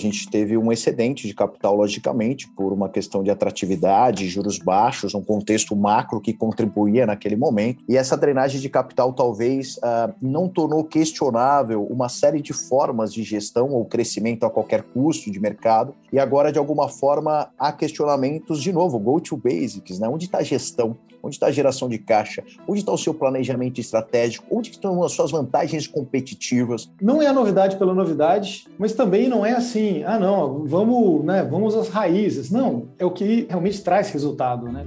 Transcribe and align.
A 0.00 0.02
gente 0.02 0.30
teve 0.30 0.56
um 0.56 0.72
excedente 0.72 1.28
de 1.28 1.34
capital, 1.34 1.76
logicamente, 1.76 2.48
por 2.48 2.72
uma 2.72 2.88
questão 2.88 3.22
de 3.22 3.30
atratividade, 3.30 4.30
juros 4.30 4.58
baixos, 4.58 5.14
um 5.14 5.22
contexto 5.22 5.76
macro 5.76 6.22
que 6.22 6.32
contribuía 6.32 7.04
naquele 7.04 7.36
momento. 7.36 7.84
E 7.86 7.98
essa 7.98 8.16
drenagem 8.16 8.62
de 8.62 8.70
capital 8.70 9.12
talvez 9.12 9.76
uh, 9.76 10.10
não 10.22 10.48
tornou 10.48 10.84
questionável 10.84 11.84
uma 11.84 12.08
série 12.08 12.40
de 12.40 12.54
formas 12.54 13.12
de 13.12 13.22
gestão 13.22 13.68
ou 13.68 13.84
crescimento 13.84 14.46
a 14.46 14.50
qualquer 14.50 14.84
custo 14.84 15.30
de 15.30 15.38
mercado. 15.38 15.94
E 16.10 16.18
agora, 16.18 16.50
de 16.50 16.58
alguma 16.58 16.88
forma, 16.88 17.50
há 17.58 17.70
questionamentos, 17.70 18.62
de 18.62 18.72
novo, 18.72 18.98
go 18.98 19.20
to 19.20 19.36
basics, 19.36 19.98
né? 19.98 20.08
Onde 20.08 20.24
está 20.24 20.38
a 20.38 20.42
gestão? 20.42 20.96
Onde 21.22 21.36
está 21.36 21.46
a 21.46 21.52
geração 21.52 21.88
de 21.88 21.98
caixa? 21.98 22.42
Onde 22.66 22.80
está 22.80 22.92
o 22.92 22.98
seu 22.98 23.12
planejamento 23.12 23.80
estratégico? 23.80 24.44
Onde 24.50 24.70
estão 24.70 25.02
as 25.02 25.12
suas 25.12 25.30
vantagens 25.30 25.86
competitivas? 25.86 26.90
Não 27.00 27.20
é 27.20 27.26
a 27.26 27.32
novidade 27.32 27.76
pela 27.76 27.94
novidade, 27.94 28.66
mas 28.78 28.92
também 28.92 29.28
não 29.28 29.44
é 29.44 29.52
assim, 29.52 30.02
ah 30.04 30.18
não, 30.18 30.64
vamos, 30.64 31.24
né, 31.24 31.42
vamos 31.42 31.74
às 31.74 31.88
raízes. 31.88 32.50
Não, 32.50 32.88
é 32.98 33.04
o 33.04 33.10
que 33.10 33.46
realmente 33.48 33.82
traz 33.82 34.10
resultado, 34.10 34.70
né? 34.70 34.84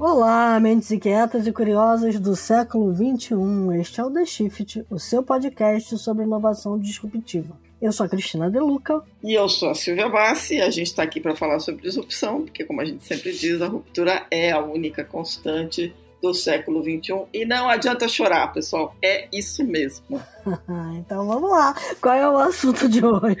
Olá, 0.00 0.58
mentes 0.58 0.90
inquietas 0.90 1.46
e 1.46 1.52
curiosas 1.52 2.18
do 2.18 2.34
século 2.34 2.92
XXI. 2.94 3.34
Este 3.78 4.00
é 4.00 4.04
o 4.04 4.10
The 4.10 4.24
Shift, 4.24 4.86
o 4.88 4.98
seu 4.98 5.22
podcast 5.22 5.96
sobre 5.98 6.24
inovação 6.24 6.78
disruptiva. 6.78 7.59
Eu 7.80 7.92
sou 7.92 8.04
a 8.04 8.08
Cristina 8.08 8.50
Deluca. 8.50 9.02
E 9.22 9.32
eu 9.32 9.48
sou 9.48 9.70
a 9.70 9.74
Silvia 9.74 10.08
Bassi. 10.08 10.56
E 10.56 10.60
a 10.60 10.70
gente 10.70 10.88
está 10.88 11.02
aqui 11.02 11.18
para 11.18 11.34
falar 11.34 11.60
sobre 11.60 11.82
disrupção, 11.82 12.42
porque, 12.42 12.64
como 12.64 12.80
a 12.80 12.84
gente 12.84 13.04
sempre 13.04 13.32
diz, 13.32 13.60
a 13.62 13.68
ruptura 13.68 14.26
é 14.30 14.52
a 14.52 14.60
única 14.60 15.02
constante 15.02 15.94
do 16.20 16.34
século 16.34 16.82
XXI. 16.82 17.24
E 17.32 17.46
não 17.46 17.70
adianta 17.70 18.06
chorar, 18.06 18.52
pessoal. 18.52 18.94
É 19.02 19.26
isso 19.32 19.64
mesmo. 19.64 20.20
então 20.98 21.26
vamos 21.26 21.50
lá. 21.50 21.74
Qual 22.02 22.14
é 22.14 22.28
o 22.28 22.36
assunto 22.36 22.86
de 22.86 23.02
hoje? 23.04 23.38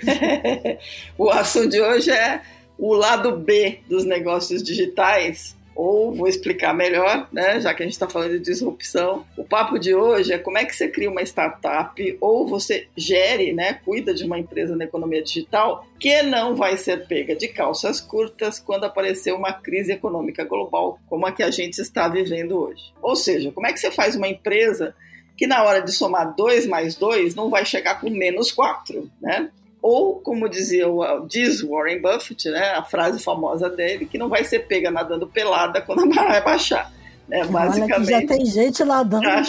o 1.18 1.28
assunto 1.28 1.68
de 1.68 1.80
hoje 1.80 2.10
é 2.10 2.40
o 2.78 2.94
lado 2.94 3.36
B 3.36 3.80
dos 3.88 4.06
negócios 4.06 4.62
digitais 4.62 5.54
ou 5.80 6.12
vou 6.12 6.28
explicar 6.28 6.74
melhor, 6.74 7.26
né, 7.32 7.58
já 7.58 7.72
que 7.72 7.82
a 7.82 7.86
gente 7.86 7.94
está 7.94 8.06
falando 8.06 8.32
de 8.32 8.40
disrupção. 8.40 9.24
O 9.34 9.42
papo 9.42 9.78
de 9.78 9.94
hoje 9.94 10.30
é 10.30 10.38
como 10.38 10.58
é 10.58 10.64
que 10.66 10.76
você 10.76 10.88
cria 10.88 11.10
uma 11.10 11.22
startup 11.22 12.18
ou 12.20 12.46
você 12.46 12.86
gere, 12.94 13.54
né, 13.54 13.80
cuida 13.82 14.12
de 14.12 14.22
uma 14.22 14.38
empresa 14.38 14.76
na 14.76 14.84
economia 14.84 15.22
digital 15.22 15.86
que 15.98 16.22
não 16.22 16.54
vai 16.54 16.76
ser 16.76 17.06
pega 17.06 17.34
de 17.34 17.48
calças 17.48 17.98
curtas 17.98 18.58
quando 18.58 18.84
aparecer 18.84 19.32
uma 19.32 19.54
crise 19.54 19.92
econômica 19.92 20.44
global 20.44 20.98
como 21.08 21.24
a 21.24 21.32
que 21.32 21.42
a 21.42 21.50
gente 21.50 21.78
está 21.78 22.06
vivendo 22.08 22.60
hoje. 22.60 22.92
Ou 23.00 23.16
seja, 23.16 23.50
como 23.50 23.66
é 23.66 23.72
que 23.72 23.80
você 23.80 23.90
faz 23.90 24.14
uma 24.14 24.28
empresa 24.28 24.94
que 25.34 25.46
na 25.46 25.64
hora 25.64 25.80
de 25.80 25.92
somar 25.92 26.34
2 26.36 26.66
mais 26.66 26.94
2 26.96 27.34
não 27.34 27.48
vai 27.48 27.64
chegar 27.64 27.98
com 27.98 28.10
menos 28.10 28.52
4, 28.52 29.10
né? 29.18 29.48
Ou 29.82 30.20
como 30.20 30.48
dizia 30.48 30.86
diz 31.26 31.62
Warren 31.62 32.00
Buffett, 32.00 32.50
né, 32.50 32.72
a 32.72 32.84
frase 32.84 33.22
famosa 33.22 33.68
dele, 33.68 34.06
que 34.06 34.18
não 34.18 34.28
vai 34.28 34.44
ser 34.44 34.60
pega 34.60 34.90
nadando 34.90 35.26
pelada 35.26 35.80
quando 35.80 36.02
a 36.02 36.06
maré 36.06 36.40
baixar. 36.40 36.92
Né, 37.28 37.44
basicamente. 37.44 38.10
já 38.10 38.26
tem 38.26 38.44
gente 38.44 38.84
nadando. 38.84 39.22
Tá 39.22 39.44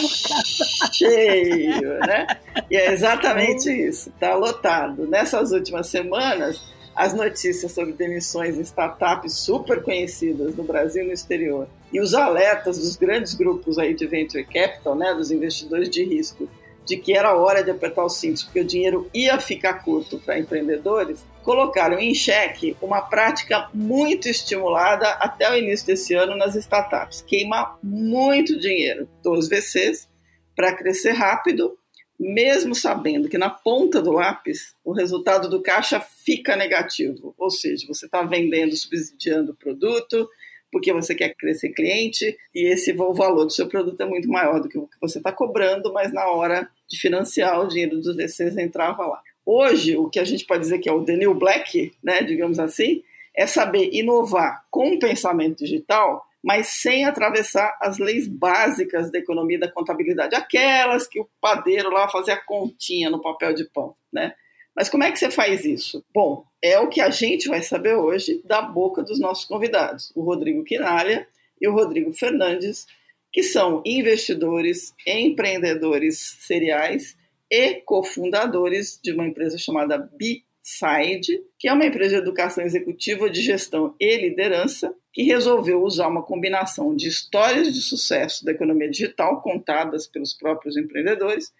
cheio, 0.92 1.98
né? 1.98 2.28
E 2.70 2.76
é 2.76 2.92
exatamente 2.92 3.68
isso, 3.70 4.08
está 4.10 4.36
lotado. 4.36 5.08
Nessas 5.08 5.50
últimas 5.50 5.88
semanas, 5.88 6.62
as 6.94 7.12
notícias 7.12 7.72
sobre 7.72 7.92
demissões 7.92 8.56
em 8.56 8.60
startups 8.60 9.34
super 9.34 9.82
conhecidas 9.82 10.54
no 10.54 10.62
Brasil 10.62 11.02
e 11.02 11.06
no 11.08 11.12
exterior 11.12 11.66
e 11.92 12.00
os 12.00 12.14
alertas 12.14 12.78
dos 12.78 12.96
grandes 12.96 13.34
grupos 13.34 13.78
aí 13.78 13.94
de 13.94 14.06
venture 14.06 14.44
capital, 14.44 14.94
né, 14.94 15.12
dos 15.14 15.30
investidores 15.30 15.90
de 15.90 16.02
risco, 16.04 16.48
de 16.86 16.96
que 16.96 17.16
era 17.16 17.36
hora 17.36 17.62
de 17.62 17.70
apertar 17.70 18.04
os 18.04 18.16
cintos, 18.16 18.42
porque 18.42 18.60
o 18.60 18.64
dinheiro 18.64 19.08
ia 19.14 19.38
ficar 19.38 19.84
curto 19.84 20.18
para 20.18 20.38
empreendedores, 20.38 21.24
colocaram 21.42 21.98
em 21.98 22.14
xeque 22.14 22.76
uma 22.80 23.02
prática 23.02 23.68
muito 23.72 24.28
estimulada 24.28 25.08
até 25.10 25.50
o 25.50 25.56
início 25.56 25.86
desse 25.86 26.14
ano 26.14 26.36
nas 26.36 26.54
startups: 26.54 27.22
queimar 27.22 27.78
muito 27.82 28.58
dinheiro 28.58 29.08
dos 29.22 29.48
VCs 29.48 30.08
para 30.54 30.74
crescer 30.74 31.12
rápido, 31.12 31.76
mesmo 32.18 32.74
sabendo 32.74 33.28
que 33.28 33.38
na 33.38 33.50
ponta 33.50 34.00
do 34.00 34.12
lápis 34.12 34.74
o 34.84 34.92
resultado 34.92 35.48
do 35.48 35.62
caixa 35.62 36.00
fica 36.00 36.56
negativo, 36.56 37.34
ou 37.38 37.50
seja, 37.50 37.86
você 37.86 38.06
está 38.06 38.22
vendendo, 38.22 38.76
subsidiando 38.76 39.52
o 39.52 39.56
produto 39.56 40.28
porque 40.72 40.92
você 40.92 41.14
quer 41.14 41.34
crescer 41.36 41.68
cliente 41.68 42.36
e 42.54 42.72
esse 42.72 42.92
o 42.92 43.12
valor 43.12 43.44
do 43.44 43.52
seu 43.52 43.68
produto 43.68 44.00
é 44.00 44.06
muito 44.06 44.28
maior 44.28 44.58
do 44.58 44.68
que 44.68 44.78
o 44.78 44.88
que 44.88 44.96
você 44.98 45.18
está 45.18 45.30
cobrando, 45.30 45.92
mas 45.92 46.12
na 46.12 46.26
hora 46.26 46.66
de 46.88 46.98
financiar 46.98 47.60
o 47.60 47.68
dinheiro 47.68 48.00
dos 48.00 48.16
VCs 48.16 48.56
entrava 48.56 49.06
lá. 49.06 49.20
Hoje, 49.44 49.96
o 49.96 50.08
que 50.08 50.18
a 50.18 50.24
gente 50.24 50.46
pode 50.46 50.60
dizer 50.62 50.78
que 50.78 50.88
é 50.88 50.92
o 50.92 51.04
The 51.04 51.16
New 51.16 51.34
Black, 51.34 51.92
né, 52.02 52.22
digamos 52.22 52.58
assim, 52.58 53.02
é 53.36 53.46
saber 53.46 53.90
inovar 53.92 54.64
com 54.70 54.94
o 54.94 54.98
pensamento 54.98 55.58
digital, 55.58 56.24
mas 56.42 56.68
sem 56.68 57.04
atravessar 57.04 57.76
as 57.80 57.98
leis 57.98 58.26
básicas 58.26 59.10
da 59.12 59.18
economia 59.18 59.58
e 59.58 59.60
da 59.60 59.70
contabilidade, 59.70 60.34
aquelas 60.34 61.06
que 61.06 61.20
o 61.20 61.28
padeiro 61.40 61.90
lá 61.90 62.08
fazia 62.08 62.36
continha 62.36 63.10
no 63.10 63.20
papel 63.20 63.52
de 63.54 63.64
pão, 63.64 63.94
né? 64.12 64.34
Mas 64.74 64.88
como 64.88 65.04
é 65.04 65.12
que 65.12 65.18
você 65.18 65.30
faz 65.30 65.64
isso? 65.64 66.04
Bom, 66.14 66.44
é 66.62 66.78
o 66.78 66.88
que 66.88 67.00
a 67.00 67.10
gente 67.10 67.48
vai 67.48 67.62
saber 67.62 67.94
hoje 67.94 68.40
da 68.44 68.62
boca 68.62 69.02
dos 69.02 69.20
nossos 69.20 69.44
convidados, 69.44 70.12
o 70.14 70.22
Rodrigo 70.22 70.64
Quinalha 70.64 71.26
e 71.60 71.68
o 71.68 71.72
Rodrigo 71.72 72.12
Fernandes, 72.12 72.86
que 73.30 73.42
são 73.42 73.82
investidores, 73.84 74.94
empreendedores 75.06 76.36
seriais 76.40 77.16
e 77.50 77.74
cofundadores 77.82 78.98
de 79.02 79.12
uma 79.12 79.26
empresa 79.26 79.58
chamada 79.58 79.98
B-Side, 79.98 81.42
que 81.58 81.68
é 81.68 81.72
uma 81.72 81.86
empresa 81.86 82.16
de 82.16 82.22
educação 82.22 82.64
executiva 82.64 83.28
de 83.28 83.42
gestão 83.42 83.94
e 84.00 84.16
liderança, 84.16 84.94
que 85.12 85.22
resolveu 85.22 85.82
usar 85.82 86.08
uma 86.08 86.22
combinação 86.22 86.96
de 86.96 87.08
histórias 87.08 87.72
de 87.72 87.82
sucesso 87.82 88.42
da 88.44 88.52
economia 88.52 88.90
digital 88.90 89.42
contadas 89.42 90.06
pelos 90.06 90.32
próprios 90.32 90.76
empreendedores 90.78 91.52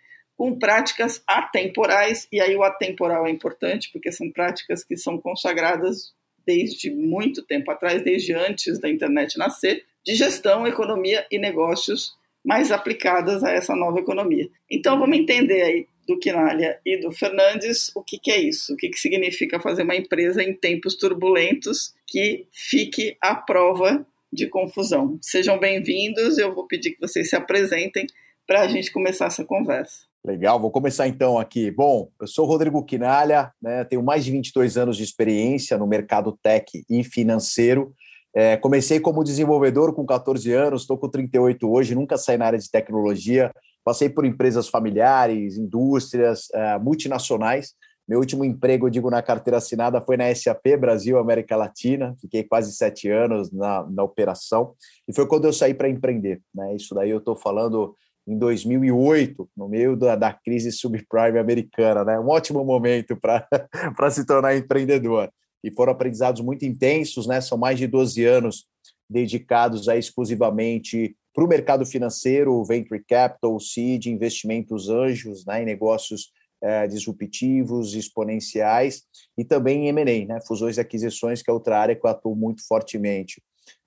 com 0.42 0.58
práticas 0.58 1.22
atemporais, 1.24 2.26
e 2.32 2.40
aí 2.40 2.56
o 2.56 2.64
atemporal 2.64 3.28
é 3.28 3.30
importante, 3.30 3.88
porque 3.92 4.10
são 4.10 4.28
práticas 4.28 4.82
que 4.82 4.96
são 4.96 5.16
consagradas 5.16 6.12
desde 6.44 6.90
muito 6.90 7.46
tempo 7.46 7.70
atrás, 7.70 8.02
desde 8.02 8.34
antes 8.34 8.80
da 8.80 8.90
internet 8.90 9.38
nascer, 9.38 9.84
de 10.04 10.16
gestão, 10.16 10.66
economia 10.66 11.24
e 11.30 11.38
negócios 11.38 12.16
mais 12.44 12.72
aplicadas 12.72 13.44
a 13.44 13.52
essa 13.52 13.76
nova 13.76 14.00
economia. 14.00 14.50
Então 14.68 14.98
vamos 14.98 15.16
entender 15.16 15.62
aí 15.62 15.86
do 16.08 16.18
Quinalha 16.18 16.76
e 16.84 16.96
do 16.96 17.12
Fernandes 17.12 17.92
o 17.94 18.02
que, 18.02 18.18
que 18.18 18.32
é 18.32 18.40
isso, 18.40 18.74
o 18.74 18.76
que, 18.76 18.88
que 18.88 18.98
significa 18.98 19.60
fazer 19.60 19.84
uma 19.84 19.94
empresa 19.94 20.42
em 20.42 20.52
tempos 20.52 20.96
turbulentos 20.96 21.94
que 22.04 22.48
fique 22.50 23.16
à 23.20 23.36
prova 23.36 24.04
de 24.32 24.48
confusão. 24.48 25.16
Sejam 25.22 25.56
bem-vindos, 25.60 26.36
eu 26.36 26.52
vou 26.52 26.66
pedir 26.66 26.90
que 26.90 27.00
vocês 27.00 27.30
se 27.30 27.36
apresentem 27.36 28.08
para 28.44 28.62
a 28.62 28.66
gente 28.66 28.90
começar 28.90 29.26
essa 29.26 29.44
conversa. 29.44 30.10
Legal, 30.24 30.60
vou 30.60 30.70
começar 30.70 31.08
então 31.08 31.36
aqui. 31.36 31.68
Bom, 31.72 32.08
eu 32.20 32.28
sou 32.28 32.46
Rodrigo 32.46 32.84
Quinalha, 32.84 33.52
né, 33.60 33.82
tenho 33.82 34.04
mais 34.04 34.24
de 34.24 34.30
22 34.30 34.76
anos 34.76 34.96
de 34.96 35.02
experiência 35.02 35.76
no 35.76 35.84
mercado 35.84 36.38
tech 36.40 36.64
e 36.88 37.02
financeiro. 37.02 37.92
É, 38.32 38.56
comecei 38.56 39.00
como 39.00 39.24
desenvolvedor 39.24 39.92
com 39.92 40.06
14 40.06 40.52
anos, 40.52 40.82
estou 40.82 40.96
com 40.96 41.08
38 41.08 41.68
hoje, 41.68 41.96
nunca 41.96 42.16
saí 42.16 42.38
na 42.38 42.46
área 42.46 42.58
de 42.58 42.70
tecnologia. 42.70 43.52
Passei 43.84 44.08
por 44.08 44.24
empresas 44.24 44.68
familiares, 44.68 45.58
indústrias, 45.58 46.46
é, 46.54 46.78
multinacionais. 46.78 47.74
Meu 48.08 48.20
último 48.20 48.44
emprego, 48.44 48.88
digo, 48.88 49.10
na 49.10 49.22
carteira 49.22 49.58
assinada 49.58 50.00
foi 50.00 50.16
na 50.16 50.32
SAP 50.32 50.76
Brasil 50.78 51.18
América 51.18 51.56
Latina. 51.56 52.14
Fiquei 52.20 52.44
quase 52.44 52.72
sete 52.76 53.08
anos 53.08 53.50
na, 53.50 53.84
na 53.90 54.04
operação 54.04 54.74
e 55.08 55.12
foi 55.12 55.26
quando 55.26 55.46
eu 55.46 55.52
saí 55.52 55.74
para 55.74 55.88
empreender. 55.88 56.40
Né? 56.54 56.76
Isso 56.76 56.94
daí 56.94 57.10
eu 57.10 57.18
estou 57.18 57.34
falando 57.34 57.96
em 58.26 58.38
2008, 58.38 59.48
no 59.56 59.68
meio 59.68 59.96
da, 59.96 60.14
da 60.14 60.32
crise 60.32 60.70
subprime 60.70 61.38
americana, 61.38 62.04
né? 62.04 62.18
Um 62.18 62.28
ótimo 62.28 62.64
momento 62.64 63.16
para 63.16 64.10
se 64.10 64.24
tornar 64.24 64.56
empreendedor. 64.56 65.30
E 65.64 65.70
foram 65.70 65.92
aprendizados 65.92 66.40
muito 66.40 66.64
intensos, 66.64 67.26
né? 67.26 67.40
São 67.40 67.58
mais 67.58 67.78
de 67.78 67.86
12 67.86 68.24
anos 68.24 68.66
dedicados 69.08 69.88
exclusivamente 69.88 71.16
para 71.34 71.44
o 71.44 71.48
mercado 71.48 71.84
financeiro, 71.84 72.64
venture 72.64 73.02
capital, 73.08 73.58
seed, 73.58 74.06
investimentos 74.06 74.88
anjos, 74.88 75.44
né? 75.44 75.62
Em 75.62 75.66
negócios 75.66 76.30
é, 76.62 76.86
disruptivos, 76.86 77.94
exponenciais 77.94 79.02
e 79.36 79.44
também 79.44 79.86
em 79.86 79.88
M&A, 79.88 80.34
né? 80.34 80.40
Fusões 80.46 80.76
e 80.76 80.80
aquisições, 80.80 81.42
que 81.42 81.50
é 81.50 81.52
outra 81.52 81.78
área 81.78 81.96
que 81.96 82.06
eu 82.06 82.10
atuo 82.10 82.36
muito 82.36 82.64
fortemente. 82.66 83.42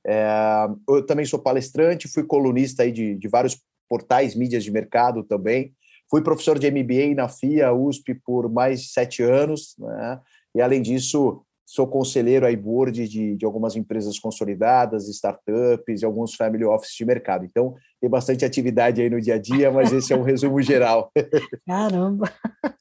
É, 0.06 0.68
eu 0.88 1.06
também 1.06 1.26
sou 1.26 1.40
palestrante, 1.40 2.08
fui 2.08 2.24
colunista 2.24 2.84
aí 2.84 2.92
de, 2.92 3.16
de 3.16 3.28
vários 3.28 3.58
portais, 3.90 4.36
mídias 4.36 4.64
de 4.64 4.72
mercado 4.72 5.24
também. 5.24 5.74
Fui 6.10 6.22
professor 6.22 6.60
de 6.60 6.70
MBA 6.70 7.16
na 7.16 7.28
FIA 7.28 7.74
USP 7.74 8.16
por 8.26 8.50
mais 8.50 8.82
de 8.82 8.90
sete 8.90 9.24
anos, 9.24 9.76
né? 9.80 10.20
e 10.54 10.62
além 10.62 10.82
disso, 10.82 11.42
sou 11.66 11.88
conselheiro 11.88 12.46
aí 12.46 12.56
board 12.56 13.08
de, 13.08 13.36
de 13.36 13.46
algumas 13.46 13.76
empresas 13.76 14.20
consolidadas, 14.20 15.10
startups 15.10 16.02
e 16.02 16.06
alguns 16.06 16.36
family 16.36 16.64
office 16.64 16.96
de 16.96 17.06
mercado. 17.06 17.44
Então, 17.44 17.74
tem 18.00 18.10
bastante 18.10 18.46
atividade 18.46 19.02
aí 19.02 19.10
no 19.10 19.20
dia 19.20 19.36
a 19.36 19.40
dia, 19.40 19.72
mas 19.72 19.92
esse 19.92 20.14
é 20.14 20.18
um 20.18 20.22
resumo 20.22 20.62
geral. 20.62 21.12
Caramba! 21.66 22.32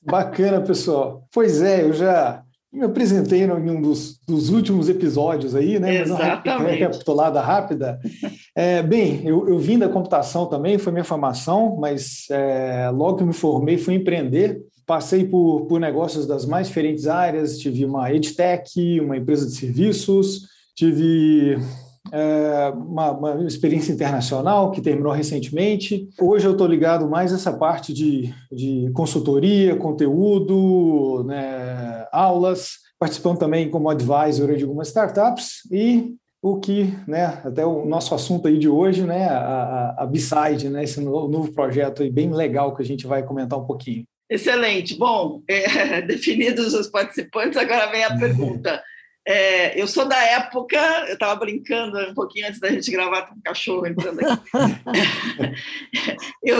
Bacana, 0.03 0.61
pessoal. 0.61 1.27
Pois 1.33 1.63
é, 1.63 1.83
eu 1.83 1.95
já 1.95 2.45
me 2.75 2.85
apresentei 2.85 3.45
em 3.45 3.51
um 3.51 3.81
dos, 3.81 4.19
dos 4.27 4.51
últimos 4.51 4.89
episódios 4.89 5.55
aí, 5.55 5.79
né? 5.79 6.03
Exatamente. 6.03 6.79
Recapitulada 6.79 7.41
rápida. 7.41 8.01
É, 8.55 8.83
bem, 8.83 9.23
eu, 9.25 9.49
eu, 9.49 9.59
vim 9.59 9.79
da 9.79 9.89
computação 9.89 10.47
também, 10.47 10.77
foi 10.77 10.93
minha 10.93 11.05
formação, 11.05 11.77
mas 11.79 12.27
é, 12.31 12.91
logo 12.93 13.19
que 13.19 13.25
me 13.25 13.33
formei 13.33 13.79
fui 13.79 13.95
empreender. 13.95 14.61
Passei 14.85 15.25
por, 15.25 15.67
por 15.67 15.81
negócios 15.81 16.27
das 16.27 16.45
mais 16.45 16.67
diferentes 16.67 17.07
áreas, 17.07 17.59
tive 17.59 17.85
uma 17.85 18.13
EdTech, 18.13 19.01
uma 19.01 19.17
empresa 19.17 19.47
de 19.47 19.53
serviços, 19.53 20.43
tive 20.75 21.57
é, 22.13 22.73
uma, 22.77 23.13
uma, 23.13 23.45
experiência 23.45 23.93
internacional 23.93 24.71
que 24.71 24.81
terminou 24.81 25.13
recentemente. 25.13 26.09
Hoje 26.21 26.47
eu 26.47 26.53
estou 26.53 26.67
ligado 26.67 27.09
mais 27.09 27.33
a 27.33 27.37
essa 27.37 27.53
parte 27.53 27.95
de, 27.95 28.33
de 28.53 28.91
consultoria, 28.93 29.77
conteúdo, 29.77 31.25
né, 31.25 32.04
aulas, 32.15 32.79
participando 32.99 33.39
também 33.39 33.71
como 33.71 33.91
advisor 33.91 34.57
de 34.57 34.65
algumas 34.65 34.89
startups 34.89 35.61
e 35.71 36.15
o 36.43 36.61
que, 36.61 36.93
né, 37.09 37.41
até 37.43 37.65
o 37.65 37.87
nosso 37.87 38.15
assunto 38.15 38.49
aí 38.49 38.59
de 38.59 38.69
hoje, 38.69 39.03
né, 39.03 39.27
a, 39.27 39.95
a 39.99 40.07
B-Side, 40.07 40.69
né, 40.69 40.85
esse 40.85 41.01
novo 41.01 41.51
projeto 41.53 42.03
aí 42.03 42.11
bem 42.11 42.31
legal 42.31 42.77
que 42.77 42.83
a 42.83 42.85
gente 42.85 43.07
vai 43.07 43.23
comentar 43.23 43.59
um 43.59 43.65
pouquinho. 43.65 44.05
Excelente. 44.29 44.97
Bom, 44.97 45.43
é, 45.49 46.03
definidos 46.03 46.75
os 46.75 46.89
participantes, 46.89 47.57
agora 47.57 47.91
vem 47.91 48.05
a 48.05 48.17
pergunta. 48.17 48.83
É, 49.27 49.81
eu 49.81 49.89
sou 49.89 50.07
da 50.07 50.23
época, 50.23 50.77
eu 51.09 51.15
estava 51.15 51.35
brincando 51.37 51.99
um 51.99 52.15
pouquinho 52.15 52.47
antes 52.47 52.61
da 52.61 52.71
gente 52.71 52.91
gravar 52.91 53.23
com 53.23 53.35
um 53.35 53.41
cachorro 53.41 53.87
entrando 53.87 54.21
aqui. 54.21 54.43
eu, 56.45 56.59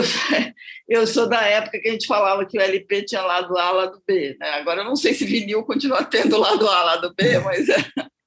eu 0.89 1.05
sou 1.05 1.29
da 1.29 1.41
época 1.43 1.79
que 1.79 1.87
a 1.87 1.91
gente 1.91 2.07
falava 2.07 2.45
que 2.45 2.57
o 2.57 2.61
LP 2.61 3.03
tinha 3.03 3.21
lado 3.21 3.55
A, 3.55 3.71
lado 3.71 4.01
B. 4.07 4.35
Né? 4.39 4.49
Agora 4.49 4.81
eu 4.81 4.85
não 4.85 4.95
sei 4.95 5.13
se 5.13 5.25
vinil 5.25 5.63
continua 5.63 6.03
tendo 6.03 6.39
lado 6.39 6.67
A, 6.67 6.83
lado 6.83 7.13
B, 7.15 7.37
mas 7.39 7.69
é, 7.69 7.75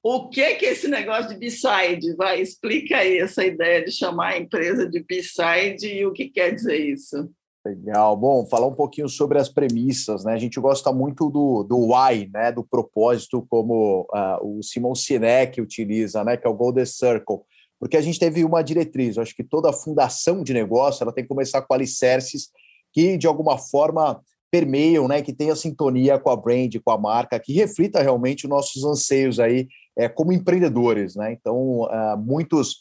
o 0.01 0.29
que 0.29 0.55
que 0.55 0.65
é 0.65 0.71
esse 0.71 0.87
negócio 0.87 1.29
de 1.29 1.37
B-side? 1.37 2.15
Vai, 2.15 2.39
explica 2.39 2.97
aí 2.97 3.17
essa 3.17 3.43
ideia 3.43 3.83
de 3.83 3.91
chamar 3.91 4.33
a 4.33 4.37
empresa 4.37 4.89
de 4.89 5.03
B-side 5.03 5.85
e 5.85 6.05
o 6.05 6.13
que 6.13 6.29
quer 6.29 6.55
dizer 6.55 6.77
isso. 6.77 7.29
Legal. 7.65 8.15
Bom, 8.15 8.45
falar 8.45 8.67
um 8.67 8.73
pouquinho 8.73 9.09
sobre 9.09 9.37
as 9.37 9.49
premissas, 9.49 10.23
né? 10.23 10.33
A 10.33 10.37
gente 10.37 10.59
gosta 10.61 10.93
muito 10.93 11.29
do, 11.29 11.63
do 11.63 11.93
why, 11.93 12.29
né? 12.33 12.53
Do 12.53 12.63
propósito, 12.63 13.45
como 13.49 14.07
uh, 14.13 14.59
o 14.59 14.63
Simon 14.63 14.95
Sinek 14.95 15.59
utiliza, 15.59 16.23
né? 16.23 16.37
Que 16.37 16.47
é 16.47 16.49
o 16.49 16.53
Golden 16.53 16.85
Circle. 16.85 17.39
Porque 17.77 17.97
a 17.97 18.01
gente 18.01 18.17
teve 18.17 18.45
uma 18.45 18.61
diretriz. 18.61 19.17
Eu 19.17 19.23
acho 19.23 19.35
que 19.35 19.43
toda 19.43 19.73
fundação 19.73 20.41
de 20.41 20.53
negócio 20.53 21.03
ela 21.03 21.11
tem 21.11 21.23
que 21.23 21.27
começar 21.27 21.61
com 21.61 21.73
alicerces 21.73 22.49
que, 22.93 23.17
de 23.17 23.27
alguma 23.27 23.57
forma, 23.57 24.21
permeiam, 24.49 25.05
né? 25.05 25.21
Que 25.21 25.33
tenha 25.33 25.53
sintonia 25.53 26.17
com 26.17 26.29
a 26.29 26.37
brand, 26.37 26.73
com 26.83 26.91
a 26.91 26.97
marca, 26.97 27.39
que 27.41 27.51
reflita 27.51 28.01
realmente 28.01 28.45
os 28.45 28.49
nossos 28.49 28.85
anseios 28.85 29.37
aí 29.37 29.67
é, 29.97 30.07
como 30.07 30.31
empreendedores, 30.31 31.13
né? 31.13 31.33
Então, 31.33 31.81
uh, 31.81 32.17
muitos 32.17 32.77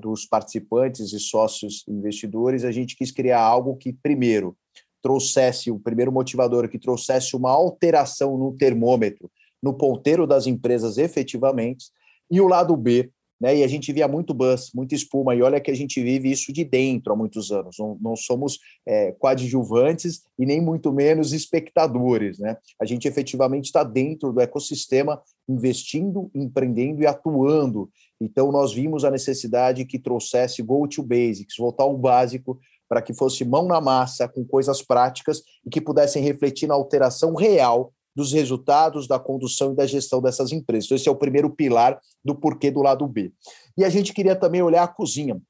dos 0.00 0.24
participantes 0.26 1.12
e 1.12 1.20
sócios 1.20 1.84
investidores, 1.86 2.64
a 2.64 2.72
gente 2.72 2.96
quis 2.96 3.10
criar 3.10 3.40
algo 3.40 3.76
que, 3.76 3.92
primeiro, 3.92 4.56
trouxesse, 5.02 5.70
o 5.70 5.78
primeiro 5.78 6.10
motivador 6.10 6.68
que 6.68 6.78
trouxesse 6.78 7.36
uma 7.36 7.50
alteração 7.50 8.38
no 8.38 8.56
termômetro, 8.56 9.30
no 9.62 9.74
ponteiro 9.74 10.26
das 10.26 10.46
empresas 10.46 10.96
efetivamente, 10.96 11.86
e 12.30 12.40
o 12.40 12.48
lado 12.48 12.74
B, 12.76 13.10
né? 13.40 13.56
E 13.56 13.64
a 13.64 13.68
gente 13.68 13.92
via 13.92 14.08
muito 14.08 14.32
buzz, 14.32 14.70
muita 14.74 14.94
espuma, 14.94 15.34
e 15.34 15.42
olha 15.42 15.60
que 15.60 15.70
a 15.70 15.74
gente 15.74 16.02
vive 16.02 16.30
isso 16.30 16.52
de 16.52 16.64
dentro 16.64 17.12
há 17.12 17.16
muitos 17.16 17.50
anos. 17.50 17.76
Não, 17.78 17.98
não 18.00 18.16
somos 18.16 18.58
é, 18.86 19.12
coadjuvantes 19.12 20.22
e 20.38 20.46
nem 20.46 20.60
muito 20.60 20.92
menos 20.92 21.32
espectadores, 21.32 22.38
né? 22.38 22.56
A 22.80 22.86
gente 22.86 23.06
efetivamente 23.06 23.66
está 23.66 23.84
dentro 23.84 24.32
do 24.32 24.40
ecossistema, 24.40 25.20
investindo, 25.46 26.30
empreendendo 26.34 27.02
e 27.02 27.06
atuando. 27.06 27.90
Então, 28.20 28.52
nós 28.52 28.72
vimos 28.72 29.04
a 29.04 29.10
necessidade 29.10 29.84
que 29.84 29.98
trouxesse 29.98 30.62
go 30.62 30.86
to 30.86 31.02
basics, 31.02 31.56
voltar 31.58 31.84
ao 31.84 31.96
básico, 31.96 32.58
para 32.88 33.02
que 33.02 33.14
fosse 33.14 33.44
mão 33.44 33.66
na 33.66 33.80
massa, 33.80 34.28
com 34.28 34.44
coisas 34.44 34.82
práticas 34.82 35.42
e 35.66 35.70
que 35.70 35.80
pudessem 35.80 36.22
refletir 36.22 36.68
na 36.68 36.74
alteração 36.74 37.34
real 37.34 37.92
dos 38.14 38.32
resultados 38.32 39.08
da 39.08 39.18
condução 39.18 39.72
e 39.72 39.76
da 39.76 39.86
gestão 39.86 40.22
dessas 40.22 40.52
empresas. 40.52 40.86
Então, 40.86 40.96
esse 40.96 41.08
é 41.08 41.12
o 41.12 41.16
primeiro 41.16 41.50
pilar 41.50 42.00
do 42.24 42.34
porquê 42.34 42.70
do 42.70 42.82
lado 42.82 43.06
B. 43.08 43.32
E 43.76 43.84
a 43.84 43.88
gente 43.88 44.12
queria 44.12 44.36
também 44.36 44.62
olhar 44.62 44.84
a 44.84 44.88
cozinha. 44.88 45.40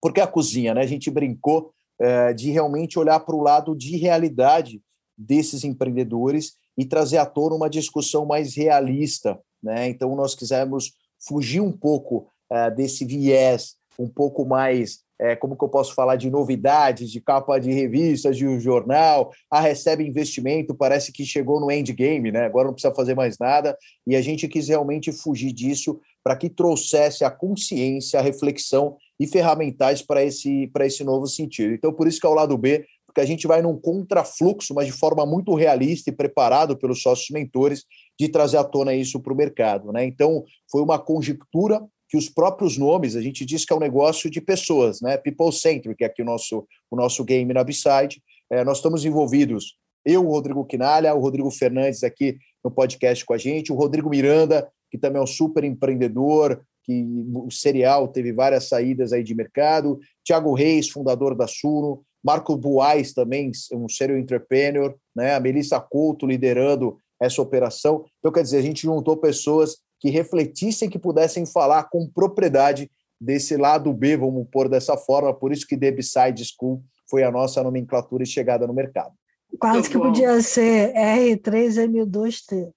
Porque 0.00 0.20
a 0.20 0.26
cozinha, 0.26 0.74
né? 0.74 0.82
A 0.82 0.86
gente 0.86 1.10
brincou 1.10 1.72
é, 1.98 2.32
de 2.32 2.50
realmente 2.50 2.98
olhar 2.98 3.20
para 3.20 3.34
o 3.34 3.42
lado 3.42 3.74
de 3.74 3.96
realidade 3.96 4.82
desses 5.16 5.64
empreendedores 5.64 6.54
e 6.76 6.84
trazer 6.84 7.18
à 7.18 7.26
tona 7.26 7.54
uma 7.54 7.68
discussão 7.68 8.24
mais 8.24 8.54
realista. 8.54 9.38
Né? 9.62 9.88
Então, 9.88 10.14
nós 10.16 10.34
quisemos 10.34 10.92
fugir 11.20 11.60
um 11.60 11.72
pouco 11.72 12.28
é, 12.50 12.70
desse 12.70 13.04
viés 13.04 13.76
um 13.98 14.08
pouco 14.08 14.46
mais 14.46 15.00
é, 15.20 15.36
como 15.36 15.54
que 15.54 15.62
eu 15.62 15.68
posso 15.68 15.94
falar 15.94 16.16
de 16.16 16.30
novidades, 16.30 17.10
de 17.10 17.20
capa 17.20 17.58
de 17.58 17.70
revistas, 17.70 18.38
de 18.38 18.48
um 18.48 18.58
jornal, 18.58 19.30
ah, 19.50 19.60
recebe 19.60 20.02
investimento, 20.02 20.74
parece 20.74 21.12
que 21.12 21.26
chegou 21.26 21.60
no 21.60 21.70
endgame, 21.70 22.32
né? 22.32 22.46
Agora 22.46 22.68
não 22.68 22.72
precisa 22.72 22.94
fazer 22.94 23.14
mais 23.14 23.36
nada, 23.38 23.76
e 24.06 24.16
a 24.16 24.22
gente 24.22 24.48
quis 24.48 24.68
realmente 24.68 25.12
fugir 25.12 25.52
disso 25.52 26.00
para 26.24 26.36
que 26.36 26.48
trouxesse 26.48 27.22
a 27.22 27.30
consciência, 27.30 28.18
a 28.18 28.22
reflexão 28.22 28.96
e 29.18 29.26
ferramentais 29.26 30.00
para 30.00 30.24
esse, 30.24 30.70
esse 30.80 31.04
novo 31.04 31.26
sentido. 31.26 31.74
Então, 31.74 31.92
por 31.92 32.08
isso 32.08 32.18
que 32.18 32.26
é 32.26 32.30
o 32.30 32.34
lado 32.34 32.56
B, 32.56 32.86
porque 33.10 33.20
a 33.20 33.26
gente 33.26 33.44
vai 33.46 33.60
num 33.60 33.76
contrafluxo, 33.76 34.72
mas 34.72 34.86
de 34.86 34.92
forma 34.92 35.26
muito 35.26 35.52
realista 35.54 36.10
e 36.10 36.12
preparado 36.12 36.76
pelos 36.76 37.02
sócios 37.02 37.28
mentores, 37.30 37.84
de 38.18 38.28
trazer 38.28 38.56
à 38.56 38.64
tona 38.64 38.94
isso 38.94 39.18
para 39.20 39.32
o 39.32 39.36
mercado. 39.36 39.92
Né? 39.92 40.04
Então, 40.04 40.44
foi 40.70 40.80
uma 40.80 40.96
conjectura 40.96 41.82
que 42.08 42.16
os 42.16 42.28
próprios 42.28 42.78
nomes, 42.78 43.16
a 43.16 43.20
gente 43.20 43.44
diz 43.44 43.64
que 43.64 43.72
é 43.72 43.76
um 43.76 43.80
negócio 43.80 44.30
de 44.30 44.40
pessoas, 44.40 45.00
né? 45.00 45.16
People 45.16 45.52
Centric, 45.52 46.02
aqui 46.04 46.22
o 46.22 46.24
nosso, 46.24 46.66
o 46.90 46.96
nosso 46.96 47.24
game 47.24 47.54
na 47.54 47.62
B-Side. 47.62 48.20
É, 48.50 48.64
nós 48.64 48.78
estamos 48.78 49.04
envolvidos, 49.04 49.76
eu, 50.04 50.26
o 50.26 50.30
Rodrigo 50.30 50.64
Quinalha, 50.64 51.14
o 51.14 51.20
Rodrigo 51.20 51.50
Fernandes 51.52 52.02
aqui 52.02 52.36
no 52.64 52.70
podcast 52.70 53.24
com 53.24 53.32
a 53.32 53.38
gente, 53.38 53.72
o 53.72 53.76
Rodrigo 53.76 54.10
Miranda, 54.10 54.68
que 54.90 54.98
também 54.98 55.20
é 55.20 55.22
um 55.22 55.26
super 55.26 55.62
empreendedor, 55.62 56.60
que 56.82 57.04
o 57.32 57.50
Serial 57.50 58.08
teve 58.08 58.32
várias 58.32 58.68
saídas 58.68 59.12
aí 59.12 59.22
de 59.22 59.34
mercado, 59.34 60.00
Tiago 60.24 60.52
Reis, 60.52 60.88
fundador 60.88 61.36
da 61.36 61.46
Suno, 61.46 62.04
Marco 62.22 62.56
Buais 62.56 63.12
também, 63.12 63.50
um 63.72 63.88
serial 63.88 64.18
entrepreneur, 64.18 64.94
né? 65.14 65.34
a 65.34 65.40
Melissa 65.40 65.80
Couto 65.80 66.26
liderando 66.26 66.96
essa 67.20 67.40
operação. 67.42 68.04
Então, 68.18 68.32
quer 68.32 68.42
dizer, 68.42 68.58
a 68.58 68.62
gente 68.62 68.82
juntou 68.82 69.16
pessoas 69.16 69.76
que 69.98 70.10
refletissem, 70.10 70.88
que 70.88 70.98
pudessem 70.98 71.44
falar 71.44 71.84
com 71.84 72.08
propriedade 72.08 72.90
desse 73.20 73.56
lado 73.56 73.92
B, 73.92 74.16
vamos 74.16 74.46
pôr 74.50 74.68
dessa 74.68 74.96
forma, 74.96 75.34
por 75.34 75.52
isso 75.52 75.66
que 75.66 75.76
The 75.76 75.90
Beside 75.90 76.42
School 76.44 76.82
foi 77.08 77.22
a 77.22 77.30
nossa 77.30 77.62
nomenclatura 77.62 78.22
e 78.22 78.26
chegada 78.26 78.66
no 78.66 78.72
mercado. 78.72 79.12
Quase 79.58 79.90
que 79.90 79.98
podia 79.98 80.40
ser 80.40 80.94
R3M2T. 80.94 82.70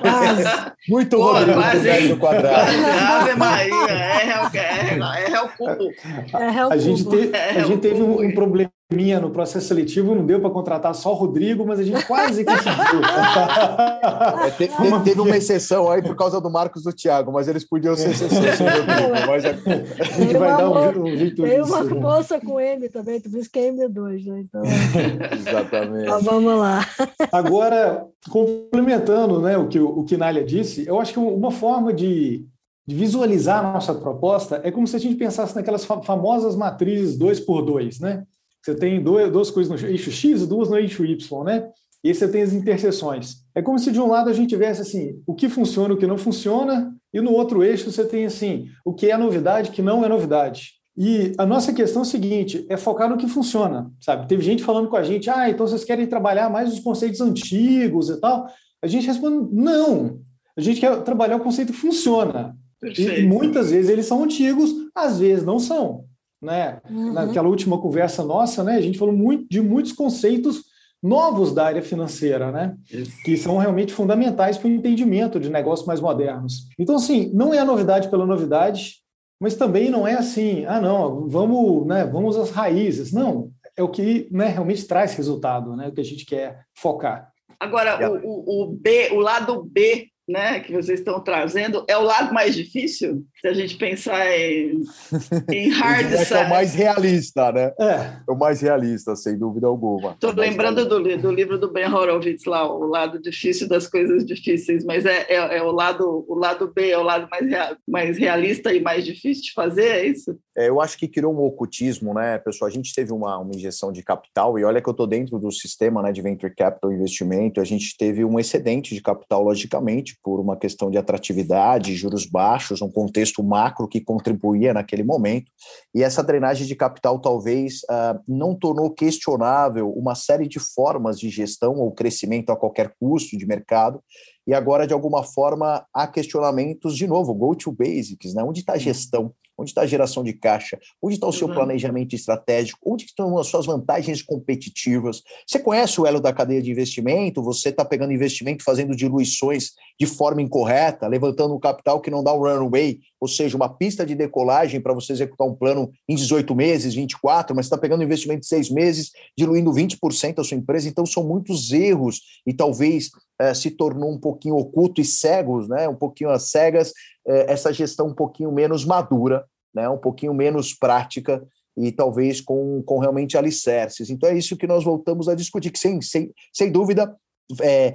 Quase. 0.00 0.72
Muito 0.88 1.16
Pô, 1.16 1.32
Rodrigo 1.32 1.60
quase, 1.60 2.08
do 2.08 2.16
quadrado. 2.16 2.70
Ave 2.70 3.34
Maria, 3.36 3.74
é, 3.90 4.26
é, 4.56 5.32
é, 5.32 5.40
o 5.40 5.48
cubo. 5.48 5.92
É 6.32 6.64
o 6.64 6.68
cubo. 6.68 6.72
A 6.72 6.76
gente, 6.76 7.04
te, 7.04 7.36
a 7.36 7.64
gente 7.64 7.80
teve 7.80 8.02
um, 8.02 8.20
um 8.20 8.34
problema 8.34 8.70
minha 8.90 9.20
no 9.20 9.30
processo 9.30 9.68
seletivo, 9.68 10.14
não 10.14 10.24
deu 10.24 10.40
para 10.40 10.48
contratar 10.48 10.94
só 10.94 11.12
o 11.12 11.14
Rodrigo, 11.14 11.66
mas 11.66 11.78
a 11.78 11.82
gente 11.82 12.06
quase 12.06 12.42
conseguiu. 12.42 13.02
é, 14.46 14.50
teve, 14.50 15.00
teve, 15.04 15.20
uma 15.20 15.36
exceção 15.36 15.90
aí 15.90 16.00
por 16.00 16.16
causa 16.16 16.40
do 16.40 16.50
Marcos 16.50 16.84
do 16.84 16.92
Thiago, 16.92 17.30
mas 17.30 17.48
eles 17.48 17.68
podiam 17.68 17.94
ser 17.94 18.10
exceções 18.10 18.40
mas 19.28 19.44
a, 19.44 19.50
a 19.50 20.04
gente 20.04 20.38
vai 20.38 20.56
dar 20.56 20.70
um, 20.70 21.02
um 21.02 21.16
jeito 21.16 21.42
Tem 21.42 21.60
uma 21.60 21.84
né? 21.84 22.00
moça 22.00 22.40
com 22.40 22.58
M 22.58 22.88
também, 22.88 23.20
tu 23.20 23.28
disse 23.28 23.50
que 23.50 23.58
é 23.58 23.70
M2, 23.70 24.24
né? 24.24 24.40
Então, 24.40 24.62
Exatamente. 25.36 26.04
Então, 26.04 26.22
vamos 26.22 26.58
lá. 26.58 26.86
Agora, 27.30 28.06
complementando 28.30 29.42
né, 29.42 29.58
o 29.58 29.68
que 29.68 29.78
o, 29.78 29.98
o 29.98 30.04
Kinalia 30.04 30.42
disse, 30.42 30.86
eu 30.88 30.98
acho 30.98 31.12
que 31.12 31.18
uma 31.18 31.50
forma 31.50 31.92
de, 31.92 32.46
de 32.86 32.94
visualizar 32.94 33.58
a 33.62 33.72
nossa 33.74 33.92
proposta 33.94 34.62
é 34.64 34.70
como 34.70 34.86
se 34.86 34.96
a 34.96 34.98
gente 34.98 35.16
pensasse 35.16 35.54
naquelas 35.54 35.84
famosas 35.84 36.56
matrizes 36.56 37.18
2 37.18 37.40
por 37.40 37.60
2 37.60 38.00
né? 38.00 38.24
Você 38.62 38.74
tem 38.74 39.02
duas, 39.02 39.30
duas 39.30 39.50
coisas 39.50 39.82
no 39.82 39.88
eixo 39.88 40.10
X 40.10 40.42
e 40.42 40.46
duas 40.46 40.68
no 40.68 40.76
eixo 40.76 41.04
Y, 41.04 41.44
né? 41.44 41.68
E 42.04 42.08
aí 42.08 42.14
você 42.14 42.28
tem 42.28 42.42
as 42.42 42.52
interseções. 42.52 43.36
É 43.54 43.62
como 43.62 43.78
se 43.78 43.90
de 43.90 44.00
um 44.00 44.08
lado 44.08 44.30
a 44.30 44.32
gente 44.32 44.48
tivesse 44.48 44.82
assim, 44.82 45.20
o 45.26 45.34
que 45.34 45.48
funciona, 45.48 45.94
o 45.94 45.96
que 45.96 46.06
não 46.06 46.18
funciona, 46.18 46.94
e 47.12 47.20
no 47.20 47.32
outro 47.32 47.64
eixo 47.64 47.90
você 47.90 48.04
tem 48.04 48.24
assim, 48.26 48.66
o 48.84 48.94
que 48.94 49.10
é 49.10 49.16
novidade, 49.16 49.70
o 49.70 49.72
que 49.72 49.82
não 49.82 50.04
é 50.04 50.08
novidade. 50.08 50.74
E 50.96 51.32
a 51.38 51.46
nossa 51.46 51.72
questão 51.72 52.02
é 52.02 52.04
a 52.04 52.08
seguinte, 52.08 52.66
é 52.68 52.76
focar 52.76 53.08
no 53.08 53.16
que 53.16 53.28
funciona, 53.28 53.90
sabe? 54.00 54.26
Teve 54.28 54.42
gente 54.42 54.64
falando 54.64 54.88
com 54.88 54.96
a 54.96 55.02
gente, 55.02 55.30
ah, 55.30 55.48
então 55.48 55.66
vocês 55.66 55.84
querem 55.84 56.06
trabalhar 56.06 56.50
mais 56.50 56.72
os 56.72 56.80
conceitos 56.80 57.20
antigos 57.20 58.10
e 58.10 58.20
tal. 58.20 58.46
A 58.82 58.86
gente 58.86 59.06
responde, 59.06 59.48
não, 59.52 60.20
A 60.58 60.60
gente 60.60 60.80
quer 60.80 61.04
trabalhar 61.04 61.36
o 61.36 61.40
conceito 61.40 61.72
que 61.72 61.78
funciona. 61.78 62.56
Perfeito. 62.80 63.20
E 63.20 63.26
muitas 63.26 63.70
vezes 63.70 63.88
eles 63.88 64.06
são 64.06 64.24
antigos, 64.24 64.74
às 64.92 65.20
vezes 65.20 65.44
não 65.44 65.60
são. 65.60 66.04
Né? 66.40 66.80
Uhum. 66.88 67.12
Naquela 67.12 67.48
última 67.48 67.80
conversa 67.80 68.24
nossa, 68.24 68.62
né, 68.62 68.76
a 68.76 68.80
gente 68.80 68.98
falou 68.98 69.14
muito 69.14 69.46
de 69.48 69.60
muitos 69.60 69.92
conceitos 69.92 70.62
novos 71.02 71.52
da 71.52 71.64
área 71.64 71.82
financeira, 71.82 72.50
né? 72.50 72.76
Isso. 72.90 73.12
Que 73.24 73.36
são 73.36 73.56
realmente 73.56 73.92
fundamentais 73.92 74.58
para 74.58 74.68
o 74.68 74.70
entendimento 74.70 75.38
de 75.38 75.48
negócios 75.48 75.86
mais 75.86 76.00
modernos. 76.00 76.68
Então, 76.78 76.96
assim, 76.96 77.30
não 77.32 77.54
é 77.54 77.58
a 77.58 77.64
novidade 77.64 78.08
pela 78.08 78.26
novidade, 78.26 78.96
mas 79.40 79.54
também 79.54 79.90
não 79.90 80.06
é 80.06 80.14
assim, 80.14 80.64
ah, 80.66 80.80
não, 80.80 81.28
vamos, 81.28 81.86
né, 81.86 82.04
vamos 82.04 82.36
às 82.36 82.50
raízes. 82.50 83.12
Não, 83.12 83.50
é 83.76 83.82
o 83.82 83.88
que 83.88 84.28
né, 84.32 84.48
realmente 84.48 84.86
traz 84.86 85.14
resultado, 85.14 85.76
né? 85.76 85.88
O 85.88 85.92
que 85.92 86.00
a 86.00 86.04
gente 86.04 86.26
quer 86.26 86.64
focar. 86.74 87.30
Agora, 87.60 88.10
o, 88.10 88.18
o, 88.24 88.62
o 88.64 88.66
B, 88.66 89.10
o 89.12 89.20
lado 89.20 89.64
B 89.64 90.08
né, 90.28 90.60
que 90.60 90.72
vocês 90.72 91.00
estão 91.00 91.18
trazendo 91.20 91.84
é 91.88 91.96
o 91.96 92.02
lado 92.02 92.34
mais 92.34 92.54
difícil, 92.54 93.24
se 93.40 93.48
a 93.48 93.54
gente 93.54 93.76
pensar 93.76 94.30
em, 94.30 94.82
em 95.50 95.70
hard 95.70 96.10
side. 96.10 96.34
É 96.34 96.46
o 96.46 96.50
mais 96.50 96.74
realista, 96.74 97.50
né? 97.50 97.72
É. 97.80 97.84
é. 97.84 98.20
o 98.28 98.34
mais 98.34 98.60
realista, 98.60 99.16
sem 99.16 99.38
dúvida 99.38 99.66
alguma. 99.66 100.12
Estou 100.12 100.32
lembrando 100.34 100.86
do, 100.86 101.00
do, 101.16 101.32
livro 101.32 101.58
do 101.58 101.72
Ben 101.72 101.86
Horowitz 101.86 102.44
lá, 102.44 102.70
o 102.70 102.86
lado 102.86 103.18
difícil 103.20 103.68
das 103.68 103.86
coisas 103.86 104.24
difíceis, 104.24 104.84
mas 104.84 105.06
é, 105.06 105.26
é, 105.28 105.58
é 105.58 105.62
o 105.62 105.72
lado 105.72 106.26
o 106.28 106.34
lado 106.34 106.70
B, 106.74 106.90
é 106.90 106.98
o 106.98 107.02
lado 107.02 107.26
mais, 107.30 107.46
real, 107.48 107.76
mais 107.86 108.18
realista 108.18 108.72
e 108.72 108.80
mais 108.80 109.04
difícil 109.04 109.44
de 109.44 109.52
fazer, 109.52 109.88
é 109.88 110.06
isso? 110.06 110.38
É, 110.56 110.68
eu 110.68 110.80
acho 110.80 110.98
que 110.98 111.08
criou 111.08 111.32
um 111.32 111.40
ocultismo, 111.40 112.12
né, 112.12 112.36
pessoal? 112.38 112.68
A 112.68 112.72
gente 112.72 112.92
teve 112.92 113.12
uma, 113.12 113.38
uma 113.38 113.54
injeção 113.54 113.92
de 113.92 114.02
capital 114.02 114.58
e 114.58 114.64
olha 114.64 114.82
que 114.82 114.88
eu 114.88 114.92
estou 114.92 115.06
dentro 115.06 115.38
do 115.38 115.50
sistema 115.50 116.02
né, 116.02 116.12
de 116.12 116.20
venture 116.20 116.54
capital 116.54 116.92
investimento, 116.92 117.60
a 117.60 117.64
gente 117.64 117.96
teve 117.96 118.24
um 118.24 118.38
excedente 118.38 118.94
de 118.94 119.00
capital, 119.00 119.42
logicamente, 119.42 120.17
por 120.22 120.40
uma 120.40 120.56
questão 120.56 120.90
de 120.90 120.98
atratividade, 120.98 121.94
juros 121.94 122.26
baixos, 122.26 122.82
um 122.82 122.90
contexto 122.90 123.42
macro 123.42 123.88
que 123.88 124.00
contribuía 124.00 124.74
naquele 124.74 125.02
momento, 125.02 125.50
e 125.94 126.02
essa 126.02 126.22
drenagem 126.22 126.66
de 126.66 126.74
capital 126.74 127.20
talvez 127.20 127.80
uh, 127.84 128.20
não 128.26 128.54
tornou 128.54 128.90
questionável 128.90 129.90
uma 129.90 130.14
série 130.14 130.48
de 130.48 130.58
formas 130.58 131.18
de 131.18 131.30
gestão 131.30 131.74
ou 131.76 131.92
crescimento 131.92 132.50
a 132.50 132.56
qualquer 132.56 132.94
custo 132.98 133.36
de 133.36 133.46
mercado, 133.46 134.02
e 134.46 134.54
agora, 134.54 134.86
de 134.86 134.94
alguma 134.94 135.22
forma, 135.22 135.86
há 135.92 136.06
questionamentos, 136.06 136.96
de 136.96 137.06
novo, 137.06 137.34
go 137.34 137.54
to 137.54 137.70
basics, 137.70 138.32
né? 138.32 138.42
onde 138.42 138.60
está 138.60 138.72
a 138.72 138.78
gestão? 138.78 139.34
Onde 139.58 139.70
está 139.70 139.82
a 139.82 139.86
geração 139.86 140.22
de 140.22 140.32
caixa? 140.32 140.78
Onde 141.02 141.16
está 141.16 141.26
o 141.26 141.32
seu 141.32 141.48
uhum. 141.48 141.54
planejamento 141.54 142.14
estratégico? 142.14 142.78
Onde 142.84 143.04
estão 143.04 143.36
as 143.38 143.48
suas 143.48 143.66
vantagens 143.66 144.22
competitivas? 144.22 145.22
Você 145.46 145.58
conhece 145.58 146.00
o 146.00 146.06
elo 146.06 146.20
da 146.20 146.32
cadeia 146.32 146.62
de 146.62 146.70
investimento? 146.70 147.42
Você 147.42 147.70
está 147.70 147.84
pegando 147.84 148.12
investimento, 148.12 148.62
fazendo 148.62 148.94
diluições 148.94 149.72
de 149.98 150.06
forma 150.06 150.40
incorreta, 150.40 151.08
levantando 151.08 151.54
um 151.54 151.58
capital 151.58 152.00
que 152.00 152.10
não 152.10 152.22
dá 152.22 152.32
um 152.32 152.42
runway, 152.42 153.00
ou 153.20 153.26
seja, 153.26 153.56
uma 153.56 153.68
pista 153.68 154.06
de 154.06 154.14
decolagem 154.14 154.80
para 154.80 154.94
você 154.94 155.12
executar 155.12 155.46
um 155.46 155.54
plano 155.54 155.90
em 156.08 156.14
18 156.14 156.54
meses, 156.54 156.94
24, 156.94 157.54
mas 157.54 157.66
está 157.66 157.76
pegando 157.76 158.04
investimento 158.04 158.42
de 158.42 158.46
seis 158.46 158.70
meses, 158.70 159.10
diluindo 159.36 159.72
20% 159.72 160.34
da 160.34 160.44
sua 160.44 160.56
empresa. 160.56 160.88
Então, 160.88 161.04
são 161.04 161.24
muitos 161.24 161.72
erros 161.72 162.20
e 162.46 162.54
talvez 162.54 163.10
é, 163.38 163.54
se 163.54 163.70
tornou 163.70 164.10
um 164.10 164.18
pouquinho 164.18 164.56
oculto 164.56 165.00
e 165.00 165.04
cegos, 165.04 165.68
né? 165.68 165.88
um 165.88 165.94
pouquinho 165.94 166.30
às 166.30 166.50
cegas, 166.50 166.92
é, 167.26 167.52
essa 167.52 167.72
gestão 167.72 168.08
um 168.08 168.14
pouquinho 168.14 168.50
menos 168.50 168.84
madura, 168.84 169.44
né? 169.74 169.88
um 169.88 169.98
pouquinho 169.98 170.34
menos 170.34 170.74
prática 170.74 171.46
e 171.76 171.92
talvez 171.92 172.40
com, 172.40 172.82
com 172.82 172.98
realmente 172.98 173.38
alicerces. 173.38 174.10
Então, 174.10 174.28
é 174.28 174.36
isso 174.36 174.56
que 174.56 174.66
nós 174.66 174.82
voltamos 174.82 175.28
a 175.28 175.34
discutir, 175.34 175.70
que 175.70 175.78
sem, 175.78 176.00
sem, 176.02 176.32
sem 176.52 176.72
dúvida 176.72 177.14
é, 177.62 177.94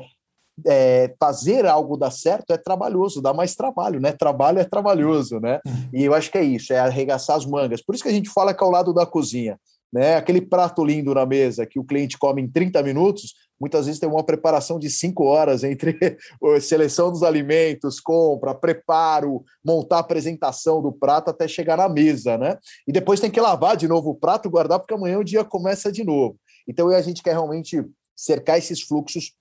é, 0.66 1.14
fazer 1.20 1.66
algo 1.66 1.98
dar 1.98 2.12
certo 2.12 2.52
é 2.52 2.58
trabalhoso, 2.58 3.22
dá 3.22 3.34
mais 3.34 3.56
trabalho, 3.56 4.00
né? 4.00 4.12
Trabalho 4.12 4.60
é 4.60 4.64
trabalhoso, 4.64 5.40
né? 5.40 5.60
Uhum. 5.66 5.90
E 5.94 6.04
eu 6.04 6.14
acho 6.14 6.32
que 6.32 6.38
é 6.38 6.44
isso, 6.44 6.72
é 6.72 6.80
arregaçar 6.80 7.36
as 7.36 7.46
mangas. 7.46 7.82
Por 7.82 7.96
isso 7.96 8.04
que 8.04 8.10
a 8.10 8.14
gente 8.14 8.30
fala 8.30 8.54
que 8.54 8.64
é 8.64 8.66
ao 8.66 8.72
lado 8.72 8.94
da 8.94 9.06
cozinha, 9.06 9.60
né? 9.92 10.16
Aquele 10.16 10.42
prato 10.42 10.84
lindo 10.86 11.14
na 11.14 11.26
mesa 11.26 11.66
que 11.66 11.80
o 11.80 11.84
cliente 11.84 12.18
come 12.18 12.42
em 12.42 12.50
30 12.50 12.82
minutos, 12.84 13.34
muitas 13.60 13.86
vezes 13.86 14.00
tem 14.00 14.10
uma 14.10 14.24
preparação 14.24 14.78
de 14.78 14.90
cinco 14.90 15.26
horas 15.26 15.64
entre 15.64 15.98
seleção 16.62 17.12
dos 17.12 17.24
alimentos, 17.24 18.00
compra, 18.00 18.54
preparo, 18.54 19.44
montar 19.64 19.98
a 19.98 20.00
apresentação 20.00 20.82
do 20.82 20.92
prato 20.92 21.30
até 21.30 21.48
chegar 21.48 21.78
na 21.78 21.88
mesa, 21.88 22.38
né? 22.38 22.58
E 22.88 22.92
depois 22.92 23.20
tem 23.20 23.32
que 23.32 23.42
lavar 23.42 23.78
de 23.78 23.88
novo 23.88 24.12
o 24.12 24.16
prato, 24.16 24.50
guardar, 24.50 24.80
porque 24.80 24.94
amanhã 24.94 25.18
o 25.18 25.24
dia 25.24 25.44
começa 25.44 25.92
de 25.92 26.04
novo. 26.04 26.38
Então 26.68 26.90
a 26.90 27.02
gente 27.02 27.24
quer 27.24 27.32
realmente 27.32 27.84
cercar 28.16 28.58
esses 28.58 28.82
fluxos 28.82 29.34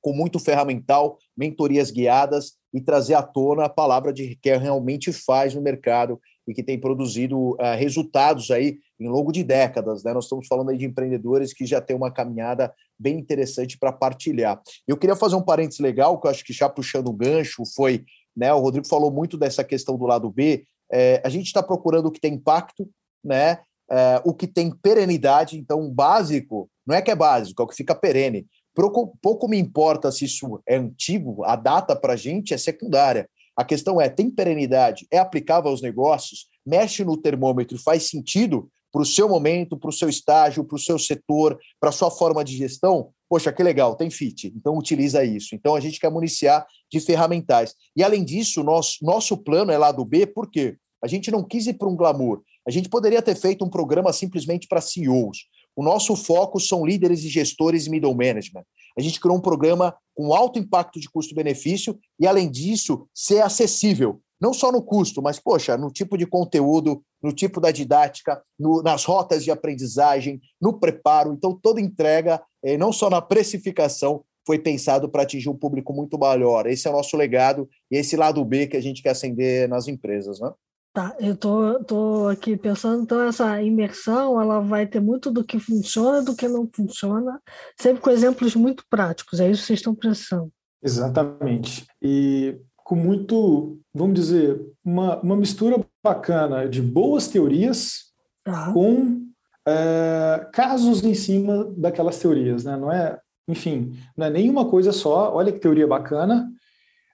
com 0.00 0.12
muito 0.12 0.38
ferramental, 0.38 1.18
mentorias 1.36 1.90
guiadas 1.90 2.54
e 2.72 2.80
trazer 2.80 3.14
à 3.14 3.22
tona 3.22 3.64
a 3.64 3.68
palavra 3.68 4.12
de 4.12 4.36
que 4.36 4.56
realmente 4.56 5.12
faz 5.12 5.54
no 5.54 5.60
mercado 5.60 6.18
e 6.46 6.54
que 6.54 6.62
tem 6.62 6.80
produzido 6.80 7.50
uh, 7.52 7.76
resultados 7.78 8.50
aí 8.50 8.78
em 9.00 9.08
longo 9.08 9.32
de 9.32 9.42
décadas. 9.42 10.04
Né? 10.04 10.12
Nós 10.12 10.24
estamos 10.24 10.46
falando 10.46 10.70
aí 10.70 10.76
de 10.76 10.84
empreendedores 10.84 11.54
que 11.54 11.64
já 11.64 11.80
têm 11.80 11.96
uma 11.96 12.12
caminhada 12.12 12.72
bem 12.98 13.18
interessante 13.18 13.78
para 13.78 13.90
partilhar. 13.90 14.60
Eu 14.86 14.96
queria 14.96 15.16
fazer 15.16 15.36
um 15.36 15.42
parênteses 15.42 15.80
legal, 15.80 16.20
que 16.20 16.26
eu 16.26 16.30
acho 16.30 16.44
que 16.44 16.52
já 16.52 16.68
puxando 16.68 17.08
o 17.08 17.12
gancho, 17.12 17.62
foi, 17.74 18.04
né, 18.36 18.52
o 18.52 18.60
Rodrigo 18.60 18.86
falou 18.86 19.10
muito 19.10 19.38
dessa 19.38 19.64
questão 19.64 19.96
do 19.96 20.04
lado 20.04 20.30
B, 20.30 20.64
é, 20.92 21.22
a 21.24 21.28
gente 21.28 21.46
está 21.46 21.62
procurando 21.62 22.06
o 22.06 22.10
que 22.10 22.20
tem 22.20 22.34
impacto, 22.34 22.88
né, 23.24 23.60
é, 23.90 24.20
o 24.24 24.34
que 24.34 24.46
tem 24.46 24.70
perenidade, 24.70 25.56
então 25.56 25.80
o 25.80 25.90
básico, 25.90 26.68
não 26.86 26.94
é 26.94 27.00
que 27.00 27.10
é 27.10 27.16
básico, 27.16 27.62
é 27.62 27.64
o 27.64 27.68
que 27.68 27.76
fica 27.76 27.94
perene. 27.94 28.46
Pouco, 28.74 29.16
pouco 29.20 29.48
me 29.48 29.58
importa 29.58 30.12
se 30.12 30.26
isso 30.26 30.60
é 30.66 30.76
antigo, 30.76 31.44
a 31.44 31.56
data 31.56 31.96
para 31.96 32.12
a 32.12 32.16
gente 32.16 32.54
é 32.54 32.58
secundária. 32.58 33.28
A 33.56 33.64
questão 33.64 34.00
é: 34.00 34.08
tem 34.08 34.30
perenidade? 34.30 35.06
É 35.10 35.18
aplicável 35.18 35.70
aos 35.70 35.82
negócios? 35.82 36.46
Mexe 36.64 37.04
no 37.04 37.16
termômetro, 37.16 37.76
faz 37.78 38.08
sentido 38.08 38.70
para 38.92 39.02
o 39.02 39.06
seu 39.06 39.28
momento, 39.28 39.76
para 39.76 39.90
o 39.90 39.92
seu 39.92 40.08
estágio, 40.08 40.64
para 40.64 40.76
o 40.76 40.78
seu 40.78 40.98
setor, 40.98 41.58
para 41.78 41.90
a 41.90 41.92
sua 41.92 42.10
forma 42.10 42.44
de 42.44 42.56
gestão? 42.56 43.10
Poxa, 43.28 43.52
que 43.52 43.62
legal, 43.62 43.94
tem 43.94 44.10
fit. 44.10 44.52
Então, 44.56 44.76
utiliza 44.76 45.24
isso. 45.24 45.54
Então, 45.54 45.74
a 45.74 45.80
gente 45.80 46.00
quer 46.00 46.10
municiar 46.10 46.66
de 46.90 46.98
ferramentais. 46.98 47.74
E, 47.96 48.02
além 48.02 48.24
disso, 48.24 48.64
nosso, 48.64 48.98
nosso 49.02 49.36
plano 49.36 49.70
é 49.70 49.78
lá 49.78 49.92
do 49.92 50.04
B, 50.04 50.26
por 50.26 50.50
quê? 50.50 50.76
A 51.02 51.06
gente 51.06 51.30
não 51.30 51.44
quis 51.44 51.66
ir 51.66 51.74
para 51.74 51.88
um 51.88 51.96
glamour. 51.96 52.42
A 52.66 52.70
gente 52.70 52.88
poderia 52.88 53.22
ter 53.22 53.36
feito 53.36 53.64
um 53.64 53.70
programa 53.70 54.12
simplesmente 54.12 54.66
para 54.66 54.80
CEOs. 54.80 55.46
O 55.76 55.82
nosso 55.82 56.16
foco 56.16 56.58
são 56.58 56.84
líderes 56.84 57.24
e 57.24 57.28
gestores 57.28 57.86
e 57.86 57.90
middle 57.90 58.14
management. 58.14 58.64
A 58.98 59.00
gente 59.00 59.20
criou 59.20 59.36
um 59.36 59.40
programa 59.40 59.94
com 60.14 60.34
alto 60.34 60.58
impacto 60.58 61.00
de 61.00 61.08
custo-benefício 61.08 61.98
e, 62.18 62.26
além 62.26 62.50
disso, 62.50 63.08
ser 63.14 63.42
acessível, 63.42 64.20
não 64.40 64.54
só 64.54 64.72
no 64.72 64.82
custo, 64.82 65.20
mas, 65.20 65.38
poxa, 65.38 65.76
no 65.76 65.90
tipo 65.90 66.16
de 66.16 66.26
conteúdo, 66.26 67.02
no 67.22 67.32
tipo 67.32 67.60
da 67.60 67.70
didática, 67.70 68.42
no, 68.58 68.82
nas 68.82 69.04
rotas 69.04 69.44
de 69.44 69.50
aprendizagem, 69.50 70.40
no 70.60 70.78
preparo. 70.78 71.32
Então, 71.32 71.58
toda 71.60 71.80
entrega, 71.80 72.42
eh, 72.62 72.78
não 72.78 72.92
só 72.92 73.10
na 73.10 73.20
precificação, 73.20 74.24
foi 74.46 74.58
pensado 74.58 75.08
para 75.08 75.22
atingir 75.22 75.48
um 75.50 75.56
público 75.56 75.92
muito 75.92 76.18
maior. 76.18 76.66
Esse 76.66 76.88
é 76.88 76.90
o 76.90 76.94
nosso 76.94 77.16
legado 77.16 77.68
e 77.90 77.96
esse 77.96 78.16
lado 78.16 78.44
B 78.44 78.66
que 78.66 78.76
a 78.76 78.80
gente 78.80 79.02
quer 79.02 79.10
acender 79.10 79.68
nas 79.68 79.86
empresas, 79.86 80.40
né? 80.40 80.50
Tá, 80.92 81.14
eu 81.20 81.36
tô, 81.36 81.84
tô 81.84 82.26
aqui 82.26 82.56
pensando, 82.56 83.04
então 83.04 83.22
essa 83.22 83.62
imersão 83.62 84.40
ela 84.40 84.58
vai 84.58 84.88
ter 84.88 84.98
muito 84.98 85.30
do 85.30 85.44
que 85.44 85.60
funciona 85.60 86.20
e 86.20 86.24
do 86.24 86.34
que 86.34 86.48
não 86.48 86.68
funciona, 86.74 87.40
sempre 87.80 88.02
com 88.02 88.10
exemplos 88.10 88.56
muito 88.56 88.82
práticos, 88.90 89.38
é 89.38 89.48
isso 89.48 89.60
que 89.60 89.66
vocês 89.68 89.78
estão 89.78 89.94
pensando. 89.94 90.50
Exatamente. 90.82 91.86
E 92.02 92.58
com 92.90 92.96
muito, 92.96 93.78
vamos 93.94 94.14
dizer, 94.16 94.60
uma, 94.84 95.20
uma 95.20 95.36
mistura 95.36 95.78
bacana 96.02 96.68
de 96.68 96.82
boas 96.82 97.28
teorias 97.28 98.06
tá. 98.42 98.72
com 98.72 99.28
é, 99.64 100.48
casos 100.52 101.04
em 101.04 101.14
cima 101.14 101.72
daquelas 101.76 102.18
teorias, 102.18 102.64
né? 102.64 102.76
Não 102.76 102.90
é, 102.90 103.16
enfim, 103.46 103.96
não 104.16 104.26
é 104.26 104.30
nenhuma 104.30 104.68
coisa 104.68 104.90
só, 104.90 105.32
olha 105.32 105.52
que 105.52 105.60
teoria 105.60 105.86
bacana, 105.86 106.50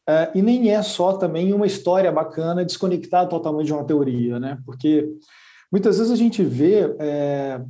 Uh, 0.08 0.38
e 0.38 0.40
nem 0.40 0.70
é 0.70 0.80
só 0.84 1.14
também 1.14 1.52
uma 1.52 1.66
história 1.66 2.12
bacana 2.12 2.64
desconectada 2.64 3.28
totalmente 3.28 3.66
de 3.66 3.72
uma 3.72 3.82
teoria, 3.82 4.38
né? 4.38 4.56
Porque 4.64 5.12
muitas 5.68 5.98
vezes 5.98 6.12
a 6.12 6.16
gente 6.16 6.44
vê 6.44 6.94
é, 7.00 7.60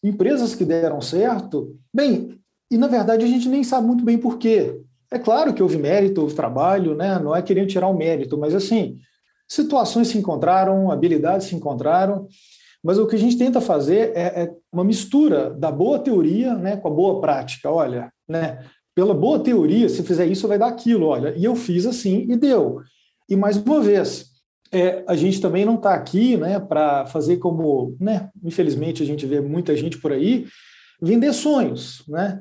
empresas 0.00 0.54
que 0.54 0.64
deram 0.64 1.00
certo, 1.00 1.76
bem, 1.92 2.40
e 2.70 2.78
na 2.78 2.86
verdade 2.86 3.24
a 3.24 3.26
gente 3.28 3.48
nem 3.48 3.64
sabe 3.64 3.88
muito 3.88 4.04
bem 4.04 4.16
por 4.16 4.38
quê. 4.38 4.80
É 5.10 5.18
claro 5.18 5.52
que 5.52 5.62
houve 5.62 5.76
mérito, 5.76 6.20
houve 6.20 6.34
trabalho, 6.34 6.94
né? 6.94 7.18
Não 7.18 7.34
é 7.34 7.42
querendo 7.42 7.68
tirar 7.68 7.88
o 7.88 7.96
mérito, 7.96 8.38
mas 8.38 8.54
assim, 8.54 8.98
situações 9.48 10.08
se 10.08 10.18
encontraram, 10.18 10.90
habilidades 10.90 11.48
se 11.48 11.56
encontraram, 11.56 12.28
mas 12.82 12.98
o 12.98 13.06
que 13.06 13.16
a 13.16 13.18
gente 13.18 13.36
tenta 13.36 13.60
fazer 13.60 14.12
é, 14.14 14.42
é 14.42 14.54
uma 14.72 14.84
mistura 14.84 15.50
da 15.50 15.70
boa 15.70 15.98
teoria, 15.98 16.54
né, 16.54 16.76
com 16.76 16.88
a 16.88 16.90
boa 16.90 17.20
prática. 17.20 17.70
Olha, 17.70 18.12
né? 18.28 18.64
pela 18.94 19.14
boa 19.14 19.38
teoria, 19.38 19.88
se 19.88 20.02
fizer 20.02 20.26
isso, 20.26 20.48
vai 20.48 20.58
dar 20.58 20.68
aquilo. 20.68 21.06
Olha, 21.06 21.34
e 21.36 21.44
eu 21.44 21.54
fiz 21.54 21.86
assim 21.86 22.26
e 22.28 22.36
deu. 22.36 22.80
E 23.28 23.36
mais 23.36 23.56
uma 23.56 23.80
vez, 23.80 24.26
é, 24.72 25.04
a 25.06 25.16
gente 25.16 25.40
também 25.40 25.64
não 25.64 25.76
está 25.76 25.94
aqui 25.94 26.36
né, 26.36 26.58
para 26.60 27.06
fazer 27.06 27.38
como, 27.38 27.96
né, 28.00 28.28
infelizmente, 28.42 29.02
a 29.02 29.06
gente 29.06 29.26
vê 29.26 29.40
muita 29.40 29.76
gente 29.76 29.98
por 29.98 30.12
aí 30.12 30.46
vender 31.00 31.32
sonhos. 31.32 32.02
Né? 32.08 32.40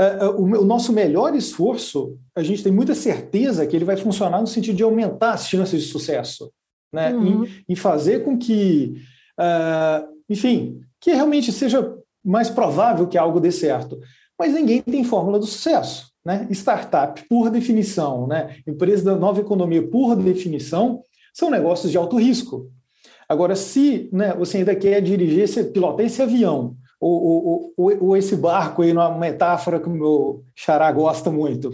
Uh, 0.00 0.30
uh, 0.30 0.42
o, 0.42 0.64
nosso 0.64 0.92
melhor 0.92 1.34
esforço, 1.34 2.18
a 2.34 2.42
gente 2.42 2.62
tem 2.62 2.72
muita 2.72 2.94
certeza 2.94 3.66
que 3.66 3.76
ele 3.76 3.84
vai 3.84 3.96
funcionar 3.96 4.40
no 4.40 4.46
sentido 4.46 4.76
de 4.76 4.82
aumentar 4.82 5.32
as 5.32 5.46
chances 5.46 5.82
de 5.82 5.88
sucesso, 5.88 6.50
né? 6.92 7.12
Uhum. 7.12 7.44
Em, 7.44 7.64
em, 7.68 7.76
fazer 7.76 8.24
com 8.24 8.38
que, 8.38 8.94
uh, 9.38 10.08
enfim, 10.28 10.80
que 11.00 11.12
realmente 11.12 11.52
seja 11.52 11.94
mais 12.24 12.48
provável 12.48 13.06
que 13.06 13.18
algo 13.18 13.40
dê 13.40 13.52
certo. 13.52 14.00
Mas 14.38 14.54
ninguém 14.54 14.80
tem 14.80 15.04
fórmula 15.04 15.38
do 15.38 15.46
sucesso. 15.46 16.10
Né? 16.24 16.46
Startup, 16.50 17.22
por 17.28 17.50
definição, 17.50 18.26
né? 18.26 18.56
empresa 18.66 19.04
da 19.04 19.16
nova 19.16 19.40
economia, 19.40 19.86
por 19.86 20.14
definição, 20.16 21.02
são 21.32 21.50
negócios 21.50 21.90
de 21.90 21.96
alto 21.96 22.18
risco. 22.18 22.70
Agora, 23.28 23.54
se 23.54 24.08
né, 24.12 24.34
você 24.34 24.58
ainda 24.58 24.74
quer 24.74 25.00
dirigir, 25.00 25.44
esse, 25.44 25.64
pilotar 25.64 26.04
esse 26.04 26.20
avião, 26.20 26.76
ou, 27.00 27.22
ou, 27.22 27.74
ou, 27.76 28.08
ou, 28.08 28.16
esse 28.16 28.36
barco, 28.36 28.82
aí, 28.82 28.92
numa 28.92 29.16
metáfora 29.16 29.80
que 29.80 29.88
o 29.88 29.92
meu 29.92 30.44
xará 30.54 30.92
gosta 30.92 31.30
muito, 31.30 31.72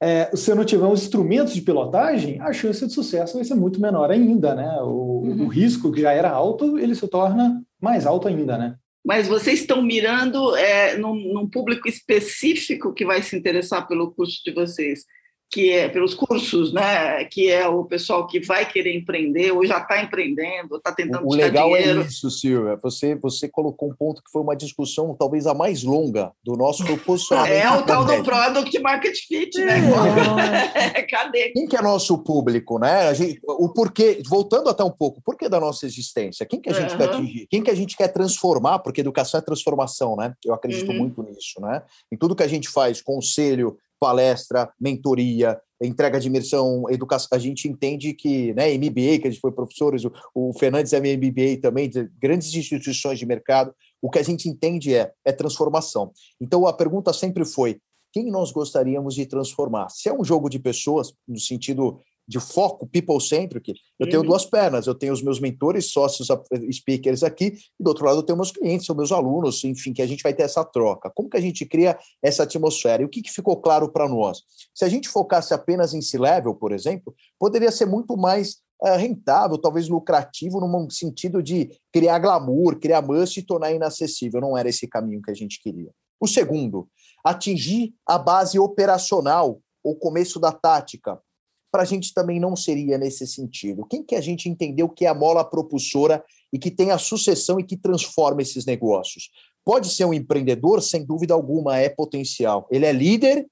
é, 0.00 0.34
se 0.34 0.54
não 0.54 0.64
tiver 0.64 0.86
os 0.86 1.02
instrumentos 1.02 1.52
de 1.52 1.60
pilotagem, 1.60 2.40
a 2.40 2.52
chance 2.52 2.86
de 2.86 2.92
sucesso 2.92 3.34
vai 3.34 3.44
ser 3.44 3.54
muito 3.54 3.80
menor 3.80 4.10
ainda. 4.10 4.54
Né? 4.54 4.78
O, 4.80 5.22
uhum. 5.24 5.44
o 5.44 5.48
risco, 5.48 5.92
que 5.92 6.00
já 6.00 6.12
era 6.12 6.30
alto, 6.30 6.78
ele 6.78 6.94
se 6.94 7.06
torna 7.06 7.62
mais 7.80 8.06
alto 8.06 8.26
ainda. 8.26 8.56
Né? 8.56 8.76
Mas 9.04 9.28
vocês 9.28 9.60
estão 9.60 9.82
mirando 9.82 10.56
é, 10.56 10.96
num, 10.96 11.14
num, 11.34 11.48
público 11.48 11.86
específico 11.86 12.94
que 12.94 13.04
vai 13.04 13.22
se 13.22 13.36
interessar 13.36 13.86
pelo 13.86 14.12
curso 14.12 14.40
de 14.44 14.52
vocês 14.52 15.04
que 15.50 15.72
é 15.72 15.88
pelos 15.88 16.14
cursos, 16.14 16.72
né? 16.72 17.24
Que 17.24 17.50
é 17.50 17.66
o 17.66 17.84
pessoal 17.84 18.26
que 18.26 18.38
vai 18.40 18.64
querer 18.64 18.94
empreender 18.94 19.50
ou 19.50 19.66
já 19.66 19.78
está 19.78 20.00
empreendendo, 20.00 20.76
está 20.76 20.92
tentando 20.92 21.26
O 21.26 21.34
legal 21.34 21.74
é 21.74 21.80
dinheiro. 21.80 22.02
é 22.02 22.04
isso, 22.04 22.30
Silvia. 22.30 22.76
Você 22.82 23.16
você 23.16 23.48
colocou 23.48 23.90
um 23.90 23.94
ponto 23.94 24.22
que 24.22 24.30
foi 24.30 24.42
uma 24.42 24.54
discussão 24.54 25.14
talvez 25.18 25.46
a 25.48 25.54
mais 25.54 25.82
longa 25.82 26.30
do 26.44 26.56
nosso 26.56 26.84
posicionamento. 26.98 27.52
é 27.52 27.70
o 27.70 27.82
tal 27.82 28.04
do 28.04 28.22
product 28.22 28.78
market 28.78 29.16
fit, 29.26 29.58
né? 29.58 29.80
É. 30.96 31.02
Cadê? 31.10 31.50
Quem 31.50 31.66
que 31.66 31.76
é 31.76 31.82
nosso 31.82 32.16
público, 32.18 32.78
né? 32.78 33.08
A 33.08 33.14
gente, 33.14 33.40
o 33.44 33.68
porquê, 33.70 34.22
voltando 34.28 34.68
até 34.68 34.84
um 34.84 34.90
pouco, 34.90 35.18
o 35.18 35.22
porquê 35.22 35.48
da 35.48 35.58
nossa 35.58 35.84
existência? 35.84 36.46
Quem 36.46 36.60
que 36.60 36.70
a 36.70 36.72
gente 36.72 36.92
uhum. 36.92 36.98
quer 36.98 37.04
atingir? 37.08 37.46
Quem 37.50 37.62
que 37.62 37.70
a 37.70 37.74
gente 37.74 37.96
quer 37.96 38.08
transformar? 38.08 38.78
Porque 38.78 39.00
educação 39.00 39.38
é 39.38 39.42
transformação, 39.42 40.14
né? 40.14 40.32
Eu 40.44 40.54
acredito 40.54 40.90
uhum. 40.92 40.98
muito 40.98 41.22
nisso, 41.22 41.60
né? 41.60 41.82
Em 42.12 42.16
tudo 42.16 42.36
que 42.36 42.42
a 42.44 42.48
gente 42.48 42.68
faz, 42.68 43.02
conselho, 43.02 43.76
palestra, 44.00 44.72
mentoria, 44.80 45.60
entrega 45.80 46.18
de 46.18 46.28
imersão, 46.28 46.84
educação. 46.90 47.28
A 47.32 47.38
gente 47.38 47.68
entende 47.68 48.14
que, 48.14 48.52
né, 48.54 48.72
MBA, 48.76 49.20
que 49.20 49.28
a 49.28 49.30
gente 49.30 49.40
foi 49.40 49.52
professores, 49.52 50.04
o, 50.04 50.12
o 50.34 50.52
Fernandes 50.58 50.92
é 50.92 50.98
MBA 50.98 51.60
também, 51.60 51.88
de 51.88 52.10
grandes 52.18 52.52
instituições 52.54 53.18
de 53.18 53.26
mercado, 53.26 53.74
o 54.02 54.10
que 54.10 54.18
a 54.18 54.22
gente 54.22 54.48
entende 54.48 54.94
é, 54.94 55.12
é 55.24 55.32
transformação. 55.32 56.10
Então 56.40 56.66
a 56.66 56.72
pergunta 56.72 57.12
sempre 57.12 57.44
foi: 57.44 57.78
quem 58.12 58.30
nós 58.30 58.50
gostaríamos 58.50 59.14
de 59.14 59.26
transformar? 59.26 59.88
Se 59.90 60.08
é 60.08 60.12
um 60.12 60.24
jogo 60.24 60.48
de 60.48 60.58
pessoas, 60.58 61.12
no 61.28 61.38
sentido 61.38 62.00
de 62.30 62.38
foco 62.38 62.86
people-centric, 62.86 63.74
eu 63.98 64.08
tenho 64.08 64.20
uhum. 64.20 64.28
duas 64.28 64.44
pernas. 64.44 64.86
Eu 64.86 64.94
tenho 64.94 65.12
os 65.12 65.20
meus 65.20 65.40
mentores, 65.40 65.90
sócios, 65.90 66.28
speakers 66.72 67.24
aqui, 67.24 67.58
e 67.78 67.82
do 67.82 67.88
outro 67.88 68.06
lado 68.06 68.18
eu 68.18 68.22
tenho 68.22 68.36
meus 68.36 68.52
clientes, 68.52 68.86
são 68.86 68.94
meus 68.94 69.10
alunos, 69.10 69.64
enfim, 69.64 69.92
que 69.92 70.00
a 70.00 70.06
gente 70.06 70.22
vai 70.22 70.32
ter 70.32 70.44
essa 70.44 70.64
troca. 70.64 71.10
Como 71.12 71.28
que 71.28 71.36
a 71.36 71.40
gente 71.40 71.66
cria 71.66 71.98
essa 72.22 72.44
atmosfera? 72.44 73.02
E 73.02 73.04
o 73.04 73.08
que, 73.08 73.20
que 73.20 73.32
ficou 73.32 73.56
claro 73.60 73.90
para 73.90 74.08
nós? 74.08 74.42
Se 74.72 74.84
a 74.84 74.88
gente 74.88 75.08
focasse 75.08 75.52
apenas 75.52 75.92
em 75.92 76.00
C-Level, 76.00 76.54
por 76.54 76.70
exemplo, 76.70 77.12
poderia 77.36 77.72
ser 77.72 77.86
muito 77.86 78.16
mais 78.16 78.58
é, 78.84 78.96
rentável, 78.96 79.58
talvez 79.58 79.88
lucrativo, 79.88 80.60
num 80.60 80.88
sentido 80.88 81.42
de 81.42 81.76
criar 81.92 82.20
glamour, 82.20 82.78
criar 82.78 83.02
must 83.02 83.40
e 83.40 83.42
tornar 83.42 83.72
inacessível. 83.72 84.40
Não 84.40 84.56
era 84.56 84.68
esse 84.68 84.86
caminho 84.86 85.20
que 85.20 85.32
a 85.32 85.34
gente 85.34 85.60
queria. 85.60 85.90
O 86.20 86.28
segundo, 86.28 86.88
atingir 87.24 87.92
a 88.06 88.16
base 88.16 88.56
operacional, 88.56 89.60
o 89.82 89.96
começo 89.96 90.38
da 90.38 90.52
tática 90.52 91.18
para 91.70 91.82
a 91.82 91.86
gente 91.86 92.12
também 92.12 92.40
não 92.40 92.56
seria 92.56 92.98
nesse 92.98 93.26
sentido. 93.26 93.86
Quem 93.86 94.02
que 94.02 94.14
a 94.14 94.20
gente 94.20 94.48
entendeu 94.48 94.88
que 94.88 95.04
é 95.04 95.08
a 95.08 95.14
mola 95.14 95.44
propulsora 95.44 96.22
e 96.52 96.58
que 96.58 96.70
tem 96.70 96.90
a 96.90 96.98
sucessão 96.98 97.60
e 97.60 97.64
que 97.64 97.76
transforma 97.76 98.42
esses 98.42 98.64
negócios? 98.64 99.30
Pode 99.64 99.88
ser 99.88 100.04
um 100.04 100.14
empreendedor, 100.14 100.82
sem 100.82 101.04
dúvida 101.04 101.34
alguma, 101.34 101.78
é 101.78 101.88
potencial. 101.88 102.66
Ele 102.70 102.86
é 102.86 102.92
líder 102.92 103.46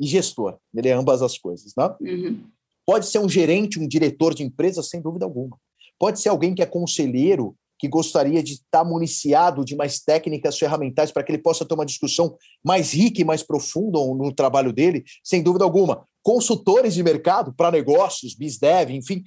e 0.00 0.06
gestor, 0.06 0.58
ele 0.74 0.88
é 0.88 0.92
ambas 0.92 1.22
as 1.22 1.38
coisas. 1.38 1.72
Né? 1.76 1.94
Uhum. 2.00 2.44
Pode 2.86 3.06
ser 3.06 3.18
um 3.18 3.28
gerente, 3.28 3.78
um 3.78 3.86
diretor 3.86 4.34
de 4.34 4.42
empresa, 4.42 4.82
sem 4.82 5.00
dúvida 5.00 5.24
alguma. 5.24 5.58
Pode 5.98 6.20
ser 6.20 6.28
alguém 6.28 6.54
que 6.54 6.62
é 6.62 6.66
conselheiro 6.66 7.56
que 7.78 7.88
gostaria 7.88 8.42
de 8.42 8.54
estar 8.54 8.84
municiado 8.84 9.64
de 9.64 9.76
mais 9.76 10.00
técnicas 10.00 10.58
ferramentais 10.58 11.12
para 11.12 11.22
que 11.22 11.32
ele 11.32 11.42
possa 11.42 11.64
ter 11.64 11.74
uma 11.74 11.86
discussão 11.86 12.36
mais 12.64 12.92
rica 12.92 13.20
e 13.20 13.24
mais 13.24 13.42
profunda 13.42 13.98
no 13.98 14.32
trabalho 14.32 14.72
dele, 14.72 15.04
sem 15.22 15.42
dúvida 15.42 15.64
alguma. 15.64 16.06
Consultores 16.24 16.94
de 16.94 17.02
mercado 17.02 17.52
para 17.54 17.70
negócios, 17.70 18.34
BizDev, 18.34 18.94
enfim, 18.94 19.22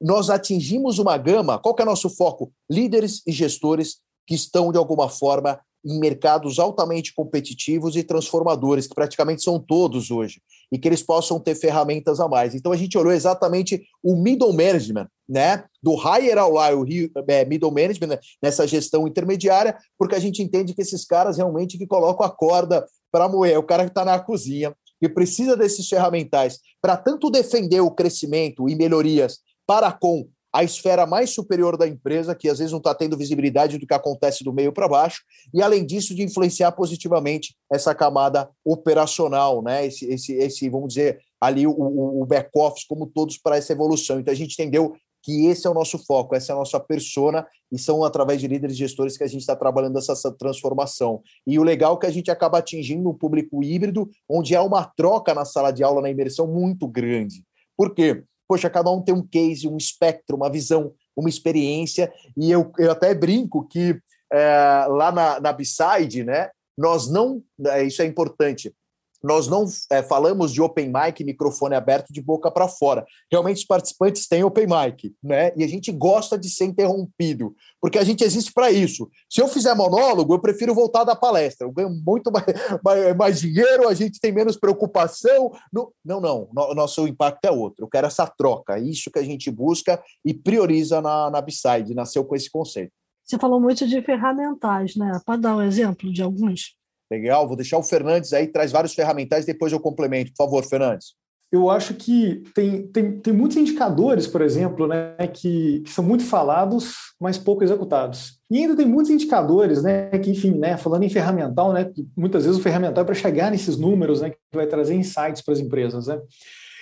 nós 0.00 0.30
atingimos 0.30 1.00
uma 1.00 1.18
gama. 1.18 1.58
Qual 1.58 1.74
que 1.74 1.82
é 1.82 1.84
o 1.84 1.88
nosso 1.88 2.08
foco? 2.08 2.52
Líderes 2.70 3.22
e 3.26 3.32
gestores 3.32 3.96
que 4.24 4.36
estão, 4.36 4.70
de 4.70 4.78
alguma 4.78 5.08
forma, 5.08 5.60
em 5.84 5.98
mercados 5.98 6.60
altamente 6.60 7.12
competitivos 7.12 7.96
e 7.96 8.04
transformadores, 8.04 8.86
que 8.86 8.94
praticamente 8.94 9.42
são 9.42 9.58
todos 9.58 10.12
hoje, 10.12 10.40
e 10.70 10.78
que 10.78 10.86
eles 10.86 11.02
possam 11.02 11.40
ter 11.40 11.56
ferramentas 11.56 12.20
a 12.20 12.28
mais. 12.28 12.54
Então 12.54 12.70
a 12.70 12.76
gente 12.76 12.96
olhou 12.96 13.12
exatamente 13.12 13.82
o 14.00 14.14
middle 14.14 14.52
management, 14.52 15.08
né, 15.28 15.64
do 15.82 15.96
higher 15.96 16.38
ao 16.38 16.52
low 16.52 16.84
é, 17.26 17.44
middle 17.44 17.72
management 17.72 18.08
né, 18.08 18.18
nessa 18.40 18.66
gestão 18.66 19.08
intermediária, 19.08 19.76
porque 19.98 20.14
a 20.14 20.20
gente 20.20 20.40
entende 20.40 20.72
que 20.72 20.82
esses 20.82 21.04
caras 21.04 21.36
realmente 21.36 21.76
que 21.76 21.86
colocam 21.86 22.24
a 22.24 22.30
corda 22.30 22.86
para 23.10 23.28
moer, 23.28 23.58
o 23.58 23.62
cara 23.62 23.84
que 23.84 23.90
está 23.90 24.04
na 24.04 24.20
cozinha, 24.20 24.74
que 25.00 25.08
precisa 25.08 25.56
desses 25.56 25.88
ferramentais 25.88 26.58
para 26.80 26.96
tanto 26.96 27.30
defender 27.30 27.80
o 27.80 27.90
crescimento 27.90 28.68
e 28.68 28.74
melhorias 28.74 29.38
para 29.66 29.92
com 29.92 30.28
a 30.52 30.64
esfera 30.64 31.06
mais 31.06 31.30
superior 31.30 31.76
da 31.76 31.86
empresa, 31.86 32.34
que 32.34 32.48
às 32.48 32.58
vezes 32.58 32.72
não 32.72 32.78
está 32.78 32.94
tendo 32.94 33.16
visibilidade 33.16 33.78
do 33.78 33.86
que 33.86 33.94
acontece 33.94 34.42
do 34.42 34.52
meio 34.52 34.72
para 34.72 34.88
baixo, 34.88 35.22
e 35.52 35.62
além 35.62 35.84
disso, 35.84 36.14
de 36.14 36.22
influenciar 36.22 36.72
positivamente 36.72 37.54
essa 37.70 37.94
camada 37.94 38.48
operacional, 38.64 39.62
né? 39.62 39.86
Esse, 39.86 40.06
esse, 40.06 40.32
esse 40.32 40.70
vamos 40.70 40.94
dizer, 40.94 41.20
ali 41.40 41.66
o, 41.66 41.72
o 41.72 42.24
back-office, 42.26 42.86
como 42.86 43.06
todos 43.06 43.36
para 43.38 43.56
essa 43.56 43.72
evolução. 43.72 44.18
Então 44.18 44.32
a 44.32 44.36
gente 44.36 44.54
entendeu 44.54 44.94
que 45.28 45.46
esse 45.46 45.66
é 45.66 45.70
o 45.70 45.74
nosso 45.74 45.98
foco, 46.06 46.34
essa 46.34 46.52
é 46.52 46.54
a 46.54 46.58
nossa 46.58 46.80
persona, 46.80 47.46
e 47.70 47.78
são 47.78 48.02
através 48.02 48.40
de 48.40 48.48
líderes 48.48 48.76
e 48.76 48.78
gestores 48.78 49.18
que 49.18 49.24
a 49.24 49.26
gente 49.26 49.42
está 49.42 49.54
trabalhando 49.54 49.98
essa, 49.98 50.12
essa, 50.12 50.32
transformação. 50.32 51.20
E 51.46 51.58
o 51.58 51.62
legal 51.62 51.96
é 51.96 52.00
que 52.00 52.06
a 52.06 52.10
gente 52.10 52.30
acaba 52.30 52.56
atingindo 52.56 53.10
um 53.10 53.14
público 53.14 53.62
híbrido, 53.62 54.08
onde 54.26 54.56
há 54.56 54.62
uma 54.62 54.86
troca 54.96 55.34
na 55.34 55.44
sala 55.44 55.70
de 55.70 55.84
aula, 55.84 56.00
na 56.00 56.08
imersão, 56.08 56.46
muito 56.46 56.88
grande. 56.88 57.44
Por 57.76 57.94
quê? 57.94 58.24
poxa, 58.48 58.70
cada 58.70 58.90
um 58.90 59.02
tem 59.02 59.14
um 59.14 59.22
case, 59.22 59.68
um 59.68 59.76
espectro, 59.76 60.34
uma 60.34 60.50
visão, 60.50 60.94
uma 61.14 61.28
experiência, 61.28 62.10
e 62.34 62.50
eu, 62.50 62.72
eu 62.78 62.90
até 62.90 63.14
brinco 63.14 63.68
que 63.68 64.00
é, 64.32 64.86
lá 64.88 65.12
na, 65.12 65.38
na 65.38 65.52
B-Side, 65.52 66.24
né, 66.24 66.48
nós 66.76 67.10
não, 67.10 67.42
é, 67.66 67.82
isso 67.82 68.00
é 68.00 68.06
importante, 68.06 68.74
nós 69.22 69.48
não 69.48 69.64
é, 69.90 70.02
falamos 70.02 70.52
de 70.52 70.62
open 70.62 70.92
mic, 70.92 71.24
microfone 71.24 71.74
aberto 71.74 72.12
de 72.12 72.20
boca 72.20 72.50
para 72.50 72.68
fora. 72.68 73.04
Realmente 73.30 73.58
os 73.58 73.64
participantes 73.64 74.28
têm 74.28 74.44
open 74.44 74.66
mic, 74.66 75.14
né? 75.22 75.52
E 75.56 75.64
a 75.64 75.68
gente 75.68 75.90
gosta 75.90 76.38
de 76.38 76.48
ser 76.48 76.66
interrompido, 76.66 77.54
porque 77.80 77.98
a 77.98 78.04
gente 78.04 78.22
existe 78.22 78.52
para 78.52 78.70
isso. 78.70 79.08
Se 79.28 79.40
eu 79.40 79.48
fizer 79.48 79.74
monólogo, 79.74 80.34
eu 80.34 80.38
prefiro 80.38 80.74
voltar 80.74 81.04
da 81.04 81.16
palestra. 81.16 81.66
Eu 81.66 81.72
ganho 81.72 81.90
muito 81.90 82.30
mais, 82.30 82.46
mais, 82.84 83.16
mais 83.16 83.40
dinheiro, 83.40 83.88
a 83.88 83.94
gente 83.94 84.20
tem 84.20 84.32
menos 84.32 84.56
preocupação. 84.56 85.50
No, 85.72 85.92
não, 86.04 86.20
não. 86.20 86.48
No, 86.52 86.74
nosso 86.74 87.06
impacto 87.08 87.44
é 87.44 87.50
outro. 87.50 87.84
Eu 87.84 87.88
quero 87.88 88.06
essa 88.06 88.26
troca. 88.26 88.78
É 88.78 88.80
isso 88.80 89.10
que 89.10 89.18
a 89.18 89.24
gente 89.24 89.50
busca 89.50 90.02
e 90.24 90.32
prioriza 90.32 91.00
na, 91.00 91.30
na 91.30 91.40
B-Side. 91.40 91.94
Nasceu 91.94 92.24
com 92.24 92.36
esse 92.36 92.50
conceito. 92.50 92.92
Você 93.24 93.38
falou 93.38 93.60
muito 93.60 93.86
de 93.86 94.00
ferramentais, 94.00 94.96
né? 94.96 95.20
Pode 95.26 95.42
dar 95.42 95.54
um 95.54 95.60
exemplo 95.60 96.10
de 96.10 96.22
alguns? 96.22 96.77
Legal, 97.10 97.46
vou 97.46 97.56
deixar 97.56 97.78
o 97.78 97.82
Fernandes 97.82 98.32
aí, 98.32 98.46
traz 98.46 98.70
vários 98.70 98.94
ferramentais, 98.94 99.46
depois 99.46 99.72
eu 99.72 99.80
complemento. 99.80 100.32
Por 100.32 100.44
favor, 100.44 100.64
Fernandes. 100.64 101.14
Eu 101.50 101.70
acho 101.70 101.94
que 101.94 102.42
tem, 102.54 102.86
tem, 102.88 103.18
tem 103.20 103.32
muitos 103.32 103.56
indicadores, 103.56 104.26
por 104.26 104.42
exemplo, 104.42 104.86
né, 104.86 105.14
que, 105.32 105.80
que 105.80 105.90
são 105.90 106.04
muito 106.04 106.22
falados, 106.22 106.94
mas 107.18 107.38
pouco 107.38 107.64
executados. 107.64 108.38
E 108.50 108.58
ainda 108.58 108.76
tem 108.76 108.84
muitos 108.84 109.10
indicadores, 109.10 109.82
né, 109.82 110.10
que, 110.10 110.30
enfim, 110.30 110.50
né, 110.58 110.76
falando 110.76 111.04
em 111.04 111.08
ferramental, 111.08 111.72
né, 111.72 111.90
muitas 112.14 112.44
vezes 112.44 112.60
o 112.60 112.62
ferramental 112.62 113.02
é 113.02 113.06
para 113.06 113.14
chegar 113.14 113.50
nesses 113.50 113.78
números, 113.78 114.20
né, 114.20 114.30
que 114.30 114.36
vai 114.52 114.66
trazer 114.66 114.94
insights 114.94 115.40
para 115.40 115.54
as 115.54 115.60
empresas, 115.60 116.06
né. 116.06 116.20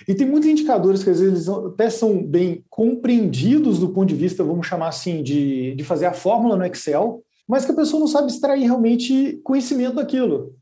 E 0.05 0.13
tem 0.13 0.27
muitos 0.27 0.49
indicadores 0.49 1.01
que 1.01 1.09
às 1.09 1.19
vezes 1.21 1.47
até 1.47 1.89
são 1.89 2.21
bem 2.21 2.63
compreendidos 2.69 3.79
do 3.79 3.89
ponto 3.89 4.09
de 4.09 4.15
vista, 4.15 4.43
vamos 4.43 4.67
chamar 4.67 4.89
assim, 4.89 5.23
de, 5.23 5.73
de 5.75 5.83
fazer 5.83 6.05
a 6.05 6.13
fórmula 6.13 6.57
no 6.57 6.65
Excel, 6.65 7.23
mas 7.47 7.65
que 7.65 7.71
a 7.71 7.75
pessoa 7.75 7.99
não 7.99 8.07
sabe 8.07 8.31
extrair 8.31 8.63
realmente 8.63 9.39
conhecimento 9.43 9.95
daquilo. 9.95 10.53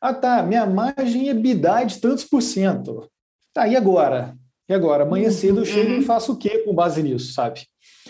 Ah, 0.00 0.14
tá, 0.14 0.42
minha 0.42 0.64
margem 0.64 1.28
é 1.28 1.34
bidá 1.34 1.82
de 1.82 1.98
tantos 1.98 2.24
por 2.24 2.40
cento. 2.40 3.08
Tá, 3.52 3.66
e 3.66 3.74
agora? 3.74 4.36
E 4.68 4.74
agora? 4.74 5.02
Amanhã 5.02 5.26
uhum. 5.26 5.32
cedo 5.32 5.60
eu 5.60 5.64
chego 5.64 5.92
e 5.92 6.02
faço 6.02 6.32
o 6.32 6.36
quê 6.36 6.58
com 6.58 6.74
base 6.74 7.02
nisso, 7.02 7.32
sabe? 7.32 7.66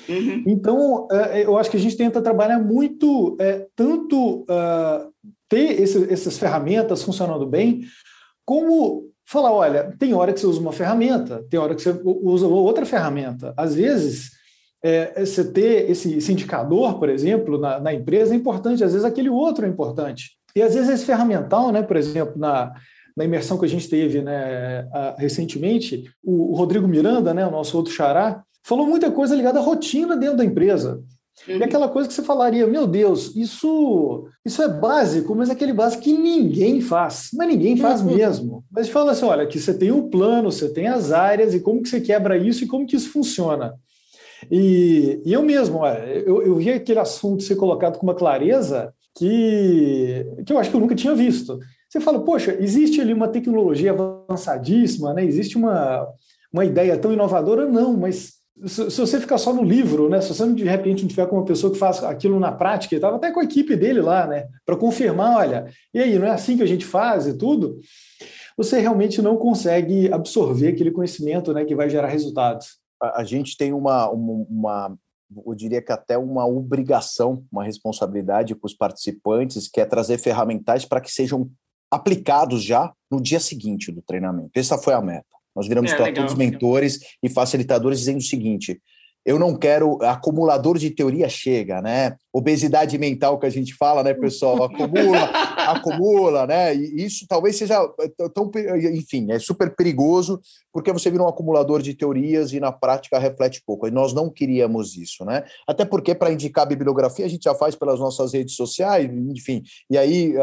Uhum. 0.09 0.43
Então, 0.47 1.09
é, 1.11 1.45
eu 1.45 1.57
acho 1.57 1.71
que 1.71 1.77
a 1.77 1.81
gente 1.81 1.97
tenta 1.97 2.21
trabalhar 2.21 2.59
muito, 2.59 3.37
é, 3.41 3.67
tanto 3.75 4.41
uh, 4.43 5.13
ter 5.49 5.81
esse, 5.81 6.13
essas 6.13 6.37
ferramentas 6.37 7.03
funcionando 7.03 7.47
bem, 7.47 7.83
como 8.45 9.09
falar, 9.25 9.53
olha, 9.53 9.95
tem 9.99 10.15
hora 10.15 10.33
que 10.33 10.41
você 10.41 10.47
usa 10.47 10.61
uma 10.61 10.73
ferramenta, 10.73 11.45
tem 11.51 11.61
hora 11.61 11.75
que 11.75 11.83
você 11.83 11.99
usa 12.03 12.47
outra 12.47 12.87
ferramenta. 12.87 13.55
Às 13.57 13.75
vezes, 13.75 14.31
é, 14.83 15.25
você 15.25 15.45
ter 15.45 15.91
esse, 15.91 16.17
esse, 16.17 16.33
indicador, 16.33 16.99
por 16.99 17.09
exemplo, 17.09 17.59
na, 17.59 17.81
na, 17.81 17.93
empresa 17.93 18.33
é 18.33 18.37
importante, 18.37 18.85
às 18.85 18.93
vezes 18.93 19.05
aquele 19.05 19.29
outro 19.29 19.67
é 19.67 19.69
importante. 19.69 20.37
E 20.55 20.63
às 20.63 20.75
vezes 20.75 20.89
esse 20.89 21.05
ferramental, 21.05 21.73
né, 21.73 21.83
por 21.83 21.97
exemplo, 21.97 22.39
na, 22.39 22.73
na 23.17 23.25
imersão 23.25 23.59
que 23.59 23.65
a 23.65 23.69
gente 23.69 23.89
teve 23.89 24.23
né, 24.23 24.89
recentemente, 25.19 26.05
o, 26.23 26.53
o 26.53 26.55
Rodrigo 26.55 26.87
Miranda, 26.87 27.35
né, 27.35 27.47
o 27.47 27.51
nosso 27.51 27.77
outro 27.77 27.93
xará, 27.93 28.43
falou 28.63 28.87
muita 28.87 29.11
coisa 29.11 29.35
ligada 29.35 29.59
à 29.59 29.63
rotina 29.63 30.17
dentro 30.17 30.37
da 30.37 30.45
empresa. 30.45 31.03
Uhum. 31.47 31.57
E 31.57 31.63
aquela 31.63 31.89
coisa 31.89 32.09
que 32.09 32.15
você 32.15 32.23
falaria, 32.23 32.67
meu 32.67 32.87
Deus, 32.87 33.35
isso, 33.37 34.29
isso 34.45 34.63
é 34.63 34.69
básico, 34.69 35.35
mas 35.35 35.49
é 35.49 35.53
aquele 35.53 35.73
básico 35.73 36.03
que 36.03 36.13
ninguém 36.13 36.81
faz. 36.81 37.31
Mas 37.35 37.49
ninguém 37.49 37.77
faz 37.77 38.01
uhum. 38.01 38.15
mesmo. 38.15 38.65
Mas 38.71 38.89
fala 38.89 39.13
assim, 39.13 39.25
olha, 39.25 39.47
que 39.47 39.59
você 39.59 39.73
tem 39.75 39.91
um 39.91 40.09
plano, 40.09 40.51
você 40.51 40.69
tem 40.69 40.89
as 40.89 41.13
áreas, 41.13 41.55
e 41.55 41.61
como 41.61 41.83
que 41.83 41.89
você 41.89 42.01
quebra 42.01 42.37
isso 42.37 42.65
e 42.65 42.67
como 42.67 42.87
que 42.87 42.97
isso 42.97 43.11
funciona. 43.11 43.75
E, 44.51 45.21
e 45.25 45.33
eu 45.33 45.43
mesmo, 45.43 45.85
eu, 45.87 46.43
eu 46.43 46.55
vi 46.57 46.71
aquele 46.71 46.99
assunto 46.99 47.43
ser 47.43 47.57
colocado 47.57 47.99
com 47.99 48.07
uma 48.07 48.15
clareza 48.15 48.93
que, 49.17 50.25
que 50.47 50.53
eu 50.53 50.59
acho 50.59 50.71
que 50.71 50.77
eu 50.77 50.81
nunca 50.81 50.95
tinha 50.95 51.15
visto. 51.15 51.59
Você 51.89 52.01
fala, 52.01 52.21
poxa, 52.21 52.57
existe 52.61 53.01
ali 53.01 53.13
uma 53.13 53.29
tecnologia 53.29 53.93
avançadíssima, 53.93 55.13
né? 55.13 55.25
existe 55.25 55.57
uma, 55.57 56.07
uma 56.53 56.65
ideia 56.65 56.97
tão 56.99 57.13
inovadora? 57.13 57.67
Não, 57.67 57.97
mas 57.97 58.35
se, 58.67 58.91
se 58.91 59.01
você 59.01 59.19
ficar 59.19 59.39
só 59.39 59.53
no 59.53 59.65
livro, 59.65 60.09
né? 60.09 60.21
se 60.21 60.29
você 60.29 60.47
de 60.53 60.65
repente 60.65 61.03
não 61.03 61.09
tiver 61.09 61.27
com 61.27 61.37
uma 61.37 61.45
pessoa 61.45 61.73
que 61.73 61.79
faz 61.79 62.05
aquilo 62.05 62.39
na 62.39 62.53
prática, 62.53 62.95
ele 62.95 62.99
estava 62.99 63.17
até 63.17 63.33
com 63.33 63.41
a 63.41 63.45
equipe 63.45 63.75
dele 63.75 64.01
lá, 64.01 64.27
né? 64.27 64.47
para 64.65 64.77
confirmar, 64.77 65.39
olha, 65.39 65.67
e 65.93 65.99
aí, 65.99 66.19
não 66.19 66.27
é 66.27 66.31
assim 66.31 66.57
que 66.57 66.63
a 66.63 66.67
gente 66.67 66.85
faz 66.85 67.27
e 67.27 67.37
tudo? 67.37 67.81
Você 68.57 68.79
realmente 68.79 69.23
não 69.23 69.37
consegue 69.37 70.13
absorver 70.13 70.69
aquele 70.69 70.91
conhecimento 70.91 71.53
né, 71.53 71.65
que 71.65 71.77
vai 71.77 71.89
gerar 71.89 72.09
resultados 72.09 72.79
a, 73.01 73.25
gente 73.25 73.57
tem 73.57 73.73
uma, 73.73 74.09
uma, 74.11 74.47
uma, 74.49 74.99
eu 75.47 75.55
diria 75.55 75.83
que 75.83 75.93
até 75.93 76.17
uma 76.19 76.47
obrigação, 76.47 77.45
uma 77.51 77.65
responsabilidade 77.65 78.55
com 78.55 78.67
os 78.67 78.75
participantes, 78.75 79.69
que 79.69 79.81
é 79.81 79.87
trazer 79.87 80.19
ferramentais 80.19 80.85
para 80.85 81.01
que 81.01 81.11
sejam 81.11 81.51
aplicados 81.91 82.63
já 82.63 82.93
no 83.11 83.21
dia 83.21 83.41
seguinte 83.41 83.91
do 83.93 84.03
treinamento. 84.03 84.51
Essa 84.55 84.79
foi 84.79 84.95
a 84.95 85.01
meta. 85.01 85.27
Nós 85.55 85.67
viramos 85.67 85.93
é, 85.93 85.97
para 85.97 86.13
todos 86.13 86.35
mentores 86.35 87.01
e 87.23 87.29
facilitadores 87.29 87.99
dizendo 88.01 88.19
o 88.19 88.23
seguinte: 88.23 88.81
eu 89.25 89.39
não 89.39 89.57
quero 89.57 90.03
acumulador 90.03 90.79
de 90.79 90.91
teoria 90.91 91.29
chega, 91.29 91.83
né? 91.83 92.17
Obesidade 92.39 92.97
mental 92.99 93.39
que 93.39 93.47
a 93.47 93.51
gente 93.51 93.75
fala, 93.75 94.03
né, 94.03 94.15
pessoal? 94.15 94.63
Acumula, 94.65 95.25
acumula, 95.57 96.47
né? 96.47 96.75
E 96.75 97.05
isso 97.05 97.27
talvez 97.29 97.57
seja 97.57 97.77
tão, 98.33 98.51
enfim, 98.93 99.33
é 99.33 99.39
super 99.39 99.75
perigoso 99.75 100.41
porque 100.73 100.93
você 100.93 101.11
vira 101.11 101.25
um 101.25 101.29
acumulador 101.29 101.83
de 101.83 101.95
teorias 101.95 102.53
e 102.53 102.61
na 102.61 102.71
prática 102.71 103.19
reflete 103.19 103.61
pouco. 103.67 103.89
E 103.89 103.91
nós 103.91 104.13
não 104.13 104.31
queríamos 104.31 104.97
isso, 104.97 105.25
né? 105.25 105.45
Até 105.67 105.85
porque 105.85 106.15
para 106.15 106.33
indicar 106.33 106.65
a 106.65 106.69
bibliografia 106.69 107.27
a 107.27 107.29
gente 107.29 107.45
já 107.45 107.55
faz 107.55 107.75
pelas 107.75 107.99
nossas 107.99 108.33
redes 108.33 108.55
sociais, 108.55 109.11
enfim. 109.13 109.63
E 109.91 109.99
aí 109.99 110.35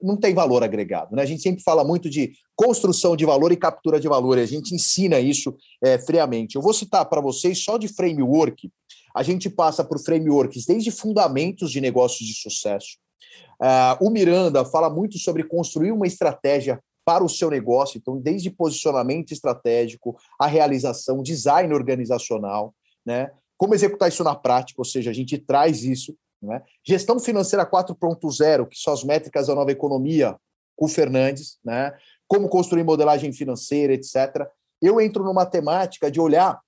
não 0.00 0.16
tem 0.16 0.32
valor 0.32 0.62
agregado, 0.62 1.14
né? 1.14 1.22
A 1.22 1.26
gente 1.26 1.42
sempre 1.42 1.62
fala 1.62 1.84
muito 1.84 2.08
de 2.08 2.32
construção 2.56 3.16
de 3.16 3.24
valor 3.24 3.52
e 3.52 3.56
captura 3.56 3.98
de 3.98 4.06
valor. 4.06 4.36
E 4.36 4.42
a 4.42 4.46
gente 4.46 4.74
ensina 4.74 5.18
isso 5.18 5.56
é, 5.82 5.98
friamente. 5.98 6.56
Eu 6.56 6.62
vou 6.62 6.74
citar 6.74 7.06
para 7.06 7.20
vocês 7.20 7.62
só 7.62 7.78
de 7.78 7.88
framework. 7.88 8.70
A 9.14 9.22
gente 9.22 9.50
passa 9.50 9.84
por 9.84 9.98
frameworks 9.98 10.66
desde 10.66 10.90
fundamentos 10.90 11.70
de 11.70 11.80
negócios 11.80 12.28
de 12.28 12.34
sucesso. 12.34 12.98
Uh, 13.60 14.06
o 14.06 14.10
Miranda 14.10 14.64
fala 14.64 14.88
muito 14.88 15.18
sobre 15.18 15.44
construir 15.44 15.92
uma 15.92 16.06
estratégia 16.06 16.82
para 17.04 17.24
o 17.24 17.28
seu 17.28 17.50
negócio, 17.50 17.98
então, 17.98 18.18
desde 18.18 18.50
posicionamento 18.50 19.32
estratégico, 19.32 20.16
a 20.38 20.46
realização, 20.46 21.22
design 21.22 21.72
organizacional, 21.74 22.74
né? 23.04 23.30
Como 23.56 23.74
executar 23.74 24.08
isso 24.08 24.24
na 24.24 24.34
prática, 24.34 24.80
ou 24.80 24.84
seja, 24.84 25.10
a 25.10 25.12
gente 25.12 25.36
traz 25.36 25.84
isso. 25.84 26.16
Né? 26.40 26.62
Gestão 26.82 27.20
financeira 27.20 27.66
4.0, 27.66 28.66
que 28.66 28.78
são 28.78 28.94
as 28.94 29.04
métricas 29.04 29.48
da 29.48 29.54
nova 29.54 29.70
economia, 29.70 30.34
com 30.74 30.86
o 30.86 30.88
Fernandes, 30.88 31.58
né? 31.62 31.92
como 32.26 32.48
construir 32.48 32.84
modelagem 32.84 33.32
financeira, 33.34 33.92
etc. 33.92 34.46
Eu 34.80 34.98
entro 34.98 35.22
numa 35.22 35.44
temática 35.44 36.10
de 36.10 36.18
olhar 36.18 36.58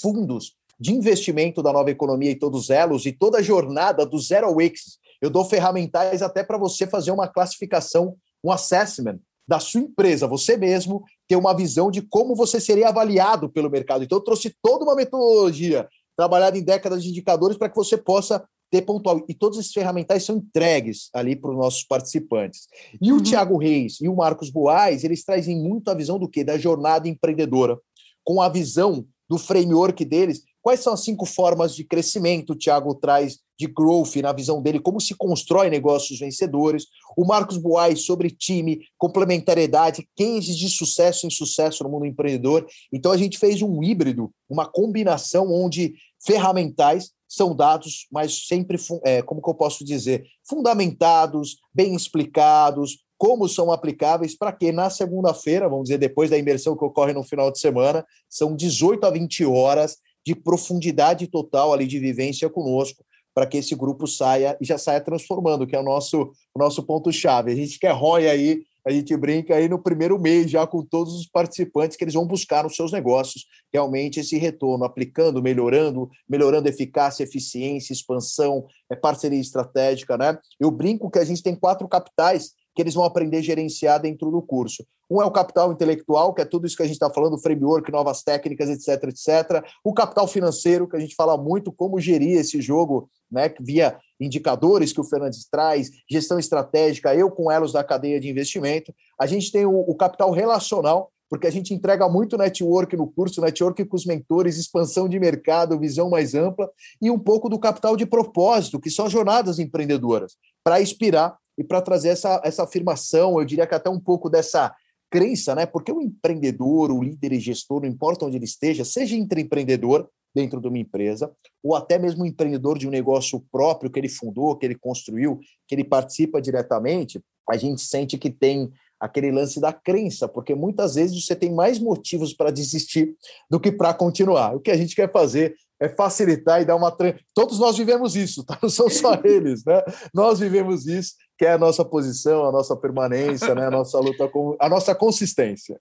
fundos 0.00 0.56
de 0.82 0.92
investimento 0.92 1.62
da 1.62 1.72
nova 1.72 1.92
economia 1.92 2.32
e 2.32 2.34
todos 2.34 2.68
elos 2.68 3.06
e 3.06 3.12
toda 3.12 3.38
a 3.38 3.42
jornada 3.42 4.04
do 4.04 4.18
zero 4.18 4.48
ao 4.48 4.60
X. 4.60 4.98
Eu 5.20 5.30
dou 5.30 5.44
ferramentais 5.44 6.22
até 6.22 6.42
para 6.42 6.58
você 6.58 6.88
fazer 6.88 7.12
uma 7.12 7.28
classificação, 7.28 8.16
um 8.42 8.50
assessment 8.50 9.20
da 9.46 9.60
sua 9.60 9.80
empresa, 9.80 10.26
você 10.26 10.56
mesmo 10.56 11.04
ter 11.28 11.36
uma 11.36 11.54
visão 11.54 11.88
de 11.88 12.02
como 12.02 12.34
você 12.34 12.60
seria 12.60 12.88
avaliado 12.88 13.48
pelo 13.48 13.70
mercado. 13.70 14.02
Então, 14.02 14.18
eu 14.18 14.24
trouxe 14.24 14.52
toda 14.60 14.84
uma 14.84 14.96
metodologia 14.96 15.88
trabalhada 16.16 16.58
em 16.58 16.64
décadas 16.64 17.04
de 17.04 17.10
indicadores 17.10 17.56
para 17.56 17.68
que 17.68 17.76
você 17.76 17.96
possa 17.96 18.44
ter 18.68 18.82
pontual. 18.82 19.24
E 19.28 19.34
todos 19.34 19.60
esses 19.60 19.72
ferramentais 19.72 20.24
são 20.24 20.38
entregues 20.38 21.10
ali 21.14 21.36
para 21.36 21.52
os 21.52 21.56
nossos 21.56 21.84
participantes. 21.84 22.66
E 23.00 23.12
uhum. 23.12 23.18
o 23.18 23.22
Tiago 23.22 23.56
Reis 23.56 24.00
e 24.00 24.08
o 24.08 24.16
Marcos 24.16 24.50
Boaz, 24.50 25.04
eles 25.04 25.24
trazem 25.24 25.62
muito 25.62 25.88
a 25.92 25.94
visão 25.94 26.18
do 26.18 26.28
quê? 26.28 26.42
Da 26.42 26.58
jornada 26.58 27.08
empreendedora, 27.08 27.78
com 28.24 28.42
a 28.42 28.48
visão 28.48 29.06
do 29.30 29.38
framework 29.38 30.04
deles. 30.04 30.42
Quais 30.62 30.78
são 30.80 30.92
as 30.92 31.02
cinco 31.02 31.26
formas 31.26 31.74
de 31.74 31.82
crescimento? 31.82 32.50
O 32.50 32.56
Tiago 32.56 32.94
traz 32.94 33.40
de 33.58 33.66
growth 33.66 34.14
na 34.16 34.32
visão 34.32 34.62
dele, 34.62 34.78
como 34.78 35.00
se 35.00 35.14
constrói 35.14 35.68
negócios 35.68 36.20
vencedores. 36.20 36.86
O 37.16 37.26
Marcos 37.26 37.56
Boaz 37.56 38.04
sobre 38.04 38.30
time, 38.30 38.80
complementariedade, 38.96 40.08
cases 40.16 40.56
de 40.56 40.70
sucesso 40.70 41.26
em 41.26 41.30
sucesso 41.30 41.82
no 41.82 41.90
mundo 41.90 42.06
empreendedor. 42.06 42.64
Então 42.92 43.10
a 43.10 43.16
gente 43.16 43.38
fez 43.38 43.60
um 43.60 43.82
híbrido, 43.82 44.30
uma 44.48 44.64
combinação 44.64 45.52
onde 45.52 45.94
ferramentais 46.24 47.10
são 47.28 47.56
dados, 47.56 48.06
mas 48.12 48.46
sempre, 48.46 48.78
é, 49.04 49.20
como 49.20 49.42
que 49.42 49.50
eu 49.50 49.54
posso 49.54 49.84
dizer, 49.84 50.24
fundamentados, 50.48 51.56
bem 51.74 51.94
explicados, 51.94 52.98
como 53.18 53.48
são 53.48 53.72
aplicáveis, 53.72 54.36
para 54.36 54.52
que 54.52 54.70
na 54.70 54.90
segunda-feira, 54.90 55.68
vamos 55.68 55.84
dizer, 55.84 55.98
depois 55.98 56.28
da 56.28 56.38
imersão 56.38 56.76
que 56.76 56.84
ocorre 56.84 57.12
no 57.12 57.22
final 57.22 57.50
de 57.50 57.58
semana, 57.58 58.04
são 58.28 58.54
18 58.54 59.06
a 59.06 59.10
20 59.10 59.44
horas 59.46 59.96
de 60.24 60.34
profundidade 60.34 61.26
total 61.26 61.72
ali 61.72 61.86
de 61.86 61.98
vivência 61.98 62.48
conosco, 62.48 63.04
para 63.34 63.46
que 63.46 63.58
esse 63.58 63.74
grupo 63.74 64.06
saia 64.06 64.56
e 64.60 64.64
já 64.64 64.76
saia 64.76 65.00
transformando, 65.00 65.66
que 65.66 65.74
é 65.74 65.80
o 65.80 65.84
nosso, 65.84 66.32
o 66.54 66.58
nosso 66.58 66.82
ponto-chave. 66.82 67.52
A 67.52 67.56
gente 67.56 67.78
quer 67.78 67.92
ROI 67.92 68.28
aí 68.28 68.62
a 68.84 68.90
gente 68.90 69.16
brinca 69.16 69.54
aí 69.54 69.68
no 69.68 69.80
primeiro 69.80 70.18
mês 70.18 70.50
já 70.50 70.66
com 70.66 70.84
todos 70.84 71.14
os 71.14 71.26
participantes 71.26 71.96
que 71.96 72.02
eles 72.02 72.14
vão 72.14 72.26
buscar 72.26 72.64
nos 72.64 72.74
seus 72.74 72.90
negócios 72.90 73.46
realmente 73.72 74.20
esse 74.20 74.36
retorno, 74.36 74.84
aplicando, 74.84 75.42
melhorando, 75.42 76.10
melhorando 76.28 76.68
eficácia, 76.68 77.22
eficiência, 77.22 77.92
expansão, 77.92 78.66
é 78.90 78.96
parceria 78.96 79.40
estratégica, 79.40 80.18
né? 80.18 80.36
Eu 80.58 80.70
brinco 80.70 81.10
que 81.10 81.18
a 81.18 81.24
gente 81.24 81.42
tem 81.42 81.54
quatro 81.54 81.86
capitais 81.88 82.52
que 82.74 82.82
eles 82.82 82.94
vão 82.94 83.04
aprender 83.04 83.38
a 83.38 83.42
gerenciar 83.42 84.00
dentro 84.00 84.30
do 84.30 84.42
curso. 84.42 84.84
Um 85.10 85.20
é 85.20 85.26
o 85.26 85.30
capital 85.30 85.70
intelectual, 85.70 86.32
que 86.32 86.40
é 86.40 86.44
tudo 86.44 86.66
isso 86.66 86.76
que 86.76 86.82
a 86.82 86.86
gente 86.86 86.94
está 86.94 87.10
falando, 87.10 87.36
framework, 87.36 87.92
novas 87.92 88.22
técnicas, 88.22 88.70
etc, 88.70 89.04
etc. 89.04 89.64
O 89.84 89.92
capital 89.92 90.26
financeiro, 90.26 90.88
que 90.88 90.96
a 90.96 91.00
gente 91.00 91.14
fala 91.14 91.36
muito 91.36 91.70
como 91.70 92.00
gerir 92.00 92.38
esse 92.38 92.62
jogo, 92.62 93.10
né, 93.30 93.52
via 93.60 93.98
indicadores 94.18 94.92
que 94.92 95.00
o 95.00 95.04
Fernandes 95.04 95.46
traz, 95.50 95.90
gestão 96.10 96.38
estratégica, 96.38 97.14
eu 97.14 97.30
com 97.30 97.50
elos 97.50 97.72
da 97.72 97.84
cadeia 97.84 98.18
de 98.18 98.30
investimento. 98.30 98.94
A 99.20 99.26
gente 99.26 99.52
tem 99.52 99.66
o, 99.66 99.80
o 99.80 99.94
capital 99.94 100.30
relacional, 100.30 101.10
porque 101.28 101.46
a 101.46 101.50
gente 101.50 101.74
entrega 101.74 102.08
muito 102.08 102.36
network 102.36 102.96
no 102.96 103.10
curso, 103.10 103.40
network 103.40 103.84
com 103.84 103.96
os 103.96 104.06
mentores, 104.06 104.56
expansão 104.56 105.08
de 105.08 105.18
mercado, 105.18 105.78
visão 105.78 106.10
mais 106.10 106.34
ampla, 106.34 106.70
e 107.00 107.10
um 107.10 107.18
pouco 107.18 107.48
do 107.48 107.58
capital 107.58 107.96
de 107.96 108.06
propósito, 108.06 108.80
que 108.80 108.90
são 108.90 109.06
as 109.06 109.12
jornadas 109.12 109.58
empreendedoras, 109.58 110.36
para 110.62 110.80
inspirar 110.80 111.36
e 111.56 111.64
para 111.64 111.82
trazer 111.82 112.08
essa, 112.08 112.40
essa 112.44 112.64
afirmação, 112.64 113.38
eu 113.38 113.44
diria 113.44 113.66
que 113.66 113.74
até 113.74 113.90
um 113.90 114.00
pouco 114.00 114.30
dessa 114.30 114.74
crença, 115.10 115.54
né? 115.54 115.66
Porque 115.66 115.92
o 115.92 116.00
empreendedor, 116.00 116.90
o 116.90 117.02
líder 117.02 117.32
e 117.32 117.40
gestor, 117.40 117.82
não 117.82 117.88
importa 117.88 118.24
onde 118.24 118.36
ele 118.36 118.46
esteja, 118.46 118.84
seja 118.84 119.14
empreendedor, 119.14 120.08
dentro 120.34 120.60
de 120.60 120.68
uma 120.68 120.78
empresa, 120.78 121.30
ou 121.62 121.76
até 121.76 121.98
mesmo 121.98 122.24
empreendedor 122.24 122.78
de 122.78 122.88
um 122.88 122.90
negócio 122.90 123.44
próprio 123.52 123.90
que 123.90 124.00
ele 124.00 124.08
fundou, 124.08 124.56
que 124.56 124.64
ele 124.64 124.74
construiu, 124.74 125.38
que 125.68 125.74
ele 125.74 125.84
participa 125.84 126.40
diretamente, 126.40 127.20
a 127.48 127.56
gente 127.56 127.82
sente 127.82 128.16
que 128.16 128.30
tem 128.30 128.72
aquele 128.98 129.32
lance 129.32 129.60
da 129.60 129.72
crença, 129.72 130.28
porque 130.28 130.54
muitas 130.54 130.94
vezes 130.94 131.24
você 131.24 131.34
tem 131.34 131.52
mais 131.52 131.78
motivos 131.78 132.32
para 132.32 132.52
desistir 132.52 133.14
do 133.50 133.58
que 133.58 133.72
para 133.72 133.92
continuar. 133.92 134.54
O 134.54 134.60
que 134.60 134.70
a 134.70 134.76
gente 134.76 134.94
quer 134.94 135.10
fazer 135.10 135.54
é 135.80 135.88
facilitar 135.88 136.62
e 136.62 136.64
dar 136.64 136.76
uma. 136.76 136.96
Todos 137.34 137.58
nós 137.58 137.76
vivemos 137.76 138.14
isso, 138.14 138.44
tá? 138.44 138.56
não 138.62 138.70
são 138.70 138.88
só 138.88 139.20
eles, 139.24 139.64
né? 139.64 139.82
Nós 140.14 140.38
vivemos 140.38 140.86
isso 140.86 141.14
que 141.38 141.46
é 141.46 141.52
a 141.52 141.58
nossa 141.58 141.84
posição, 141.84 142.44
a 142.44 142.52
nossa 142.52 142.76
permanência, 142.76 143.54
né? 143.54 143.66
a 143.66 143.70
nossa 143.70 143.98
luta 143.98 144.28
com 144.28 144.56
a 144.60 144.68
nossa 144.68 144.94
consistência. 144.94 145.76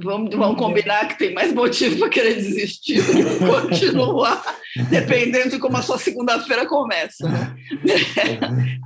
Vamos, 0.00 0.34
vamos 0.34 0.56
combinar 0.56 1.06
que 1.06 1.18
tem 1.18 1.34
mais 1.34 1.52
motivo 1.52 1.98
para 1.98 2.08
querer 2.08 2.36
desistir 2.36 3.02
do 3.02 3.12
que 3.12 3.24
continuar, 3.46 4.42
dependendo 4.88 5.50
de 5.50 5.58
como 5.58 5.76
a 5.76 5.82
sua 5.82 5.98
segunda-feira 5.98 6.64
começa. 6.64 7.28
Né? 7.28 7.54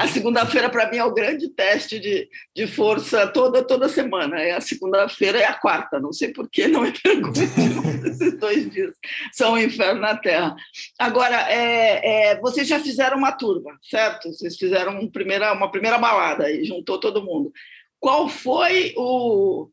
A 0.01 0.09
segunda-feira, 0.09 0.69
para 0.69 0.90
mim, 0.90 0.97
é 0.97 1.05
o 1.05 1.14
grande 1.14 1.49
teste 1.51 2.01
de, 2.01 2.29
de 2.55 2.66
força 2.66 3.25
toda, 3.29 3.62
toda 3.62 3.88
semana. 3.88 4.40
É 4.40 4.57
a 4.57 4.61
segunda-feira 4.61 5.38
e 5.38 5.45
a 5.45 5.55
quarta. 5.55 6.01
Não 6.01 6.12
sei 6.12 6.33
por 6.33 6.51
que 6.51 6.66
não 6.66 6.83
me 6.83 6.90
pergunte. 6.90 7.40
Esses 8.05 8.37
dois 8.37 8.69
dias 8.69 8.92
são 9.33 9.53
um 9.53 9.59
inferno 9.59 10.01
na 10.01 10.16
Terra. 10.16 10.57
Agora, 10.99 11.37
é, 11.49 12.33
é, 12.33 12.40
vocês 12.40 12.66
já 12.66 12.81
fizeram 12.81 13.16
uma 13.16 13.31
turma, 13.31 13.79
certo? 13.88 14.29
Vocês 14.33 14.57
fizeram 14.57 14.99
um 14.99 15.09
primeira, 15.09 15.53
uma 15.53 15.71
primeira 15.71 15.96
balada 15.99 16.51
e 16.51 16.65
juntou 16.65 16.99
todo 16.99 17.25
mundo. 17.25 17.53
Qual 17.99 18.29
foi 18.29 18.93
o 18.97 19.69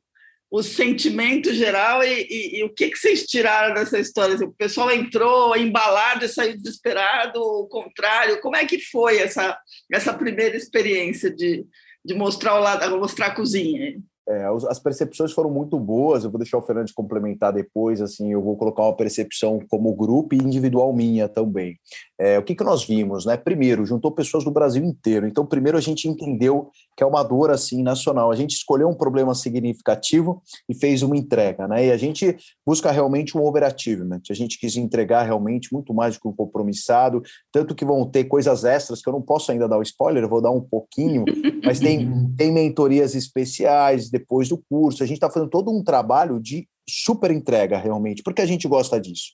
o 0.54 0.62
sentimento 0.62 1.52
geral 1.52 2.04
e, 2.04 2.28
e, 2.30 2.60
e, 2.60 2.64
o 2.64 2.70
que, 2.70 2.92
que 2.92 2.96
vocês 2.96 3.26
tiraram 3.26 3.74
dessa 3.74 3.98
história? 3.98 4.36
O 4.46 4.54
pessoal 4.54 4.92
entrou 4.92 5.58
embalado 5.58 6.24
e 6.24 6.30
saiu 6.30 6.56
desesperado, 6.56 7.42
o 7.42 7.68
contrário? 7.68 8.40
Como 8.40 8.56
é 8.56 8.64
que 8.64 8.78
foi 8.80 9.18
essa, 9.18 9.58
essa 9.92 10.14
primeira 10.14 10.56
experiência 10.56 11.34
de, 11.34 11.66
de 12.06 12.14
mostrar 12.14 12.54
o 12.54 12.60
lado, 12.60 13.00
mostrar 13.00 13.28
a 13.28 13.36
cozinha? 13.36 14.00
É, 14.28 14.46
as 14.70 14.80
percepções 14.80 15.34
foram 15.34 15.50
muito 15.50 15.78
boas. 15.80 16.24
Eu 16.24 16.32
vou 16.32 16.40
deixar 16.40 16.58
o 16.58 16.62
Fernandes 16.62 16.94
complementar 16.94 17.52
depois. 17.52 18.02
Assim, 18.02 18.32
eu 18.32 18.42
vou 18.42 18.56
colocar 18.56 18.84
uma 18.84 18.96
percepção 18.96 19.60
como 19.70 19.94
grupo 19.94 20.34
e 20.34 20.38
individual 20.38 20.94
minha 20.94 21.28
também. 21.28 21.78
É, 22.20 22.40
o 22.40 22.44
que, 22.44 22.56
que 22.56 22.64
nós 22.64 22.86
vimos, 22.86 23.26
né? 23.26 23.36
Primeiro, 23.36 23.86
juntou 23.86 24.12
pessoas 24.12 24.44
do 24.46 24.52
Brasil 24.52 24.84
inteiro. 24.84 25.28
Então, 25.28 25.46
primeiro 25.46 25.78
a 25.78 25.82
gente 25.82 26.08
entendeu 26.08 26.70
que 26.96 27.04
é 27.04 27.06
uma 27.06 27.24
dor 27.24 27.52
assim 27.52 27.84
nacional. 27.84 28.32
A 28.32 28.36
gente 28.36 28.52
escolheu 28.52 28.88
um 28.88 28.94
problema 28.94 29.36
significativo 29.36 30.42
e 30.70 30.76
fez 30.76 31.02
uma 31.02 31.18
entrega, 31.18 31.68
né? 31.68 31.88
E 31.88 31.92
a 31.92 31.98
gente 31.98 32.38
busca 32.66 32.92
realmente 32.92 33.38
um 33.38 33.44
overachievement. 33.44 34.22
A 34.30 34.34
gente 34.34 34.58
quis 34.58 34.78
entregar 34.78 35.24
realmente 35.24 35.74
muito 35.74 35.94
mais 35.94 36.16
do 36.16 36.22
que 36.22 36.28
um 36.28 36.34
compromissado, 36.34 37.22
tanto 37.52 37.76
que 37.76 37.84
vão 37.84 38.06
ter 38.10 38.26
coisas 38.26 38.64
extras 38.64 39.02
que 39.02 39.10
eu 39.10 39.14
não 39.14 39.22
posso 39.22 39.52
ainda 39.52 39.68
dar 39.68 39.78
o 39.78 39.82
spoiler, 39.82 40.24
eu 40.24 40.30
vou 40.30 40.42
dar 40.42 40.52
um 40.52 40.62
pouquinho, 40.62 41.26
mas 41.64 41.80
tem, 41.80 42.30
tem 42.38 42.52
mentorias 42.52 43.16
especiais 43.16 44.10
depois 44.14 44.48
do 44.48 44.64
curso. 44.70 45.04
A 45.04 45.06
gente 45.06 45.18
está 45.18 45.30
fazendo 45.30 45.50
todo 45.50 45.72
um 45.72 45.84
trabalho 45.84 46.40
de 46.40 46.68
super 46.88 47.32
entrega 47.32 47.78
realmente, 47.78 48.22
porque 48.24 48.42
a 48.42 48.46
gente 48.46 48.68
gosta 48.68 49.02
disso. 49.02 49.32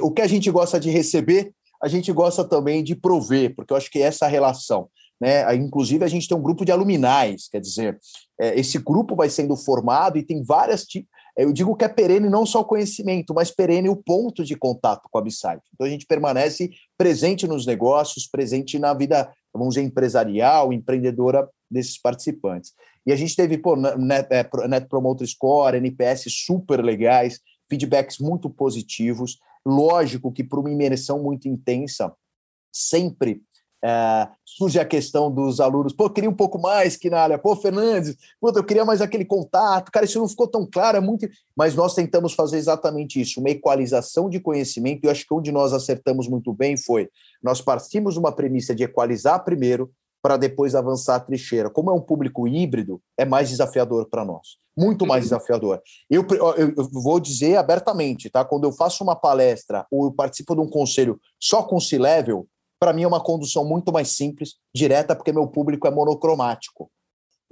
O 0.00 0.12
que 0.12 0.22
a 0.22 0.26
gente 0.26 0.50
gosta 0.50 0.78
de 0.78 0.90
receber 0.90 1.52
a 1.82 1.88
gente 1.88 2.12
gosta 2.12 2.44
também 2.44 2.84
de 2.84 2.94
prover, 2.94 3.54
porque 3.56 3.72
eu 3.72 3.76
acho 3.76 3.90
que 3.90 4.02
essa 4.02 4.26
relação. 4.26 4.88
Né? 5.20 5.54
Inclusive, 5.54 6.04
a 6.04 6.08
gente 6.08 6.28
tem 6.28 6.36
um 6.36 6.42
grupo 6.42 6.64
de 6.64 6.72
aluminais, 6.72 7.48
quer 7.48 7.60
dizer, 7.60 7.98
é, 8.40 8.58
esse 8.58 8.78
grupo 8.78 9.16
vai 9.16 9.30
sendo 9.30 9.56
formado 9.56 10.18
e 10.18 10.22
tem 10.22 10.42
várias. 10.42 10.84
Eu 11.36 11.52
digo 11.52 11.74
que 11.74 11.84
é 11.84 11.88
perene 11.88 12.28
não 12.28 12.44
só 12.44 12.60
o 12.60 12.64
conhecimento, 12.64 13.34
mas 13.34 13.50
perene 13.50 13.88
o 13.88 13.96
ponto 13.96 14.44
de 14.44 14.56
contato 14.56 15.08
com 15.10 15.18
a 15.18 15.22
Bsite. 15.22 15.62
Então, 15.74 15.86
a 15.86 15.90
gente 15.90 16.06
permanece 16.06 16.70
presente 16.98 17.46
nos 17.46 17.66
negócios, 17.66 18.26
presente 18.26 18.78
na 18.78 18.92
vida, 18.92 19.32
vamos 19.52 19.74
dizer, 19.74 19.86
empresarial, 19.86 20.72
empreendedora 20.72 21.48
desses 21.70 21.98
participantes. 21.98 22.72
E 23.06 23.12
a 23.12 23.16
gente 23.16 23.34
teve 23.34 23.58
pô, 23.58 23.76
Net, 23.76 24.28
é, 24.30 24.48
Net 24.68 24.88
Promoter 24.88 25.26
Score, 25.26 25.76
NPS 25.76 26.24
super 26.28 26.82
legais, 26.84 27.40
feedbacks 27.68 28.18
muito 28.18 28.50
positivos. 28.50 29.38
Lógico 29.64 30.32
que 30.32 30.44
para 30.44 30.60
uma 30.60 30.70
imersão 30.70 31.22
muito 31.22 31.48
intensa, 31.48 32.12
sempre 32.72 33.42
é, 33.82 34.28
surge 34.44 34.78
a 34.78 34.84
questão 34.84 35.32
dos 35.32 35.58
alunos, 35.58 35.94
pô, 35.94 36.10
queria 36.10 36.28
um 36.28 36.34
pouco 36.34 36.58
mais, 36.58 36.96
que 36.96 37.08
na 37.08 37.20
área, 37.20 37.38
pô, 37.38 37.56
Fernandes, 37.56 38.14
pô, 38.38 38.52
eu 38.54 38.64
queria 38.64 38.84
mais 38.84 39.00
aquele 39.00 39.24
contato, 39.24 39.90
cara, 39.90 40.04
isso 40.04 40.18
não 40.18 40.28
ficou 40.28 40.46
tão 40.46 40.68
claro, 40.70 40.98
é 40.98 41.00
muito. 41.00 41.26
Mas 41.56 41.74
nós 41.74 41.94
tentamos 41.94 42.34
fazer 42.34 42.58
exatamente 42.58 43.20
isso, 43.20 43.40
uma 43.40 43.48
equalização 43.48 44.28
de 44.28 44.38
conhecimento, 44.38 45.02
e 45.02 45.06
eu 45.06 45.10
acho 45.10 45.26
que 45.26 45.32
onde 45.32 45.50
nós 45.50 45.72
acertamos 45.72 46.28
muito 46.28 46.52
bem 46.52 46.76
foi: 46.76 47.08
nós 47.42 47.60
partimos 47.62 48.14
de 48.14 48.20
uma 48.20 48.32
premissa 48.32 48.74
de 48.74 48.84
equalizar 48.84 49.42
primeiro, 49.44 49.90
para 50.22 50.36
depois 50.36 50.74
avançar 50.74 51.16
a 51.16 51.20
trincheira. 51.20 51.70
Como 51.70 51.90
é 51.90 51.94
um 51.94 52.00
público 52.00 52.46
híbrido, 52.46 53.00
é 53.16 53.24
mais 53.24 53.48
desafiador 53.48 54.08
para 54.08 54.24
nós. 54.24 54.58
Muito 54.76 55.06
mais 55.06 55.24
uhum. 55.24 55.30
desafiador. 55.30 55.82
Eu, 56.08 56.26
eu, 56.30 56.74
eu, 56.76 56.88
vou 56.90 57.18
dizer 57.18 57.56
abertamente, 57.56 58.30
tá? 58.30 58.44
Quando 58.44 58.64
eu 58.64 58.72
faço 58.72 59.02
uma 59.02 59.16
palestra 59.16 59.86
ou 59.90 60.04
eu 60.06 60.12
participo 60.12 60.54
de 60.54 60.60
um 60.60 60.68
conselho 60.68 61.20
só 61.38 61.62
com 61.62 61.80
C-Level, 61.80 62.46
para 62.78 62.92
mim 62.92 63.02
é 63.02 63.06
uma 63.06 63.22
condução 63.22 63.64
muito 63.64 63.92
mais 63.92 64.08
simples, 64.16 64.54
direta, 64.74 65.14
porque 65.14 65.32
meu 65.32 65.46
público 65.46 65.86
é 65.86 65.90
monocromático. 65.90 66.90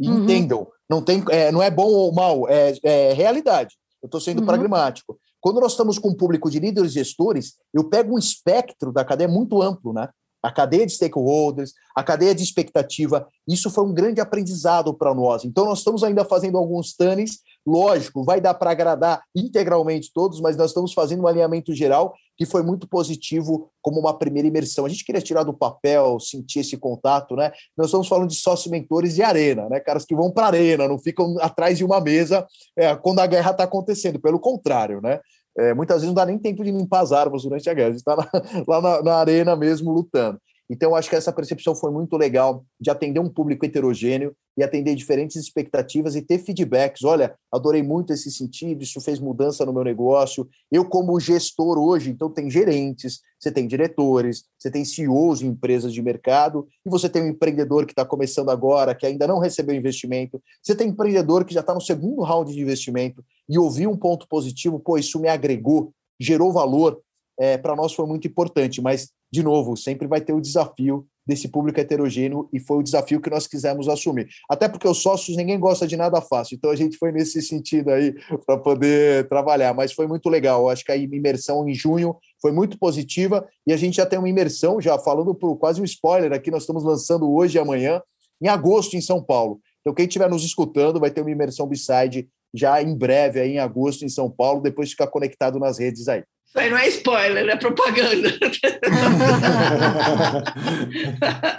uhum. 0.00 0.22
entendam, 0.22 0.66
não, 0.88 1.02
tem, 1.02 1.22
é, 1.30 1.52
não 1.52 1.62
é 1.62 1.70
bom 1.70 1.88
ou 1.88 2.12
mal, 2.12 2.48
é, 2.48 2.72
é 2.82 3.12
realidade. 3.12 3.74
Eu 4.02 4.06
estou 4.06 4.20
sendo 4.20 4.40
uhum. 4.40 4.46
pragmático. 4.46 5.18
Quando 5.40 5.60
nós 5.60 5.72
estamos 5.72 5.98
com 5.98 6.08
um 6.08 6.16
público 6.16 6.50
de 6.50 6.58
líderes 6.58 6.92
e 6.92 6.94
gestores, 6.94 7.56
eu 7.72 7.84
pego 7.84 8.14
um 8.14 8.18
espectro 8.18 8.92
da 8.92 9.04
cadeia 9.04 9.28
muito 9.28 9.60
amplo, 9.62 9.92
né? 9.92 10.08
A 10.42 10.52
cadeia 10.52 10.86
de 10.86 10.92
stakeholders, 10.92 11.72
a 11.94 12.02
cadeia 12.02 12.34
de 12.34 12.42
expectativa. 12.42 13.26
Isso 13.46 13.70
foi 13.70 13.84
um 13.84 13.92
grande 13.92 14.20
aprendizado 14.20 14.94
para 14.94 15.14
nós. 15.14 15.44
Então, 15.44 15.64
nós 15.64 15.78
estamos 15.78 16.04
ainda 16.04 16.24
fazendo 16.24 16.58
alguns 16.58 16.94
tunnels. 16.94 17.38
Lógico, 17.66 18.24
vai 18.24 18.40
dar 18.40 18.54
para 18.54 18.70
agradar 18.70 19.22
integralmente 19.34 20.10
todos, 20.12 20.40
mas 20.40 20.56
nós 20.56 20.70
estamos 20.70 20.92
fazendo 20.92 21.24
um 21.24 21.26
alinhamento 21.26 21.74
geral 21.74 22.14
que 22.38 22.46
foi 22.46 22.62
muito 22.62 22.88
positivo 22.88 23.68
como 23.82 23.98
uma 23.98 24.16
primeira 24.16 24.46
imersão. 24.46 24.86
A 24.86 24.88
gente 24.88 25.04
queria 25.04 25.20
tirar 25.20 25.42
do 25.42 25.52
papel, 25.52 26.20
sentir 26.20 26.60
esse 26.60 26.76
contato, 26.76 27.34
né? 27.34 27.50
Nós 27.76 27.88
estamos 27.88 28.06
falando 28.06 28.28
de 28.28 28.36
sócios 28.36 28.70
mentores 28.70 29.16
de 29.16 29.22
arena, 29.24 29.68
né? 29.68 29.80
Caras 29.80 30.04
que 30.04 30.14
vão 30.14 30.30
para 30.30 30.44
a 30.44 30.48
arena, 30.50 30.86
não 30.86 31.00
ficam 31.00 31.34
atrás 31.40 31.76
de 31.76 31.84
uma 31.84 32.00
mesa 32.00 32.46
é, 32.76 32.94
quando 32.94 33.18
a 33.18 33.26
guerra 33.26 33.50
está 33.50 33.64
acontecendo. 33.64 34.20
Pelo 34.20 34.38
contrário, 34.38 35.00
né? 35.02 35.18
É, 35.58 35.74
muitas 35.74 35.96
vezes 35.96 36.08
não 36.08 36.14
dá 36.14 36.24
nem 36.24 36.38
tempo 36.38 36.62
de 36.62 36.70
limpar 36.70 37.00
as 37.00 37.12
árvores 37.12 37.42
durante 37.42 37.68
a 37.68 37.74
guerra, 37.74 37.88
a 37.88 37.90
gente 37.90 38.00
está 38.00 38.14
lá 38.66 38.80
na, 38.80 39.02
na, 39.02 39.14
arena 39.16 39.56
mesmo 39.56 39.90
lutando. 39.92 40.40
Então, 40.70 40.94
acho 40.94 41.08
que 41.08 41.16
essa 41.16 41.32
percepção 41.32 41.74
foi 41.74 41.90
muito 41.90 42.16
legal 42.16 42.64
de 42.80 42.90
atender 42.90 43.20
um 43.20 43.28
público 43.28 43.64
heterogêneo 43.64 44.34
e 44.58 44.62
atender 44.64 44.96
diferentes 44.96 45.36
expectativas 45.36 46.16
e 46.16 46.20
ter 46.20 46.36
feedbacks. 46.40 47.04
Olha, 47.04 47.32
adorei 47.50 47.80
muito 47.80 48.12
esse 48.12 48.28
sentido, 48.28 48.82
isso 48.82 49.00
fez 49.00 49.20
mudança 49.20 49.64
no 49.64 49.72
meu 49.72 49.84
negócio. 49.84 50.48
Eu, 50.70 50.84
como 50.84 51.20
gestor 51.20 51.78
hoje, 51.78 52.10
então 52.10 52.28
tem 52.28 52.50
gerentes, 52.50 53.20
você 53.38 53.52
tem 53.52 53.68
diretores, 53.68 54.46
você 54.58 54.68
tem 54.68 54.84
CEOs 54.84 55.38
de 55.38 55.46
empresas 55.46 55.92
de 55.92 56.02
mercado, 56.02 56.66
e 56.84 56.90
você 56.90 57.08
tem 57.08 57.22
um 57.22 57.28
empreendedor 57.28 57.86
que 57.86 57.92
está 57.92 58.04
começando 58.04 58.50
agora, 58.50 58.96
que 58.96 59.06
ainda 59.06 59.28
não 59.28 59.38
recebeu 59.38 59.76
investimento, 59.76 60.42
você 60.60 60.74
tem 60.74 60.88
um 60.88 60.90
empreendedor 60.90 61.44
que 61.44 61.54
já 61.54 61.60
está 61.60 61.72
no 61.72 61.80
segundo 61.80 62.22
round 62.22 62.52
de 62.52 62.60
investimento 62.60 63.24
e 63.48 63.56
ouviu 63.56 63.88
um 63.90 63.96
ponto 63.96 64.26
positivo, 64.26 64.80
pô, 64.80 64.98
isso 64.98 65.20
me 65.20 65.28
agregou, 65.28 65.92
gerou 66.18 66.52
valor, 66.52 67.00
é, 67.38 67.56
para 67.56 67.76
nós 67.76 67.92
foi 67.92 68.08
muito 68.08 68.26
importante, 68.26 68.82
mas, 68.82 69.12
de 69.30 69.40
novo, 69.40 69.76
sempre 69.76 70.08
vai 70.08 70.20
ter 70.20 70.32
o 70.32 70.40
desafio 70.40 71.06
desse 71.28 71.46
público 71.46 71.78
heterogêneo 71.78 72.48
e 72.50 72.58
foi 72.58 72.78
o 72.78 72.82
desafio 72.82 73.20
que 73.20 73.28
nós 73.28 73.46
quisemos 73.46 73.86
assumir. 73.86 74.28
Até 74.48 74.66
porque 74.66 74.88
os 74.88 75.02
sócios 75.02 75.36
ninguém 75.36 75.60
gosta 75.60 75.86
de 75.86 75.94
nada 75.94 76.22
fácil, 76.22 76.54
então 76.54 76.70
a 76.70 76.76
gente 76.76 76.96
foi 76.96 77.12
nesse 77.12 77.42
sentido 77.42 77.90
aí 77.90 78.14
para 78.46 78.56
poder 78.56 79.28
trabalhar, 79.28 79.74
mas 79.74 79.92
foi 79.92 80.06
muito 80.06 80.30
legal. 80.30 80.70
Acho 80.70 80.82
que 80.82 80.90
a 80.90 80.96
imersão 80.96 81.68
em 81.68 81.74
junho 81.74 82.16
foi 82.40 82.50
muito 82.50 82.78
positiva 82.78 83.46
e 83.66 83.74
a 83.74 83.76
gente 83.76 83.98
já 83.98 84.06
tem 84.06 84.18
uma 84.18 84.28
imersão, 84.28 84.80
já 84.80 84.98
falando 84.98 85.34
por 85.34 85.56
quase 85.56 85.82
um 85.82 85.84
spoiler 85.84 86.32
aqui, 86.32 86.50
nós 86.50 86.62
estamos 86.62 86.82
lançando 86.82 87.30
hoje 87.30 87.58
e 87.58 87.60
amanhã, 87.60 88.00
em 88.40 88.48
agosto 88.48 88.96
em 88.96 89.00
São 89.02 89.22
Paulo. 89.22 89.60
Então 89.82 89.94
quem 89.94 90.06
estiver 90.06 90.30
nos 90.30 90.44
escutando 90.44 90.98
vai 90.98 91.10
ter 91.10 91.20
uma 91.20 91.30
imersão 91.30 91.66
Beside 91.66 92.26
já 92.54 92.82
em 92.82 92.96
breve 92.96 93.40
aí 93.40 93.52
em 93.52 93.58
agosto 93.58 94.04
em 94.04 94.08
São 94.08 94.30
Paulo, 94.30 94.62
depois 94.62 94.90
ficar 94.90 95.06
conectado 95.06 95.58
nas 95.58 95.78
redes 95.78 96.08
aí. 96.08 96.22
Isso 96.48 96.58
aí 96.58 96.70
não 96.70 96.78
é 96.78 96.88
spoiler, 96.88 97.46
é 97.46 97.56
propaganda. 97.56 98.32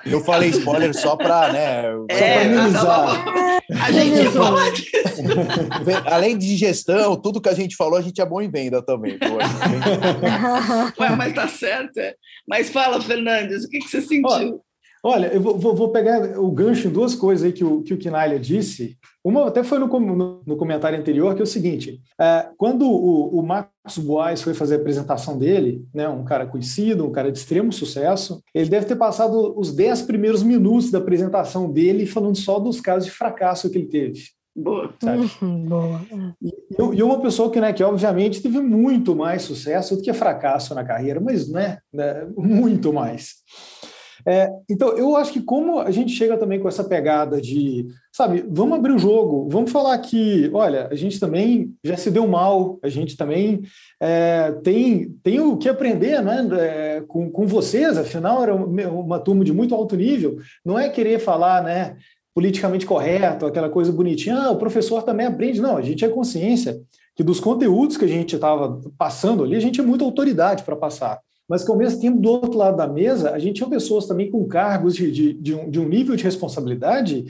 Eu 0.03 0.19
falei 0.21 0.49
spoiler 0.49 0.95
só 0.95 1.15
para, 1.15 1.53
né? 1.53 1.83
É, 2.09 2.45
minimizar. 2.45 3.23
A 3.83 3.91
gente 3.91 4.23
ia 4.23 4.31
falar 4.31 4.71
disso. 4.71 5.21
Além 6.05 6.35
de 6.35 6.57
gestão, 6.57 7.15
tudo 7.15 7.39
que 7.39 7.49
a 7.49 7.53
gente 7.53 7.75
falou, 7.75 7.99
a 7.99 8.01
gente 8.01 8.19
é 8.19 8.25
bom 8.25 8.41
em 8.41 8.49
venda 8.49 8.81
também. 8.81 9.19
Ué, 10.99 11.09
mas 11.15 11.35
tá 11.35 11.47
certo. 11.47 11.99
É. 11.99 12.15
Mas 12.47 12.71
fala, 12.71 12.99
Fernandes, 12.99 13.65
o 13.65 13.69
que, 13.69 13.77
que 13.77 13.89
você 13.89 14.01
sentiu? 14.01 14.27
Olha, 14.27 14.55
eu 15.31 15.41
vou, 15.41 15.75
vou, 15.75 15.89
pegar 15.89 16.37
o 16.37 16.51
gancho 16.51 16.87
em 16.87 16.91
duas 16.91 17.15
coisas 17.15 17.45
aí 17.45 17.53
que 17.53 17.63
o, 17.63 17.81
que 17.81 17.93
o 17.93 17.97
Kinalia 17.97 18.39
disse. 18.39 18.97
Uma 19.23 19.47
até 19.47 19.63
foi 19.63 19.79
no, 19.79 19.87
no, 19.87 20.41
no, 20.45 20.57
comentário 20.57 20.99
anterior, 20.99 21.33
que 21.35 21.41
é 21.41 21.43
o 21.43 21.47
seguinte: 21.47 22.01
é, 22.19 22.49
quando 22.57 22.85
o, 22.85 23.39
o 23.39 23.41
Marcos 23.41 23.97
Boas 23.97 24.41
foi 24.41 24.53
fazer 24.53 24.75
a 24.75 24.77
apresentação 24.77 25.37
dele, 25.37 25.85
né, 25.93 26.07
um 26.09 26.25
cara 26.25 26.45
conhecido, 26.45 27.05
um 27.05 27.11
cara 27.11 27.31
de 27.31 27.37
extremo 27.37 27.71
sucesso, 27.71 28.41
ele 28.53 28.69
deve 28.69 28.85
ter 28.85 28.97
passado 28.97 29.57
os 29.57 29.73
dez 29.73 30.01
primeiros 30.01 30.43
minutos 30.43 30.91
da 30.91 30.97
apresentação 30.97 31.71
dele 31.71 32.05
falando 32.05 32.35
só 32.35 32.59
dos 32.59 32.81
casos 32.81 33.05
de 33.05 33.11
fracasso 33.11 33.69
que 33.69 33.77
ele 33.77 33.87
teve. 33.87 34.19
Boa. 34.55 34.93
Uhum, 35.41 35.65
boa. 35.65 36.01
E, 36.41 36.97
e, 36.97 37.03
uma 37.03 37.21
pessoa 37.21 37.49
que, 37.49 37.61
né, 37.61 37.71
que 37.71 37.83
obviamente 37.83 38.41
teve 38.41 38.59
muito 38.59 39.15
mais 39.15 39.43
sucesso 39.43 39.95
do 39.95 40.01
que 40.01 40.11
fracasso 40.11 40.75
na 40.75 40.83
carreira, 40.83 41.19
mas 41.21 41.49
né, 41.49 41.77
né 41.93 42.27
muito 42.35 42.91
mais. 42.91 43.35
É, 44.25 44.51
então, 44.69 44.97
eu 44.97 45.15
acho 45.15 45.31
que 45.31 45.41
como 45.41 45.79
a 45.79 45.91
gente 45.91 46.11
chega 46.11 46.37
também 46.37 46.59
com 46.59 46.67
essa 46.67 46.83
pegada 46.83 47.41
de, 47.41 47.87
sabe, 48.11 48.43
vamos 48.49 48.77
abrir 48.77 48.91
o 48.91 48.99
jogo, 48.99 49.47
vamos 49.49 49.71
falar 49.71 49.97
que, 49.99 50.49
olha, 50.53 50.87
a 50.91 50.95
gente 50.95 51.19
também 51.19 51.73
já 51.83 51.95
se 51.95 52.11
deu 52.11 52.27
mal, 52.27 52.79
a 52.83 52.89
gente 52.89 53.15
também 53.15 53.61
é, 54.01 54.51
tem, 54.63 55.09
tem 55.23 55.39
o 55.39 55.57
que 55.57 55.69
aprender 55.69 56.21
né, 56.21 56.47
é, 56.59 57.03
com, 57.07 57.29
com 57.29 57.47
vocês, 57.47 57.97
afinal 57.97 58.43
era 58.43 58.55
uma 58.55 59.19
turma 59.19 59.43
de 59.43 59.53
muito 59.53 59.73
alto 59.73 59.95
nível, 59.95 60.37
não 60.65 60.77
é 60.77 60.89
querer 60.89 61.19
falar, 61.19 61.63
né, 61.63 61.95
politicamente 62.33 62.85
correto, 62.85 63.45
aquela 63.45 63.69
coisa 63.69 63.91
bonitinha, 63.91 64.37
ah, 64.37 64.51
o 64.51 64.57
professor 64.57 65.03
também 65.03 65.25
aprende, 65.25 65.61
não, 65.61 65.77
a 65.77 65.81
gente 65.81 66.05
é 66.05 66.09
consciência 66.09 66.79
que 67.15 67.23
dos 67.23 67.39
conteúdos 67.39 67.97
que 67.97 68.05
a 68.05 68.07
gente 68.07 68.35
estava 68.35 68.79
passando 68.97 69.43
ali, 69.43 69.55
a 69.55 69.59
gente 69.59 69.81
é 69.81 69.83
muita 69.83 70.05
autoridade 70.05 70.63
para 70.63 70.75
passar 70.75 71.19
mas 71.49 71.63
que 71.63 71.71
ao 71.71 71.77
mesmo 71.77 71.99
tempo, 71.99 72.19
do 72.19 72.29
outro 72.29 72.57
lado 72.57 72.77
da 72.77 72.87
mesa, 72.87 73.31
a 73.31 73.39
gente 73.39 73.55
tinha 73.55 73.69
pessoas 73.69 74.05
também 74.05 74.29
com 74.29 74.47
cargos 74.47 74.95
de, 74.95 75.11
de, 75.11 75.33
de, 75.33 75.55
um, 75.55 75.69
de 75.69 75.79
um, 75.79 75.89
nível 75.89 76.15
de 76.15 76.23
responsabilidade 76.23 77.25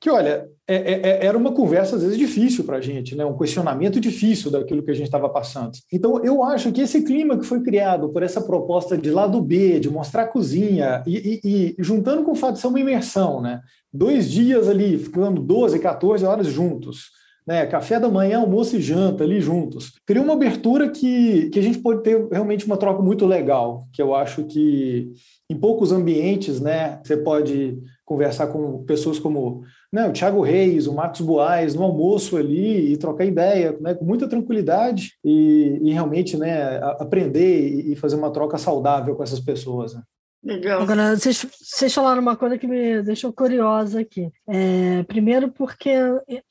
que, 0.00 0.10
olha, 0.10 0.48
é, 0.66 0.74
é, 0.74 1.00
é 1.00 1.26
era 1.26 1.38
uma 1.38 1.52
conversa 1.52 1.94
às 1.94 2.02
vezes 2.02 2.18
difícil 2.18 2.64
para 2.64 2.78
a 2.78 2.80
gente, 2.80 3.14
né? 3.14 3.24
um 3.24 3.38
questionamento 3.38 4.00
difícil 4.00 4.50
daquilo 4.50 4.82
que 4.82 4.90
a 4.90 4.94
gente 4.94 5.06
estava 5.06 5.28
passando. 5.28 5.70
Então, 5.92 6.22
eu 6.24 6.42
acho 6.42 6.72
que 6.72 6.80
esse 6.80 7.02
clima 7.02 7.38
que 7.38 7.46
foi 7.46 7.62
criado 7.62 8.08
por 8.08 8.24
essa 8.24 8.40
proposta 8.40 8.98
de 8.98 9.12
lado 9.12 9.40
B, 9.40 9.78
de 9.78 9.88
mostrar 9.88 10.22
a 10.22 10.28
cozinha, 10.28 11.04
e, 11.06 11.40
e, 11.44 11.76
e 11.76 11.76
juntando 11.78 12.24
com 12.24 12.32
o 12.32 12.36
fato 12.36 12.54
de 12.54 12.60
ser 12.60 12.66
uma 12.66 12.80
imersão, 12.80 13.40
né? 13.40 13.60
dois 13.92 14.28
dias 14.28 14.68
ali, 14.68 14.98
ficando 14.98 15.40
12, 15.40 15.78
14 15.78 16.24
horas 16.24 16.48
juntos, 16.48 17.10
né, 17.46 17.66
café 17.66 17.98
da 17.98 18.08
manhã, 18.08 18.38
almoço 18.38 18.76
e 18.76 18.80
janta 18.80 19.24
ali 19.24 19.40
juntos. 19.40 19.92
Cria 20.06 20.22
uma 20.22 20.34
abertura 20.34 20.88
que, 20.88 21.50
que 21.50 21.58
a 21.58 21.62
gente 21.62 21.78
pode 21.78 22.02
ter 22.02 22.28
realmente 22.30 22.66
uma 22.66 22.76
troca 22.76 23.02
muito 23.02 23.26
legal, 23.26 23.86
que 23.92 24.00
eu 24.00 24.14
acho 24.14 24.44
que 24.44 25.12
em 25.50 25.56
poucos 25.56 25.92
ambientes, 25.92 26.60
né, 26.60 27.00
você 27.04 27.16
pode 27.16 27.78
conversar 28.04 28.48
com 28.48 28.84
pessoas 28.84 29.18
como 29.18 29.62
né, 29.92 30.08
o 30.08 30.12
Thiago 30.12 30.40
Reis, 30.40 30.86
o 30.86 30.94
Marcos 30.94 31.20
Boaz, 31.20 31.74
no 31.74 31.82
almoço 31.82 32.36
ali 32.36 32.92
e 32.92 32.96
trocar 32.96 33.24
ideia 33.24 33.76
né, 33.80 33.94
com 33.94 34.04
muita 34.04 34.28
tranquilidade 34.28 35.12
e, 35.24 35.78
e 35.82 35.92
realmente 35.92 36.36
né, 36.36 36.78
aprender 36.98 37.90
e 37.90 37.96
fazer 37.96 38.16
uma 38.16 38.30
troca 38.30 38.58
saudável 38.58 39.14
com 39.14 39.22
essas 39.22 39.40
pessoas. 39.40 39.94
Né? 39.94 40.02
Legal. 40.44 40.82
Agora, 40.82 41.16
vocês, 41.16 41.46
vocês 41.60 41.94
falaram 41.94 42.20
uma 42.20 42.36
coisa 42.36 42.58
que 42.58 42.66
me 42.66 43.00
deixou 43.02 43.32
curiosa 43.32 44.00
aqui. 44.00 44.28
É, 44.48 45.04
primeiro, 45.04 45.52
porque 45.52 45.90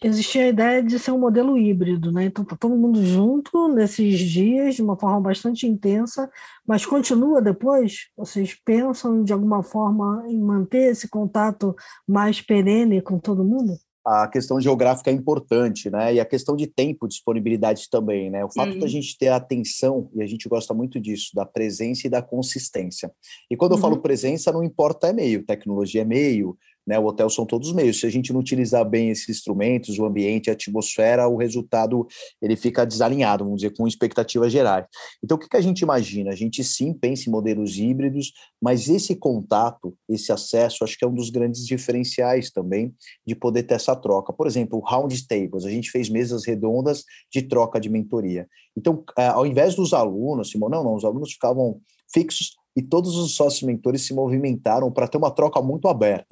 existia 0.01 0.45
a 0.45 0.47
ideia 0.47 0.82
de 0.82 0.97
ser 0.97 1.12
um 1.12 1.19
modelo 1.19 1.58
híbrido, 1.58 2.10
né? 2.10 2.23
Então, 2.23 2.45
tá 2.45 2.56
todo 2.56 2.77
mundo 2.77 3.04
junto 3.04 3.67
nesses 3.67 4.17
dias, 4.19 4.75
de 4.75 4.82
uma 4.82 4.97
forma 4.97 5.19
bastante 5.19 5.67
intensa, 5.67 6.32
mas 6.65 6.86
continua 6.86 7.41
depois? 7.41 8.08
Vocês 8.15 8.56
pensam 8.63 9.25
de 9.25 9.34
alguma 9.34 9.62
forma 9.62 10.23
em 10.25 10.39
manter 10.39 10.91
esse 10.91 11.10
contato 11.10 11.75
mais 12.08 12.41
perene 12.41 13.01
com 13.01 13.19
todo 13.19 13.43
mundo? 13.43 13.73
A 14.05 14.27
questão 14.27 14.59
geográfica 14.59 15.11
é 15.11 15.13
importante, 15.13 15.89
né? 15.89 16.15
E 16.15 16.19
a 16.19 16.25
questão 16.25 16.55
de 16.55 16.67
tempo, 16.67 17.07
disponibilidade 17.07 17.89
também, 17.89 18.29
né? 18.29 18.43
O 18.43 18.51
fato 18.51 18.73
uhum. 18.73 18.79
da 18.79 18.87
gente 18.87 19.17
ter 19.17 19.27
a 19.27 19.35
atenção, 19.35 20.09
e 20.15 20.23
a 20.23 20.27
gente 20.27 20.49
gosta 20.49 20.73
muito 20.73 20.99
disso, 20.99 21.31
da 21.35 21.45
presença 21.45 22.07
e 22.07 22.09
da 22.09 22.21
consistência. 22.21 23.11
E 23.49 23.55
quando 23.55 23.73
uhum. 23.73 23.77
eu 23.77 23.81
falo 23.81 24.01
presença, 24.01 24.51
não 24.51 24.63
importa 24.63 25.07
é 25.07 25.13
meio, 25.13 25.45
tecnologia 25.45 26.01
é 26.01 26.05
meio, 26.05 26.57
né? 26.91 26.99
O 26.99 27.06
hotel 27.06 27.30
são 27.30 27.45
todos 27.45 27.71
meios. 27.71 28.01
Se 28.01 28.06
a 28.06 28.10
gente 28.10 28.34
não 28.34 28.41
utilizar 28.41 28.84
bem 28.84 29.12
esses 29.12 29.30
instrumentos, 29.30 29.97
o 29.97 30.06
ambiente, 30.06 30.49
a 30.49 30.54
atmosfera, 30.54 31.25
o 31.25 31.38
resultado 31.38 32.06
ele 32.41 32.58
fica 32.58 32.86
desalinhado, 32.86 33.45
vamos 33.45 33.62
dizer, 33.62 33.73
com 33.73 33.88
expectativas 33.88 34.51
gerais. 34.51 34.86
Então, 35.23 35.38
o 35.38 35.39
que, 35.39 35.47
que 35.47 35.56
a 35.56 35.62
gente 35.62 35.80
imagina? 35.80 36.32
A 36.32 36.36
gente 36.36 36.62
sim 36.65 36.93
pensa 36.93 37.30
em 37.30 37.32
modelos 37.32 37.77
híbridos, 37.77 38.34
mas 38.62 38.89
esse 38.89 39.15
contato, 39.15 39.95
esse 40.10 40.34
acesso, 40.34 40.84
acho 40.84 40.97
que 40.97 41.06
é 41.06 41.08
um 41.08 41.13
dos 41.13 41.30
grandes 41.30 41.65
diferenciais 41.65 42.51
também 42.51 42.93
de 43.25 43.36
poder 43.36 43.63
ter 43.63 43.75
essa 43.75 43.95
troca. 43.95 44.34
Por 44.34 44.45
exemplo, 44.45 44.82
round 44.82 45.27
tables, 45.27 45.63
a 45.63 45.69
gente 45.69 45.89
fez 45.91 46.10
mesas 46.10 46.45
redondas 46.45 47.06
de 47.32 47.41
troca 47.41 47.80
de 47.80 47.89
mentoria. 47.89 48.49
Então, 48.75 49.01
eh, 49.17 49.27
ao 49.27 49.45
invés 49.45 49.75
dos 49.75 49.93
alunos, 49.93 50.49
Simão, 50.49 50.67
não, 50.67 50.84
não, 50.84 50.95
os 50.95 51.06
alunos 51.06 51.32
ficavam 51.32 51.80
fixos 52.13 52.58
e 52.75 52.82
todos 52.82 53.15
os 53.15 53.34
sócios 53.34 53.63
mentores 53.63 54.01
se 54.06 54.13
movimentaram 54.13 54.91
para 54.91 55.08
ter 55.08 55.17
uma 55.17 55.32
troca 55.32 55.62
muito 55.62 55.88
aberta 55.88 56.25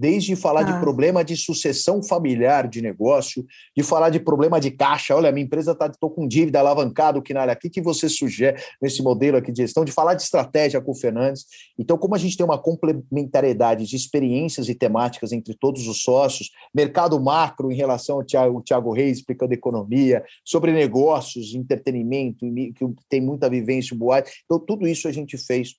desde 0.00 0.34
falar 0.34 0.62
ah. 0.62 0.72
de 0.72 0.80
problema 0.80 1.22
de 1.22 1.36
sucessão 1.36 2.02
familiar 2.02 2.66
de 2.66 2.80
negócio, 2.80 3.44
de 3.76 3.82
falar 3.82 4.08
de 4.08 4.18
problema 4.18 4.58
de 4.58 4.70
caixa, 4.70 5.14
olha, 5.14 5.30
minha 5.30 5.44
empresa 5.44 5.72
está 5.72 5.90
com 6.00 6.26
dívida 6.26 6.58
alavancada, 6.58 7.18
o 7.18 7.22
que 7.22 7.34
na 7.34 7.44
aqui 7.44 7.68
que 7.68 7.82
você 7.82 8.08
sugere 8.08 8.58
nesse 8.80 9.02
modelo 9.02 9.36
aqui 9.36 9.52
de 9.52 9.62
gestão, 9.62 9.84
de 9.84 9.92
falar 9.92 10.14
de 10.14 10.22
estratégia 10.22 10.80
com 10.80 10.92
o 10.92 10.94
Fernandes. 10.94 11.44
Então, 11.78 11.98
como 11.98 12.14
a 12.14 12.18
gente 12.18 12.36
tem 12.36 12.46
uma 12.46 12.58
complementariedade 12.58 13.86
de 13.86 13.96
experiências 13.96 14.68
e 14.68 14.74
temáticas 14.74 15.32
entre 15.32 15.54
todos 15.54 15.86
os 15.86 16.02
sócios, 16.02 16.50
mercado 16.74 17.20
macro 17.20 17.70
em 17.70 17.76
relação 17.76 18.16
ao 18.16 18.24
Thiago, 18.24 18.62
Thiago 18.62 18.92
Reis 18.92 19.18
explicando 19.18 19.52
economia, 19.52 20.24
sobre 20.44 20.72
negócios, 20.72 21.54
entretenimento, 21.54 22.38
que 22.74 22.94
tem 23.08 23.20
muita 23.20 23.50
vivência, 23.50 23.96
boate. 23.96 24.30
Então, 24.44 24.58
tudo 24.58 24.86
isso 24.86 25.08
a 25.08 25.12
gente 25.12 25.36
fez 25.36 25.74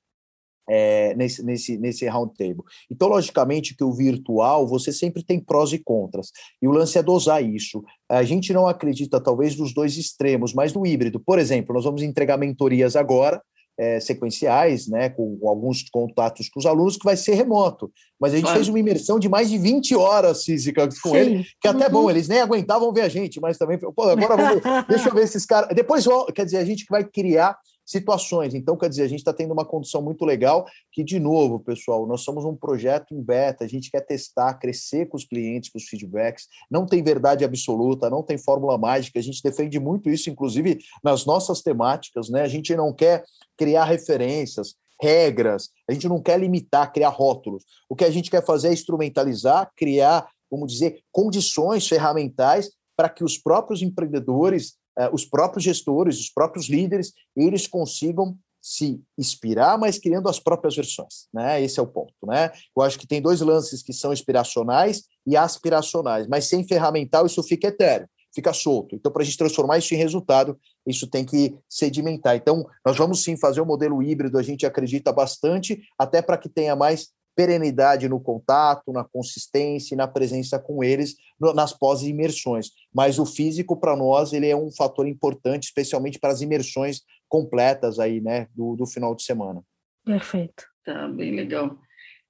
é, 0.69 1.13
nesse, 1.15 1.43
nesse, 1.43 1.77
nesse 1.77 2.07
round 2.07 2.33
table. 2.37 2.63
Então, 2.89 3.07
logicamente, 3.07 3.75
que 3.75 3.83
o 3.83 3.93
virtual 3.93 4.67
você 4.67 4.91
sempre 4.91 5.23
tem 5.23 5.39
prós 5.39 5.73
e 5.73 5.79
contras. 5.79 6.31
E 6.61 6.67
o 6.67 6.71
lance 6.71 6.97
é 6.97 7.03
dosar 7.03 7.43
isso. 7.43 7.83
A 8.09 8.23
gente 8.23 8.53
não 8.53 8.67
acredita, 8.67 9.21
talvez, 9.21 9.57
nos 9.57 9.73
dois 9.73 9.97
extremos, 9.97 10.53
mas 10.53 10.73
no 10.73 10.85
híbrido. 10.85 11.19
Por 11.19 11.39
exemplo, 11.39 11.73
nós 11.73 11.83
vamos 11.83 12.01
entregar 12.01 12.37
mentorias 12.37 12.95
agora. 12.95 13.41
É, 13.79 13.99
sequenciais, 13.99 14.87
né, 14.87 15.09
com, 15.09 15.39
com, 15.39 15.49
alguns 15.49 15.89
contatos 15.89 16.49
com 16.49 16.59
os 16.59 16.67
alunos, 16.67 16.97
que 16.97 17.05
vai 17.05 17.17
ser 17.17 17.33
remoto. 17.33 17.89
Mas 18.19 18.33
a 18.33 18.37
gente 18.37 18.51
fez 18.51 18.67
uma 18.67 18.77
imersão 18.77 19.17
de 19.17 19.27
mais 19.27 19.49
de 19.49 19.57
20 19.57 19.95
horas 19.95 20.43
físicas 20.43 20.99
com 20.99 21.11
Sim. 21.11 21.15
ele, 21.15 21.45
que 21.59 21.67
até 21.67 21.87
uhum. 21.87 21.91
bom, 21.91 22.09
eles 22.09 22.27
nem 22.27 22.41
aguentavam 22.41 22.93
ver 22.93 23.01
a 23.01 23.09
gente, 23.09 23.39
mas 23.39 23.57
também, 23.57 23.79
pô, 23.79 24.03
agora 24.03 24.35
vamos, 24.35 24.61
deixa 24.87 25.09
eu 25.09 25.15
ver 25.15 25.23
esses 25.23 25.45
caras. 25.45 25.73
Depois, 25.73 26.05
quer 26.35 26.45
dizer, 26.45 26.57
a 26.57 26.65
gente 26.65 26.85
vai 26.91 27.03
criar 27.03 27.57
situações. 27.91 28.55
Então, 28.55 28.77
quer 28.77 28.89
dizer, 28.89 29.03
a 29.03 29.07
gente 29.07 29.19
está 29.19 29.33
tendo 29.33 29.51
uma 29.53 29.65
condição 29.65 30.01
muito 30.01 30.25
legal 30.25 30.65
que, 30.91 31.03
de 31.03 31.19
novo, 31.19 31.59
pessoal, 31.59 32.07
nós 32.07 32.21
somos 32.21 32.45
um 32.45 32.55
projeto 32.55 33.13
em 33.13 33.21
beta, 33.21 33.65
a 33.65 33.67
gente 33.67 33.91
quer 33.91 34.01
testar, 34.01 34.53
crescer 34.55 35.07
com 35.07 35.17
os 35.17 35.25
clientes, 35.25 35.69
com 35.69 35.77
os 35.77 35.85
feedbacks, 35.85 36.47
não 36.69 36.85
tem 36.85 37.03
verdade 37.03 37.43
absoluta, 37.43 38.09
não 38.09 38.23
tem 38.23 38.37
fórmula 38.37 38.77
mágica, 38.77 39.19
a 39.19 39.21
gente 39.21 39.43
defende 39.43 39.79
muito 39.79 40.09
isso, 40.09 40.29
inclusive 40.29 40.79
nas 41.03 41.25
nossas 41.25 41.61
temáticas, 41.61 42.29
né? 42.29 42.41
A 42.41 42.47
gente 42.47 42.75
não 42.75 42.93
quer 42.93 43.23
criar 43.57 43.85
referências, 43.85 44.75
regras, 45.01 45.69
a 45.89 45.93
gente 45.93 46.07
não 46.07 46.21
quer 46.21 46.39
limitar, 46.39 46.91
criar 46.93 47.09
rótulos. 47.09 47.63
O 47.89 47.95
que 47.95 48.05
a 48.05 48.11
gente 48.11 48.29
quer 48.29 48.45
fazer 48.45 48.69
é 48.69 48.73
instrumentalizar, 48.73 49.69
criar, 49.75 50.29
vamos 50.49 50.71
dizer, 50.71 50.99
condições 51.11 51.87
ferramentais 51.87 52.71
para 52.95 53.09
que 53.09 53.23
os 53.23 53.37
próprios 53.37 53.81
empreendedores 53.81 54.75
os 55.11 55.25
próprios 55.25 55.63
gestores, 55.63 56.19
os 56.19 56.29
próprios 56.29 56.69
líderes, 56.69 57.13
eles 57.35 57.67
consigam 57.67 58.37
se 58.61 59.01
inspirar, 59.17 59.77
mas 59.77 59.97
criando 59.97 60.29
as 60.29 60.39
próprias 60.39 60.75
versões, 60.75 61.27
né? 61.33 61.61
Esse 61.63 61.79
é 61.79 61.83
o 61.83 61.87
ponto, 61.87 62.13
né? 62.23 62.51
Eu 62.77 62.83
acho 62.83 62.99
que 62.99 63.07
tem 63.07 63.21
dois 63.21 63.41
lances 63.41 63.81
que 63.81 63.91
são 63.91 64.13
inspiracionais 64.13 65.03
e 65.25 65.35
aspiracionais, 65.35 66.27
mas 66.27 66.47
sem 66.47 66.65
ferramental 66.67 67.25
isso 67.25 67.41
fica 67.41 67.69
etéreo, 67.69 68.07
fica 68.33 68.53
solto. 68.53 68.95
Então, 68.95 69.11
para 69.11 69.23
a 69.23 69.25
gente 69.25 69.37
transformar 69.37 69.79
isso 69.79 69.95
em 69.95 69.97
resultado, 69.97 70.59
isso 70.85 71.07
tem 71.07 71.25
que 71.25 71.57
sedimentar. 71.67 72.35
Então, 72.35 72.63
nós 72.85 72.95
vamos 72.95 73.23
sim 73.23 73.35
fazer 73.35 73.61
um 73.61 73.65
modelo 73.65 74.01
híbrido, 74.03 74.37
a 74.37 74.43
gente 74.43 74.63
acredita 74.63 75.11
bastante, 75.11 75.81
até 75.97 76.21
para 76.21 76.37
que 76.37 76.47
tenha 76.47 76.75
mais 76.75 77.09
perenidade 77.35 78.07
no 78.09 78.19
contato, 78.19 78.91
na 78.91 79.03
consistência 79.03 79.93
e 79.93 79.97
na 79.97 80.07
presença 80.07 80.59
com 80.59 80.83
eles 80.83 81.15
nas 81.39 81.73
pós-imersões. 81.73 82.69
Mas 82.93 83.17
o 83.17 83.25
físico, 83.25 83.75
para 83.75 83.95
nós, 83.95 84.33
ele 84.33 84.47
é 84.47 84.55
um 84.55 84.71
fator 84.71 85.07
importante, 85.07 85.63
especialmente 85.63 86.19
para 86.19 86.31
as 86.31 86.41
imersões 86.41 87.01
completas 87.27 87.99
aí, 87.99 88.21
né, 88.21 88.47
do, 88.53 88.75
do 88.75 88.85
final 88.85 89.15
de 89.15 89.23
semana. 89.23 89.63
Perfeito. 90.05 90.65
Tá, 90.83 91.07
bem 91.07 91.35
legal. 91.35 91.77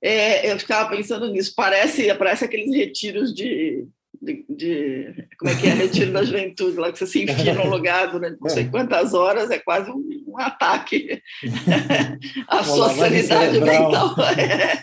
É, 0.01 0.51
eu 0.51 0.57
ficava 0.59 0.89
pensando 0.89 1.29
nisso, 1.29 1.53
parece, 1.55 2.13
parece 2.15 2.45
aqueles 2.45 2.75
retiros 2.75 3.33
de, 3.33 3.87
de, 4.21 4.45
de, 4.47 5.27
como 5.39 5.51
é 5.51 5.55
que 5.55 5.67
é, 5.67 5.73
retiro 5.73 6.11
da 6.11 6.23
juventude, 6.23 6.77
lá 6.77 6.91
que 6.91 6.99
você 6.99 7.07
se 7.07 7.23
enfia 7.23 7.55
num 7.55 7.69
lugar 7.69 8.11
durante 8.11 8.39
não 8.39 8.49
sei 8.49 8.69
quantas 8.69 9.13
horas, 9.15 9.49
é 9.49 9.57
quase 9.57 9.89
um, 9.89 10.23
um 10.27 10.39
ataque 10.39 11.21
à 12.47 12.63
sua 12.63 12.89
sanidade 12.89 13.59
mental. 13.59 14.15
É. 14.37 14.81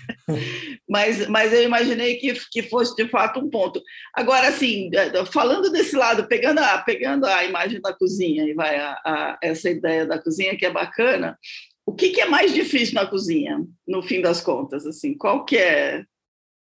Mas, 0.88 1.28
mas 1.28 1.52
eu 1.52 1.62
imaginei 1.62 2.16
que, 2.16 2.32
que 2.50 2.62
fosse 2.62 2.96
de 2.96 3.08
fato 3.08 3.38
um 3.38 3.48
ponto. 3.48 3.80
Agora, 4.12 4.48
assim, 4.48 4.90
é, 4.92 5.24
falando 5.26 5.70
desse 5.70 5.94
lado, 5.94 6.26
pegando 6.26 6.58
a, 6.58 6.78
pegando 6.78 7.24
a 7.26 7.44
imagem 7.44 7.80
da 7.80 7.92
cozinha, 7.92 8.44
e 8.44 8.54
vai 8.54 8.76
a, 8.76 8.92
a 9.04 9.38
essa 9.42 9.70
ideia 9.70 10.04
da 10.04 10.18
cozinha 10.18 10.56
que 10.56 10.66
é 10.66 10.70
bacana, 10.70 11.38
o 11.86 11.94
que, 11.94 12.10
que 12.10 12.20
é 12.20 12.26
mais 12.26 12.52
difícil 12.52 12.96
na 12.96 13.06
cozinha, 13.06 13.64
no 13.86 14.02
fim 14.02 14.20
das 14.20 14.40
contas? 14.40 14.84
Assim, 14.84 15.16
qual 15.16 15.44
que 15.44 15.56
é 15.56 16.04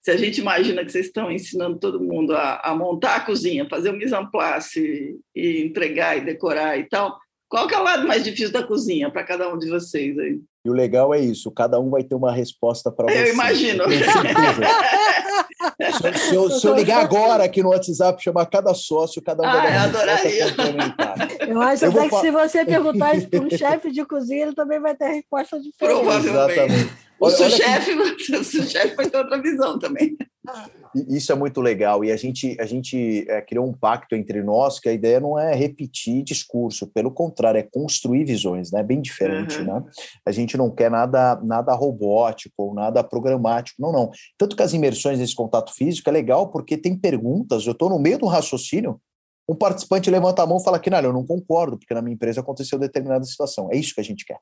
se 0.03 0.11
a 0.11 0.17
gente 0.17 0.41
imagina 0.41 0.85
que 0.85 0.91
vocês 0.91 1.07
estão 1.07 1.31
ensinando 1.31 1.79
todo 1.79 2.03
mundo 2.03 2.35
a, 2.35 2.57
a 2.57 2.75
montar 2.75 3.15
a 3.17 3.21
cozinha, 3.21 3.69
fazer 3.69 3.91
o 3.91 3.97
mise 3.97 4.15
en 4.15 4.27
place 4.27 5.17
e 5.35 5.63
entregar 5.63 6.19
e 6.19 6.23
decorar 6.23 6.77
e 6.77 6.89
tal, 6.89 7.17
qual 7.49 7.69
que 7.69 7.75
é 7.75 7.79
o 7.79 7.85
lado 7.85 8.09
mais 8.09 8.25
difícil 8.25 8.51
da 8.51 8.67
cozinha 8.67 9.13
para 9.13 9.23
cada 9.23 9.49
um 9.53 9.59
de 9.59 9.71
vocês 9.71 10.19
aí? 10.19 10.41
E 10.65 10.71
o 10.71 10.73
legal 10.73 11.15
é 11.15 11.21
isso, 11.21 11.53
cada 11.53 11.79
um 11.79 11.89
vai 11.91 12.03
ter 12.03 12.17
uma 12.17 12.33
resposta 12.33 12.91
para 12.91 13.07
você. 13.07 13.29
Eu 13.29 13.33
imagino. 13.33 13.85
se, 13.91 13.99
se, 16.19 16.35
eu, 16.35 16.51
se, 16.51 16.67
eu, 16.67 16.75
ligar 16.75 17.05
agora 17.05 17.45
aqui 17.45 17.63
no 17.63 17.69
WhatsApp, 17.71 18.21
chamar 18.23 18.47
cada 18.47 18.75
sócio, 18.75 19.23
cada 19.23 19.43
um 19.43 19.47
ah, 19.47 19.53
vai 19.53 19.71
uma 19.71 19.85
adoraria. 19.85 20.47
Eu 21.47 21.61
acho 21.61 21.85
eu 21.85 21.91
até 21.91 22.09
que 22.09 22.17
se 22.17 22.31
você 22.31 22.65
perguntar 22.65 23.17
isso 23.17 23.29
para 23.29 23.41
um 23.41 23.51
chefe 23.51 23.91
de 23.93 24.05
cozinha, 24.05 24.47
ele 24.47 24.55
também 24.55 24.81
vai 24.81 24.97
ter 24.97 25.09
resposta 25.09 25.61
diferente. 25.61 26.01
Provavelmente. 26.01 26.59
Exatamente. 26.59 27.12
O 27.23 28.35
sous-chefe 28.35 28.91
que... 28.91 28.97
vai 28.97 29.09
ter 29.09 29.17
outra 29.17 29.41
visão 29.41 29.79
também. 29.79 30.17
Isso 31.09 31.31
é 31.31 31.35
muito 31.37 31.61
legal. 31.61 32.05
E 32.05 32.11
a 32.11 32.17
gente, 32.17 32.57
a 32.61 32.67
gente 32.67 33.25
é, 33.29 33.41
criou 33.41 33.65
um 33.65 33.73
pacto 33.73 34.17
entre 34.17 34.43
nós 34.43 34.81
que 34.81 34.89
a 34.89 34.93
ideia 34.93 35.21
não 35.21 35.39
é 35.39 35.55
repetir 35.55 36.25
discurso, 36.25 36.87
pelo 36.89 37.13
contrário, 37.13 37.59
é 37.59 37.63
construir 37.63 38.25
visões, 38.25 38.73
né? 38.73 38.83
Bem 38.83 39.01
diferente, 39.01 39.59
uhum. 39.59 39.65
né? 39.65 39.85
A 40.27 40.33
gente 40.33 40.57
não 40.57 40.69
quer 40.69 40.91
nada, 40.91 41.41
nada 41.45 41.73
robótico 41.75 42.55
ou 42.59 42.75
nada 42.75 43.05
programático, 43.05 43.81
não, 43.81 43.93
não. 43.93 44.11
Tanto 44.37 44.57
que 44.57 44.63
as 44.63 44.73
imersões 44.73 45.21
nesse 45.21 45.35
contato 45.35 45.73
físico 45.73 46.09
é 46.11 46.13
legal 46.13 46.51
porque 46.51 46.77
tem 46.77 46.99
perguntas, 46.99 47.65
eu 47.67 47.73
estou 47.73 47.89
no 47.89 48.01
meio 48.01 48.19
do 48.19 48.27
raciocínio, 48.27 49.01
um 49.49 49.55
participante 49.55 50.11
levanta 50.11 50.43
a 50.43 50.47
mão 50.47 50.59
e 50.59 50.65
fala 50.65 50.79
que 50.79 50.91
não, 50.91 50.99
eu 50.99 51.13
não 51.13 51.25
concordo, 51.25 51.79
porque 51.79 51.95
na 51.95 52.03
minha 52.03 52.15
empresa 52.15 52.41
aconteceu 52.41 52.79
determinada 52.79 53.25
situação. 53.25 53.69
É 53.73 53.77
isso 53.77 53.95
que 53.95 54.01
a 54.01 54.05
gente 54.05 54.25
quer. 54.25 54.39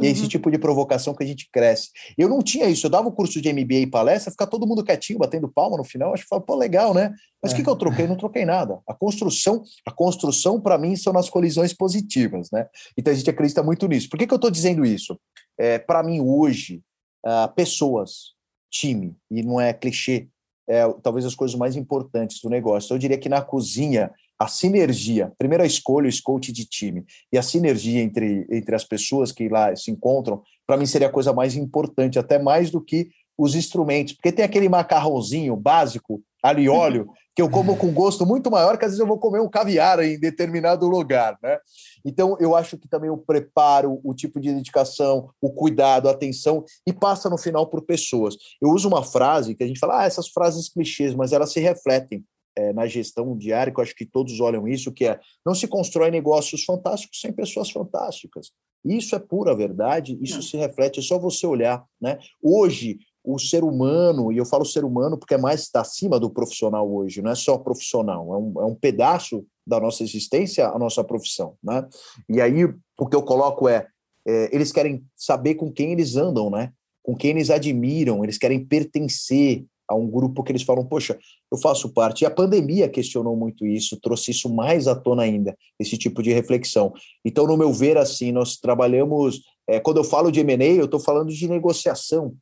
E 0.00 0.06
é 0.06 0.10
esse 0.10 0.22
uhum. 0.22 0.28
tipo 0.28 0.50
de 0.50 0.58
provocação 0.58 1.14
que 1.14 1.22
a 1.22 1.26
gente 1.26 1.48
cresce. 1.52 1.90
Eu 2.16 2.28
não 2.28 2.40
tinha 2.40 2.66
isso, 2.66 2.86
eu 2.86 2.90
dava 2.90 3.08
o 3.08 3.10
um 3.10 3.14
curso 3.14 3.40
de 3.40 3.52
MBA 3.52 3.74
e 3.74 3.86
palestra, 3.86 4.30
ficar 4.30 4.46
todo 4.46 4.66
mundo 4.66 4.84
quietinho, 4.84 5.18
batendo 5.18 5.48
palma 5.48 5.76
no 5.76 5.84
final, 5.84 6.12
acho 6.12 6.22
que 6.22 6.28
fala, 6.28 6.42
pô, 6.42 6.56
legal, 6.56 6.94
né? 6.94 7.12
Mas 7.42 7.52
o 7.52 7.54
é. 7.54 7.56
que, 7.58 7.64
que 7.64 7.70
eu 7.70 7.76
troquei? 7.76 8.06
Não 8.06 8.16
troquei 8.16 8.44
nada. 8.44 8.80
A 8.86 8.94
construção, 8.94 9.62
a 9.86 9.90
construção, 9.90 10.60
para 10.60 10.78
mim, 10.78 10.96
são 10.96 11.12
nas 11.12 11.28
colisões 11.28 11.72
positivas, 11.72 12.50
né? 12.50 12.66
Então 12.96 13.12
a 13.12 13.16
gente 13.16 13.30
acredita 13.30 13.62
muito 13.62 13.86
nisso. 13.86 14.08
Por 14.08 14.18
que, 14.18 14.26
que 14.26 14.32
eu 14.32 14.36
estou 14.36 14.50
dizendo 14.50 14.84
isso? 14.84 15.18
É, 15.58 15.78
para 15.78 16.02
mim, 16.02 16.20
hoje, 16.20 16.82
uh, 17.26 17.52
pessoas, 17.54 18.34
time, 18.70 19.16
e 19.30 19.42
não 19.42 19.60
é 19.60 19.72
clichê, 19.72 20.28
é 20.68 20.82
talvez 21.02 21.26
as 21.26 21.34
coisas 21.34 21.56
mais 21.58 21.76
importantes 21.76 22.40
do 22.40 22.48
negócio. 22.48 22.94
Eu 22.94 22.98
diria 22.98 23.18
que 23.18 23.28
na 23.28 23.42
cozinha 23.42 24.12
a 24.40 24.48
sinergia, 24.48 25.30
primeiro 25.36 25.62
a 25.62 25.66
escolha, 25.66 26.08
o 26.08 26.22
coach 26.22 26.50
de 26.50 26.64
time, 26.64 27.04
e 27.30 27.36
a 27.36 27.42
sinergia 27.42 28.00
entre, 28.00 28.46
entre 28.50 28.74
as 28.74 28.84
pessoas 28.84 29.30
que 29.30 29.50
lá 29.50 29.76
se 29.76 29.90
encontram, 29.90 30.42
para 30.66 30.78
mim 30.78 30.86
seria 30.86 31.08
a 31.08 31.12
coisa 31.12 31.30
mais 31.30 31.54
importante, 31.54 32.18
até 32.18 32.38
mais 32.38 32.70
do 32.70 32.80
que 32.80 33.10
os 33.36 33.54
instrumentos, 33.54 34.14
porque 34.14 34.32
tem 34.32 34.42
aquele 34.42 34.66
macarrãozinho 34.66 35.54
básico, 35.56 36.22
alho 36.42 36.60
e 36.60 36.70
óleo, 36.70 37.10
que 37.36 37.42
eu 37.42 37.50
como 37.50 37.76
com 37.76 37.92
gosto 37.92 38.24
muito 38.24 38.50
maior 38.50 38.78
que 38.78 38.84
às 38.86 38.92
vezes 38.92 39.00
eu 39.00 39.06
vou 39.06 39.18
comer 39.18 39.40
um 39.40 39.48
caviar 39.48 40.00
em 40.00 40.18
determinado 40.18 40.88
lugar, 40.88 41.38
né? 41.42 41.58
Então, 42.02 42.34
eu 42.40 42.56
acho 42.56 42.78
que 42.78 42.88
também 42.88 43.10
o 43.10 43.18
preparo, 43.18 44.00
o 44.02 44.14
tipo 44.14 44.40
de 44.40 44.54
dedicação, 44.54 45.28
o 45.40 45.50
cuidado, 45.50 46.08
a 46.08 46.12
atenção, 46.12 46.64
e 46.86 46.94
passa 46.94 47.28
no 47.28 47.36
final 47.36 47.66
por 47.66 47.82
pessoas. 47.82 48.36
Eu 48.60 48.70
uso 48.70 48.88
uma 48.88 49.04
frase 49.04 49.54
que 49.54 49.62
a 49.62 49.66
gente 49.66 49.78
fala, 49.78 50.00
ah, 50.00 50.06
essas 50.06 50.28
frases 50.28 50.70
clichês, 50.70 51.14
mas 51.14 51.32
elas 51.32 51.52
se 51.52 51.60
refletem 51.60 52.24
é, 52.56 52.72
na 52.72 52.86
gestão 52.86 53.36
diária, 53.36 53.72
que 53.72 53.78
eu 53.78 53.82
acho 53.82 53.94
que 53.94 54.06
todos 54.06 54.40
olham 54.40 54.66
isso, 54.66 54.92
que 54.92 55.06
é 55.06 55.18
não 55.44 55.54
se 55.54 55.66
constrói 55.66 56.10
negócios 56.10 56.64
fantásticos 56.64 57.20
sem 57.20 57.32
pessoas 57.32 57.70
fantásticas. 57.70 58.52
Isso 58.84 59.14
é 59.14 59.18
pura 59.18 59.54
verdade, 59.54 60.18
isso 60.22 60.42
se 60.42 60.56
reflete, 60.56 61.00
é 61.00 61.02
só 61.02 61.18
você 61.18 61.46
olhar. 61.46 61.84
Né? 62.00 62.18
Hoje, 62.42 62.98
o 63.22 63.38
ser 63.38 63.62
humano, 63.62 64.32
e 64.32 64.38
eu 64.38 64.46
falo 64.46 64.64
ser 64.64 64.84
humano 64.84 65.18
porque 65.18 65.34
é 65.34 65.38
mais 65.38 65.62
está 65.62 65.82
acima 65.82 66.18
do 66.18 66.30
profissional 66.30 66.90
hoje, 66.90 67.20
não 67.20 67.30
é 67.30 67.34
só 67.34 67.58
profissional, 67.58 68.34
é 68.34 68.38
um, 68.38 68.62
é 68.62 68.64
um 68.64 68.74
pedaço 68.74 69.44
da 69.66 69.78
nossa 69.78 70.02
existência 70.02 70.66
a 70.68 70.78
nossa 70.78 71.04
profissão. 71.04 71.54
Né? 71.62 71.86
E 72.28 72.40
aí 72.40 72.64
o 72.98 73.06
que 73.06 73.16
eu 73.16 73.22
coloco 73.22 73.68
é, 73.68 73.86
é 74.26 74.54
eles 74.54 74.72
querem 74.72 75.04
saber 75.14 75.56
com 75.56 75.70
quem 75.70 75.92
eles 75.92 76.16
andam, 76.16 76.50
né? 76.50 76.72
com 77.02 77.14
quem 77.14 77.30
eles 77.30 77.50
admiram, 77.50 78.24
eles 78.24 78.38
querem 78.38 78.64
pertencer, 78.64 79.64
a 79.90 79.94
um 79.96 80.08
grupo 80.08 80.44
que 80.44 80.52
eles 80.52 80.62
falam, 80.62 80.86
poxa, 80.86 81.18
eu 81.50 81.58
faço 81.58 81.92
parte. 81.92 82.22
E 82.22 82.26
a 82.26 82.30
pandemia 82.30 82.88
questionou 82.88 83.36
muito 83.36 83.66
isso, 83.66 83.98
trouxe 84.00 84.30
isso 84.30 84.48
mais 84.48 84.86
à 84.86 84.94
tona 84.94 85.24
ainda, 85.24 85.56
esse 85.80 85.98
tipo 85.98 86.22
de 86.22 86.32
reflexão. 86.32 86.92
Então, 87.24 87.44
no 87.44 87.56
meu 87.56 87.72
ver, 87.72 87.98
assim, 87.98 88.30
nós 88.30 88.56
trabalhamos. 88.56 89.42
É, 89.68 89.80
quando 89.80 89.96
eu 89.96 90.04
falo 90.04 90.30
de 90.30 90.38
M&A, 90.40 90.64
eu 90.64 90.84
estou 90.84 91.00
falando 91.00 91.32
de 91.32 91.48
negociação, 91.48 92.36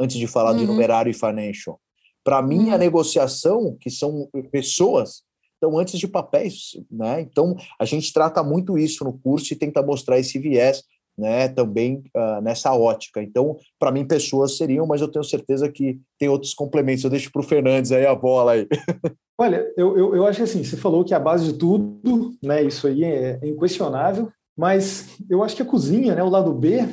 antes 0.00 0.16
de 0.16 0.26
falar 0.26 0.52
uhum. 0.52 0.58
de 0.58 0.66
numerário 0.66 1.10
e 1.10 1.14
financial. 1.14 1.78
Para 2.24 2.40
mim, 2.40 2.68
uhum. 2.68 2.74
a 2.74 2.78
negociação, 2.78 3.76
que 3.78 3.90
são 3.90 4.30
pessoas, 4.50 5.22
estão 5.52 5.78
antes 5.78 5.98
de 5.98 6.08
papéis, 6.08 6.70
né? 6.90 7.20
Então, 7.20 7.54
a 7.78 7.84
gente 7.84 8.12
trata 8.14 8.42
muito 8.42 8.78
isso 8.78 9.04
no 9.04 9.12
curso 9.18 9.52
e 9.52 9.56
tenta 9.56 9.82
mostrar 9.82 10.18
esse 10.18 10.38
viés 10.38 10.82
né, 11.16 11.48
também 11.48 12.02
uh, 12.14 12.40
nessa 12.42 12.74
ótica. 12.74 13.22
Então, 13.22 13.56
para 13.78 13.92
mim, 13.92 14.06
pessoas 14.06 14.56
seriam, 14.56 14.86
mas 14.86 15.00
eu 15.00 15.08
tenho 15.08 15.24
certeza 15.24 15.70
que 15.70 16.00
tem 16.18 16.28
outros 16.28 16.54
complementos. 16.54 17.04
Eu 17.04 17.10
deixo 17.10 17.30
para 17.30 17.40
o 17.40 17.44
Fernandes 17.44 17.92
aí 17.92 18.06
a 18.06 18.14
bola 18.14 18.52
aí. 18.52 18.66
Olha, 19.38 19.66
eu, 19.76 19.96
eu, 19.98 20.16
eu, 20.16 20.26
acho 20.26 20.38
que 20.38 20.44
assim, 20.44 20.62
você 20.62 20.76
falou 20.76 21.04
que 21.04 21.12
a 21.12 21.18
base 21.18 21.52
de 21.52 21.58
tudo, 21.58 22.34
né, 22.42 22.62
isso 22.62 22.86
aí 22.86 23.02
é, 23.02 23.38
é 23.42 23.48
inquestionável, 23.48 24.30
mas 24.56 25.16
eu 25.28 25.42
acho 25.42 25.56
que 25.56 25.62
a 25.62 25.66
cozinha, 25.66 26.14
né, 26.14 26.22
o 26.22 26.28
lado 26.28 26.52
B, 26.52 26.86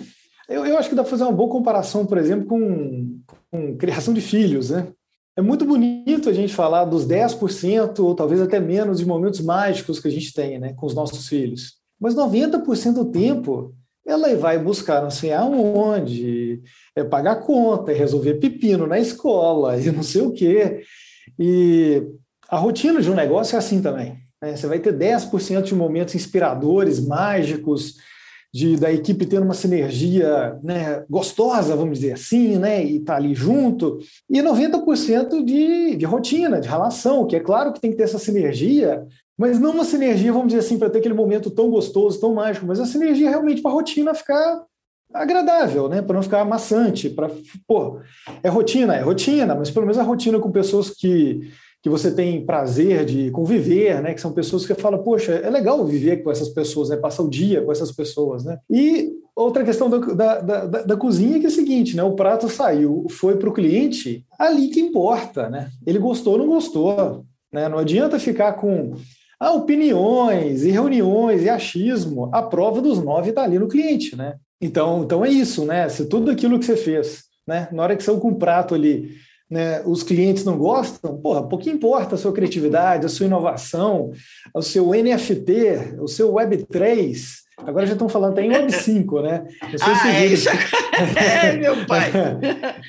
eu, 0.49 0.65
eu 0.65 0.77
acho 0.77 0.89
que 0.89 0.95
dá 0.95 1.03
para 1.03 1.11
fazer 1.11 1.23
uma 1.23 1.31
boa 1.31 1.49
comparação, 1.49 2.05
por 2.05 2.17
exemplo, 2.17 2.47
com, 2.47 3.19
com 3.51 3.77
criação 3.77 4.13
de 4.13 4.21
filhos, 4.21 4.71
né? 4.71 4.87
É 5.37 5.41
muito 5.41 5.65
bonito 5.65 6.29
a 6.29 6.33
gente 6.33 6.53
falar 6.53 6.83
dos 6.83 7.07
10% 7.07 7.99
ou 7.99 8.13
talvez 8.13 8.41
até 8.41 8.59
menos 8.59 8.99
de 8.99 9.05
momentos 9.05 9.39
mágicos 9.39 9.99
que 9.99 10.07
a 10.07 10.11
gente 10.11 10.33
tem 10.33 10.59
né, 10.59 10.73
com 10.73 10.85
os 10.85 10.93
nossos 10.93 11.27
filhos. 11.27 11.77
Mas 11.99 12.15
90% 12.15 12.93
do 12.93 13.05
tempo 13.05 13.73
ela 14.05 14.35
vai 14.35 14.57
buscar 14.57 15.01
não 15.01 15.11
sei 15.11 15.31
aonde, 15.31 16.61
é 16.95 17.03
pagar 17.03 17.37
conta, 17.37 17.91
é 17.91 17.95
resolver 17.95 18.35
pepino 18.35 18.87
na 18.87 18.99
escola 18.99 19.77
e 19.79 19.91
não 19.91 20.03
sei 20.03 20.21
o 20.21 20.33
quê. 20.33 20.81
E 21.39 22.03
a 22.49 22.57
rotina 22.57 23.01
de 23.01 23.09
um 23.09 23.15
negócio 23.15 23.55
é 23.55 23.59
assim 23.59 23.81
também. 23.81 24.17
Né? 24.41 24.55
Você 24.55 24.67
vai 24.67 24.79
ter 24.79 24.93
10% 24.93 25.61
de 25.61 25.75
momentos 25.75 26.15
inspiradores, 26.15 27.05
mágicos, 27.05 27.95
de, 28.53 28.75
da 28.75 28.91
equipe 28.91 29.25
tendo 29.25 29.45
uma 29.45 29.53
sinergia 29.53 30.59
né, 30.61 31.05
gostosa, 31.09 31.75
vamos 31.75 31.99
dizer 31.99 32.13
assim, 32.13 32.57
né, 32.57 32.83
e 32.83 32.99
tá 32.99 33.15
ali 33.15 33.33
junto, 33.33 33.99
e 34.29 34.41
90% 34.41 35.43
de, 35.43 35.95
de 35.95 36.05
rotina, 36.05 36.59
de 36.59 36.67
relação, 36.67 37.25
que 37.25 37.35
é 37.35 37.39
claro 37.39 37.71
que 37.71 37.79
tem 37.79 37.91
que 37.91 37.97
ter 37.97 38.03
essa 38.03 38.19
sinergia, 38.19 39.05
mas 39.37 39.59
não 39.59 39.71
uma 39.71 39.85
sinergia, 39.85 40.31
vamos 40.31 40.49
dizer 40.49 40.59
assim, 40.59 40.77
para 40.77 40.89
ter 40.89 40.99
aquele 40.99 41.13
momento 41.13 41.49
tão 41.49 41.69
gostoso, 41.69 42.19
tão 42.19 42.33
mágico, 42.33 42.65
mas 42.65 42.79
a 42.79 42.85
sinergia 42.85 43.29
realmente 43.29 43.61
para 43.61 43.71
a 43.71 43.73
rotina 43.73 44.13
ficar 44.13 44.63
agradável, 45.13 45.89
né? 45.89 46.01
Para 46.01 46.15
não 46.15 46.23
ficar 46.23 46.45
maçante, 46.45 47.09
para 47.09 47.29
pô, 47.67 47.99
é 48.43 48.49
rotina, 48.49 48.95
é 48.95 49.01
rotina, 49.01 49.55
mas 49.55 49.69
pelo 49.69 49.85
menos 49.85 49.97
a 49.97 50.03
rotina 50.03 50.39
com 50.39 50.51
pessoas 50.51 50.91
que 50.91 51.51
que 51.83 51.89
você 51.89 52.11
tem 52.11 52.45
prazer 52.45 53.05
de 53.05 53.31
conviver, 53.31 54.01
né? 54.03 54.13
Que 54.13 54.21
são 54.21 54.31
pessoas 54.31 54.65
que 54.65 54.75
falam, 54.75 55.01
poxa, 55.01 55.31
é 55.31 55.49
legal 55.49 55.83
viver 55.83 56.17
com 56.17 56.29
essas 56.29 56.49
pessoas, 56.49 56.89
né? 56.89 56.97
Passar 56.97 57.23
o 57.23 57.29
dia 57.29 57.63
com 57.63 57.71
essas 57.71 57.91
pessoas, 57.91 58.45
né? 58.45 58.59
E 58.69 59.11
outra 59.35 59.63
questão 59.63 59.89
da, 59.89 59.97
da, 59.97 60.41
da, 60.41 60.65
da 60.83 60.95
cozinha 60.95 61.39
que 61.39 61.45
é 61.45 61.49
a 61.49 61.51
seguinte, 61.51 61.95
né? 61.95 62.03
O 62.03 62.13
prato 62.13 62.47
saiu, 62.47 63.07
foi 63.09 63.35
para 63.35 63.49
o 63.49 63.53
cliente, 63.53 64.23
ali 64.37 64.67
que 64.67 64.79
importa, 64.79 65.49
né? 65.49 65.71
Ele 65.85 65.97
gostou 65.97 66.33
ou 66.33 66.39
não 66.39 66.47
gostou, 66.47 67.25
né? 67.51 67.67
Não 67.67 67.79
adianta 67.79 68.19
ficar 68.19 68.53
com 68.53 68.93
ah, 69.41 69.53
opiniões 69.53 70.63
e 70.63 70.69
reuniões 70.69 71.41
e 71.41 71.49
achismo, 71.49 72.29
a 72.31 72.43
prova 72.43 72.79
dos 72.79 73.03
nove 73.03 73.31
está 73.31 73.41
ali 73.41 73.57
no 73.57 73.67
cliente, 73.67 74.15
né? 74.15 74.35
Então, 74.61 75.01
então 75.03 75.25
é 75.25 75.29
isso, 75.29 75.65
né? 75.65 75.89
Se 75.89 76.05
tudo 76.05 76.29
aquilo 76.29 76.59
que 76.59 76.65
você 76.65 76.77
fez, 76.77 77.23
né? 77.47 77.67
Na 77.71 77.81
hora 77.81 77.97
que 77.97 78.03
você 78.03 78.15
com 78.19 78.27
um 78.27 78.35
prato 78.35 78.75
ali, 78.75 79.15
né, 79.49 79.81
os 79.83 80.03
clientes 80.03 80.45
não 80.45 80.59
gostam, 80.59 81.17
porra, 81.17 81.41
pouco 81.41 81.67
importa 81.67 82.13
a 82.13 82.17
sua 82.19 82.31
criatividade, 82.31 83.07
a 83.07 83.09
sua 83.09 83.25
inovação, 83.25 84.11
o 84.55 84.61
seu 84.61 84.91
NFT, 84.91 85.97
o 85.99 86.07
seu 86.07 86.33
Web3, 86.33 87.41
Agora 87.57 87.85
já 87.85 87.93
estão 87.93 88.09
falando 88.09 88.33
até 88.33 88.43
em 88.43 88.49
Web 88.49 88.71
5, 88.71 89.21
né? 89.21 89.47
ah, 89.81 90.09
é, 90.09 90.25
isso... 90.25 90.49
é, 91.17 91.53
meu 91.57 91.85
pai. 91.85 92.11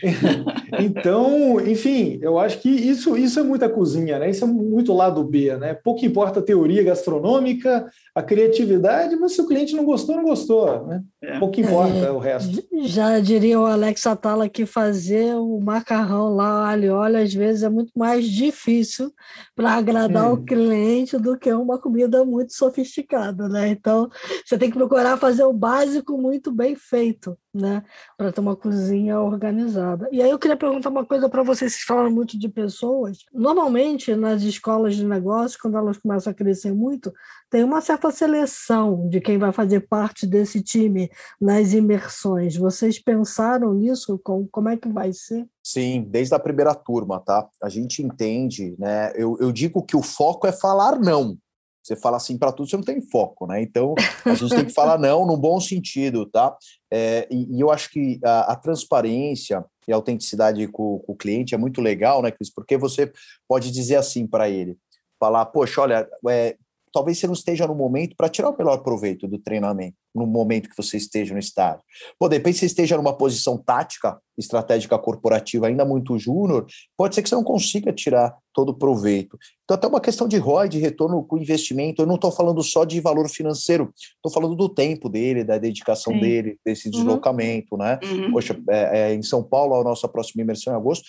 então, 0.81 1.61
enfim, 1.61 2.19
eu 2.23 2.39
acho 2.39 2.59
que 2.59 2.69
isso, 2.69 3.17
isso 3.17 3.39
é 3.39 3.43
muita 3.43 3.69
cozinha, 3.69 4.19
né? 4.19 4.31
Isso 4.31 4.45
é 4.45 4.47
muito 4.47 4.93
lado 4.93 5.23
B, 5.25 5.57
né? 5.57 5.75
Pouco 5.75 6.05
importa 6.05 6.41
a 6.41 6.43
teoria 6.43 6.83
gastronômica, 6.83 7.87
a 8.15 8.23
criatividade, 8.23 9.17
mas 9.17 9.33
se 9.33 9.41
o 9.41 9.47
cliente 9.47 9.75
não 9.75 9.85
gostou, 9.85 10.17
não 10.17 10.25
gostou, 10.25 10.87
né? 10.87 11.03
É. 11.23 11.39
Pouco 11.39 11.61
importa 11.61 11.97
é, 11.97 12.11
o 12.11 12.19
resto. 12.19 12.63
Já 12.85 13.21
diria 13.21 13.61
o 13.61 13.67
Alex 13.67 14.07
Atala 14.07 14.49
que 14.49 14.67
fazer 14.67 15.35
o 15.37 15.61
macarrão 15.61 16.35
lá, 16.35 16.71
alho 16.71 16.95
óleo, 16.95 17.19
às 17.19 17.33
vezes 17.33 17.63
é 17.63 17.69
muito 17.69 17.93
mais 17.97 18.27
difícil 18.27 19.13
para 19.55 19.73
agradar 19.73 20.31
hum. 20.31 20.35
o 20.35 20.45
cliente 20.45 21.19
do 21.19 21.39
que 21.39 21.53
uma 21.53 21.79
comida 21.79 22.25
muito 22.25 22.55
sofisticada, 22.55 23.49
né? 23.49 23.69
Então, 23.69 24.09
você 24.53 24.59
tem 24.59 24.71
que 24.71 24.77
procurar 24.77 25.17
fazer 25.17 25.45
o 25.45 25.53
básico 25.53 26.19
muito 26.19 26.53
bem 26.53 26.77
feito, 26.77 27.39
né? 27.55 27.83
Para 28.19 28.31
ter 28.31 28.41
uma 28.43 28.55
cozinha 28.55 29.19
organizada. 29.19 30.07
E 30.13 30.21
aí 30.21 30.31
eu 30.31 30.39
queria 30.39 30.59
perguntar 30.59 30.91
uma 30.91 31.07
coisa 31.07 31.27
para 31.27 31.43
vocês, 31.43 31.73
vocês 31.73 31.85
falaram 31.85 32.11
muito 32.11 32.39
de 32.39 32.51
pessoas. 32.51 33.19
Normalmente, 33.33 34.15
nas 34.15 34.43
escolas 34.43 34.95
de 34.95 35.07
negócios, 35.07 35.57
quando 35.57 35.79
elas 35.79 35.97
começam 35.97 36.31
a 36.31 36.35
crescer 36.35 36.75
muito, 36.75 37.11
tem 37.49 37.65
uma 37.65 37.81
certa 37.81 38.11
seleção 38.11 39.09
de 39.09 39.23
quem 39.23 39.39
vai 39.39 39.53
fazer 39.53 39.81
parte 39.89 40.27
desse 40.27 40.63
time 40.63 41.11
nas 41.41 41.73
imersões. 41.73 42.55
Vocês 42.55 42.99
pensaram 42.99 43.73
nisso? 43.73 44.21
Como 44.23 44.69
é 44.69 44.77
que 44.77 44.89
vai 44.89 45.15
ser? 45.15 45.47
Sim, 45.65 46.07
desde 46.11 46.35
a 46.35 46.39
primeira 46.39 46.75
turma, 46.75 47.21
tá? 47.21 47.49
A 47.63 47.71
gente 47.71 48.03
entende, 48.03 48.75
né? 48.79 49.13
Eu, 49.15 49.39
eu 49.41 49.51
digo 49.51 49.83
que 49.83 49.97
o 49.97 50.03
foco 50.03 50.47
é 50.47 50.53
falar 50.53 50.99
não. 50.99 51.39
Você 51.83 51.97
fala 51.97 52.17
assim 52.17 52.39
para 52.39 52.53
tudo, 52.53 52.69
você 52.71 52.77
não 52.77 52.85
tem 52.85 53.01
foco, 53.01 53.47
né? 53.47 53.61
Então 53.61 53.95
a 54.25 54.35
gente 54.35 54.55
tem 54.55 54.65
que 54.67 54.73
falar 54.73 54.99
não 54.99 55.27
no 55.27 55.37
bom 55.37 55.59
sentido, 55.61 56.27
tá? 56.27 56.57
É, 56.91 57.27
e, 57.31 57.57
e, 57.57 57.61
eu 57.61 57.71
acho 57.71 57.91
que 57.91 58.21
a, 58.25 58.53
a, 58.53 58.57
transparência 58.57 59.65
e 59.89 59.93
a 59.93 59.97
autenticidade 59.97 60.67
com, 60.69 61.01
com, 61.01 61.13
o 61.13 61.17
cliente 61.17 61.55
é 61.55 61.59
muito 61.59 61.81
legal, 61.81 62.23
né, 62.23 62.31
Cris? 62.31 62.53
Porque 62.53 62.77
você 62.77 63.13
pode 63.49 63.71
dizer 63.71 63.97
assim 63.97 64.27
para 64.27 64.49
ele, 64.49 64.77
falar, 65.19 65.47
poxa, 65.47 65.81
olha, 65.81 66.09
é, 66.29 66.57
talvez 66.93 67.19
você 67.19 67.27
não 67.27 67.35
esteja 67.35 67.67
no 67.67 67.75
momento 67.75 68.15
para 68.17 68.29
tirar 68.29 68.51
o 68.51 68.57
melhor 68.57 68.79
proveito 68.79 69.27
do 69.27 69.39
treinamento 69.39 69.97
no 70.15 70.27
momento 70.27 70.69
que 70.69 70.77
você 70.77 70.97
esteja 70.97 71.33
no 71.33 71.41
estádio. 71.41 71.83
Pô, 72.19 72.29
de 72.29 72.37
repente 72.37 72.59
você 72.59 72.67
esteja 72.67 72.97
numa 72.97 73.17
posição 73.17 73.57
tática, 73.57 74.19
estratégica 74.37 74.99
corporativa 74.99 75.67
ainda 75.67 75.85
muito 75.85 76.19
júnior, 76.19 76.67
pode 76.97 77.15
ser 77.15 77.23
que 77.23 77.29
você 77.29 77.35
não 77.35 77.45
consiga 77.45 77.93
tirar 77.93 78.35
todo 78.53 78.71
o 78.71 78.75
proveito. 78.75 79.39
Então, 79.65 79.75
até 79.75 79.87
uma 79.87 80.01
questão 80.01 80.29
de 80.29 80.37
ROI, 80.37 80.69
de 80.69 80.79
retorno 80.79 81.25
com 81.25 81.39
investimento, 81.39 82.03
eu 82.03 82.07
não 82.07 82.17
estou 82.17 82.31
falando 82.31 82.63
só 82.63 82.85
de 82.85 83.01
valor 83.01 83.29
financeiro, 83.29 83.93
estou 83.97 84.31
falando 84.31 84.55
do 84.55 84.69
tempo 84.69 85.09
dele, 85.09 85.45
da 85.45 85.57
dedicação 85.57 86.13
Sim. 86.13 86.21
dele, 86.21 86.59
desse 86.65 86.89
uhum. 86.89 86.93
deslocamento, 86.93 87.77
né? 87.77 87.99
Uhum. 88.05 88.33
Poxa, 88.33 88.61
é, 88.69 89.01
é, 89.01 89.15
em 89.15 89.23
São 89.23 89.43
Paulo, 89.43 89.75
a 89.75 89.85
nossa 89.85 90.07
próxima 90.07 90.43
imersão 90.43 90.75
em 90.75 90.77
agosto, 90.77 91.05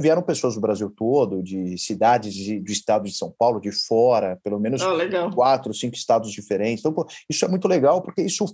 vieram 0.00 0.22
pessoas 0.22 0.56
do 0.56 0.60
Brasil 0.60 0.92
todo, 0.96 1.42
de 1.42 1.78
cidades 1.78 2.34
de, 2.34 2.58
do 2.58 2.72
estado 2.72 3.04
de 3.04 3.16
São 3.16 3.32
Paulo, 3.38 3.60
de 3.60 3.70
fora, 3.70 4.38
pelo 4.42 4.58
menos 4.58 4.82
oh, 4.82 5.30
quatro, 5.34 5.72
cinco 5.72 5.94
estados 5.94 6.32
diferentes. 6.32 6.80
Então, 6.80 6.92
pô, 6.92 7.06
isso 7.30 7.44
é 7.44 7.48
muito 7.48 7.68
legal, 7.68 8.02
porque 8.02 8.22
isso 8.22 8.44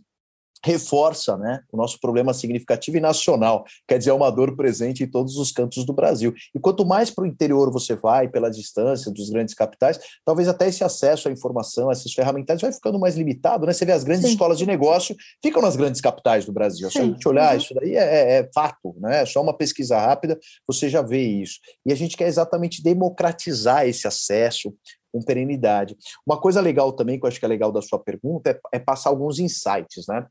reforça 0.65 1.37
né, 1.37 1.61
o 1.71 1.77
nosso 1.77 2.01
problema 2.01 2.33
significativo 2.33 2.97
e 2.97 3.01
nacional, 3.01 3.67
quer 3.87 3.99
dizer, 3.99 4.11
é 4.11 4.15
uma 4.15 4.31
dor 4.31 4.57
presente 4.57 5.05
em 5.05 5.07
todos 5.07 5.37
os 5.37 5.53
cantos 5.53 5.85
do 5.85 5.93
Brasil. 5.93 6.33
E 6.55 6.59
quanto 6.59 6.87
mais 6.87 7.11
para 7.11 7.25
o 7.25 7.27
interior 7.27 7.71
você 7.71 7.95
vai, 7.95 8.29
pela 8.29 8.51
distância 8.51 9.13
dos 9.13 9.29
grandes 9.29 9.55
capitais, 9.55 10.01
talvez 10.25 10.49
até 10.49 10.67
esse 10.67 10.83
acesso 10.83 11.29
à 11.29 11.31
informação, 11.31 11.93
essas 11.93 12.15
ferramentas, 12.15 12.63
vai 12.63 12.73
ficando 12.73 12.99
mais 12.99 13.15
limitado. 13.15 13.67
Né? 13.67 13.75
Você 13.75 13.85
vê 13.85 13.93
as 13.93 14.05
grandes 14.05 14.25
Sim. 14.25 14.33
escolas 14.33 14.57
de 14.57 14.65
negócio 14.65 15.15
ficam 15.43 15.61
nas 15.61 15.77
grandes 15.77 16.01
capitais 16.01 16.47
do 16.47 16.53
Brasil. 16.53 16.91
Se 16.91 16.99
a 16.99 17.05
gente 17.05 17.29
olhar, 17.29 17.53
uhum. 17.53 17.59
isso 17.59 17.75
daí 17.75 17.95
é, 17.95 17.99
é, 17.99 18.39
é 18.39 18.51
fato, 18.55 18.97
né? 18.99 19.21
é 19.21 19.27
só 19.27 19.43
uma 19.43 19.55
pesquisa 19.55 19.99
rápida, 19.99 20.39
você 20.67 20.89
já 20.89 21.03
vê 21.03 21.23
isso. 21.23 21.59
E 21.85 21.93
a 21.93 21.97
gente 21.97 22.17
quer 22.17 22.27
exatamente 22.27 22.83
democratizar 22.83 23.87
esse 23.87 24.07
acesso, 24.07 24.75
com 25.15 25.23
perenidade. 25.23 25.97
Uma 26.27 26.41
coisa 26.41 26.61
legal 26.61 26.93
também, 26.93 27.21
que 27.21 27.25
eu 27.25 27.29
acho 27.29 27.39
que 27.39 27.45
é 27.45 27.49
legal 27.49 27.71
da 27.71 27.81
sua 27.81 28.01
pergunta, 28.01 28.51
é, 28.51 28.59
é 28.73 28.79
passar 28.81 29.11
alguns 29.11 29.39
insights. 29.39 30.07
Né? 30.09 30.27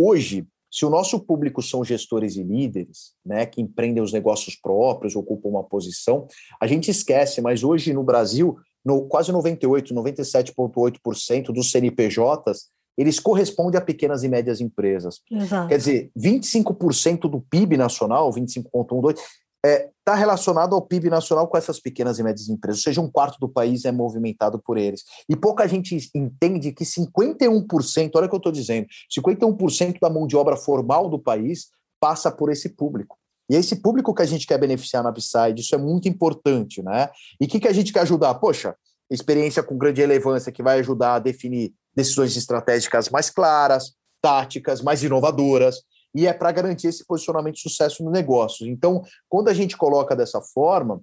Hoje, 0.00 0.46
se 0.70 0.84
o 0.86 0.90
nosso 0.90 1.18
público 1.18 1.60
são 1.60 1.82
gestores 1.82 2.36
e 2.36 2.42
líderes, 2.44 3.14
né, 3.26 3.44
que 3.44 3.60
empreendem 3.60 4.00
os 4.00 4.12
negócios 4.12 4.54
próprios, 4.54 5.16
ocupam 5.16 5.48
uma 5.48 5.64
posição, 5.64 6.28
a 6.60 6.68
gente 6.68 6.88
esquece, 6.88 7.40
mas 7.40 7.64
hoje 7.64 7.92
no 7.92 8.04
Brasil, 8.04 8.56
no, 8.84 9.08
quase 9.08 9.32
98, 9.32 9.92
97,8% 9.92 11.46
dos 11.46 11.72
CNPJs, 11.72 12.68
eles 12.96 13.18
correspondem 13.18 13.76
a 13.76 13.84
pequenas 13.84 14.22
e 14.22 14.28
médias 14.28 14.60
empresas. 14.60 15.20
Exato. 15.28 15.68
Quer 15.68 15.78
dizer, 15.78 16.10
25% 16.16 17.30
do 17.30 17.40
PIB 17.40 17.76
nacional, 17.76 18.30
25,12, 18.32 19.18
está 19.64 20.14
é, 20.14 20.14
relacionado 20.14 20.74
ao 20.74 20.82
PIB 20.82 21.10
nacional 21.10 21.48
com 21.48 21.56
essas 21.56 21.80
pequenas 21.80 22.18
e 22.18 22.22
médias 22.22 22.48
empresas, 22.48 22.80
ou 22.80 22.84
seja, 22.84 23.00
um 23.00 23.10
quarto 23.10 23.38
do 23.40 23.48
país 23.48 23.84
é 23.84 23.92
movimentado 23.92 24.58
por 24.58 24.78
eles. 24.78 25.02
E 25.28 25.34
pouca 25.34 25.66
gente 25.66 25.96
entende 26.14 26.72
que 26.72 26.84
51%, 26.84 28.12
olha 28.14 28.26
o 28.26 28.28
que 28.28 28.34
eu 28.34 28.38
estou 28.38 28.52
dizendo, 28.52 28.86
51% 29.16 29.98
da 30.00 30.08
mão 30.08 30.26
de 30.26 30.36
obra 30.36 30.56
formal 30.56 31.08
do 31.08 31.18
país 31.18 31.68
passa 32.00 32.30
por 32.30 32.50
esse 32.50 32.68
público. 32.68 33.18
E 33.50 33.56
é 33.56 33.58
esse 33.58 33.76
público 33.76 34.14
que 34.14 34.22
a 34.22 34.26
gente 34.26 34.46
quer 34.46 34.58
beneficiar 34.58 35.02
na 35.02 35.10
Upside, 35.10 35.60
isso 35.60 35.74
é 35.74 35.78
muito 35.78 36.06
importante, 36.08 36.82
né? 36.82 37.08
E 37.40 37.46
o 37.46 37.48
que, 37.48 37.58
que 37.58 37.68
a 37.68 37.72
gente 37.72 37.92
quer 37.92 38.00
ajudar? 38.00 38.34
Poxa, 38.34 38.76
experiência 39.10 39.62
com 39.62 39.78
grande 39.78 40.02
relevância 40.02 40.52
que 40.52 40.62
vai 40.62 40.78
ajudar 40.80 41.14
a 41.14 41.18
definir 41.18 41.72
decisões 41.96 42.36
estratégicas 42.36 43.08
mais 43.08 43.30
claras, 43.30 43.94
táticas, 44.20 44.82
mais 44.82 45.02
inovadoras, 45.02 45.82
e 46.14 46.26
é 46.26 46.32
para 46.32 46.52
garantir 46.52 46.88
esse 46.88 47.04
posicionamento 47.06 47.56
de 47.56 47.62
sucesso 47.62 48.02
no 48.04 48.10
negócio. 48.10 48.66
Então, 48.66 49.02
quando 49.28 49.48
a 49.48 49.54
gente 49.54 49.76
coloca 49.76 50.16
dessa 50.16 50.40
forma, 50.40 51.02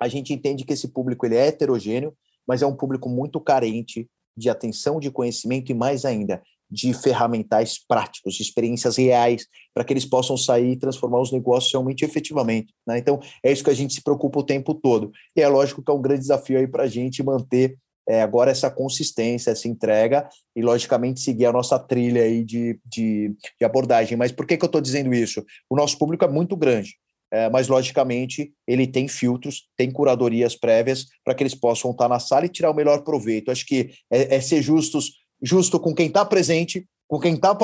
a 0.00 0.08
gente 0.08 0.32
entende 0.32 0.64
que 0.64 0.72
esse 0.72 0.88
público 0.88 1.26
ele 1.26 1.36
é 1.36 1.48
heterogêneo, 1.48 2.14
mas 2.46 2.62
é 2.62 2.66
um 2.66 2.74
público 2.74 3.08
muito 3.08 3.40
carente 3.40 4.08
de 4.36 4.48
atenção, 4.48 5.00
de 5.00 5.10
conhecimento 5.10 5.70
e 5.70 5.74
mais 5.74 6.04
ainda 6.04 6.42
de 6.70 6.92
ferramentais 6.92 7.78
práticos, 7.78 8.34
de 8.34 8.42
experiências 8.42 8.96
reais, 8.96 9.46
para 9.74 9.84
que 9.84 9.92
eles 9.92 10.04
possam 10.04 10.36
sair 10.36 10.72
e 10.72 10.78
transformar 10.78 11.20
os 11.20 11.32
negócios 11.32 11.72
realmente 11.72 12.04
efetivamente. 12.04 12.74
Né? 12.86 12.98
Então, 12.98 13.18
é 13.42 13.50
isso 13.50 13.64
que 13.64 13.70
a 13.70 13.74
gente 13.74 13.94
se 13.94 14.02
preocupa 14.02 14.40
o 14.40 14.44
tempo 14.44 14.74
todo. 14.74 15.10
E 15.34 15.40
é 15.40 15.48
lógico 15.48 15.82
que 15.82 15.90
é 15.90 15.94
um 15.94 16.02
grande 16.02 16.20
desafio 16.20 16.58
aí 16.58 16.68
para 16.68 16.84
a 16.84 16.88
gente 16.88 17.22
manter 17.22 17.76
é, 18.08 18.22
agora 18.22 18.50
essa 18.50 18.70
consistência, 18.70 19.50
essa 19.50 19.68
entrega 19.68 20.28
e, 20.56 20.62
logicamente, 20.62 21.20
seguir 21.20 21.46
a 21.46 21.52
nossa 21.52 21.78
trilha 21.78 22.22
aí 22.22 22.42
de, 22.42 22.80
de, 22.84 23.34
de 23.58 23.64
abordagem. 23.64 24.16
Mas 24.16 24.32
por 24.32 24.46
que, 24.46 24.56
que 24.56 24.64
eu 24.64 24.68
estou 24.68 24.80
dizendo 24.80 25.12
isso? 25.12 25.44
O 25.68 25.76
nosso 25.76 25.98
público 25.98 26.24
é 26.24 26.28
muito 26.28 26.56
grande. 26.56 26.96
É, 27.30 27.50
mas 27.50 27.68
logicamente 27.68 28.54
ele 28.66 28.86
tem 28.86 29.06
filtros, 29.06 29.68
tem 29.76 29.90
curadorias 29.90 30.56
prévias 30.56 31.04
para 31.22 31.34
que 31.34 31.42
eles 31.42 31.54
possam 31.54 31.90
estar 31.90 32.08
na 32.08 32.18
sala 32.18 32.46
e 32.46 32.48
tirar 32.48 32.70
o 32.70 32.74
melhor 32.74 33.02
proveito. 33.02 33.50
Acho 33.50 33.66
que 33.66 33.90
é, 34.10 34.36
é 34.36 34.40
ser 34.40 34.62
justos, 34.62 35.12
justo 35.42 35.78
com 35.78 35.94
quem 35.94 36.06
está 36.06 36.24
presente, 36.24 36.86
com 37.06 37.18
quem 37.18 37.34
está 37.34 37.56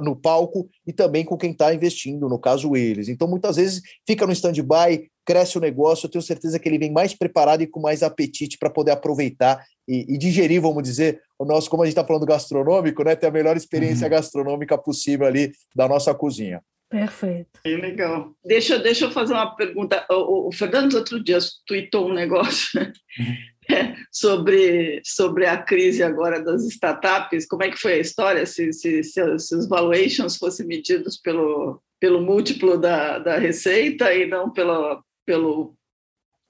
no 0.00 0.14
palco 0.14 0.68
e 0.86 0.92
também 0.92 1.24
com 1.24 1.36
quem 1.36 1.50
está 1.50 1.74
investindo, 1.74 2.28
no 2.28 2.38
caso 2.38 2.76
eles. 2.76 3.08
Então, 3.08 3.26
muitas 3.26 3.56
vezes 3.56 3.82
fica 4.06 4.24
no 4.24 4.32
stand-by, 4.32 5.08
cresce 5.28 5.58
o 5.58 5.60
negócio, 5.60 6.06
eu 6.06 6.10
tenho 6.10 6.22
certeza 6.22 6.58
que 6.58 6.66
ele 6.66 6.78
vem 6.78 6.90
mais 6.90 7.12
preparado 7.12 7.60
e 7.60 7.66
com 7.66 7.78
mais 7.78 8.02
apetite 8.02 8.56
para 8.56 8.70
poder 8.70 8.92
aproveitar 8.92 9.62
e, 9.86 10.14
e, 10.14 10.16
digerir, 10.16 10.58
vamos 10.58 10.82
dizer, 10.82 11.20
o 11.38 11.44
nosso, 11.44 11.68
como 11.68 11.82
a 11.82 11.86
gente 11.86 11.92
está 11.92 12.02
falando 12.02 12.24
gastronômico, 12.24 13.04
né, 13.04 13.14
ter 13.14 13.26
a 13.26 13.30
melhor 13.30 13.54
experiência 13.54 14.06
uhum. 14.06 14.10
gastronômica 14.10 14.78
possível 14.78 15.26
ali 15.26 15.52
da 15.76 15.86
nossa 15.86 16.14
cozinha. 16.14 16.62
Perfeito. 16.88 17.60
É 17.62 17.76
legal. 17.76 18.32
Deixa, 18.42 18.78
deixa 18.78 19.04
eu 19.04 19.10
fazer 19.10 19.34
uma 19.34 19.54
pergunta. 19.54 20.02
O, 20.10 20.48
o 20.48 20.52
Fernando 20.52 20.94
outro 20.94 21.22
dia 21.22 21.38
tweetou 21.66 22.08
um 22.08 22.14
negócio 22.14 22.80
uhum. 22.80 23.36
sobre, 24.10 25.02
sobre 25.04 25.44
a 25.44 25.58
crise 25.58 26.02
agora 26.02 26.40
das 26.40 26.64
startups. 26.64 27.46
Como 27.46 27.64
é 27.64 27.70
que 27.70 27.76
foi 27.76 27.92
a 27.92 27.98
história? 27.98 28.46
Se, 28.46 28.72
se, 28.72 29.02
se, 29.02 29.38
se 29.38 29.54
os 29.54 29.68
valuations 29.68 30.38
fossem 30.38 30.66
medidos 30.66 31.18
pelo, 31.18 31.82
pelo 32.00 32.22
múltiplo 32.22 32.78
da, 32.78 33.18
da 33.18 33.36
receita 33.36 34.14
e 34.14 34.26
não 34.26 34.50
pelo, 34.50 35.04
pelo, 35.28 35.74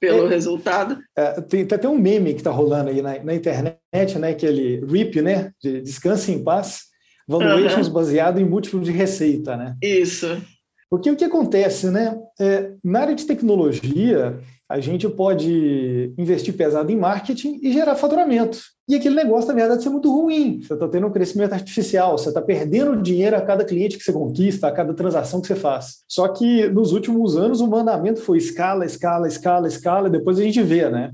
pelo 0.01 0.27
é, 0.27 0.29
resultado. 0.29 1.01
É, 1.17 1.41
tem, 1.41 1.67
tem 1.67 1.77
até 1.77 1.89
um 1.89 1.99
meme 1.99 2.33
que 2.33 2.41
está 2.41 2.53
rolando 2.53 2.91
aí 2.91 3.03
na, 3.03 3.19
na, 3.25 3.35
internet, 3.35 4.19
né? 4.21 4.31
Aquele 4.31 4.85
RIP, 4.87 5.21
né? 5.21 5.51
De 5.61 5.81
descanse 5.83 6.31
em 6.31 6.45
paz, 6.45 6.85
valuations 7.27 7.89
uhum. 7.89 7.93
baseado 7.93 8.41
em 8.41 8.45
múltiplo 8.45 8.81
de 8.81 8.93
receita, 8.93 9.57
né? 9.57 9.75
Isso. 9.83 10.41
Porque 10.89 11.11
o 11.11 11.17
que 11.17 11.25
acontece, 11.25 11.91
né? 11.91 12.17
É, 12.41 12.71
na 12.85 13.01
área 13.01 13.17
de 13.17 13.27
tecnologia, 13.27 14.39
a 14.69 14.81
gente 14.81 15.09
pode 15.09 16.13
investir 16.19 16.55
pesado 16.55 16.93
em 16.93 16.97
marketing 16.97 17.59
e 17.63 17.73
gerar 17.73 17.95
faturamento. 17.95 18.59
E 18.87 18.95
aquele 18.95 19.15
negócio, 19.15 19.49
na 19.49 19.55
verdade, 19.55 19.83
ser 19.83 19.89
muito 19.89 20.13
ruim. 20.13 20.61
Você 20.61 20.75
está 20.75 20.87
tendo 20.87 21.07
um 21.07 21.13
crescimento 21.13 21.55
artificial, 21.55 22.19
você 22.19 22.29
está 22.29 22.43
perdendo 22.43 23.01
dinheiro 23.01 23.35
a 23.35 23.41
cada 23.41 23.65
cliente 23.65 23.97
que 23.97 24.05
você 24.05 24.13
conquista, 24.13 24.69
a 24.69 24.73
cada 24.73 24.93
transação 24.93 25.41
que 25.41 25.47
você 25.47 25.55
faz. 25.55 25.99
Só 26.07 26.29
que 26.29 26.69
nos 26.69 26.93
últimos 26.93 27.35
anos 27.37 27.63
o 27.63 27.67
mandamento 27.67 28.21
foi 28.21 28.37
escala, 28.37 28.85
escala, 28.85 29.27
escala, 29.27 29.69
escala, 29.69 30.09
e 30.09 30.13
depois 30.13 30.39
a 30.39 30.43
gente 30.43 30.63
vê, 30.63 30.91
né? 30.91 31.13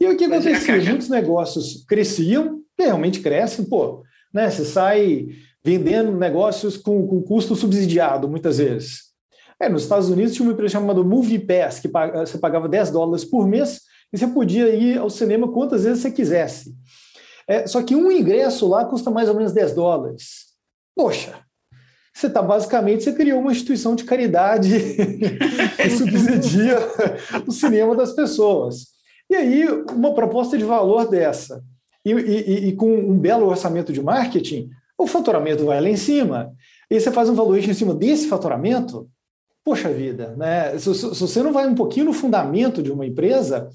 E 0.00 0.06
o 0.06 0.16
que 0.16 0.24
é 0.24 0.26
acontecia? 0.26 0.82
Muitos 0.82 1.08
negócios 1.08 1.84
cresciam, 1.86 2.60
realmente 2.76 3.20
crescem, 3.20 3.64
pô, 3.64 4.02
né? 4.34 4.50
Você 4.50 4.64
sai 4.64 5.28
vendendo 5.64 6.10
negócios 6.16 6.76
com, 6.76 7.06
com 7.06 7.22
custo 7.22 7.54
subsidiado, 7.54 8.28
muitas 8.28 8.58
vezes. 8.58 9.09
É, 9.60 9.68
nos 9.68 9.82
Estados 9.82 10.08
Unidos 10.08 10.34
tinha 10.34 10.46
uma 10.46 10.54
empresa 10.54 10.72
chamada 10.72 11.02
MoviePass, 11.02 11.80
que 11.80 11.88
você 11.88 12.38
pagava 12.38 12.68
10 12.68 12.90
dólares 12.90 13.24
por 13.24 13.46
mês 13.46 13.82
e 14.12 14.18
você 14.18 14.26
podia 14.26 14.74
ir 14.74 14.98
ao 14.98 15.10
cinema 15.10 15.52
quantas 15.52 15.84
vezes 15.84 16.00
você 16.00 16.10
quisesse. 16.10 16.74
É, 17.46 17.66
só 17.66 17.82
que 17.82 17.94
um 17.94 18.10
ingresso 18.10 18.66
lá 18.66 18.84
custa 18.84 19.10
mais 19.10 19.28
ou 19.28 19.34
menos 19.34 19.52
10 19.52 19.74
dólares. 19.74 20.46
Poxa, 20.96 21.34
você 22.12 22.26
está 22.26 22.40
basicamente, 22.40 23.04
você 23.04 23.12
criou 23.12 23.40
uma 23.40 23.52
instituição 23.52 23.94
de 23.94 24.04
caridade 24.04 24.70
que 25.76 25.90
subsidia 25.90 26.78
o 27.46 27.52
cinema 27.52 27.94
das 27.94 28.12
pessoas. 28.12 28.88
E 29.28 29.36
aí, 29.36 29.66
uma 29.92 30.14
proposta 30.14 30.56
de 30.56 30.64
valor 30.64 31.08
dessa, 31.08 31.62
e, 32.04 32.12
e, 32.12 32.68
e 32.68 32.72
com 32.76 32.92
um 32.92 33.18
belo 33.18 33.46
orçamento 33.46 33.92
de 33.92 34.02
marketing, 34.02 34.70
o 34.98 35.06
faturamento 35.06 35.64
vai 35.64 35.80
lá 35.80 35.88
em 35.88 35.96
cima, 35.96 36.52
e 36.90 36.98
você 36.98 37.12
faz 37.12 37.28
um 37.28 37.34
valuation 37.34 37.70
em 37.70 37.74
cima 37.74 37.94
desse 37.94 38.26
faturamento, 38.26 39.08
poxa 39.64 39.90
vida, 39.90 40.34
né? 40.36 40.78
Se, 40.78 40.94
se, 40.94 41.14
se 41.14 41.20
você 41.20 41.42
não 41.42 41.52
vai 41.52 41.66
um 41.66 41.74
pouquinho 41.74 42.06
no 42.06 42.12
fundamento 42.12 42.82
de 42.82 42.90
uma 42.90 43.06
empresa, 43.06 43.70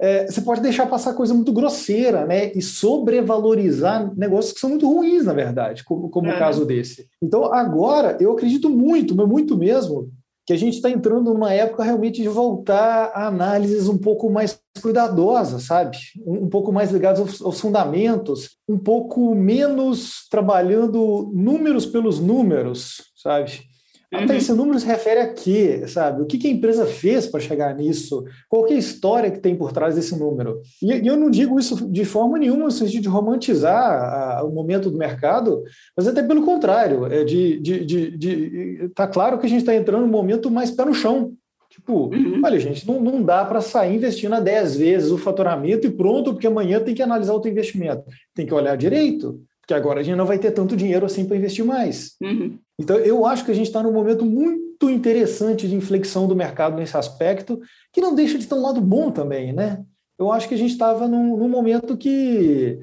é, 0.00 0.26
você 0.26 0.40
pode 0.40 0.60
deixar 0.60 0.86
passar 0.86 1.14
coisa 1.14 1.34
muito 1.34 1.52
grosseira, 1.52 2.24
né? 2.24 2.52
E 2.54 2.62
sobrevalorizar 2.62 4.12
negócios 4.16 4.52
que 4.52 4.60
são 4.60 4.70
muito 4.70 4.86
ruins, 4.86 5.24
na 5.24 5.32
verdade, 5.32 5.82
como, 5.84 6.08
como 6.08 6.28
é. 6.28 6.36
o 6.36 6.38
caso 6.38 6.64
desse. 6.64 7.08
Então, 7.20 7.52
agora, 7.52 8.16
eu 8.20 8.32
acredito 8.32 8.70
muito, 8.70 9.14
mas 9.16 9.28
muito 9.28 9.56
mesmo, 9.56 10.08
que 10.46 10.52
a 10.54 10.56
gente 10.56 10.76
está 10.76 10.88
entrando 10.88 11.34
numa 11.34 11.52
época 11.52 11.82
realmente 11.82 12.22
de 12.22 12.28
voltar 12.28 13.10
a 13.12 13.26
análises 13.26 13.86
um 13.86 13.98
pouco 13.98 14.30
mais 14.30 14.58
cuidadosas, 14.80 15.64
sabe? 15.64 15.98
Um, 16.24 16.44
um 16.44 16.48
pouco 16.48 16.72
mais 16.72 16.90
ligadas 16.90 17.20
aos, 17.20 17.42
aos, 17.42 17.60
fundamentos, 17.60 18.56
um 18.66 18.78
pouco 18.78 19.34
menos 19.34 20.26
trabalhando 20.30 21.30
números 21.34 21.84
pelos 21.84 22.18
números, 22.18 23.02
sabe? 23.14 23.67
Até 24.12 24.32
uhum. 24.32 24.38
esse 24.38 24.52
número 24.54 24.78
se 24.80 24.86
refere 24.86 25.20
a 25.20 25.32
quê, 25.34 25.86
sabe? 25.86 26.22
O 26.22 26.26
que, 26.26 26.38
que 26.38 26.48
a 26.48 26.50
empresa 26.50 26.86
fez 26.86 27.26
para 27.26 27.40
chegar 27.40 27.74
nisso? 27.74 28.24
Qual 28.48 28.66
é 28.66 28.72
a 28.72 28.78
história 28.78 29.30
que 29.30 29.38
tem 29.38 29.54
por 29.54 29.70
trás 29.70 29.96
desse 29.96 30.18
número? 30.18 30.62
E, 30.82 30.90
e 30.92 31.06
eu 31.06 31.16
não 31.16 31.30
digo 31.30 31.60
isso 31.60 31.86
de 31.90 32.06
forma 32.06 32.38
nenhuma 32.38 32.64
no 32.64 32.70
sentido 32.70 33.02
de 33.02 33.08
romantizar 33.08 34.38
a, 34.38 34.42
o 34.44 34.50
momento 34.50 34.90
do 34.90 34.96
mercado, 34.96 35.62
mas 35.94 36.08
até 36.08 36.22
pelo 36.22 36.42
contrário, 36.42 37.04
é 37.06 37.22
de, 37.22 37.60
de, 37.60 37.84
de, 37.84 38.16
de 38.16 38.90
tá 38.94 39.06
claro 39.06 39.38
que 39.38 39.44
a 39.44 39.48
gente 39.48 39.60
está 39.60 39.74
entrando 39.74 40.02
num 40.02 40.12
momento 40.12 40.50
mais 40.50 40.70
pé 40.70 40.86
no 40.86 40.94
chão. 40.94 41.34
Tipo, 41.68 42.08
uhum. 42.12 42.40
olha, 42.42 42.58
gente, 42.58 42.88
não, 42.88 42.98
não 42.98 43.22
dá 43.22 43.44
para 43.44 43.60
sair 43.60 43.94
investindo 43.94 44.34
a 44.34 44.40
10 44.40 44.76
vezes 44.76 45.10
o 45.10 45.18
faturamento 45.18 45.86
e 45.86 45.90
pronto, 45.90 46.32
porque 46.32 46.46
amanhã 46.46 46.80
tem 46.80 46.94
que 46.94 47.02
analisar 47.02 47.34
o 47.34 47.40
teu 47.40 47.52
investimento. 47.52 48.04
Tem 48.34 48.46
que 48.46 48.54
olhar 48.54 48.74
direito, 48.74 49.40
porque 49.68 49.74
agora 49.74 50.00
a 50.00 50.02
gente 50.02 50.16
não 50.16 50.24
vai 50.24 50.38
ter 50.38 50.50
tanto 50.52 50.74
dinheiro 50.74 51.04
assim 51.04 51.26
para 51.26 51.36
investir 51.36 51.62
mais. 51.62 52.16
Uhum. 52.22 52.58
Então, 52.80 52.96
eu 52.96 53.26
acho 53.26 53.44
que 53.44 53.50
a 53.50 53.54
gente 53.54 53.66
está 53.66 53.82
num 53.82 53.92
momento 53.92 54.24
muito 54.24 54.88
interessante 54.88 55.68
de 55.68 55.74
inflexão 55.74 56.26
do 56.26 56.34
mercado 56.34 56.74
nesse 56.74 56.96
aspecto, 56.96 57.60
que 57.92 58.00
não 58.00 58.14
deixa 58.14 58.38
de 58.38 58.46
ter 58.46 58.54
um 58.54 58.62
lado 58.62 58.80
bom 58.80 59.10
também, 59.10 59.52
né? 59.52 59.84
Eu 60.18 60.32
acho 60.32 60.48
que 60.48 60.54
a 60.54 60.56
gente 60.56 60.70
estava 60.70 61.06
num, 61.06 61.36
num, 61.36 61.50
momento 61.50 61.98
que, 61.98 62.78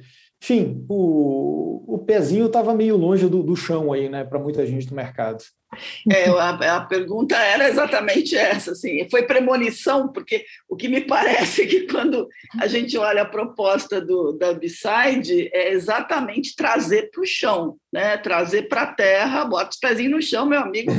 enfim, 0.46 0.86
o, 0.88 1.96
o 1.96 1.98
pezinho 2.06 2.46
estava 2.46 2.72
meio 2.76 2.96
longe 2.96 3.28
do, 3.28 3.41
do 3.41 3.56
chão 3.56 3.91
aí, 3.91 4.08
né, 4.08 4.24
para 4.24 4.38
muita 4.38 4.64
gente 4.66 4.86
do 4.86 4.93
mercado. 4.93 5.43
É, 6.10 6.30
a, 6.30 6.78
a, 6.78 6.82
pergunta 6.82 7.36
era 7.36 7.68
exatamente 7.68 8.38
essa, 8.38 8.72
assim, 8.72 9.10
foi 9.10 9.24
premonição, 9.24 10.08
porque 10.08 10.46
o 10.70 10.76
que 10.76 10.88
me 10.88 11.02
parece 11.02 11.64
é 11.64 11.66
que 11.66 11.88
quando 11.88 12.30
a 12.62 12.68
gente 12.68 12.96
olha 12.96 13.24
a 13.24 13.28
proposta 13.28 14.00
do, 14.00 14.34
da 14.34 14.54
B-Side 14.54 15.50
é 15.52 15.74
exatamente 15.74 16.56
trazer 16.56 17.10
para 17.10 17.22
o 17.22 17.26
chão, 17.26 17.78
né? 17.91 18.16
trazer 18.18 18.70
para 18.70 18.84
a 18.84 18.93
terra, 18.93 19.46
bota 19.46 19.72
os 19.72 19.80
pezinhos 19.80 20.12
no 20.12 20.22
chão, 20.22 20.46
meu 20.46 20.60
amigo, 20.60 20.91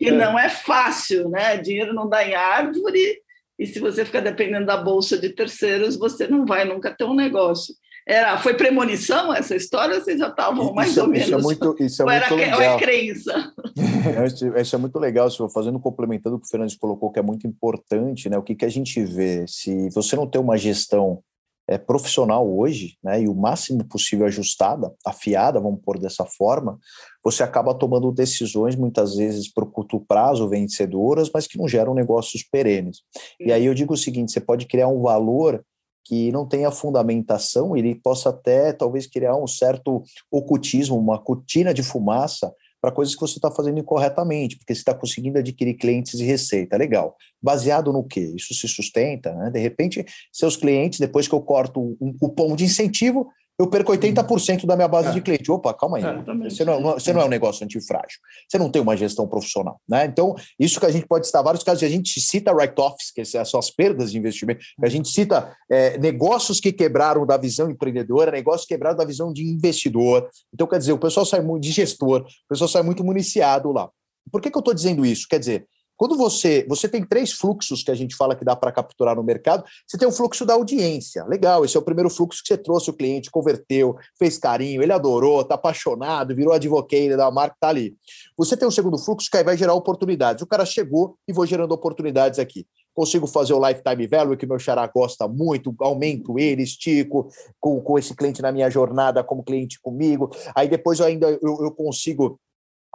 e 0.00 0.08
não 0.12 0.38
é 0.38 0.48
fácil, 0.48 1.28
né? 1.28 1.56
dinheiro 1.56 1.92
não 1.92 2.08
dá 2.08 2.26
em 2.26 2.34
árvore, 2.34 3.18
e 3.58 3.66
se 3.66 3.80
você 3.80 4.04
ficar 4.04 4.20
dependendo 4.20 4.66
da 4.66 4.76
bolsa 4.76 5.18
de 5.18 5.30
terceiros, 5.30 5.96
você 5.96 6.26
não 6.28 6.46
vai 6.46 6.64
nunca 6.64 6.90
ter 6.92 7.04
um 7.04 7.14
negócio. 7.14 7.74
Era, 8.06 8.38
foi 8.38 8.54
premonição 8.54 9.34
essa 9.34 9.56
história? 9.56 9.98
Vocês 10.00 10.18
já 10.18 10.28
estavam 10.28 10.74
mais 10.74 10.90
isso, 10.90 11.00
ou 11.00 11.08
menos? 11.08 11.26
Isso 11.26 11.34
é 11.34 11.42
muito, 11.42 11.76
isso 11.80 12.02
é 12.02 12.04
ou, 12.04 12.10
muito 12.10 12.24
era, 12.24 12.34
legal. 12.34 12.58
ou 12.58 12.64
é 12.64 12.78
crença? 12.78 13.52
Isso 14.60 14.76
é 14.76 14.78
muito 14.78 14.98
legal, 14.98 15.30
se 15.30 15.38
fazendo 15.52 15.80
complementando 15.80 16.36
o 16.36 16.38
que 16.38 16.46
o 16.46 16.48
Fernandes 16.48 16.76
colocou, 16.76 17.10
que 17.10 17.18
é 17.18 17.22
muito 17.22 17.46
importante, 17.46 18.28
né? 18.28 18.38
O 18.38 18.42
que, 18.42 18.54
que 18.54 18.64
a 18.64 18.68
gente 18.68 19.02
vê? 19.04 19.44
Se 19.48 19.88
você 19.90 20.14
não 20.14 20.28
tem 20.28 20.40
uma 20.40 20.56
gestão 20.56 21.22
é, 21.66 21.78
profissional 21.78 22.46
hoje, 22.46 22.96
né, 23.02 23.22
e 23.22 23.28
o 23.28 23.34
máximo 23.34 23.84
possível 23.84 24.26
ajustada, 24.26 24.92
afiada, 25.04 25.60
vamos 25.60 25.80
pôr 25.82 25.98
dessa 25.98 26.24
forma, 26.24 26.78
você 27.22 27.42
acaba 27.42 27.74
tomando 27.74 28.12
decisões 28.12 28.76
muitas 28.76 29.16
vezes 29.16 29.50
por 29.50 29.70
curto 29.70 29.98
prazo 30.06 30.48
vencedoras, 30.48 31.30
mas 31.32 31.46
que 31.46 31.58
não 31.58 31.66
geram 31.66 31.94
negócios 31.94 32.42
perenes. 32.42 32.98
E 33.40 33.50
aí 33.50 33.64
eu 33.64 33.74
digo 33.74 33.94
o 33.94 33.98
seguinte: 33.98 34.32
você 34.32 34.40
pode 34.40 34.66
criar 34.66 34.88
um 34.88 35.00
valor 35.00 35.64
que 36.04 36.30
não 36.30 36.46
tenha 36.46 36.70
fundamentação, 36.70 37.76
ele 37.76 37.94
possa 37.94 38.28
até 38.30 38.72
talvez 38.72 39.06
criar 39.06 39.36
um 39.36 39.46
certo 39.46 40.02
ocultismo, 40.30 40.98
uma 40.98 41.18
cortina 41.18 41.72
de 41.72 41.82
fumaça 41.82 42.52
para 42.84 42.92
coisas 42.92 43.14
que 43.14 43.20
você 43.22 43.38
está 43.38 43.50
fazendo 43.50 43.78
incorretamente, 43.78 44.58
porque 44.58 44.74
você 44.74 44.80
está 44.80 44.94
conseguindo 44.94 45.38
adquirir 45.38 45.72
clientes 45.72 46.20
e 46.20 46.24
receita. 46.24 46.76
Legal. 46.76 47.16
Baseado 47.42 47.90
no 47.90 48.04
quê? 48.04 48.34
Isso 48.36 48.52
se 48.52 48.68
sustenta, 48.68 49.32
né? 49.32 49.50
De 49.50 49.58
repente, 49.58 50.04
seus 50.30 50.54
clientes, 50.54 51.00
depois 51.00 51.26
que 51.26 51.34
eu 51.34 51.40
corto 51.40 51.96
um 51.98 52.12
cupom 52.12 52.54
de 52.54 52.64
incentivo, 52.64 53.26
eu 53.58 53.68
perco 53.68 53.92
80% 53.92 54.66
da 54.66 54.74
minha 54.74 54.88
base 54.88 55.08
é. 55.08 55.12
de 55.12 55.20
cliente. 55.20 55.50
Opa, 55.50 55.72
calma 55.72 55.98
aí. 55.98 56.04
É, 56.04 56.50
você, 56.50 56.64
não, 56.64 56.90
é, 56.90 56.92
você 56.94 57.12
não 57.12 57.20
é 57.20 57.24
um 57.24 57.28
negócio 57.28 57.64
antifrágil. 57.64 58.18
Você 58.48 58.58
não 58.58 58.68
tem 58.68 58.82
uma 58.82 58.96
gestão 58.96 59.28
profissional. 59.28 59.80
Né? 59.88 60.06
Então, 60.06 60.34
isso 60.58 60.80
que 60.80 60.86
a 60.86 60.90
gente 60.90 61.06
pode 61.06 61.26
citar 61.26 61.42
vários 61.42 61.62
casos, 61.62 61.84
a 61.84 61.88
gente 61.88 62.20
cita 62.20 62.52
write-offs, 62.52 63.12
que 63.12 63.24
são 63.24 63.60
as 63.60 63.70
perdas 63.70 64.10
de 64.10 64.18
investimento, 64.18 64.64
a 64.82 64.88
gente 64.88 65.08
cita 65.08 65.54
é, 65.70 65.96
negócios 65.98 66.58
que 66.58 66.72
quebraram 66.72 67.24
da 67.24 67.36
visão 67.36 67.70
empreendedora, 67.70 68.32
negócios 68.32 68.66
quebrados 68.66 68.98
da 68.98 69.04
visão 69.04 69.32
de 69.32 69.44
investidor. 69.44 70.28
Então, 70.52 70.66
quer 70.66 70.78
dizer, 70.78 70.92
o 70.92 70.98
pessoal 70.98 71.24
sai 71.24 71.40
muito 71.40 71.62
de 71.62 71.70
gestor, 71.70 72.22
o 72.22 72.48
pessoal 72.48 72.68
sai 72.68 72.82
muito 72.82 73.04
municiado 73.04 73.70
lá. 73.70 73.88
Por 74.32 74.40
que, 74.40 74.50
que 74.50 74.56
eu 74.56 74.60
estou 74.60 74.74
dizendo 74.74 75.06
isso? 75.06 75.26
Quer 75.28 75.38
dizer, 75.38 75.66
quando 75.96 76.16
você, 76.16 76.64
você 76.68 76.88
tem 76.88 77.04
três 77.04 77.32
fluxos 77.32 77.82
que 77.82 77.90
a 77.90 77.94
gente 77.94 78.16
fala 78.16 78.34
que 78.34 78.44
dá 78.44 78.56
para 78.56 78.72
capturar 78.72 79.14
no 79.14 79.22
mercado, 79.22 79.64
você 79.86 79.96
tem 79.96 80.08
o 80.08 80.12
fluxo 80.12 80.44
da 80.44 80.54
audiência. 80.54 81.24
Legal, 81.24 81.64
esse 81.64 81.76
é 81.76 81.80
o 81.80 81.84
primeiro 81.84 82.10
fluxo 82.10 82.42
que 82.42 82.48
você 82.48 82.58
trouxe 82.58 82.90
o 82.90 82.94
cliente, 82.94 83.30
converteu, 83.30 83.96
fez 84.18 84.38
carinho, 84.38 84.82
ele 84.82 84.92
adorou, 84.92 85.42
está 85.42 85.54
apaixonado, 85.54 86.34
virou 86.34 86.52
advocate 86.52 87.16
da 87.16 87.30
marca, 87.30 87.54
está 87.54 87.68
ali. 87.68 87.94
Você 88.36 88.56
tem 88.56 88.66
o 88.66 88.72
segundo 88.72 88.98
fluxo 88.98 89.30
que 89.30 89.36
aí 89.36 89.44
vai 89.44 89.56
gerar 89.56 89.74
oportunidades. 89.74 90.42
O 90.42 90.46
cara 90.46 90.66
chegou 90.66 91.16
e 91.28 91.32
vou 91.32 91.46
gerando 91.46 91.72
oportunidades 91.72 92.38
aqui. 92.38 92.66
Consigo 92.94 93.26
fazer 93.26 93.52
o 93.52 93.68
lifetime 93.68 94.06
value, 94.06 94.36
que 94.36 94.46
meu 94.46 94.58
xará 94.58 94.86
gosta 94.86 95.26
muito, 95.26 95.74
aumento 95.80 96.38
ele, 96.38 96.62
estico 96.62 97.28
com, 97.60 97.80
com 97.80 97.98
esse 97.98 98.14
cliente 98.14 98.40
na 98.40 98.52
minha 98.52 98.70
jornada 98.70 99.24
como 99.24 99.42
cliente 99.42 99.80
comigo. 99.80 100.30
Aí 100.54 100.68
depois 100.68 101.00
eu 101.00 101.06
ainda 101.06 101.28
eu, 101.28 101.58
eu 101.60 101.72
consigo 101.72 102.38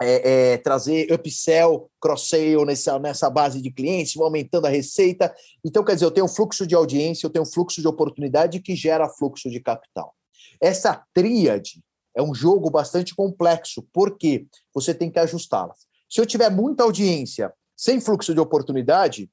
é, 0.02 0.52
é, 0.52 0.56
trazer 0.58 1.12
upsell, 1.12 1.90
cross-sale 2.00 2.64
nessa, 2.64 2.98
nessa 2.98 3.28
base 3.28 3.60
de 3.60 3.70
clientes, 3.70 4.16
aumentando 4.20 4.66
a 4.66 4.70
receita. 4.70 5.34
Então, 5.64 5.84
quer 5.84 5.94
dizer, 5.94 6.06
eu 6.06 6.10
tenho 6.10 6.26
um 6.26 6.28
fluxo 6.28 6.66
de 6.66 6.74
audiência, 6.74 7.26
eu 7.26 7.30
tenho 7.30 7.42
um 7.42 7.50
fluxo 7.50 7.80
de 7.80 7.88
oportunidade 7.88 8.60
que 8.60 8.74
gera 8.74 9.08
fluxo 9.08 9.50
de 9.50 9.60
capital. 9.60 10.14
Essa 10.60 11.04
tríade 11.12 11.82
é 12.16 12.22
um 12.22 12.34
jogo 12.34 12.70
bastante 12.70 13.14
complexo, 13.14 13.86
porque 13.92 14.46
você 14.74 14.94
tem 14.94 15.10
que 15.10 15.18
ajustá-la. 15.18 15.74
Se 16.08 16.20
eu 16.20 16.26
tiver 16.26 16.50
muita 16.50 16.82
audiência 16.82 17.52
sem 17.76 18.00
fluxo 18.00 18.34
de 18.34 18.40
oportunidade, 18.40 19.30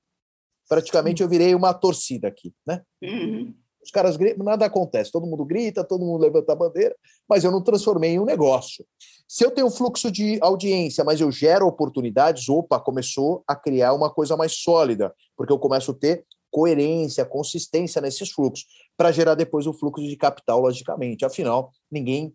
praticamente 0.68 1.24
eu 1.24 1.30
virei 1.30 1.56
uma 1.56 1.74
torcida 1.74 2.28
aqui, 2.28 2.54
né? 2.66 2.82
Uhum. 3.02 3.54
Os 3.88 3.92
caras 3.92 4.18
gritam, 4.18 4.44
nada 4.44 4.66
acontece, 4.66 5.10
todo 5.10 5.26
mundo 5.26 5.46
grita, 5.46 5.82
todo 5.82 6.04
mundo 6.04 6.22
levanta 6.22 6.52
a 6.52 6.56
bandeira, 6.58 6.94
mas 7.26 7.46
eu 7.46 7.52
não 7.52 7.64
transformei 7.64 8.12
em 8.12 8.20
um 8.20 8.26
negócio. 8.26 8.86
Se 9.26 9.46
eu 9.46 9.50
tenho 9.50 9.70
fluxo 9.70 10.12
de 10.12 10.38
audiência, 10.42 11.06
mas 11.06 11.22
eu 11.22 11.32
gero 11.32 11.66
oportunidades, 11.66 12.50
opa, 12.50 12.82
começou 12.82 13.46
a 13.48 13.56
criar 13.56 13.94
uma 13.94 14.10
coisa 14.14 14.36
mais 14.36 14.58
sólida, 14.58 15.16
porque 15.38 15.54
eu 15.54 15.58
começo 15.58 15.92
a 15.92 15.94
ter 15.94 16.26
coerência, 16.52 17.24
consistência 17.24 18.02
nesses 18.02 18.30
fluxos, 18.30 18.66
para 18.98 19.10
gerar 19.10 19.36
depois 19.36 19.66
o 19.66 19.74
fluxo 19.74 20.06
de 20.06 20.18
capital, 20.18 20.60
logicamente. 20.60 21.24
Afinal, 21.24 21.72
ninguém, 21.90 22.34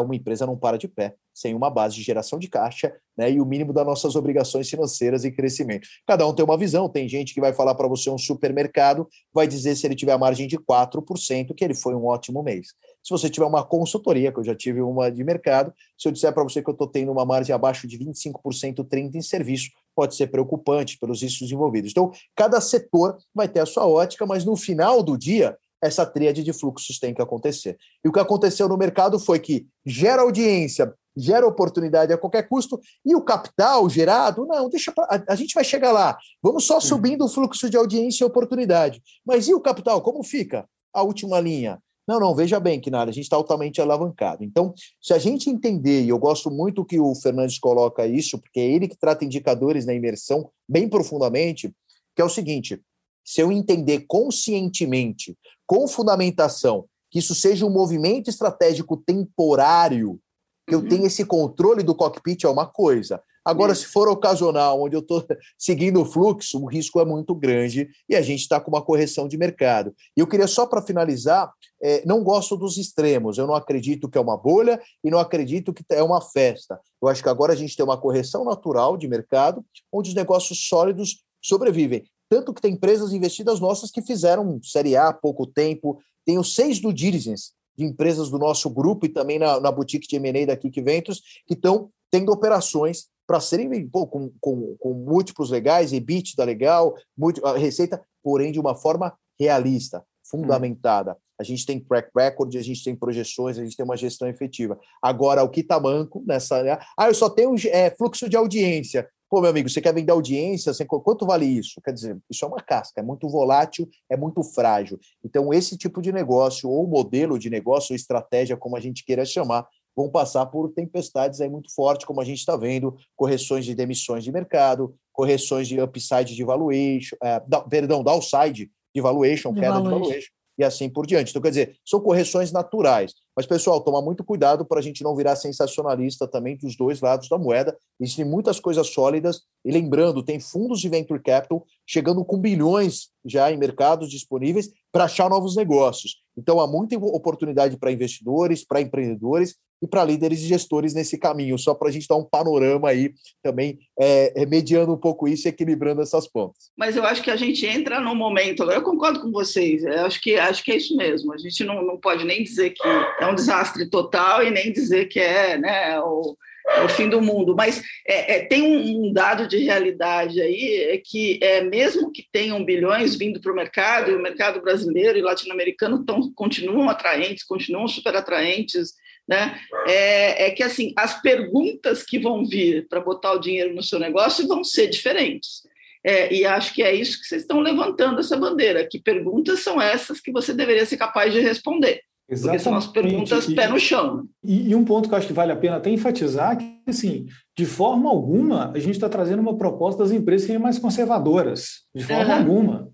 uma 0.00 0.14
empresa 0.14 0.46
não 0.46 0.56
para 0.56 0.78
de 0.78 0.86
pé 0.86 1.16
sem 1.34 1.54
uma 1.54 1.68
base 1.68 1.96
de 1.96 2.02
geração 2.02 2.38
de 2.38 2.48
caixa 2.48 2.94
né, 3.16 3.30
e 3.30 3.40
o 3.40 3.44
mínimo 3.44 3.72
das 3.72 3.84
nossas 3.84 4.14
obrigações 4.16 4.68
financeiras 4.68 5.24
e 5.24 5.32
crescimento. 5.32 5.88
Cada 6.06 6.26
um 6.26 6.34
tem 6.34 6.44
uma 6.44 6.56
visão, 6.56 6.88
tem 6.88 7.08
gente 7.08 7.34
que 7.34 7.40
vai 7.40 7.52
falar 7.52 7.74
para 7.74 7.88
você 7.88 8.08
um 8.08 8.18
supermercado, 8.18 9.08
vai 9.32 9.46
dizer 9.46 9.76
se 9.76 9.86
ele 9.86 9.94
tiver 9.94 10.12
a 10.12 10.18
margem 10.18 10.46
de 10.46 10.56
4% 10.58 11.54
que 11.54 11.64
ele 11.64 11.74
foi 11.74 11.94
um 11.94 12.06
ótimo 12.06 12.42
mês. 12.42 12.68
Se 13.02 13.10
você 13.10 13.28
tiver 13.28 13.46
uma 13.46 13.64
consultoria, 13.64 14.32
que 14.32 14.38
eu 14.38 14.44
já 14.44 14.54
tive 14.54 14.80
uma 14.80 15.10
de 15.10 15.22
mercado, 15.22 15.72
se 15.98 16.08
eu 16.08 16.12
disser 16.12 16.32
para 16.32 16.42
você 16.42 16.62
que 16.62 16.70
eu 16.70 16.72
estou 16.72 16.88
tendo 16.88 17.12
uma 17.12 17.24
margem 17.24 17.54
abaixo 17.54 17.86
de 17.86 17.98
25%, 17.98 18.84
30% 18.86 19.14
em 19.14 19.22
serviço, 19.22 19.70
pode 19.94 20.14
ser 20.14 20.28
preocupante 20.28 20.98
pelos 20.98 21.22
riscos 21.22 21.50
envolvidos. 21.50 21.90
Então, 21.90 22.10
cada 22.34 22.60
setor 22.60 23.18
vai 23.34 23.48
ter 23.48 23.60
a 23.60 23.66
sua 23.66 23.86
ótica, 23.86 24.24
mas 24.26 24.44
no 24.44 24.56
final 24.56 25.02
do 25.02 25.16
dia, 25.16 25.56
essa 25.82 26.06
tríade 26.06 26.42
de 26.42 26.52
fluxos 26.52 26.98
tem 26.98 27.12
que 27.12 27.20
acontecer. 27.20 27.76
E 28.02 28.08
o 28.08 28.12
que 28.12 28.18
aconteceu 28.18 28.68
no 28.68 28.76
mercado 28.76 29.18
foi 29.18 29.38
que 29.38 29.66
gera 29.84 30.22
audiência, 30.22 30.92
gera 31.16 31.46
oportunidade 31.46 32.12
a 32.12 32.18
qualquer 32.18 32.48
custo, 32.48 32.80
e 33.04 33.14
o 33.14 33.22
capital 33.22 33.88
gerado, 33.88 34.46
não, 34.46 34.68
deixa 34.68 34.92
pra, 34.92 35.04
a, 35.04 35.32
a, 35.32 35.36
gente 35.36 35.54
vai 35.54 35.64
chegar 35.64 35.92
lá. 35.92 36.16
Vamos 36.42 36.64
só 36.64 36.80
subindo 36.80 37.24
o 37.24 37.28
fluxo 37.28 37.70
de 37.70 37.76
audiência 37.76 38.24
e 38.24 38.26
oportunidade. 38.26 39.02
Mas 39.24 39.48
e 39.48 39.54
o 39.54 39.60
capital, 39.60 40.02
como 40.02 40.22
fica? 40.22 40.68
A 40.92 41.02
última 41.02 41.40
linha. 41.40 41.80
Não, 42.06 42.20
não, 42.20 42.34
veja 42.34 42.60
bem 42.60 42.80
que 42.80 42.90
nada, 42.90 43.10
a 43.10 43.14
gente 43.14 43.24
está 43.24 43.36
altamente 43.36 43.80
alavancado. 43.80 44.44
Então, 44.44 44.74
se 45.00 45.14
a 45.14 45.18
gente 45.18 45.48
entender, 45.48 46.02
e 46.02 46.10
eu 46.10 46.18
gosto 46.18 46.50
muito 46.50 46.84
que 46.84 47.00
o 47.00 47.14
Fernandes 47.14 47.58
coloca 47.58 48.06
isso, 48.06 48.38
porque 48.38 48.60
é 48.60 48.70
ele 48.70 48.88
que 48.88 48.96
trata 48.96 49.24
indicadores 49.24 49.86
na 49.86 49.94
imersão 49.94 50.50
bem 50.68 50.86
profundamente, 50.86 51.74
que 52.14 52.20
é 52.20 52.24
o 52.24 52.28
seguinte: 52.28 52.78
se 53.24 53.40
eu 53.40 53.50
entender 53.50 54.04
conscientemente, 54.06 55.34
com 55.66 55.88
fundamentação, 55.88 56.84
que 57.10 57.20
isso 57.20 57.34
seja 57.34 57.64
um 57.64 57.70
movimento 57.70 58.28
estratégico 58.28 58.96
temporário 58.98 60.20
que 60.66 60.74
eu 60.74 60.80
uhum. 60.80 60.88
tenho 60.88 61.06
esse 61.06 61.24
controle 61.24 61.82
do 61.82 61.94
cockpit 61.94 62.44
é 62.44 62.48
uma 62.48 62.66
coisa. 62.66 63.20
Agora, 63.44 63.74
se 63.74 63.84
for 63.84 64.08
ocasional, 64.08 64.82
onde 64.82 64.96
eu 64.96 65.00
estou 65.00 65.22
seguindo 65.58 66.00
o 66.00 66.04
fluxo, 66.06 66.58
o 66.58 66.66
risco 66.66 66.98
é 66.98 67.04
muito 67.04 67.34
grande 67.34 67.88
e 68.08 68.16
a 68.16 68.22
gente 68.22 68.40
está 68.40 68.58
com 68.58 68.70
uma 68.70 68.80
correção 68.80 69.28
de 69.28 69.36
mercado. 69.36 69.94
E 70.16 70.20
eu 70.20 70.26
queria 70.26 70.46
só 70.46 70.66
para 70.66 70.80
finalizar, 70.80 71.52
é, 71.82 72.02
não 72.06 72.24
gosto 72.24 72.56
dos 72.56 72.78
extremos. 72.78 73.36
Eu 73.36 73.46
não 73.46 73.54
acredito 73.54 74.08
que 74.08 74.16
é 74.16 74.20
uma 74.20 74.36
bolha 74.36 74.80
e 75.04 75.10
não 75.10 75.18
acredito 75.18 75.74
que 75.74 75.84
é 75.90 76.02
uma 76.02 76.22
festa. 76.22 76.80
Eu 77.02 77.08
acho 77.08 77.22
que 77.22 77.28
agora 77.28 77.52
a 77.52 77.56
gente 77.56 77.76
tem 77.76 77.84
uma 77.84 78.00
correção 78.00 78.44
natural 78.44 78.96
de 78.96 79.06
mercado, 79.06 79.62
onde 79.92 80.08
os 80.08 80.14
negócios 80.14 80.66
sólidos 80.66 81.22
sobrevivem. 81.42 82.04
Tanto 82.30 82.54
que 82.54 82.62
tem 82.62 82.72
empresas 82.72 83.12
investidas 83.12 83.60
nossas 83.60 83.90
que 83.90 84.00
fizeram 84.00 84.58
Série 84.62 84.96
A 84.96 85.08
há 85.08 85.12
pouco 85.12 85.46
tempo. 85.46 85.98
Tenho 86.24 86.42
seis 86.42 86.80
do 86.80 86.94
diligence 86.94 87.52
de 87.76 87.84
empresas 87.84 88.30
do 88.30 88.38
nosso 88.38 88.70
grupo 88.70 89.06
e 89.06 89.08
também 89.08 89.38
na, 89.38 89.60
na 89.60 89.70
boutique 89.70 90.08
de 90.08 90.16
M&A 90.16 90.46
da 90.46 90.56
Kik 90.56 90.80
Ventos 90.80 91.22
que 91.46 91.54
estão 91.54 91.88
tendo 92.10 92.32
operações 92.32 93.08
para 93.26 93.40
serem 93.40 93.88
pô, 93.88 94.06
com, 94.06 94.30
com, 94.40 94.76
com, 94.78 94.92
múltiplos 94.92 95.50
legais, 95.50 95.92
EBITDA 95.92 96.44
legal, 96.44 96.94
a 97.42 97.56
receita, 97.56 98.00
porém 98.22 98.52
de 98.52 98.60
uma 98.60 98.74
forma 98.74 99.12
realista, 99.38 100.04
fundamentada. 100.22 101.12
Hum. 101.12 101.16
A 101.40 101.42
gente 101.42 101.66
tem 101.66 101.80
track 101.80 102.10
record, 102.16 102.54
a 102.54 102.62
gente 102.62 102.84
tem 102.84 102.94
projeções, 102.94 103.58
a 103.58 103.64
gente 103.64 103.76
tem 103.76 103.84
uma 103.84 103.96
gestão 103.96 104.28
efetiva. 104.28 104.78
Agora, 105.02 105.42
o 105.42 105.48
que 105.48 105.60
está 105.60 105.80
manco 105.80 106.22
nessa. 106.24 106.62
Né? 106.62 106.78
Ah, 106.96 107.08
eu 107.08 107.14
só 107.14 107.28
tenho 107.28 107.54
é, 107.68 107.90
fluxo 107.90 108.28
de 108.28 108.36
audiência. 108.36 109.08
Pô, 109.28 109.40
meu 109.40 109.50
amigo, 109.50 109.68
você 109.68 109.80
quer 109.80 109.94
vender 109.94 110.12
audiência? 110.12 110.72
Você, 110.72 110.84
quanto 110.84 111.26
vale 111.26 111.46
isso? 111.46 111.80
Quer 111.82 111.92
dizer, 111.92 112.18
isso 112.30 112.44
é 112.44 112.48
uma 112.48 112.62
casca, 112.62 113.00
é 113.00 113.04
muito 113.04 113.28
volátil, 113.28 113.88
é 114.08 114.16
muito 114.16 114.42
frágil. 114.42 114.98
Então, 115.24 115.52
esse 115.52 115.76
tipo 115.76 116.00
de 116.00 116.12
negócio, 116.12 116.68
ou 116.68 116.86
modelo 116.86 117.38
de 117.38 117.50
negócio, 117.50 117.92
ou 117.92 117.96
estratégia, 117.96 118.56
como 118.56 118.76
a 118.76 118.80
gente 118.80 119.04
queira 119.04 119.24
chamar, 119.24 119.66
vão 119.96 120.10
passar 120.10 120.46
por 120.46 120.70
tempestades 120.72 121.40
aí 121.40 121.48
muito 121.48 121.72
fortes, 121.74 122.06
como 122.06 122.20
a 122.20 122.24
gente 122.24 122.38
está 122.38 122.56
vendo, 122.56 122.96
correções 123.16 123.64
de 123.64 123.74
demissões 123.74 124.24
de 124.24 124.32
mercado, 124.32 124.94
correções 125.12 125.68
de 125.68 125.80
upside 125.80 126.34
de 126.34 126.44
valuation, 126.44 127.16
é, 127.22 127.40
da, 127.46 127.60
perdão, 127.60 128.02
downside 128.02 128.70
de 128.94 129.00
valuation, 129.00 129.52
de 129.52 129.60
queda 129.60 129.74
valuation. 129.74 129.98
de 129.98 130.04
valuation, 130.06 130.32
e 130.58 130.64
assim 130.64 130.88
por 130.88 131.06
diante. 131.06 131.30
Então, 131.30 131.42
quer 131.42 131.50
dizer, 131.50 131.76
são 131.84 132.00
correções 132.00 132.52
naturais. 132.52 133.12
Mas, 133.36 133.46
pessoal, 133.46 133.80
tomar 133.80 134.00
muito 134.00 134.22
cuidado 134.22 134.64
para 134.64 134.78
a 134.78 134.82
gente 134.82 135.02
não 135.02 135.16
virar 135.16 135.36
sensacionalista 135.36 136.26
também 136.28 136.56
dos 136.56 136.76
dois 136.76 137.00
lados 137.00 137.28
da 137.28 137.36
moeda. 137.36 137.76
Existem 138.00 138.24
muitas 138.24 138.60
coisas 138.60 138.88
sólidas. 138.88 139.42
E 139.64 139.72
lembrando, 139.72 140.22
tem 140.22 140.38
fundos 140.38 140.80
de 140.80 140.88
venture 140.88 141.20
capital 141.20 141.64
chegando 141.86 142.24
com 142.24 142.38
bilhões 142.38 143.08
já 143.24 143.50
em 143.50 143.56
mercados 143.56 144.10
disponíveis 144.10 144.70
para 144.92 145.04
achar 145.04 145.28
novos 145.28 145.56
negócios. 145.56 146.22
Então, 146.36 146.60
há 146.60 146.66
muita 146.66 146.96
oportunidade 146.96 147.76
para 147.76 147.92
investidores, 147.92 148.64
para 148.64 148.80
empreendedores 148.80 149.56
e 149.84 149.88
para 149.88 150.04
líderes 150.04 150.40
e 150.40 150.46
gestores 150.46 150.94
nesse 150.94 151.18
caminho, 151.18 151.58
só 151.58 151.74
para 151.74 151.88
a 151.88 151.92
gente 151.92 152.08
dar 152.08 152.16
um 152.16 152.24
panorama 152.24 152.88
aí 152.88 153.12
também, 153.42 153.78
é, 153.98 154.42
é, 154.42 154.46
mediando 154.46 154.92
um 154.92 154.98
pouco 154.98 155.28
isso 155.28 155.46
e 155.46 155.50
equilibrando 155.50 156.02
essas 156.02 156.26
pontas. 156.26 156.70
Mas 156.76 156.96
eu 156.96 157.04
acho 157.04 157.22
que 157.22 157.30
a 157.30 157.36
gente 157.36 157.64
entra 157.66 158.00
num 158.00 158.14
momento, 158.14 158.64
eu 158.64 158.82
concordo 158.82 159.20
com 159.20 159.30
vocês, 159.30 159.84
acho 159.84 160.20
que, 160.20 160.36
acho 160.36 160.64
que 160.64 160.72
é 160.72 160.76
isso 160.76 160.96
mesmo, 160.96 161.32
a 161.32 161.38
gente 161.38 161.62
não, 161.64 161.84
não 161.84 161.98
pode 161.98 162.24
nem 162.24 162.42
dizer 162.42 162.70
que 162.70 162.86
é 163.20 163.26
um 163.26 163.34
desastre 163.34 163.88
total 163.88 164.42
e 164.42 164.50
nem 164.50 164.72
dizer 164.72 165.06
que 165.06 165.20
é 165.20 165.58
né, 165.58 166.00
o, 166.00 166.36
o 166.84 166.88
fim 166.88 167.08
do 167.08 167.20
mundo, 167.20 167.54
mas 167.54 167.82
é, 168.06 168.36
é, 168.36 168.46
tem 168.46 168.62
um, 168.62 169.06
um, 169.06 169.12
dado 169.12 169.46
de 169.46 169.58
realidade 169.58 170.40
aí, 170.40 170.88
é 170.90 170.98
que 170.98 171.38
é, 171.42 171.62
mesmo 171.62 172.10
que 172.10 172.26
tenham 172.32 172.64
bilhões 172.64 173.14
vindo 173.14 173.40
para 173.40 173.52
o 173.52 173.54
mercado, 173.54 174.10
e 174.10 174.14
o 174.14 174.22
mercado 174.22 174.62
brasileiro 174.62 175.18
e 175.18 175.22
latino-americano 175.22 176.04
continuam 176.34 176.88
atraentes, 176.88 177.44
continuam 177.44 177.86
super 177.86 178.16
atraentes, 178.16 178.94
né? 179.28 179.58
É, 179.86 180.46
é, 180.46 180.50
que 180.50 180.62
assim 180.62 180.92
as 180.96 181.20
perguntas 181.20 182.02
que 182.02 182.18
vão 182.18 182.44
vir 182.44 182.86
para 182.88 183.00
botar 183.00 183.32
o 183.32 183.38
dinheiro 183.38 183.74
no 183.74 183.82
seu 183.82 183.98
negócio 183.98 184.46
vão 184.46 184.62
ser 184.62 184.88
diferentes. 184.88 185.62
É, 186.04 186.32
e 186.32 186.44
acho 186.44 186.74
que 186.74 186.82
é 186.82 186.94
isso 186.94 187.18
que 187.18 187.26
vocês 187.26 187.42
estão 187.42 187.60
levantando 187.60 188.20
essa 188.20 188.36
bandeira. 188.36 188.86
Que 188.86 189.00
perguntas 189.00 189.60
são 189.60 189.80
essas 189.80 190.20
que 190.20 190.30
você 190.30 190.52
deveria 190.52 190.84
ser 190.84 190.98
capaz 190.98 191.32
de 191.32 191.40
responder? 191.40 192.02
Exatamente. 192.28 192.62
Porque 192.62 192.70
são 192.70 192.74
as 192.74 192.86
perguntas 192.86 193.48
e, 193.48 193.54
pé 193.54 193.68
no 193.68 193.78
chão. 193.78 194.26
E, 194.42 194.70
e, 194.70 194.74
um 194.74 194.84
ponto 194.84 195.08
que 195.08 195.14
eu 195.14 195.18
acho 195.18 195.26
que 195.26 195.32
vale 195.32 195.52
a 195.52 195.56
pena 195.56 195.76
até 195.76 195.90
enfatizar 195.90 196.56
que, 196.56 196.78
assim, 196.86 197.26
de 197.56 197.64
forma 197.64 198.10
alguma, 198.10 198.70
a 198.72 198.78
gente 198.78 198.94
está 198.94 199.08
trazendo 199.08 199.40
uma 199.40 199.56
proposta 199.56 200.02
das 200.02 200.12
empresas 200.12 200.46
serem 200.46 200.60
mais 200.60 200.78
conservadoras. 200.78 201.84
De 201.94 202.04
forma 202.04 202.24
uhum. 202.26 202.38
alguma. 202.38 202.93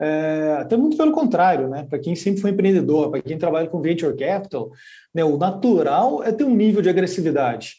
É, 0.00 0.56
até 0.58 0.78
muito 0.78 0.96
pelo 0.96 1.12
contrário, 1.12 1.68
né? 1.68 1.86
Para 1.88 1.98
quem 1.98 2.14
sempre 2.14 2.40
foi 2.40 2.52
empreendedor, 2.52 3.10
para 3.10 3.20
quem 3.20 3.36
trabalha 3.36 3.68
com 3.68 3.82
venture 3.82 4.16
capital, 4.16 4.70
né, 5.14 5.22
o 5.22 5.36
natural 5.36 6.24
é 6.24 6.32
ter 6.32 6.44
um 6.44 6.54
nível 6.54 6.80
de 6.80 6.88
agressividade, 6.88 7.74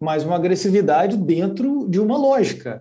mas 0.00 0.22
uma 0.22 0.36
agressividade 0.36 1.16
dentro 1.16 1.88
de 1.88 1.98
uma 1.98 2.16
lógica. 2.16 2.80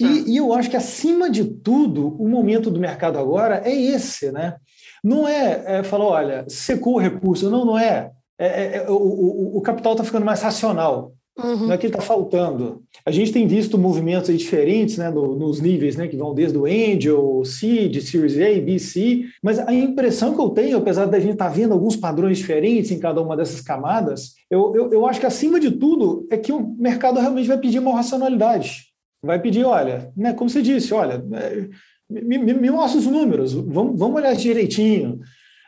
E, 0.00 0.32
e, 0.32 0.36
eu 0.36 0.52
acho 0.52 0.68
que, 0.68 0.76
acima 0.76 1.30
de 1.30 1.44
tudo, 1.44 2.16
o 2.20 2.28
momento 2.28 2.68
do 2.68 2.80
mercado 2.80 3.16
agora 3.16 3.62
é 3.64 3.72
esse, 3.72 4.32
né? 4.32 4.56
Não 5.04 5.28
é, 5.28 5.78
é 5.78 5.82
falar, 5.84 6.06
olha, 6.06 6.44
secou 6.48 6.94
o 6.94 7.00
recurso. 7.00 7.48
Não, 7.48 7.64
não 7.64 7.78
é. 7.78 8.10
é, 8.38 8.46
é, 8.46 8.76
é 8.78 8.90
o, 8.90 8.94
o, 8.94 9.58
o 9.58 9.60
capital 9.60 9.92
está 9.92 10.04
ficando 10.04 10.26
mais 10.26 10.42
racional. 10.42 11.12
Uhum. 11.38 11.66
Não 11.66 11.72
é 11.72 11.78
que 11.78 11.86
está 11.86 12.00
faltando. 12.00 12.82
A 13.06 13.10
gente 13.10 13.32
tem 13.32 13.46
visto 13.46 13.78
movimentos 13.78 14.36
diferentes 14.36 14.98
né, 14.98 15.10
no, 15.10 15.34
nos 15.34 15.60
níveis, 15.60 15.96
né, 15.96 16.06
que 16.06 16.16
vão 16.16 16.34
desde 16.34 16.58
o 16.58 16.66
Angel, 16.66 17.42
Seed, 17.44 18.00
Series 18.02 18.36
A, 18.36 18.60
B, 18.60 18.78
C, 18.78 19.24
mas 19.42 19.58
a 19.58 19.72
impressão 19.72 20.34
que 20.34 20.40
eu 20.40 20.50
tenho, 20.50 20.76
apesar 20.76 21.06
da 21.06 21.18
gente 21.18 21.32
estar 21.32 21.48
tá 21.48 21.50
vendo 21.50 21.72
alguns 21.72 21.96
padrões 21.96 22.38
diferentes 22.38 22.90
em 22.90 22.98
cada 22.98 23.22
uma 23.22 23.36
dessas 23.36 23.62
camadas, 23.62 24.34
eu, 24.50 24.74
eu, 24.74 24.92
eu 24.92 25.06
acho 25.06 25.20
que 25.20 25.26
acima 25.26 25.58
de 25.58 25.70
tudo 25.70 26.26
é 26.30 26.36
que 26.36 26.52
o 26.52 26.76
mercado 26.78 27.18
realmente 27.18 27.48
vai 27.48 27.58
pedir 27.58 27.78
uma 27.78 27.94
racionalidade. 27.94 28.88
Vai 29.24 29.40
pedir, 29.40 29.64
olha, 29.64 30.12
né, 30.14 30.34
como 30.34 30.50
você 30.50 30.60
disse, 30.60 30.92
olha, 30.92 31.24
é, 31.32 31.68
me, 32.10 32.36
me, 32.38 32.52
me 32.52 32.70
mostra 32.70 32.98
os 32.98 33.06
números, 33.06 33.54
vamos, 33.54 33.98
vamos 33.98 34.16
olhar 34.16 34.34
direitinho. 34.34 35.20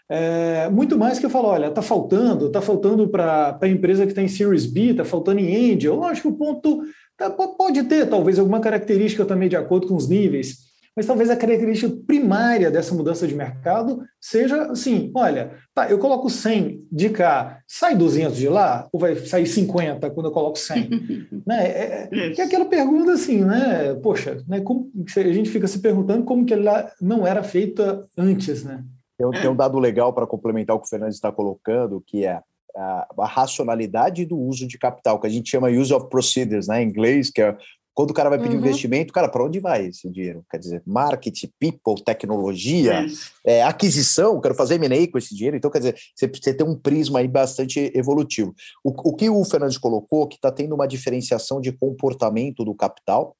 É, 0.09 0.69
muito 0.69 0.99
mais 0.99 1.19
que 1.19 1.27
eu 1.27 1.31
falo, 1.31 1.49
olha, 1.49 1.67
está 1.67 1.81
faltando, 1.81 2.47
está 2.49 2.61
faltando 2.61 3.09
para 3.09 3.59
a 3.61 3.69
empresa 3.69 4.05
que 4.05 4.13
está 4.13 4.23
em 4.23 4.29
Series 4.29 4.67
B, 4.67 4.91
está 4.91 5.05
faltando 5.05 5.41
em 5.41 5.75
Angel. 5.75 5.95
Eu 5.95 6.05
acho 6.05 6.23
que 6.23 6.29
o 6.29 6.37
ponto 6.37 6.83
tá, 7.17 7.31
pode 7.31 7.83
ter, 7.85 8.09
talvez, 8.09 8.39
alguma 8.39 8.61
característica 8.61 9.25
também 9.25 9.49
de 9.49 9.57
acordo 9.57 9.87
com 9.87 9.97
os 9.97 10.09
níveis, 10.09 10.65
mas 10.97 11.07
talvez 11.07 11.29
a 11.29 11.37
característica 11.37 11.93
primária 12.07 12.71
dessa 12.71 12.95
mudança 12.95 13.27
de 13.27 13.35
mercado 13.35 14.03
seja 14.21 14.71
assim: 14.71 15.11
olha, 15.15 15.53
tá, 15.75 15.91
eu 15.91 15.99
coloco 15.99 16.31
100 16.31 16.87
de 16.91 17.11
cá, 17.11 17.61
sai 17.67 17.97
200 17.97 18.37
de 18.37 18.49
lá, 18.49 18.89
ou 18.93 19.01
vai 19.01 19.17
sair 19.17 19.47
50 19.47 20.09
quando 20.11 20.27
eu 20.27 20.33
coloco 20.33 20.57
100? 20.57 20.89
né? 21.45 21.67
É, 21.67 22.09
é, 22.13 22.35
é 22.39 22.43
aquela 22.43 22.67
pergunta 22.67 23.13
assim, 23.13 23.45
né? 23.45 23.95
Poxa, 24.03 24.37
né, 24.47 24.61
como, 24.61 24.89
a 25.17 25.33
gente 25.33 25.51
fica 25.51 25.67
se 25.67 25.81
perguntando 25.81 26.25
como 26.25 26.45
que 26.45 26.55
ela 26.55 26.93
não 27.01 27.27
era 27.27 27.43
feita 27.43 28.07
antes, 28.17 28.63
né? 28.63 28.85
Tem, 29.19 29.31
tem 29.31 29.51
um 29.51 29.57
dado 29.57 29.79
legal 29.79 30.13
para 30.13 30.27
complementar 30.27 30.77
o 30.77 30.81
que 30.81 30.87
o 30.87 30.91
Fernandes 30.91 31.17
está 31.17 31.31
colocando, 31.31 32.03
que 32.07 32.25
é 32.25 32.41
a, 32.77 33.07
a, 33.19 33.27
racionalidade 33.27 34.25
do 34.25 34.37
uso 34.37 34.67
de 34.67 34.79
capital, 34.79 35.21
que 35.21 35.27
a 35.27 35.31
gente 35.31 35.51
chama 35.51 35.69
use 35.69 35.93
of 35.95 36.09
procedures, 36.09 36.67
né, 36.67 36.83
em 36.83 36.89
inglês, 36.89 37.31
que 37.31 37.41
é 37.41 37.57
quando 37.95 38.11
o 38.11 38.15
cara 38.15 38.29
vai 38.29 38.41
pedir 38.41 38.57
uhum. 38.57 38.61
investimento, 38.61 39.13
cara, 39.13 39.29
para 39.29 39.45
onde 39.45 39.61
vai 39.61 39.87
esse 39.87 40.11
dinheiro? 40.11 40.45
Quer 40.51 40.59
dizer, 40.59 40.83
marketing, 40.85 41.49
people, 41.61 42.03
tecnologia, 42.05 43.07
é, 43.47 43.63
aquisição, 43.63 44.41
quero 44.41 44.55
fazer 44.55 44.75
M&A 44.75 45.09
com 45.09 45.17
esse 45.17 45.33
dinheiro. 45.33 45.57
Então, 45.57 45.71
quer 45.71 45.79
dizer, 45.79 45.97
você, 46.13 46.27
você 46.27 46.53
tem 46.53 46.67
um 46.67 46.75
prisma 46.75 47.21
aí 47.21 47.29
bastante 47.29 47.93
evolutivo. 47.95 48.53
O, 48.83 49.11
o 49.11 49.15
que 49.15 49.31
o 49.31 49.45
Fernandes 49.45 49.79
colocou, 49.79 50.27
que 50.27 50.35
está 50.35 50.51
tendo 50.51 50.75
uma 50.75 50.89
diferenciação 50.89 51.61
de 51.61 51.71
comportamento 51.71 52.65
do 52.65 52.75
capital, 52.75 53.37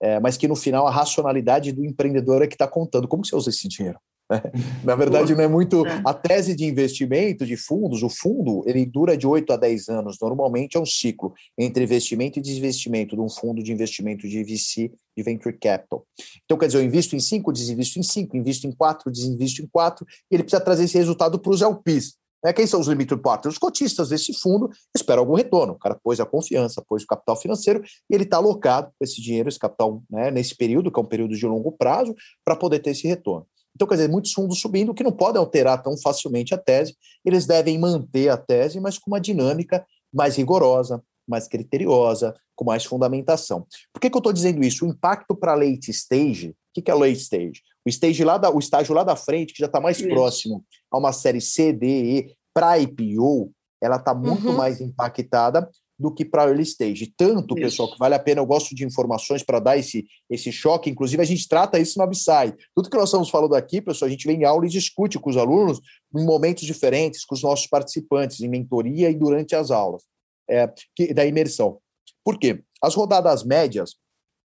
é, 0.00 0.18
mas 0.18 0.38
que 0.38 0.48
no 0.48 0.56
final 0.56 0.86
a 0.86 0.90
racionalidade 0.90 1.70
do 1.72 1.84
empreendedor 1.84 2.40
é 2.40 2.46
que 2.46 2.54
está 2.54 2.66
contando. 2.66 3.06
Como 3.06 3.22
que 3.22 3.28
você 3.28 3.36
usa 3.36 3.50
esse 3.50 3.68
dinheiro? 3.68 3.98
Na 4.84 4.94
verdade, 4.94 5.34
não 5.34 5.42
é 5.42 5.48
muito. 5.48 5.84
A 6.04 6.12
tese 6.12 6.54
de 6.54 6.64
investimento 6.64 7.46
de 7.46 7.56
fundos, 7.56 8.02
o 8.02 8.08
fundo, 8.08 8.62
ele 8.66 8.84
dura 8.84 9.16
de 9.16 9.26
8 9.26 9.52
a 9.52 9.56
10 9.56 9.88
anos. 9.88 10.18
Normalmente 10.20 10.76
é 10.76 10.80
um 10.80 10.86
ciclo 10.86 11.32
entre 11.56 11.84
investimento 11.84 12.38
e 12.38 12.42
desinvestimento 12.42 13.16
de 13.16 13.22
um 13.22 13.28
fundo 13.28 13.62
de 13.62 13.72
investimento 13.72 14.28
de 14.28 14.42
VC, 14.44 14.92
de 15.16 15.22
venture 15.22 15.56
capital. 15.56 16.06
Então, 16.44 16.58
quer 16.58 16.66
dizer, 16.66 16.78
eu 16.78 16.84
invisto 16.84 17.16
em 17.16 17.20
5, 17.20 17.52
desinvisto 17.52 17.98
em 17.98 18.02
5, 18.02 18.36
invisto 18.36 18.66
em 18.66 18.72
4, 18.72 19.10
desinvisto 19.10 19.62
em 19.62 19.66
4, 19.66 20.06
e 20.30 20.34
ele 20.34 20.42
precisa 20.42 20.62
trazer 20.62 20.84
esse 20.84 20.98
resultado 20.98 21.38
para 21.38 21.52
os 21.52 21.62
LPs. 21.62 22.18
Né? 22.44 22.52
Quem 22.52 22.66
são 22.66 22.80
os 22.80 22.86
limited 22.86 23.20
partners? 23.20 23.54
Os 23.54 23.58
cotistas 23.58 24.10
desse 24.10 24.32
fundo 24.32 24.70
esperam 24.94 25.22
algum 25.22 25.34
retorno. 25.34 25.72
O 25.72 25.78
cara 25.78 25.98
pôs 26.02 26.20
a 26.20 26.26
confiança, 26.26 26.84
pôs 26.86 27.02
o 27.02 27.06
capital 27.06 27.36
financeiro 27.36 27.82
e 28.08 28.14
ele 28.14 28.24
está 28.24 28.36
alocado 28.36 28.88
com 28.88 29.04
esse 29.04 29.20
dinheiro, 29.20 29.48
esse 29.48 29.58
capital, 29.58 30.02
né, 30.08 30.30
nesse 30.30 30.54
período, 30.54 30.90
que 30.92 31.00
é 31.00 31.02
um 31.02 31.06
período 31.06 31.34
de 31.34 31.46
longo 31.46 31.72
prazo, 31.72 32.14
para 32.44 32.54
poder 32.54 32.78
ter 32.80 32.90
esse 32.90 33.08
retorno. 33.08 33.46
Então, 33.78 33.86
quer 33.86 33.94
dizer, 33.94 34.08
muitos 34.08 34.32
fundos 34.32 34.60
subindo 34.60 34.92
que 34.92 35.04
não 35.04 35.12
podem 35.12 35.38
alterar 35.38 35.80
tão 35.80 35.96
facilmente 35.96 36.52
a 36.52 36.58
tese, 36.58 36.96
eles 37.24 37.46
devem 37.46 37.78
manter 37.78 38.28
a 38.28 38.36
tese, 38.36 38.80
mas 38.80 38.98
com 38.98 39.08
uma 39.08 39.20
dinâmica 39.20 39.86
mais 40.12 40.34
rigorosa, 40.34 41.00
mais 41.28 41.46
criteriosa, 41.46 42.34
com 42.56 42.64
mais 42.64 42.84
fundamentação. 42.84 43.64
Por 43.92 44.00
que, 44.00 44.10
que 44.10 44.16
eu 44.16 44.18
estou 44.18 44.32
dizendo 44.32 44.64
isso? 44.64 44.84
O 44.84 44.88
impacto 44.88 45.32
para 45.32 45.54
late 45.54 45.92
stage, 45.92 46.48
o 46.48 46.54
que, 46.74 46.82
que 46.82 46.90
é 46.90 46.94
late 46.94 47.20
stage? 47.20 47.62
O, 47.86 47.88
stage 47.88 48.24
lá 48.24 48.36
da, 48.36 48.50
o 48.50 48.58
estágio 48.58 48.92
lá 48.92 49.04
da 49.04 49.14
frente, 49.14 49.54
que 49.54 49.60
já 49.60 49.66
está 49.66 49.80
mais 49.80 50.00
isso. 50.00 50.08
próximo 50.08 50.64
a 50.90 50.98
uma 50.98 51.12
série 51.12 51.40
C, 51.40 51.72
D, 51.72 51.86
E, 51.86 52.34
para 52.52 52.80
IPO, 52.80 53.52
ela 53.80 53.94
está 53.94 54.12
muito 54.12 54.48
uhum. 54.48 54.56
mais 54.56 54.80
impactada 54.80 55.70
do 55.98 56.14
que 56.14 56.24
para 56.24 56.44
early 56.44 56.62
stage. 56.62 57.12
Tanto, 57.16 57.54
isso. 57.54 57.62
pessoal, 57.62 57.90
que 57.90 57.98
vale 57.98 58.14
a 58.14 58.18
pena, 58.18 58.40
eu 58.40 58.46
gosto 58.46 58.74
de 58.74 58.84
informações 58.84 59.42
para 59.42 59.58
dar 59.58 59.76
esse, 59.76 60.06
esse 60.30 60.52
choque, 60.52 60.88
inclusive 60.88 61.20
a 61.20 61.26
gente 61.26 61.48
trata 61.48 61.78
isso 61.78 61.98
no 61.98 62.04
Upside. 62.04 62.56
Tudo 62.74 62.88
que 62.88 62.96
nós 62.96 63.08
estamos 63.08 63.28
falando 63.28 63.54
aqui, 63.54 63.80
pessoal, 63.80 64.06
a 64.06 64.10
gente 64.10 64.26
vem 64.26 64.40
em 64.40 64.44
aula 64.44 64.64
e 64.64 64.68
discute 64.68 65.18
com 65.18 65.28
os 65.28 65.36
alunos 65.36 65.80
em 66.14 66.24
momentos 66.24 66.64
diferentes, 66.64 67.24
com 67.24 67.34
os 67.34 67.42
nossos 67.42 67.66
participantes, 67.66 68.40
em 68.40 68.48
mentoria 68.48 69.10
e 69.10 69.14
durante 69.14 69.56
as 69.56 69.70
aulas 69.70 70.04
é, 70.48 70.72
que, 70.94 71.12
da 71.12 71.26
imersão. 71.26 71.78
Por 72.24 72.38
quê? 72.38 72.62
As 72.80 72.94
rodadas 72.94 73.42
médias, 73.42 73.96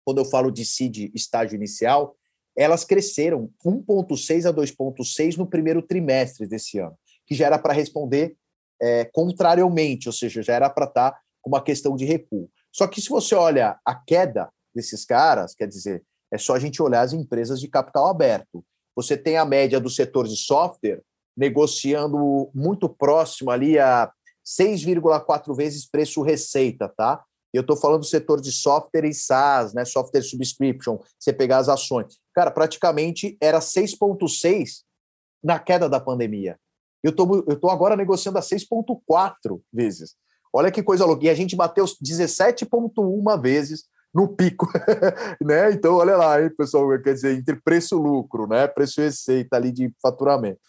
quando 0.06 0.20
eu 0.20 0.26
falo 0.26 0.52
de 0.52 0.64
seed 0.66 1.10
estágio 1.16 1.56
inicial, 1.56 2.16
elas 2.56 2.84
cresceram 2.84 3.50
1,6 3.66 4.46
a 4.46 4.54
2,6 4.54 5.38
no 5.38 5.48
primeiro 5.48 5.82
trimestre 5.82 6.46
desse 6.46 6.78
ano, 6.78 6.96
que 7.26 7.34
já 7.34 7.46
era 7.46 7.58
para 7.58 7.74
responder 7.74 8.36
é, 8.82 9.06
contrariamente, 9.06 10.08
ou 10.08 10.14
seja, 10.14 10.42
já 10.42 10.54
era 10.54 10.70
para 10.70 10.86
estar 10.86 11.12
tá 11.12 11.20
com 11.42 11.50
uma 11.50 11.62
questão 11.62 11.96
de 11.96 12.06
recuo. 12.06 12.50
Só 12.72 12.88
que 12.88 13.02
se 13.02 13.10
você 13.10 13.36
olha 13.36 13.80
a 13.86 13.96
queda 13.96 14.50
desses 14.74 15.06
caras, 15.06 15.56
quer 15.56 15.68
dizer, 15.68 16.04
é 16.32 16.38
só 16.38 16.56
a 16.56 16.60
gente 16.60 16.82
olhar 16.82 17.02
as 17.02 17.14
empresas 17.14 17.60
de 17.60 17.68
capital 17.68 18.08
aberto. 18.08 18.64
Você 18.96 19.18
tem 19.18 19.38
a 19.38 19.46
média 19.46 19.80
do 19.80 19.90
setor 19.90 20.28
de 20.28 20.38
software 20.38 21.02
negociando 21.36 22.50
muito 22.54 22.90
próximo 22.90 23.50
ali 23.50 23.80
a 23.80 24.12
6,4 24.46 25.56
vezes 25.56 25.90
preço-receita, 25.90 26.90
tá? 26.90 27.24
Eu 27.54 27.62
estou 27.62 27.76
falando 27.76 28.02
do 28.02 28.06
setor 28.06 28.42
de 28.42 28.52
software 28.52 29.06
e 29.06 29.14
SaaS, 29.14 29.74
né? 29.74 29.86
Software 29.86 30.22
subscription, 30.22 31.00
você 31.18 31.34
pegar 31.34 31.58
as 31.58 31.70
ações. 31.70 32.20
Cara, 32.34 32.52
praticamente 32.52 33.38
era 33.42 33.60
6,6 33.60 34.84
na 35.44 35.58
queda 35.58 35.90
da 35.90 36.00
pandemia. 36.00 36.60
Eu 37.04 37.16
tô, 37.16 37.46
estou 37.50 37.70
agora 37.70 37.96
negociando 37.96 38.38
a 38.38 38.42
6,4 38.42 39.62
vezes. 39.72 40.16
Olha 40.54 40.72
que 40.72 40.84
coisa 40.84 41.06
louca. 41.06 41.26
E 41.26 41.30
a 41.30 41.36
gente 41.36 41.56
bateu 41.56 41.86
17,1 41.86 43.42
vezes 43.42 43.84
no 44.14 44.28
pico, 44.28 44.68
né? 45.42 45.72
Então, 45.72 45.96
olha 45.96 46.18
lá, 46.18 46.42
hein, 46.42 46.50
pessoal, 46.58 46.88
quer 47.00 47.14
dizer, 47.14 47.38
entre 47.38 47.56
preço 47.56 47.96
e 47.96 48.02
lucro, 48.02 48.48
né? 48.48 48.68
Preço 48.68 49.02
e 49.02 49.06
receita 49.06 49.56
ali 49.56 49.72
de 49.72 49.94
faturamento. 50.02 50.60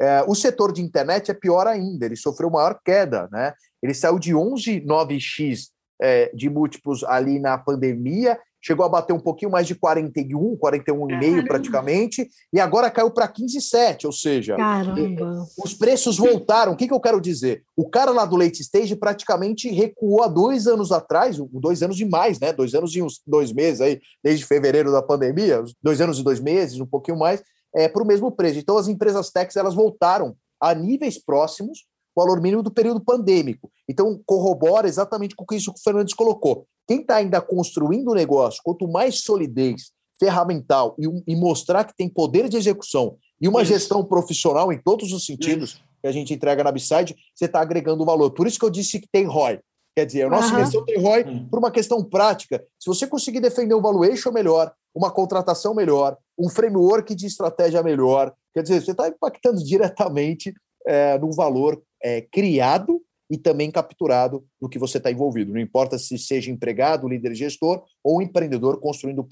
É, 0.00 0.22
o 0.26 0.34
setor 0.34 0.72
de 0.72 0.82
internet 0.82 1.30
é 1.30 1.34
pior 1.34 1.66
ainda, 1.66 2.06
ele 2.06 2.16
sofreu 2.16 2.50
maior 2.50 2.78
queda, 2.84 3.28
né? 3.32 3.52
Ele 3.82 3.94
saiu 3.94 4.18
de 4.18 4.32
11,9x 4.32 5.70
é, 6.00 6.30
de 6.34 6.48
múltiplos 6.48 7.02
ali 7.04 7.38
na 7.38 7.58
pandemia 7.58 8.38
chegou 8.64 8.86
a 8.86 8.88
bater 8.88 9.12
um 9.12 9.20
pouquinho 9.20 9.50
mais 9.50 9.66
de 9.66 9.74
41, 9.74 10.56
41,5 10.56 11.46
praticamente, 11.46 12.26
e 12.50 12.58
agora 12.58 12.90
caiu 12.90 13.10
para 13.10 13.28
15,7, 13.28 14.06
ou 14.06 14.12
seja, 14.12 14.56
Caramba. 14.56 15.46
os 15.62 15.74
preços 15.74 16.16
voltaram. 16.16 16.72
O 16.72 16.76
que, 16.76 16.88
que 16.88 16.94
eu 16.94 17.00
quero 17.00 17.20
dizer? 17.20 17.62
O 17.76 17.88
cara 17.90 18.10
lá 18.10 18.24
do 18.24 18.36
late 18.36 18.62
stage 18.62 18.96
praticamente 18.96 19.70
recuou 19.70 20.22
há 20.22 20.28
dois 20.28 20.66
anos 20.66 20.92
atrás, 20.92 21.36
dois 21.52 21.82
anos 21.82 22.00
e 22.00 22.06
mais, 22.06 22.40
né? 22.40 22.54
Dois 22.54 22.74
anos 22.74 22.96
e 22.96 23.02
uns 23.02 23.20
dois 23.26 23.52
meses 23.52 23.82
aí, 23.82 24.00
desde 24.22 24.46
fevereiro 24.46 24.90
da 24.90 25.02
pandemia, 25.02 25.62
dois 25.82 26.00
anos 26.00 26.18
e 26.18 26.24
dois 26.24 26.40
meses, 26.40 26.80
um 26.80 26.86
pouquinho 26.86 27.18
mais, 27.18 27.42
é, 27.76 27.86
para 27.86 28.02
o 28.02 28.06
mesmo 28.06 28.32
preço. 28.32 28.58
Então 28.58 28.78
as 28.78 28.88
empresas 28.88 29.30
techs 29.30 29.56
elas 29.56 29.74
voltaram 29.74 30.34
a 30.58 30.74
níveis 30.74 31.22
próximos 31.22 31.84
valor 32.16 32.40
mínimo 32.40 32.62
do 32.62 32.70
período 32.70 33.00
pandêmico. 33.00 33.70
Então, 33.88 34.20
corrobora 34.24 34.88
exatamente 34.88 35.34
com 35.36 35.44
isso 35.54 35.72
que 35.72 35.80
o 35.80 35.82
Fernandes 35.82 36.14
colocou. 36.14 36.66
Quem 36.86 37.00
está 37.00 37.16
ainda 37.16 37.40
construindo 37.40 38.10
o 38.10 38.14
negócio, 38.14 38.60
quanto 38.64 38.88
mais 38.88 39.20
solidez 39.20 39.92
ferramental 40.18 40.94
e, 40.98 41.32
e, 41.32 41.36
mostrar 41.36 41.84
que 41.84 41.96
tem 41.96 42.08
poder 42.08 42.48
de 42.48 42.56
execução 42.56 43.16
e 43.40 43.48
uma 43.48 43.62
isso. 43.62 43.72
gestão 43.72 44.04
profissional 44.04 44.72
em 44.72 44.78
todos 44.78 45.12
os 45.12 45.26
sentidos 45.26 45.70
isso. 45.70 45.82
que 46.00 46.06
a 46.06 46.12
gente 46.12 46.32
entrega 46.32 46.62
na 46.62 46.70
Upside, 46.70 47.16
você 47.34 47.46
está 47.46 47.60
agregando 47.60 48.04
valor. 48.04 48.30
Por 48.30 48.46
isso 48.46 48.58
que 48.58 48.64
eu 48.64 48.70
disse 48.70 49.00
que 49.00 49.08
tem 49.10 49.26
ROI. 49.26 49.60
Quer 49.96 50.06
dizer, 50.06 50.22
a 50.22 50.30
nossa 50.30 50.52
uhum. 50.52 50.60
gestão 50.60 50.84
tem 50.84 50.98
ROI 50.98 51.24
hum. 51.24 51.48
por 51.48 51.58
uma 51.58 51.70
questão 51.70 52.02
prática. 52.02 52.64
Se 52.80 52.86
você 52.86 53.06
conseguir 53.06 53.40
defender 53.40 53.74
um 53.74 53.82
valuation 53.82 54.32
melhor, 54.32 54.72
uma 54.94 55.10
contratação 55.10 55.74
melhor, 55.74 56.16
um 56.38 56.48
framework 56.48 57.14
de 57.14 57.26
estratégia 57.26 57.82
melhor, 57.82 58.32
quer 58.52 58.62
dizer, 58.62 58.80
você 58.82 58.90
está 58.90 59.08
impactando 59.08 59.62
diretamente 59.62 60.52
é, 60.86 61.18
no 61.18 61.32
valor 61.32 61.80
é, 62.02 62.22
criado 62.22 63.00
e 63.30 63.38
também 63.38 63.70
capturado 63.70 64.44
no 64.60 64.68
que 64.68 64.78
você 64.78 64.98
está 64.98 65.10
envolvido. 65.10 65.52
Não 65.52 65.60
importa 65.60 65.98
se 65.98 66.18
seja 66.18 66.50
empregado, 66.50 67.08
líder 67.08 67.34
gestor 67.34 67.82
ou 68.02 68.20
empreendedor 68.22 68.80
construindo 68.80 69.26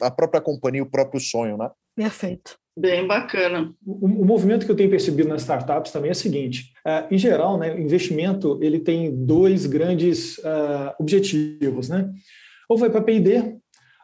a, 0.00 0.10
própria 0.10 0.40
companhia, 0.40 0.82
o 0.82 0.90
próprio 0.90 1.20
sonho, 1.20 1.56
né? 1.56 1.70
Perfeito. 1.96 2.56
Bem 2.78 3.06
bacana. 3.06 3.74
O, 3.84 4.06
o, 4.06 4.24
movimento 4.24 4.64
que 4.64 4.72
eu 4.72 4.76
tenho 4.76 4.88
percebido 4.88 5.28
nas 5.28 5.42
startups 5.42 5.92
também 5.92 6.08
é 6.08 6.12
o 6.12 6.16
seguinte: 6.16 6.72
uh, 6.86 7.12
em 7.12 7.18
geral, 7.18 7.58
né, 7.58 7.74
o 7.74 7.78
investimento 7.78 8.58
ele 8.62 8.80
tem 8.80 9.14
dois 9.14 9.66
grandes 9.66 10.38
uh, 10.38 10.94
objetivos, 10.98 11.90
né? 11.90 12.10
Ou 12.68 12.78
vai 12.78 12.88
para 12.88 13.02
P&D 13.02 13.58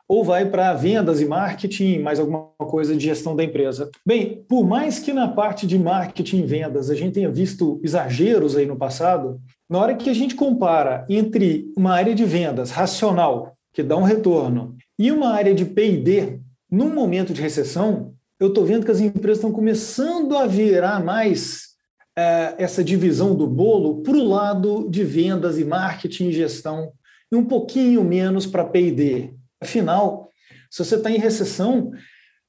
ou 0.08 0.24
vai 0.24 0.46
para 0.46 0.72
vendas 0.72 1.20
e 1.20 1.26
marketing, 1.26 1.98
mais 1.98 2.18
alguma 2.18 2.48
coisa 2.58 2.96
de 2.96 3.04
gestão 3.04 3.36
da 3.36 3.44
empresa. 3.44 3.90
Bem, 4.04 4.42
por 4.48 4.66
mais 4.66 4.98
que 4.98 5.12
na 5.12 5.28
parte 5.28 5.66
de 5.66 5.78
marketing 5.78 6.38
e 6.38 6.46
vendas 6.46 6.88
a 6.88 6.94
gente 6.94 7.12
tenha 7.12 7.30
visto 7.30 7.78
exageros 7.84 8.56
aí 8.56 8.64
no 8.64 8.76
passado, 8.76 9.38
na 9.68 9.78
hora 9.78 9.94
que 9.94 10.08
a 10.08 10.14
gente 10.14 10.34
compara 10.34 11.04
entre 11.10 11.70
uma 11.76 11.92
área 11.92 12.14
de 12.14 12.24
vendas 12.24 12.70
racional, 12.70 13.52
que 13.74 13.82
dá 13.82 13.96
um 13.98 14.02
retorno, 14.02 14.74
e 14.98 15.12
uma 15.12 15.28
área 15.34 15.54
de 15.54 15.66
P&D, 15.66 16.40
num 16.70 16.92
momento 16.92 17.34
de 17.34 17.42
recessão, 17.42 18.14
eu 18.40 18.48
estou 18.48 18.64
vendo 18.64 18.86
que 18.86 18.90
as 18.90 19.00
empresas 19.00 19.38
estão 19.38 19.52
começando 19.52 20.36
a 20.36 20.46
virar 20.46 21.04
mais 21.04 21.68
é, 22.16 22.54
essa 22.58 22.82
divisão 22.82 23.34
do 23.34 23.46
bolo 23.46 24.02
para 24.02 24.16
o 24.16 24.26
lado 24.26 24.88
de 24.88 25.04
vendas 25.04 25.58
e 25.58 25.64
marketing 25.64 26.28
e 26.28 26.32
gestão, 26.32 26.92
e 27.30 27.36
um 27.36 27.44
pouquinho 27.44 28.02
menos 28.02 28.46
para 28.46 28.64
P&D. 28.64 29.37
Afinal, 29.60 30.32
se 30.70 30.84
você 30.84 30.96
está 30.96 31.10
em 31.10 31.18
recessão, 31.18 31.90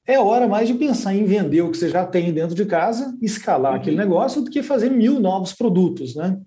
é 0.06 0.18
hora 0.18 0.48
mais 0.48 0.68
de 0.68 0.74
pensar 0.74 1.14
em 1.14 1.24
vender 1.24 1.62
o 1.62 1.70
que 1.70 1.76
você 1.76 1.88
já 1.88 2.06
tem 2.06 2.32
dentro 2.32 2.54
de 2.54 2.64
casa, 2.64 3.16
escalar 3.22 3.72
uhum. 3.72 3.78
aquele 3.78 3.96
negócio, 3.96 4.42
do 4.42 4.50
que 4.50 4.62
fazer 4.62 4.90
mil 4.90 5.20
novos 5.20 5.52
produtos, 5.52 6.14
né? 6.14 6.38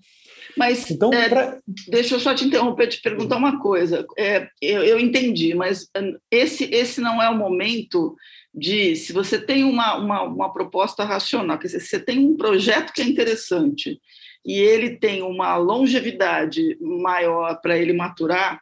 Mas 0.56 0.90
então, 0.90 1.12
é, 1.12 1.30
pra... 1.30 1.58
deixa 1.88 2.16
eu 2.16 2.20
só 2.20 2.34
te 2.34 2.46
interromper, 2.46 2.88
te 2.88 3.02
perguntar 3.02 3.38
uma 3.38 3.60
coisa. 3.60 4.06
É, 4.18 4.48
eu, 4.62 4.84
eu, 4.84 5.00
entendi, 5.00 5.56
mas 5.56 5.88
hum, 5.98 6.16
esse, 6.30 6.66
esse 6.66 7.02
não 7.02 7.22
é 7.22 7.30
o 7.30 7.38
momento 7.38 8.16
de 8.54 8.96
se 8.96 9.12
você 9.12 9.40
tem 9.40 9.64
uma, 9.64 9.96
uma, 9.96 10.22
uma 10.24 10.54
proposta 10.54 11.04
racional, 11.04 11.58
quer 11.58 11.68
dizer, 11.68 11.80
se 11.80 11.88
você 11.88 12.00
tem 12.00 12.20
um 12.20 12.38
projeto 12.38 12.94
que 12.94 13.02
é 13.02 13.06
interessante 13.06 14.00
e 14.46 14.60
ele 14.60 14.98
tem 14.98 15.24
uma 15.24 15.56
longevidade 15.56 16.78
maior 16.80 17.60
para 17.62 17.78
ele 17.78 17.94
maturar, 17.94 18.60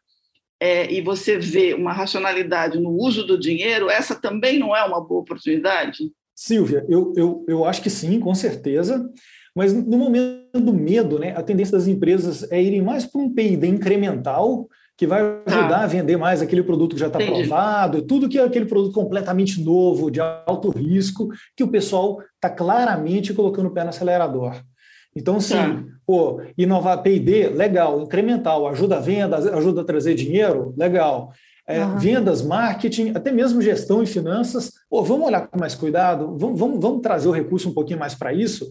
é, 0.62 0.94
e 0.94 1.02
você 1.02 1.40
vê 1.40 1.74
uma 1.74 1.92
racionalidade 1.92 2.80
no 2.80 2.92
uso 2.92 3.26
do 3.26 3.40
dinheiro, 3.40 3.90
essa 3.90 4.14
também 4.14 4.60
não 4.60 4.76
é 4.76 4.84
uma 4.84 5.02
boa 5.02 5.22
oportunidade? 5.22 6.12
Silvia, 6.36 6.86
eu, 6.88 7.12
eu, 7.18 7.44
eu 7.48 7.66
acho 7.66 7.82
que 7.82 7.90
sim, 7.90 8.20
com 8.20 8.36
certeza. 8.36 9.10
Mas 9.56 9.74
no 9.74 9.98
momento 9.98 10.60
do 10.62 10.72
medo, 10.72 11.18
né, 11.18 11.34
a 11.36 11.42
tendência 11.42 11.76
das 11.78 11.88
empresas 11.88 12.50
é 12.52 12.62
irem 12.62 12.82
mais 12.82 13.06
para 13.06 13.20
um 13.20 13.34
PID 13.34 13.68
incremental, 13.68 14.70
que 14.96 15.08
vai 15.08 15.22
ajudar 15.48 15.80
ah. 15.80 15.84
a 15.84 15.88
vender 15.88 16.16
mais 16.16 16.44
aquele 16.44 16.62
produto 16.62 16.94
que 16.94 17.00
já 17.00 17.08
está 17.08 17.18
aprovado, 17.18 18.04
tudo 18.04 18.30
que 18.30 18.38
é 18.38 18.44
aquele 18.44 18.66
produto 18.66 18.94
completamente 18.94 19.60
novo, 19.62 20.12
de 20.12 20.20
alto 20.20 20.70
risco, 20.70 21.28
que 21.58 21.64
o 21.64 21.68
pessoal 21.68 22.22
está 22.36 22.52
claramente 22.52 23.34
colocando 23.34 23.66
o 23.66 23.72
pé 23.72 23.84
no 23.84 23.90
acelerador. 23.90 24.62
Então, 25.16 25.40
sim, 25.42 25.56
tá. 25.56 25.84
pô, 26.06 26.42
inovar 26.58 27.02
P&D, 27.02 27.50
legal, 27.50 28.02
incremental, 28.02 28.68
ajuda 28.68 28.98
a 28.98 29.02
venda, 29.02 29.38
ajuda 29.38 29.82
a 29.82 29.86
trazer 29.86 30.16
dinheiro, 30.16 30.74
legal. 30.78 31.34
É, 31.68 31.84
uhum. 31.86 31.98
Vendas, 31.98 32.42
marketing, 32.42 33.12
até 33.16 33.32
mesmo 33.32 33.62
gestão 33.62 34.02
e 34.02 34.08
finanças, 34.08 34.72
pô, 34.90 35.04
vamos 35.04 35.28
olhar 35.28 35.48
com 35.48 35.60
mais 35.60 35.76
cuidado, 35.76 36.38
vamos, 36.38 36.60
vamos, 36.60 36.80
vamos 36.82 37.02
trazer 37.02 37.28
o 37.28 37.32
recurso 37.32 37.70
um 37.70 37.74
pouquinho 37.74 38.00
mais 38.00 38.16
para 38.16 38.34
isso, 38.34 38.68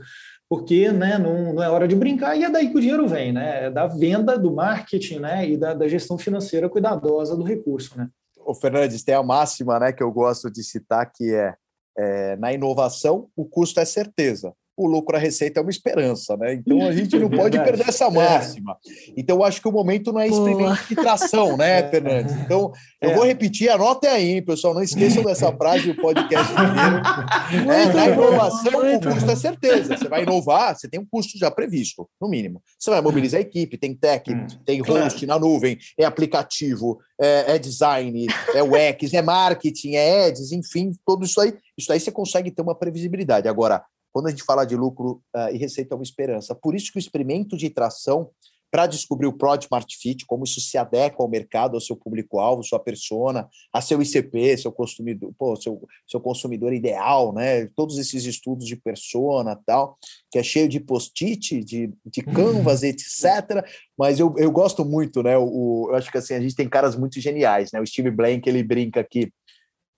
porque 0.48 0.90
né, 0.90 1.16
não, 1.16 1.54
não, 1.54 1.62
é 1.62 1.70
hora 1.70 1.86
de 1.86 1.94
brincar 1.94 2.36
e 2.36 2.44
é 2.44 2.50
daí 2.50 2.70
que 2.70 2.76
o 2.76 2.80
dinheiro 2.80 3.06
vem, 3.06 3.32
né? 3.32 3.66
É 3.66 3.70
da 3.70 3.86
venda, 3.86 4.36
do 4.36 4.52
marketing 4.52 5.20
né, 5.20 5.48
e 5.48 5.56
da, 5.56 5.72
da 5.74 5.86
gestão 5.86 6.18
financeira 6.18 6.68
cuidadosa 6.68 7.36
do 7.36 7.44
recurso. 7.44 7.96
Né? 7.96 8.08
O 8.44 8.54
Fernandes 8.54 9.04
tem 9.04 9.14
a 9.14 9.22
máxima 9.22 9.78
né, 9.78 9.92
que 9.92 10.02
eu 10.02 10.10
gosto 10.10 10.50
de 10.50 10.64
citar, 10.64 11.10
que 11.14 11.32
é, 11.32 11.54
é 11.96 12.36
na 12.36 12.52
inovação 12.52 13.28
o 13.36 13.44
custo 13.44 13.78
é 13.78 13.84
certeza 13.84 14.52
o 14.76 14.86
lucro, 14.86 15.16
a 15.16 15.18
receita 15.18 15.60
é 15.60 15.62
uma 15.62 15.70
esperança, 15.70 16.36
né? 16.36 16.54
Então 16.54 16.86
a 16.86 16.92
gente 16.92 17.18
não 17.18 17.28
pode 17.30 17.58
perder 17.58 17.88
essa 17.88 18.06
é. 18.06 18.10
máxima. 18.10 18.76
Então 19.16 19.36
eu 19.36 19.44
acho 19.44 19.60
que 19.60 19.68
o 19.68 19.72
momento 19.72 20.12
não 20.12 20.20
é 20.20 20.28
experimento 20.28 20.88
de 20.88 20.94
tração, 20.94 21.56
né, 21.56 21.80
é. 21.80 21.88
Fernandes? 21.88 22.34
Então 22.36 22.72
eu 23.00 23.10
é. 23.10 23.14
vou 23.14 23.24
repetir, 23.24 23.68
anotem 23.68 24.10
aí, 24.10 24.42
pessoal, 24.42 24.74
não 24.74 24.82
esqueçam 24.82 25.22
dessa 25.22 25.52
frase 25.56 25.92
do 25.92 26.00
podcast 26.00 26.52
inteiro. 26.52 27.72
É, 27.72 27.92
na 27.92 28.08
inovação, 28.08 28.96
o 28.96 29.00
custo 29.00 29.30
é 29.30 29.36
certeza. 29.36 29.96
Você 29.96 30.08
vai 30.08 30.22
inovar, 30.22 30.76
você 30.76 30.88
tem 30.88 31.00
um 31.00 31.06
custo 31.06 31.38
já 31.38 31.50
previsto, 31.50 32.08
no 32.20 32.28
mínimo. 32.28 32.62
Você 32.78 32.90
vai 32.90 33.00
mobilizar 33.00 33.38
a 33.38 33.42
equipe, 33.42 33.76
tem 33.76 33.94
tech, 33.94 34.32
hum, 34.32 34.46
tem 34.64 34.80
host 34.80 35.24
na 35.26 35.38
nuvem, 35.38 35.78
é 35.98 36.04
aplicativo, 36.04 36.98
é, 37.20 37.54
é 37.54 37.58
design, 37.58 38.26
é 38.54 38.62
UX, 38.62 39.12
é 39.12 39.22
marketing, 39.22 39.94
é 39.94 40.26
ads, 40.26 40.52
enfim, 40.52 40.92
tudo 41.06 41.24
isso 41.24 41.40
aí. 41.40 41.54
Isso 41.76 41.92
aí 41.92 42.00
você 42.00 42.10
consegue 42.10 42.50
ter 42.50 42.62
uma 42.62 42.74
previsibilidade. 42.74 43.48
Agora, 43.48 43.82
quando 44.12 44.26
a 44.26 44.30
gente 44.30 44.42
fala 44.42 44.64
de 44.64 44.76
lucro 44.76 45.22
uh, 45.34 45.52
e 45.52 45.58
receita, 45.58 45.94
é 45.94 45.96
uma 45.96 46.02
esperança. 46.02 46.54
Por 46.54 46.74
isso 46.74 46.92
que 46.92 46.98
o 46.98 47.00
experimento 47.00 47.56
de 47.56 47.70
tração 47.70 48.30
para 48.70 48.86
descobrir 48.86 49.26
o 49.26 49.32
Product 49.32 49.64
Smart 49.64 49.96
Fit, 49.96 50.24
como 50.24 50.44
isso 50.44 50.60
se 50.60 50.78
adequa 50.78 51.22
ao 51.22 51.28
mercado, 51.28 51.74
ao 51.74 51.80
seu 51.80 51.96
público-alvo, 51.96 52.62
sua 52.62 52.78
persona, 52.78 53.48
a 53.72 53.80
seu 53.80 54.00
ICP, 54.00 54.56
seu 54.58 54.70
consumidor, 54.70 55.32
pô, 55.36 55.56
seu, 55.56 55.86
seu 56.06 56.20
consumidor 56.20 56.72
ideal, 56.72 57.32
né? 57.32 57.66
Todos 57.74 57.98
esses 57.98 58.24
estudos 58.24 58.64
de 58.66 58.76
persona 58.76 59.60
tal, 59.66 59.98
que 60.30 60.38
é 60.38 60.42
cheio 60.42 60.68
de 60.68 60.78
post-it, 60.78 61.64
de, 61.64 61.92
de 62.06 62.22
canvas, 62.22 62.84
etc. 62.84 63.66
Mas 63.98 64.20
eu, 64.20 64.34
eu 64.38 64.52
gosto 64.52 64.84
muito, 64.84 65.22
né? 65.22 65.36
O, 65.36 65.88
eu 65.90 65.96
acho 65.96 66.10
que 66.10 66.18
assim, 66.18 66.34
a 66.34 66.40
gente 66.40 66.54
tem 66.54 66.68
caras 66.68 66.94
muito 66.94 67.20
geniais, 67.20 67.70
né? 67.72 67.80
O 67.80 67.86
Steve 67.86 68.10
Blank, 68.10 68.48
ele 68.48 68.62
brinca 68.62 69.00
aqui, 69.00 69.32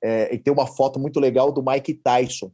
é, 0.02 0.34
e 0.34 0.38
tem 0.38 0.52
uma 0.52 0.66
foto 0.66 0.98
muito 0.98 1.20
legal 1.20 1.52
do 1.52 1.62
Mike 1.62 1.94
Tyson, 1.94 2.50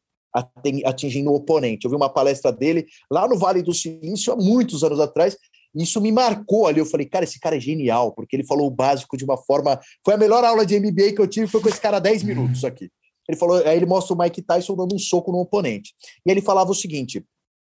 atingindo 0.84 1.30
o 1.30 1.34
oponente. 1.34 1.84
Eu 1.84 1.90
vi 1.90 1.96
uma 1.96 2.08
palestra 2.08 2.52
dele 2.52 2.86
lá 3.10 3.26
no 3.26 3.38
Vale 3.38 3.62
do 3.62 3.74
Silício 3.74 4.32
há 4.32 4.36
muitos 4.36 4.84
anos 4.84 5.00
atrás. 5.00 5.36
E 5.74 5.82
isso 5.82 6.00
me 6.00 6.10
marcou 6.10 6.66
ali. 6.66 6.80
Eu 6.80 6.86
falei, 6.86 7.06
cara, 7.06 7.24
esse 7.24 7.38
cara 7.38 7.56
é 7.56 7.60
genial, 7.60 8.12
porque 8.12 8.36
ele 8.36 8.44
falou 8.44 8.66
o 8.66 8.70
básico 8.70 9.16
de 9.16 9.24
uma 9.24 9.36
forma. 9.36 9.78
Foi 10.04 10.14
a 10.14 10.18
melhor 10.18 10.44
aula 10.44 10.64
de 10.64 10.78
MBA 10.78 11.12
que 11.12 11.20
eu 11.20 11.26
tive, 11.26 11.46
foi 11.46 11.60
com 11.60 11.68
esse 11.68 11.80
cara 11.80 11.98
10 11.98 12.22
minutos 12.22 12.64
aqui. 12.64 12.90
Ele 13.28 13.38
falou, 13.38 13.58
aí 13.58 13.76
ele 13.76 13.86
mostra 13.86 14.14
o 14.14 14.18
Mike 14.18 14.40
Tyson 14.42 14.74
dando 14.74 14.94
um 14.94 14.98
soco 14.98 15.30
no 15.30 15.38
oponente. 15.38 15.92
E 16.26 16.30
ele 16.30 16.40
falava 16.40 16.70
o 16.70 16.74
seguinte: 16.74 17.22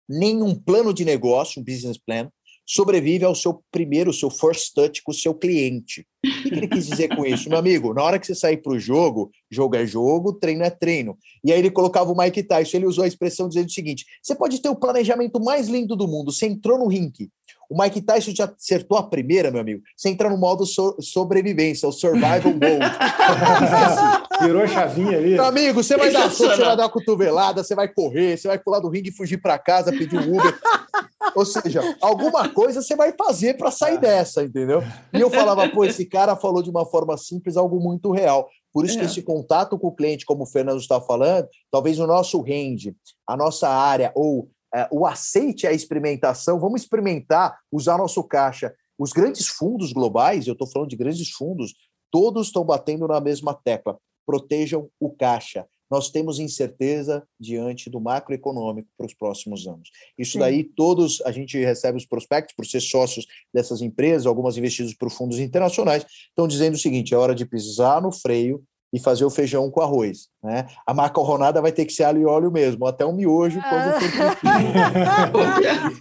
nenhum 0.09 0.55
plano 0.55 0.95
de 0.95 1.05
negócio, 1.05 1.61
um 1.61 1.65
business 1.65 1.99
plan, 1.99 2.31
sobrevive 2.69 3.25
ao 3.25 3.35
seu 3.35 3.63
primeiro, 3.73 4.13
seu 4.13 4.29
first 4.29 4.75
touch 4.75 5.03
com 5.03 5.11
o 5.11 5.15
seu 5.15 5.33
cliente. 5.33 6.07
O 6.23 6.43
que 6.43 6.55
ele 6.55 6.69
quis 6.69 6.87
dizer 6.87 7.09
com 7.09 7.25
isso? 7.25 7.49
Meu 7.49 7.59
amigo, 7.59 7.95
na 7.95 8.03
hora 8.03 8.19
que 8.19 8.27
você 8.27 8.35
sair 8.35 8.59
para 8.59 8.73
o 8.73 8.79
jogo, 8.79 9.31
jogo 9.51 9.75
é 9.75 9.87
jogo, 9.87 10.35
treino 10.35 10.63
é 10.63 10.69
treino. 10.69 11.17
E 11.43 11.51
aí 11.51 11.59
ele 11.59 11.71
colocava 11.71 12.13
o 12.13 12.17
Mike 12.17 12.43
Tyson, 12.43 12.77
ele 12.77 12.87
usou 12.87 13.05
a 13.05 13.09
expressão 13.09 13.49
dizendo 13.49 13.69
o 13.69 13.73
seguinte: 13.73 14.05
você 14.23 14.35
pode 14.35 14.61
ter 14.61 14.69
o 14.69 14.77
planejamento 14.77 15.43
mais 15.43 15.69
lindo 15.69 15.97
do 15.97 16.07
mundo, 16.07 16.31
você 16.31 16.47
entrou 16.47 16.79
no 16.79 16.89
rink, 16.89 17.31
o 17.71 17.81
Mike 17.81 18.01
Tyson 18.01 18.33
já 18.35 18.45
acertou 18.47 18.97
a 18.97 19.03
primeira, 19.03 19.51
meu 19.51 19.61
amigo. 19.61 19.83
Você 19.95 20.09
entra 20.09 20.31
no 20.31 20.39
modo 20.39 20.65
so 20.65 20.97
sobrevivência, 21.01 21.87
o 21.87 21.93
survival 21.93 22.53
mode. 22.53 24.39
Virou 24.41 24.63
a 24.63 24.67
chavinha 24.67 25.19
ali. 25.19 25.35
Meu 25.35 25.45
amigo, 25.45 25.83
você 25.83 25.97
vai 25.97 26.11
dar 26.11 26.31
soco, 26.31 26.55
você 26.55 26.65
vai 26.65 26.77
dar 26.77 26.85
uma 26.85 26.89
cotovelada, 26.89 27.63
você 27.63 27.75
vai 27.75 27.89
correr, 27.89 28.39
você 28.39 28.49
vai 28.49 28.59
pular 28.59 28.81
do 28.81 28.89
ringue 28.89 29.11
e 29.11 29.13
fugir 29.13 29.39
para 29.39 29.59
casa, 29.59 29.93
pedir 29.93 30.17
um 30.17 30.39
Uber. 30.39 30.59
Ou 31.35 31.45
seja, 31.45 31.81
alguma 32.01 32.49
coisa 32.49 32.83
você 32.83 32.97
vai 32.97 33.13
fazer 33.13 33.57
para 33.57 33.71
sair 33.71 33.99
dessa, 33.99 34.43
entendeu? 34.43 34.83
E 35.13 35.21
eu 35.21 35.31
falava, 35.31 35.69
pô, 35.69 35.85
esse 35.85 36.05
cara 36.05 36.37
falou 36.37 36.63
de 36.63 36.71
uma 36.71 36.87
forma 36.87 37.17
simples 37.17 37.57
algo 37.57 37.81
muito 37.81 38.11
real. 38.11 38.49
Por 38.73 38.85
isso 38.85 38.97
é. 38.97 39.01
que 39.01 39.07
esse 39.07 39.23
contato 39.23 39.79
com 39.79 39.89
o 39.89 39.95
cliente, 39.95 40.27
como 40.27 40.43
o 40.43 40.47
Fernando 40.47 40.81
está 40.81 41.01
falando, 41.01 41.49
talvez 41.71 41.99
o 41.99 42.07
nosso 42.07 42.41
rende, 42.41 42.95
a 43.27 43.37
nossa 43.37 43.69
área 43.69 44.13
ou 44.15 44.49
é, 44.75 44.87
o 44.91 45.07
aceite 45.07 45.67
a 45.67 45.73
experimentação, 45.73 46.61
vamos 46.61 46.83
experimentar, 46.83 47.59
usar 47.73 47.99
nosso 47.99 48.23
caixa. 48.23 48.75
Os 48.99 49.13
grandes 49.13 49.47
fundos 49.47 49.93
globais, 49.93 50.47
eu 50.47 50.53
estou 50.53 50.67
falando 50.67 50.91
de 50.91 50.97
grandes 50.97 51.31
fundos, 51.31 51.75
todos 52.11 52.49
estão 52.49 52.65
batendo 52.65 53.07
na 53.07 53.21
mesma 53.21 53.55
tecla. 53.55 53.97
Protejam 54.27 54.89
o 55.01 55.11
caixa. 55.11 55.67
Nós 55.91 56.11
temos 56.11 56.39
incerteza 56.39 57.23
diante 57.39 57.89
do 57.89 58.01
macroeconômico 58.01 58.89
para 58.97 59.07
os 59.07 59.15
próximos 59.15 59.67
anos. 59.67 59.91
Isso 60.17 60.33
Sim. 60.33 60.39
daí, 60.41 60.65
todos, 60.65 61.23
a 61.25 61.33
gente 61.33 61.59
recebe 61.59 61.99
os 61.99 62.07
prospectos 62.07 62.55
por 62.55 62.67
ser 62.67 62.81
sócios 62.81 63.27
dessas 63.53 63.81
empresas, 63.81 64.27
algumas 64.27 64.57
investidas 64.57 64.95
por 64.95 65.11
fundos 65.11 65.39
internacionais, 65.39 66.05
estão 66.29 66.47
dizendo 66.47 66.75
o 66.75 66.79
seguinte: 66.79 67.15
é 67.15 67.17
hora 67.17 67.35
de 67.35 67.47
pisar 67.47 68.03
no 68.03 68.13
freio 68.13 68.63
e 68.93 68.99
fazer 68.99 69.25
o 69.25 69.31
feijão 69.31 69.71
com 69.71 69.81
arroz. 69.83 70.29
Né? 70.43 70.67
A 70.87 70.95
macarronada 70.95 71.61
vai 71.61 71.73
ter 71.73 71.85
que 71.85 71.93
ser 71.93 72.05
alho 72.05 72.23
e 72.23 72.25
óleo 72.25 72.51
mesmo, 72.51 72.87
até 72.87 73.05
um 73.05 73.13
miojo 73.13 73.61
quando 73.61 74.01
for 74.01 74.09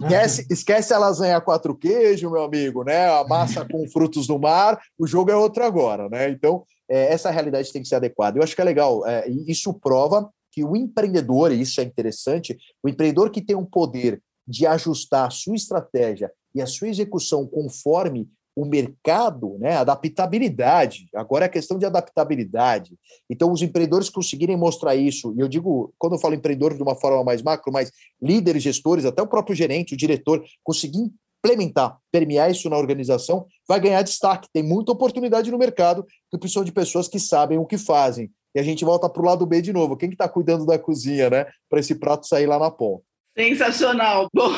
esquece, 0.00 0.46
esquece 0.50 0.94
a 0.94 0.98
lasanha 0.98 1.40
quatro 1.40 1.74
queijos, 1.74 2.30
meu 2.30 2.42
amigo, 2.42 2.84
né? 2.84 3.08
A 3.08 3.24
massa 3.24 3.66
com 3.66 3.88
frutos 3.88 4.26
do 4.26 4.38
mar, 4.38 4.80
o 4.98 5.06
jogo 5.06 5.30
é 5.30 5.36
outro 5.36 5.64
agora, 5.64 6.08
né? 6.08 6.30
Então, 6.30 6.64
é, 6.88 7.12
essa 7.12 7.30
realidade 7.30 7.72
tem 7.72 7.82
que 7.82 7.88
ser 7.88 7.96
adequada. 7.96 8.38
Eu 8.38 8.42
acho 8.42 8.54
que 8.54 8.60
é 8.60 8.64
legal, 8.64 9.06
é, 9.06 9.28
isso 9.46 9.72
prova 9.74 10.30
que 10.50 10.64
o 10.64 10.74
empreendedor, 10.76 11.52
e 11.52 11.60
isso 11.60 11.80
é 11.80 11.84
interessante, 11.84 12.56
o 12.82 12.88
empreendedor 12.88 13.30
que 13.30 13.42
tem 13.42 13.56
um 13.56 13.64
poder 13.64 14.22
de 14.46 14.66
ajustar 14.66 15.26
a 15.26 15.30
sua 15.30 15.54
estratégia 15.54 16.32
e 16.54 16.62
a 16.62 16.66
sua 16.66 16.88
execução 16.88 17.46
conforme 17.46 18.28
o 18.56 18.64
mercado, 18.64 19.56
né, 19.60 19.76
adaptabilidade. 19.76 21.08
Agora 21.14 21.44
é 21.44 21.48
questão 21.48 21.78
de 21.78 21.86
adaptabilidade. 21.86 22.96
Então, 23.30 23.52
os 23.52 23.62
empreendedores 23.62 24.10
conseguirem 24.10 24.56
mostrar 24.56 24.96
isso, 24.96 25.32
e 25.36 25.40
eu 25.40 25.46
digo, 25.46 25.94
quando 25.96 26.14
eu 26.14 26.18
falo 26.18 26.34
empreendedor 26.34 26.74
de 26.74 26.82
uma 26.82 26.96
forma 26.96 27.22
mais 27.22 27.40
macro, 27.40 27.72
mas 27.72 27.92
líderes, 28.20 28.64
gestores, 28.64 29.04
até 29.04 29.22
o 29.22 29.28
próprio 29.28 29.54
gerente, 29.54 29.94
o 29.94 29.96
diretor, 29.96 30.42
conseguir 30.64 31.08
implementar, 31.38 31.98
permear 32.10 32.50
isso 32.50 32.68
na 32.68 32.76
organização, 32.76 33.46
vai 33.66 33.80
ganhar 33.80 34.02
destaque. 34.02 34.48
Tem 34.52 34.62
muita 34.62 34.92
oportunidade 34.92 35.50
no 35.50 35.58
mercado, 35.58 36.04
que 36.30 36.38
precisam 36.38 36.64
de 36.64 36.72
pessoas 36.72 37.08
que 37.08 37.18
sabem 37.18 37.58
o 37.58 37.66
que 37.66 37.78
fazem. 37.78 38.30
E 38.54 38.60
a 38.60 38.62
gente 38.62 38.84
volta 38.84 39.08
para 39.08 39.22
o 39.22 39.24
lado 39.24 39.46
B 39.46 39.60
de 39.60 39.72
novo. 39.72 39.96
Quem 39.96 40.08
que 40.08 40.14
está 40.14 40.28
cuidando 40.28 40.66
da 40.66 40.78
cozinha, 40.78 41.30
né? 41.30 41.46
Para 41.68 41.80
esse 41.80 41.94
prato 41.94 42.26
sair 42.26 42.46
lá 42.46 42.58
na 42.58 42.70
ponta. 42.70 43.04
Sensacional. 43.38 44.28
Bom, 44.34 44.52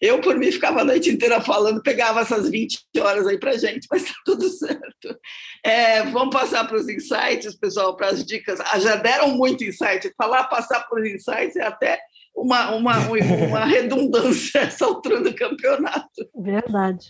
eu 0.00 0.20
por 0.20 0.36
mim 0.36 0.50
ficava 0.50 0.80
a 0.80 0.84
noite 0.84 1.10
inteira 1.10 1.40
falando, 1.40 1.80
pegava 1.80 2.20
essas 2.20 2.50
20 2.50 2.80
horas 2.98 3.24
aí 3.24 3.38
para 3.38 3.56
gente, 3.56 3.86
mas 3.88 4.02
tá 4.02 4.14
tudo 4.24 4.48
certo. 4.48 5.16
É, 5.64 6.02
vamos 6.04 6.34
passar 6.34 6.66
para 6.66 6.76
os 6.76 6.88
insights, 6.88 7.54
pessoal, 7.54 7.96
para 7.96 8.08
as 8.08 8.24
dicas. 8.24 8.58
Ah, 8.60 8.80
já 8.80 8.96
deram 8.96 9.36
muito 9.36 9.62
insight. 9.62 10.12
Falar 10.16 10.44
passar 10.44 10.80
por 10.88 11.06
insights 11.06 11.54
é 11.54 11.62
até 11.62 12.00
uma, 12.34 12.74
uma, 12.74 12.98
uma 13.08 13.64
redundância 13.66 14.60
essa 14.60 14.84
altura 14.84 15.20
do 15.22 15.34
campeonato. 15.34 16.28
Verdade. 16.36 17.08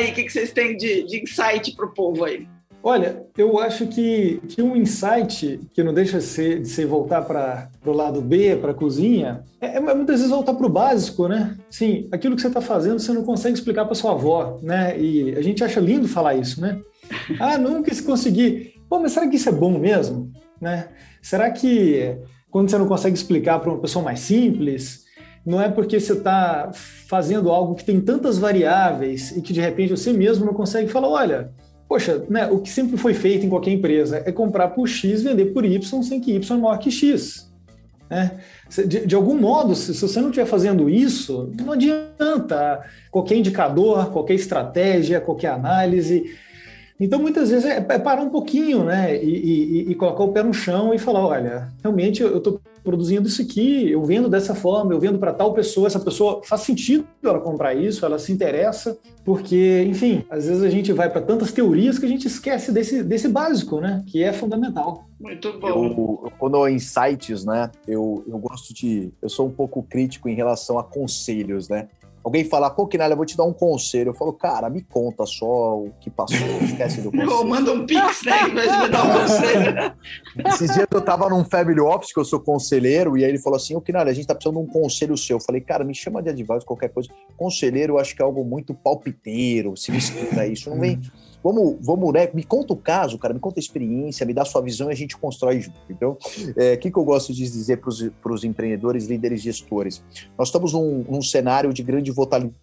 aí, 0.00 0.10
o 0.10 0.14
que, 0.14 0.24
que 0.24 0.32
vocês 0.32 0.52
têm 0.52 0.76
de, 0.76 1.04
de 1.04 1.22
insight 1.22 1.74
para 1.74 1.86
o 1.86 1.94
povo 1.94 2.24
aí? 2.24 2.48
Olha, 2.82 3.26
eu 3.36 3.58
acho 3.58 3.86
que, 3.86 4.40
que 4.48 4.62
um 4.62 4.74
insight 4.74 5.60
que 5.72 5.82
não 5.82 5.92
deixa 5.92 6.18
de 6.18 6.24
ser, 6.24 6.60
de 6.62 6.68
ser 6.68 6.86
voltar 6.86 7.22
para 7.22 7.68
o 7.84 7.92
lado 7.92 8.22
B, 8.22 8.56
para 8.56 8.70
a 8.70 8.74
cozinha, 8.74 9.42
é, 9.60 9.76
é, 9.76 9.80
muitas 9.80 10.16
vezes 10.16 10.30
voltar 10.30 10.54
para 10.54 10.66
o 10.66 10.70
básico, 10.70 11.28
né? 11.28 11.56
Sim, 11.68 12.08
aquilo 12.10 12.34
que 12.34 12.40
você 12.40 12.48
está 12.48 12.60
fazendo 12.60 12.98
você 12.98 13.12
não 13.12 13.22
consegue 13.22 13.54
explicar 13.54 13.84
para 13.84 13.94
sua 13.94 14.12
avó, 14.12 14.58
né? 14.62 14.98
E 14.98 15.36
a 15.36 15.42
gente 15.42 15.62
acha 15.62 15.78
lindo 15.78 16.08
falar 16.08 16.34
isso, 16.34 16.60
né? 16.60 16.80
Ah, 17.38 17.58
nunca 17.58 17.92
se 17.92 18.02
conseguir. 18.02 18.74
Pô, 18.88 18.98
mas 18.98 19.12
será 19.12 19.28
que 19.28 19.36
isso 19.36 19.48
é 19.48 19.52
bom 19.52 19.78
mesmo? 19.78 20.30
Né? 20.60 20.88
Será 21.20 21.50
que 21.50 22.16
quando 22.50 22.70
você 22.70 22.78
não 22.78 22.86
consegue 22.86 23.16
explicar 23.16 23.58
para 23.58 23.70
uma 23.70 23.80
pessoa 23.80 24.04
mais 24.04 24.20
simples, 24.20 25.04
não 25.44 25.60
é 25.60 25.68
porque 25.68 25.98
você 25.98 26.12
está 26.12 26.70
fazendo 27.08 27.50
algo 27.50 27.74
que 27.74 27.84
tem 27.84 28.00
tantas 28.00 28.38
variáveis 28.38 29.36
e 29.36 29.42
que 29.42 29.52
de 29.52 29.60
repente 29.60 29.90
você 29.90 30.12
mesmo 30.12 30.44
não 30.44 30.54
consegue 30.54 30.90
falar, 30.90 31.08
olha, 31.08 31.52
poxa, 31.90 32.24
né, 32.30 32.46
o 32.46 32.60
que 32.60 32.70
sempre 32.70 32.96
foi 32.96 33.12
feito 33.14 33.44
em 33.44 33.48
qualquer 33.48 33.72
empresa 33.72 34.22
é 34.24 34.30
comprar 34.30 34.68
por 34.68 34.86
X, 34.86 35.24
vender 35.24 35.46
por 35.46 35.64
Y, 35.64 36.02
sem 36.04 36.20
que 36.20 36.36
Y 36.36 36.56
é 36.56 36.60
maior 36.60 36.78
que 36.78 36.88
X. 36.88 37.50
Né? 38.08 38.38
De, 38.86 39.06
de, 39.06 39.14
algum 39.16 39.36
modo, 39.36 39.74
se, 39.74 39.92
se 39.92 40.00
você 40.00 40.20
não 40.20 40.28
estiver 40.28 40.46
fazendo 40.46 40.88
isso, 40.88 41.52
não 41.58 41.72
adianta 41.72 42.80
qualquer 43.10 43.34
indicador, 43.34 44.12
qualquer 44.12 44.34
estratégia, 44.34 45.20
qualquer 45.20 45.48
análise. 45.48 46.32
Então, 47.00 47.18
muitas 47.18 47.50
vezes 47.50 47.64
é, 47.64 47.78
é 47.78 47.98
parar 47.98 48.22
um 48.22 48.30
pouquinho, 48.30 48.84
né? 48.84 49.16
E, 49.20 49.28
e, 49.28 49.90
e, 49.90 49.94
colocar 49.96 50.22
o 50.22 50.32
pé 50.32 50.44
no 50.44 50.54
chão 50.54 50.94
e 50.94 50.98
falar: 50.98 51.26
olha, 51.26 51.72
realmente 51.82 52.22
eu 52.22 52.38
estou 52.38 52.60
produzindo 52.82 53.28
isso 53.28 53.42
aqui, 53.42 53.90
eu 53.90 54.02
vendo 54.04 54.28
dessa 54.28 54.54
forma, 54.54 54.92
eu 54.92 55.00
vendo 55.00 55.18
para 55.18 55.32
tal 55.32 55.52
pessoa, 55.52 55.86
essa 55.86 56.00
pessoa 56.00 56.42
faz 56.44 56.62
sentido 56.62 57.06
ela 57.22 57.40
comprar 57.40 57.74
isso, 57.74 58.04
ela 58.04 58.18
se 58.18 58.32
interessa, 58.32 58.98
porque, 59.24 59.84
enfim, 59.86 60.24
às 60.30 60.46
vezes 60.46 60.62
a 60.62 60.70
gente 60.70 60.92
vai 60.92 61.10
para 61.10 61.20
tantas 61.20 61.52
teorias 61.52 61.98
que 61.98 62.06
a 62.06 62.08
gente 62.08 62.26
esquece 62.26 62.72
desse, 62.72 63.02
desse 63.02 63.28
básico, 63.28 63.80
né? 63.80 64.02
Que 64.06 64.22
é 64.22 64.32
fundamental. 64.32 65.04
Muito 65.20 65.52
bom. 65.58 65.68
Eu, 65.68 66.32
quando 66.38 66.66
insights, 66.68 67.44
né? 67.44 67.70
Eu, 67.86 68.24
eu 68.26 68.38
gosto 68.38 68.72
de. 68.72 69.12
Eu 69.20 69.28
sou 69.28 69.46
um 69.46 69.50
pouco 69.50 69.82
crítico 69.82 70.28
em 70.28 70.34
relação 70.34 70.78
a 70.78 70.84
conselhos, 70.84 71.68
né? 71.68 71.88
Alguém 72.22 72.44
falar, 72.44 72.70
pô, 72.70 72.86
Kinalha, 72.86 73.12
eu 73.12 73.16
vou 73.16 73.26
te 73.26 73.36
dar 73.36 73.44
um 73.44 73.52
conselho. 73.52 74.10
Eu 74.10 74.14
falo, 74.14 74.32
cara, 74.32 74.68
me 74.68 74.82
conta 74.82 75.24
só 75.26 75.78
o 75.78 75.90
que 76.00 76.10
passou, 76.10 76.38
esquece 76.62 77.00
do 77.00 77.10
conselho. 77.12 77.44
manda 77.44 77.72
um 77.72 77.86
pix, 77.86 78.24
né, 78.24 78.48
em 78.48 78.54
vez 78.54 78.70
de 78.70 78.78
me 78.78 78.88
dar 78.88 79.04
um 79.04 79.20
conselho. 79.20 79.94
Esses 80.46 80.74
dias 80.74 80.86
eu 80.90 81.00
tava 81.00 81.28
num 81.28 81.44
family 81.44 81.80
office, 81.80 82.12
que 82.12 82.20
eu 82.20 82.24
sou 82.24 82.40
conselheiro, 82.40 83.16
e 83.16 83.24
aí 83.24 83.30
ele 83.30 83.38
falou 83.38 83.56
assim, 83.56 83.74
ô, 83.74 83.80
Kinalha, 83.80 84.10
a 84.10 84.14
gente 84.14 84.26
tá 84.26 84.34
precisando 84.34 84.62
de 84.62 84.68
um 84.68 84.72
conselho 84.72 85.16
seu. 85.16 85.36
Eu 85.36 85.40
falei, 85.40 85.60
cara, 85.60 85.84
me 85.84 85.94
chama 85.94 86.22
de 86.22 86.30
advogado, 86.30 86.64
qualquer 86.64 86.88
coisa. 86.88 87.08
Conselheiro, 87.36 87.94
eu 87.94 87.98
acho 87.98 88.14
que 88.14 88.22
é 88.22 88.24
algo 88.24 88.44
muito 88.44 88.74
palpiteiro, 88.74 89.76
se 89.76 89.90
me 89.90 89.98
escuta 89.98 90.46
isso. 90.46 90.70
Não 90.70 90.78
vem 90.78 91.00
Vamos, 91.42 91.76
vamos, 91.80 92.12
né? 92.12 92.28
Me 92.34 92.44
conta 92.44 92.72
o 92.72 92.76
caso, 92.76 93.18
cara, 93.18 93.32
me 93.32 93.40
conta 93.40 93.58
a 93.58 93.62
experiência, 93.62 94.26
me 94.26 94.34
dá 94.34 94.42
a 94.42 94.44
sua 94.44 94.60
visão 94.60 94.90
e 94.90 94.92
a 94.92 94.96
gente 94.96 95.16
constrói 95.16 95.60
junto. 95.60 95.78
Então, 95.88 96.16
o 96.56 96.60
é, 96.60 96.76
que, 96.76 96.90
que 96.90 96.96
eu 96.96 97.04
gosto 97.04 97.32
de 97.32 97.42
dizer 97.42 97.80
para 97.80 98.32
os 98.32 98.44
empreendedores, 98.44 99.06
líderes, 99.06 99.40
gestores? 99.40 100.02
Nós 100.38 100.48
estamos 100.48 100.72
num, 100.72 101.04
num 101.08 101.22
cenário 101.22 101.72
de 101.72 101.82
grande 101.82 102.12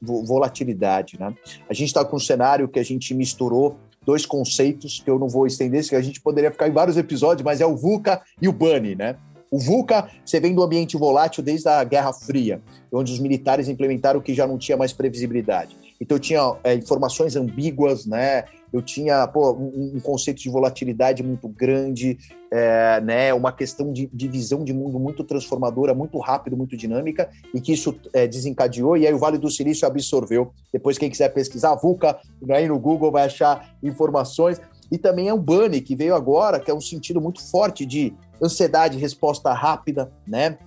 volatilidade, 0.01 1.19
né? 1.19 1.33
A 1.69 1.73
gente 1.73 1.87
está 1.87 2.05
com 2.05 2.15
um 2.15 2.19
cenário 2.19 2.67
que 2.67 2.79
a 2.79 2.83
gente 2.83 3.13
misturou 3.13 3.77
dois 4.05 4.25
conceitos 4.25 5.01
que 5.03 5.09
eu 5.09 5.19
não 5.19 5.27
vou 5.27 5.45
estender, 5.45 5.85
que 5.87 5.95
a 5.95 6.01
gente 6.01 6.21
poderia 6.21 6.49
ficar 6.49 6.69
em 6.69 6.71
vários 6.71 6.95
episódios, 6.95 7.43
mas 7.43 7.59
é 7.59 7.65
o 7.65 7.75
VUCA 7.75 8.21
e 8.41 8.47
o 8.47 8.53
BUNNY, 8.53 8.95
né? 8.95 9.17
O 9.49 9.59
VUCA, 9.59 10.09
você 10.25 10.39
vem 10.39 10.53
do 10.53 10.61
ambiente 10.61 10.97
volátil 10.97 11.43
desde 11.43 11.67
a 11.69 11.83
Guerra 11.83 12.13
Fria, 12.13 12.61
onde 12.91 13.11
os 13.11 13.19
militares 13.19 13.67
implementaram 13.67 14.21
que 14.21 14.33
já 14.33 14.45
não 14.45 14.57
tinha 14.57 14.77
mais 14.77 14.91
previsibilidade. 14.91 15.75
Então, 15.99 16.19
tinha 16.19 16.55
é, 16.63 16.75
informações 16.75 17.35
ambíguas, 17.35 18.05
né? 18.05 18.45
Eu 18.71 18.81
tinha 18.81 19.25
pô, 19.27 19.53
um, 19.53 19.93
um, 19.95 19.99
conceito 19.99 20.41
de 20.41 20.49
volatilidade 20.49 21.23
muito 21.23 21.47
grande, 21.47 22.17
é, 22.51 23.01
né? 23.01 23.33
Uma 23.33 23.51
questão 23.51 23.91
de, 23.93 24.09
de, 24.13 24.27
visão 24.27 24.63
de 24.63 24.73
mundo 24.73 24.99
muito 24.99 25.23
transformadora, 25.23 25.93
muito 25.93 26.17
rápido, 26.19 26.57
muito 26.57 26.75
dinâmica, 26.75 27.29
e 27.53 27.61
que 27.61 27.73
isso 27.73 27.97
é, 28.13 28.27
desencadeou. 28.27 28.97
E 28.97 29.07
aí 29.07 29.13
o 29.13 29.19
Vale 29.19 29.37
do 29.37 29.49
Silício 29.49 29.87
absorveu. 29.87 30.51
Depois, 30.71 30.97
quem 30.97 31.09
quiser 31.09 31.29
pesquisar, 31.29 31.75
VUCA, 31.75 32.19
aí 32.49 32.67
no 32.67 32.79
Google 32.79 33.11
vai 33.11 33.25
achar 33.25 33.75
informações. 33.81 34.61
E 34.91 34.97
também 34.97 35.27
é 35.27 35.33
o 35.33 35.37
Bunny, 35.37 35.81
que 35.81 35.95
veio 35.95 36.15
agora, 36.15 36.59
que 36.59 36.71
é 36.71 36.73
um 36.73 36.81
sentido 36.81 37.19
muito 37.19 37.41
forte 37.49 37.85
de 37.85 38.13
ansiedade, 38.41 38.97
resposta 38.97 39.51
rápida, 39.53 40.11
né? 40.25 40.57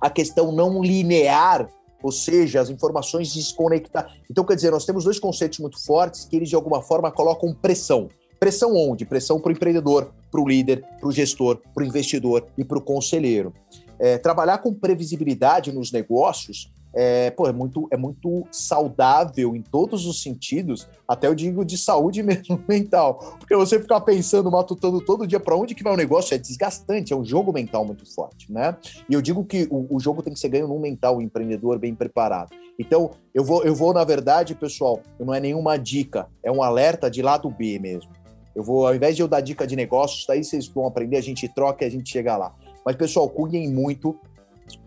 A 0.00 0.10
questão 0.10 0.52
não 0.52 0.82
linear, 0.82 1.68
ou 2.02 2.12
seja, 2.12 2.60
as 2.60 2.70
informações 2.70 3.32
desconectar. 3.32 4.14
Então, 4.30 4.44
quer 4.44 4.54
dizer, 4.54 4.70
nós 4.70 4.84
temos 4.84 5.04
dois 5.04 5.18
conceitos 5.18 5.58
muito 5.58 5.82
fortes 5.84 6.24
que 6.24 6.36
eles, 6.36 6.48
de 6.48 6.54
alguma 6.54 6.82
forma, 6.82 7.10
colocam 7.10 7.54
pressão. 7.54 8.08
Pressão 8.40 8.74
onde? 8.74 9.04
Pressão 9.04 9.40
para 9.40 9.50
o 9.50 9.52
empreendedor, 9.52 10.12
para 10.30 10.40
o 10.40 10.48
líder, 10.48 10.84
para 10.98 11.08
o 11.08 11.12
gestor, 11.12 11.58
para 11.72 11.84
o 11.84 11.86
investidor 11.86 12.46
e 12.58 12.64
para 12.64 12.78
o 12.78 12.80
conselheiro. 12.80 13.54
É, 13.98 14.18
trabalhar 14.18 14.58
com 14.58 14.74
previsibilidade 14.74 15.70
nos 15.70 15.92
negócios 15.92 16.72
é, 16.94 17.30
pô, 17.30 17.46
é, 17.48 17.52
muito, 17.52 17.88
é 17.90 17.96
muito 17.96 18.46
saudável 18.50 19.56
em 19.56 19.62
todos 19.62 20.06
os 20.06 20.22
sentidos, 20.22 20.88
até 21.08 21.26
eu 21.26 21.34
digo 21.34 21.64
de 21.64 21.78
saúde 21.78 22.22
mesmo 22.24 22.62
mental. 22.68 23.36
Porque 23.38 23.56
você 23.56 23.80
ficar 23.80 24.00
pensando, 24.00 24.50
matutando 24.50 25.00
todo 25.00 25.26
dia 25.26 25.40
para 25.40 25.56
onde 25.56 25.74
que 25.74 25.82
vai 25.82 25.92
o 25.92 25.96
negócio 25.96 26.34
é 26.34 26.38
desgastante, 26.38 27.12
é 27.12 27.16
um 27.16 27.24
jogo 27.24 27.52
mental 27.52 27.84
muito 27.84 28.04
forte, 28.14 28.52
né? 28.52 28.76
E 29.08 29.14
eu 29.14 29.22
digo 29.22 29.44
que 29.44 29.66
o, 29.70 29.96
o 29.96 30.00
jogo 30.00 30.22
tem 30.22 30.32
que 30.32 30.38
ser 30.38 30.48
ganho 30.48 30.68
num 30.68 30.78
mental, 30.78 31.16
um 31.16 31.22
empreendedor 31.22 31.78
bem 31.78 31.94
preparado. 31.94 32.50
Então, 32.78 33.10
eu 33.34 33.44
vou, 33.44 33.62
eu 33.64 33.74
vou, 33.74 33.92
na 33.92 34.04
verdade, 34.04 34.54
pessoal, 34.54 35.00
não 35.18 35.32
é 35.32 35.40
nenhuma 35.40 35.76
dica, 35.76 36.28
é 36.42 36.50
um 36.50 36.62
alerta 36.62 37.10
de 37.10 37.22
lado 37.22 37.50
B 37.50 37.78
mesmo. 37.78 38.10
Eu 38.54 38.62
vou, 38.62 38.86
ao 38.86 38.94
invés 38.94 39.16
de 39.16 39.22
eu 39.22 39.28
dar 39.28 39.40
dica 39.40 39.66
de 39.66 39.76
negócios, 39.76 40.26
daí 40.26 40.44
vocês 40.44 40.66
vão 40.68 40.86
aprender, 40.86 41.16
a 41.16 41.22
gente 41.22 41.48
troca 41.48 41.84
e 41.84 41.88
a 41.88 41.90
gente 41.90 42.10
chega 42.10 42.36
lá. 42.36 42.54
Mas, 42.84 42.96
pessoal, 42.96 43.28
cuidem 43.28 43.70
muito 43.70 44.18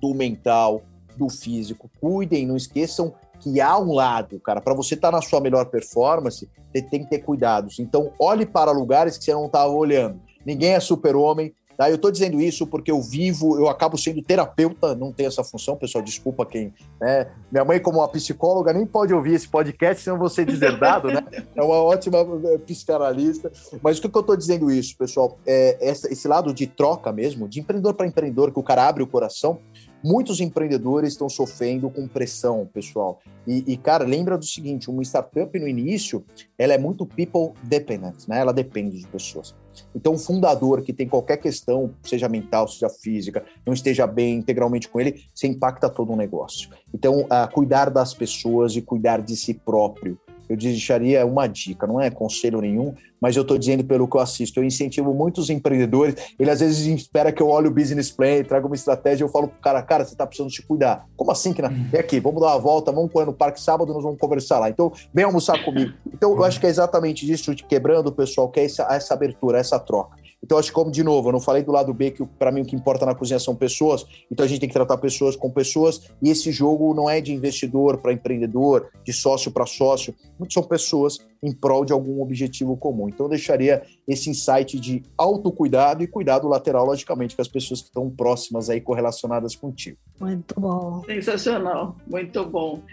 do 0.01 0.13
mental, 0.13 0.81
do 1.17 1.29
físico. 1.29 1.89
Cuidem, 1.99 2.45
não 2.45 2.57
esqueçam 2.57 3.13
que 3.39 3.59
há 3.61 3.77
um 3.77 3.93
lado, 3.93 4.39
cara, 4.39 4.61
para 4.61 4.73
você 4.73 4.95
estar 4.95 5.11
tá 5.11 5.17
na 5.17 5.21
sua 5.21 5.39
melhor 5.39 5.65
performance, 5.65 6.49
você 6.73 6.81
tem 6.81 7.03
que 7.03 7.09
ter 7.09 7.19
cuidados. 7.19 7.79
Então, 7.79 8.11
olhe 8.19 8.45
para 8.45 8.71
lugares 8.71 9.17
que 9.17 9.23
você 9.23 9.33
não 9.33 9.45
estava 9.45 9.71
olhando. 9.71 10.19
Ninguém 10.45 10.73
é 10.73 10.79
super-homem, 10.79 11.53
Tá? 11.77 11.89
Eu 11.89 11.95
estou 11.95 12.11
dizendo 12.11 12.39
isso 12.39 12.65
porque 12.65 12.89
eu 12.89 13.01
vivo, 13.01 13.57
eu 13.57 13.67
acabo 13.67 13.97
sendo 13.97 14.21
terapeuta, 14.21 14.95
não 14.95 15.11
tenho 15.11 15.27
essa 15.27 15.43
função, 15.43 15.75
pessoal, 15.75 16.03
desculpa 16.03 16.45
quem. 16.45 16.73
Né? 16.99 17.27
Minha 17.51 17.65
mãe, 17.65 17.79
como 17.79 17.99
uma 17.99 18.07
psicóloga, 18.07 18.71
nem 18.71 18.85
pode 18.85 19.13
ouvir 19.13 19.33
esse 19.33 19.47
podcast, 19.47 20.03
senão 20.03 20.17
vou 20.17 20.29
ser 20.29 20.45
deserdado, 20.45 21.09
né? 21.09 21.23
É 21.55 21.61
uma 21.61 21.75
ótima 21.75 22.19
é, 22.45 22.57
psicanalista. 22.59 23.51
Mas 23.81 23.97
o 23.97 24.01
que, 24.01 24.09
que 24.09 24.17
eu 24.17 24.21
estou 24.21 24.37
dizendo 24.37 24.71
isso, 24.71 24.97
pessoal? 24.97 25.37
É 25.45 25.77
esse 25.81 26.27
lado 26.27 26.53
de 26.53 26.67
troca 26.67 27.11
mesmo, 27.11 27.47
de 27.47 27.59
empreendedor 27.59 27.93
para 27.93 28.07
empreendedor, 28.07 28.51
que 28.51 28.59
o 28.59 28.63
cara 28.63 28.87
abre 28.87 29.03
o 29.03 29.07
coração, 29.07 29.59
Muitos 30.07 30.39
empreendedores 30.39 31.13
estão 31.13 31.27
sofrendo 31.27 31.89
com 31.89 32.07
pressão, 32.07 32.69
pessoal. 32.71 33.19
E, 33.47 33.63
e, 33.73 33.75
cara, 33.75 34.03
lembra 34.03 34.37
do 34.37 34.45
seguinte: 34.45 34.87
uma 34.87 35.01
startup 35.01 35.57
no 35.57 35.67
início, 35.67 36.23
ela 36.59 36.75
é 36.75 36.77
muito 36.77 37.07
people 37.07 37.59
dependent, 37.63 38.27
né? 38.27 38.37
Ela 38.37 38.53
depende 38.53 38.99
de 38.99 39.07
pessoas. 39.07 39.55
Então, 39.95 40.13
o 40.13 40.17
fundador 40.19 40.83
que 40.83 40.93
tem 40.93 41.09
qualquer 41.09 41.37
questão, 41.37 41.89
seja 42.03 42.29
mental, 42.29 42.67
seja 42.67 42.87
física, 42.87 43.43
não 43.65 43.73
esteja 43.73 44.05
bem 44.05 44.35
integralmente 44.35 44.87
com 44.87 45.01
ele, 45.01 45.23
você 45.33 45.47
impacta 45.47 45.89
todo 45.89 46.13
o 46.13 46.15
negócio. 46.15 46.69
Então, 46.93 47.21
uh, 47.21 47.51
cuidar 47.51 47.89
das 47.89 48.13
pessoas 48.13 48.75
e 48.75 48.83
cuidar 48.83 49.23
de 49.23 49.35
si 49.35 49.55
próprio 49.55 50.19
eu 50.49 50.57
deixaria 50.57 51.25
uma 51.25 51.47
dica, 51.47 51.87
não 51.87 51.99
é 51.99 52.09
conselho 52.09 52.61
nenhum, 52.61 52.93
mas 53.19 53.35
eu 53.35 53.41
estou 53.41 53.57
dizendo 53.57 53.83
pelo 53.83 54.07
que 54.07 54.17
eu 54.17 54.21
assisto. 54.21 54.59
Eu 54.59 54.63
incentivo 54.63 55.13
muitos 55.13 55.49
empreendedores, 55.49 56.15
ele 56.37 56.49
às 56.49 56.59
vezes 56.59 56.85
espera 56.85 57.31
que 57.31 57.41
eu 57.41 57.49
olhe 57.49 57.67
o 57.67 57.71
business 57.71 58.11
plan, 58.11 58.43
traga 58.43 58.65
uma 58.67 58.75
estratégia, 58.75 59.23
eu 59.23 59.29
falo 59.29 59.47
pro 59.47 59.59
cara, 59.59 59.81
cara, 59.81 60.05
você 60.05 60.13
está 60.13 60.25
precisando 60.25 60.51
se 60.51 60.61
cuidar. 60.61 61.07
Como 61.15 61.31
assim 61.31 61.53
que 61.53 61.61
na... 61.61 61.71
É 61.91 61.99
aqui, 61.99 62.19
vamos 62.19 62.41
dar 62.41 62.47
uma 62.49 62.59
volta, 62.59 62.91
vamos 62.91 63.11
correr 63.11 63.25
no 63.25 63.33
parque 63.33 63.59
sábado, 63.59 63.93
nós 63.93 64.03
vamos 64.03 64.19
conversar 64.19 64.59
lá. 64.59 64.69
Então, 64.69 64.91
vem 65.13 65.25
almoçar 65.25 65.63
comigo. 65.63 65.93
Então, 66.13 66.31
eu 66.31 66.43
acho 66.43 66.59
que 66.59 66.65
é 66.65 66.69
exatamente 66.69 67.29
isso, 67.31 67.53
quebrando 67.67 68.07
o 68.07 68.11
pessoal, 68.11 68.49
que 68.49 68.59
é 68.59 68.65
essa, 68.65 68.83
essa 68.91 69.13
abertura, 69.13 69.57
essa 69.57 69.79
troca. 69.79 70.24
Então, 70.45 70.59
acho 70.59 70.69
que, 70.69 70.75
como 70.75 70.91
de 70.91 71.03
novo, 71.03 71.29
eu 71.29 71.33
não 71.33 71.39
falei 71.39 71.63
do 71.63 71.71
lado 71.71 71.91
B, 71.91 72.11
que 72.11 72.23
para 72.23 72.51
mim 72.51 72.61
o 72.61 72.65
que 72.65 72.75
importa 72.75 73.03
na 73.03 73.15
cozinha 73.15 73.39
são 73.39 73.55
pessoas, 73.55 74.05
então 74.31 74.45
a 74.45 74.47
gente 74.47 74.59
tem 74.59 74.69
que 74.69 74.75
tratar 74.75 74.95
pessoas 74.97 75.35
com 75.35 75.49
pessoas, 75.49 76.11
e 76.21 76.29
esse 76.29 76.51
jogo 76.51 76.93
não 76.93 77.09
é 77.09 77.19
de 77.19 77.33
investidor 77.33 77.97
para 77.97 78.13
empreendedor, 78.13 78.91
de 79.03 79.11
sócio 79.11 79.49
para 79.49 79.65
sócio, 79.65 80.13
são 80.51 80.61
pessoas 80.61 81.17
em 81.41 81.51
prol 81.51 81.83
de 81.83 81.91
algum 81.91 82.21
objetivo 82.21 82.77
comum. 82.77 83.09
Então, 83.09 83.25
eu 83.25 83.29
deixaria 83.31 83.81
esse 84.07 84.29
insight 84.29 84.79
de 84.79 85.01
autocuidado 85.17 86.03
e 86.03 86.07
cuidado 86.07 86.47
lateral, 86.47 86.85
logicamente, 86.85 87.35
com 87.35 87.41
as 87.41 87.47
pessoas 87.47 87.81
que 87.81 87.87
estão 87.87 88.07
próximas 88.07 88.69
aí, 88.69 88.79
correlacionadas 88.79 89.55
contigo. 89.55 89.97
Muito 90.19 90.59
bom. 90.59 91.03
Sensacional, 91.05 91.95
muito 92.05 92.45
bom. 92.45 92.83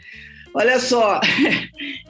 Olha 0.55 0.79
só, 0.79 1.19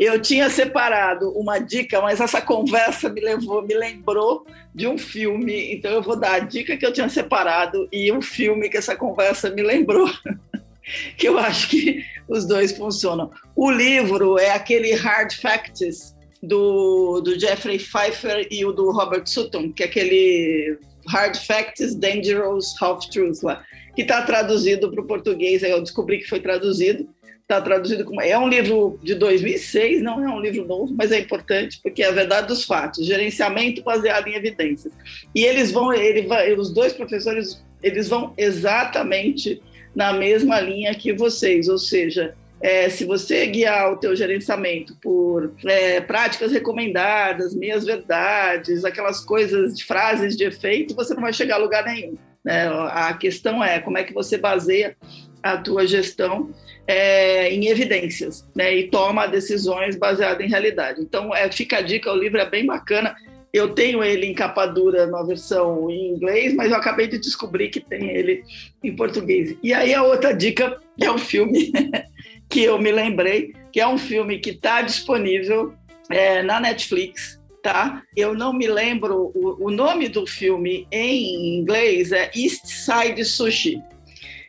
eu 0.00 0.20
tinha 0.20 0.50
separado 0.50 1.30
uma 1.30 1.58
dica, 1.58 2.00
mas 2.00 2.20
essa 2.20 2.40
conversa 2.40 3.08
me 3.08 3.20
levou, 3.20 3.62
me 3.62 3.74
lembrou 3.74 4.44
de 4.74 4.86
um 4.86 4.98
filme, 4.98 5.72
então 5.72 5.92
eu 5.92 6.02
vou 6.02 6.18
dar 6.18 6.34
a 6.34 6.38
dica 6.40 6.76
que 6.76 6.84
eu 6.84 6.92
tinha 6.92 7.08
separado 7.08 7.88
e 7.92 8.10
um 8.10 8.20
filme 8.20 8.68
que 8.68 8.76
essa 8.76 8.96
conversa 8.96 9.48
me 9.50 9.62
lembrou, 9.62 10.10
que 11.16 11.28
eu 11.28 11.38
acho 11.38 11.68
que 11.68 12.04
os 12.28 12.44
dois 12.44 12.76
funcionam. 12.76 13.30
O 13.54 13.70
livro 13.70 14.38
é 14.38 14.50
aquele 14.50 14.92
Hard 14.94 15.32
Facts 15.34 16.16
do, 16.42 17.20
do 17.20 17.38
Jeffrey 17.38 17.78
Pfeiffer 17.78 18.48
e 18.50 18.64
o 18.64 18.72
do 18.72 18.90
Robert 18.90 19.26
Sutton, 19.26 19.72
que 19.72 19.84
é 19.84 19.86
aquele 19.86 20.78
Hard 21.06 21.36
Facts, 21.36 21.94
Dangerous 21.94 22.74
Half 22.80 23.06
Truths 23.06 23.42
lá, 23.42 23.62
que 23.94 24.02
está 24.02 24.22
traduzido 24.22 24.90
para 24.90 25.00
o 25.00 25.06
português, 25.06 25.62
eu 25.62 25.80
descobri 25.80 26.18
que 26.18 26.28
foi 26.28 26.40
traduzido 26.40 27.08
está 27.52 27.60
traduzido 27.60 28.04
como. 28.04 28.20
É 28.20 28.38
um 28.38 28.48
livro 28.48 28.98
de 29.02 29.14
2006, 29.14 30.02
não 30.02 30.24
é 30.24 30.28
um 30.28 30.40
livro 30.40 30.66
novo, 30.66 30.94
mas 30.96 31.12
é 31.12 31.18
importante 31.18 31.78
porque 31.82 32.02
é 32.02 32.08
a 32.08 32.12
verdade 32.12 32.48
dos 32.48 32.64
fatos, 32.64 33.06
gerenciamento 33.06 33.82
baseado 33.82 34.26
em 34.28 34.34
evidências. 34.34 34.92
E 35.34 35.44
eles 35.44 35.70
vão, 35.70 35.92
ele 35.92 36.22
vai, 36.22 36.52
os 36.54 36.72
dois 36.72 36.92
professores, 36.92 37.62
eles 37.82 38.08
vão 38.08 38.32
exatamente 38.36 39.62
na 39.94 40.12
mesma 40.12 40.60
linha 40.60 40.94
que 40.94 41.12
vocês, 41.12 41.68
ou 41.68 41.78
seja, 41.78 42.34
é, 42.60 42.88
se 42.88 43.04
você 43.04 43.44
guiar 43.46 43.92
o 43.92 43.96
teu 43.96 44.14
gerenciamento 44.14 44.96
por 45.02 45.52
é, 45.66 46.00
práticas 46.00 46.52
recomendadas, 46.52 47.54
meias 47.54 47.84
verdades, 47.84 48.84
aquelas 48.84 49.20
coisas, 49.20 49.76
de 49.76 49.84
frases 49.84 50.36
de 50.36 50.44
efeito, 50.44 50.94
você 50.94 51.12
não 51.12 51.22
vai 51.22 51.32
chegar 51.32 51.56
a 51.56 51.58
lugar 51.58 51.84
nenhum. 51.84 52.16
Né? 52.44 52.68
A 52.90 53.12
questão 53.14 53.62
é 53.62 53.80
como 53.80 53.98
é 53.98 54.04
que 54.04 54.14
você 54.14 54.38
baseia 54.38 54.96
a 55.42 55.56
tua 55.56 55.86
gestão 55.86 56.50
é, 56.86 57.52
em 57.52 57.68
evidências 57.68 58.46
né, 58.54 58.74
e 58.74 58.88
toma 58.88 59.26
decisões 59.26 59.96
baseadas 59.96 60.44
em 60.44 60.48
realidade. 60.48 61.00
Então, 61.00 61.34
é, 61.34 61.50
fica 61.50 61.78
a 61.78 61.82
dica, 61.82 62.12
o 62.12 62.16
livro 62.16 62.40
é 62.40 62.48
bem 62.48 62.66
bacana. 62.66 63.14
Eu 63.52 63.74
tenho 63.74 64.02
ele 64.02 64.26
em 64.26 64.34
capa 64.34 64.66
dura 64.66 65.06
na 65.06 65.22
versão 65.22 65.90
em 65.90 66.14
inglês, 66.14 66.54
mas 66.54 66.70
eu 66.70 66.76
acabei 66.76 67.06
de 67.06 67.18
descobrir 67.18 67.68
que 67.68 67.80
tem 67.80 68.10
ele 68.10 68.42
em 68.82 68.96
português. 68.96 69.56
E 69.62 69.74
aí 69.74 69.92
a 69.92 70.02
outra 70.02 70.32
dica 70.32 70.78
é 71.00 71.10
um 71.10 71.18
filme 71.18 71.70
que 72.48 72.62
eu 72.62 72.78
me 72.78 72.90
lembrei, 72.90 73.54
que 73.70 73.80
é 73.80 73.86
um 73.86 73.98
filme 73.98 74.38
que 74.38 74.50
está 74.50 74.80
disponível 74.80 75.74
é, 76.10 76.42
na 76.42 76.60
Netflix, 76.60 77.40
tá? 77.62 78.02
Eu 78.16 78.34
não 78.34 78.52
me 78.52 78.66
lembro 78.66 79.32
o, 79.34 79.66
o, 79.66 79.70
nome 79.70 80.08
do 80.08 80.26
filme 80.26 80.86
em 80.90 81.58
inglês 81.58 82.10
é 82.12 82.30
East 82.34 82.64
Side 82.66 83.24
Sushi, 83.24 83.80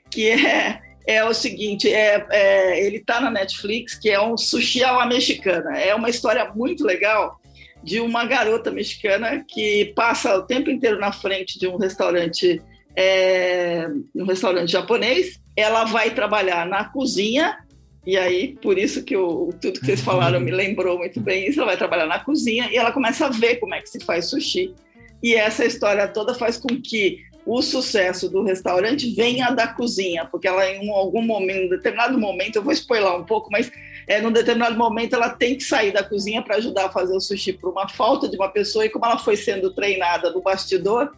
que 0.10 0.30
é 0.30 0.82
é 1.06 1.24
o 1.24 1.34
seguinte, 1.34 1.92
é, 1.92 2.26
é 2.30 2.86
ele 2.86 2.98
está 2.98 3.20
na 3.20 3.30
Netflix, 3.30 3.96
que 3.96 4.10
é 4.10 4.22
um 4.22 4.38
sushi 4.38 4.84
à 4.84 5.06
mexicana. 5.06 5.78
É 5.78 5.94
uma 5.94 6.10
história 6.10 6.52
muito 6.54 6.86
legal 6.86 7.40
de 7.84 8.00
uma 8.00 8.26
garota 8.26 8.72
mexicana 8.72 9.44
que 9.48 9.94
passa 9.96 10.38
o 10.38 10.44
tempo 10.44 10.70
inteiro 10.70 11.00
na 11.00 11.12
frente 11.12 11.60
de 11.60 11.68
um 11.68 11.76
restaurante, 11.76 12.62
é, 12.96 13.88
um 14.16 14.26
restaurante 14.26 14.72
japonês. 14.72 15.40
Ela 15.56 15.84
vai 15.84 16.12
trabalhar 16.12 16.66
na 16.66 16.86
cozinha 16.86 17.58
e 18.06 18.18
aí, 18.18 18.58
por 18.62 18.78
isso 18.78 19.04
que 19.04 19.16
o, 19.16 19.54
tudo 19.62 19.80
que 19.80 19.86
vocês 19.86 20.02
falaram 20.02 20.40
me 20.40 20.52
lembrou 20.52 20.98
muito 20.98 21.22
bem 21.22 21.48
isso. 21.48 21.60
Ela 21.60 21.68
vai 21.68 21.78
trabalhar 21.78 22.06
na 22.06 22.20
cozinha 22.20 22.70
e 22.72 22.76
ela 22.76 22.92
começa 22.92 23.26
a 23.26 23.30
ver 23.30 23.58
como 23.58 23.74
é 23.74 23.82
que 23.82 23.90
se 23.90 24.00
faz 24.02 24.26
sushi. 24.26 24.74
E 25.22 25.36
essa 25.36 25.66
história 25.66 26.06
toda 26.08 26.34
faz 26.34 26.58
com 26.58 26.82
que 26.82 27.20
o 27.46 27.62
sucesso 27.62 28.30
do 28.30 28.44
restaurante 28.44 29.14
venha 29.14 29.52
da 29.52 29.68
cozinha, 29.68 30.26
porque 30.26 30.48
ela 30.48 30.66
em 30.70 30.90
algum 30.90 31.22
momento, 31.22 31.64
em 31.66 31.70
determinado 31.70 32.18
momento, 32.18 32.56
eu 32.56 32.64
vou 32.64 32.74
spoiler 32.74 33.14
um 33.14 33.26
pouco, 33.26 33.50
mas 33.52 33.72
é, 34.08 34.22
num 34.22 34.32
determinado 34.32 34.78
momento 34.78 35.16
ela 35.16 35.30
tem 35.30 35.56
que 35.56 35.64
sair 35.64 35.92
da 35.92 36.04
cozinha 36.04 36.42
para 36.42 36.56
ajudar 36.56 36.86
a 36.86 36.92
fazer 36.92 37.16
o 37.16 37.20
sushi 37.20 37.54
por 37.54 37.72
uma 37.72 37.88
falta 37.90 38.30
de 38.30 38.36
uma 38.38 38.50
pessoa, 38.50 38.86
e 38.86 38.90
como 38.90 39.06
ela 39.06 39.18
foi 39.18 39.36
sendo 39.36 39.74
treinada 39.74 40.32
no 40.32 40.42
bastidor, 40.42 41.12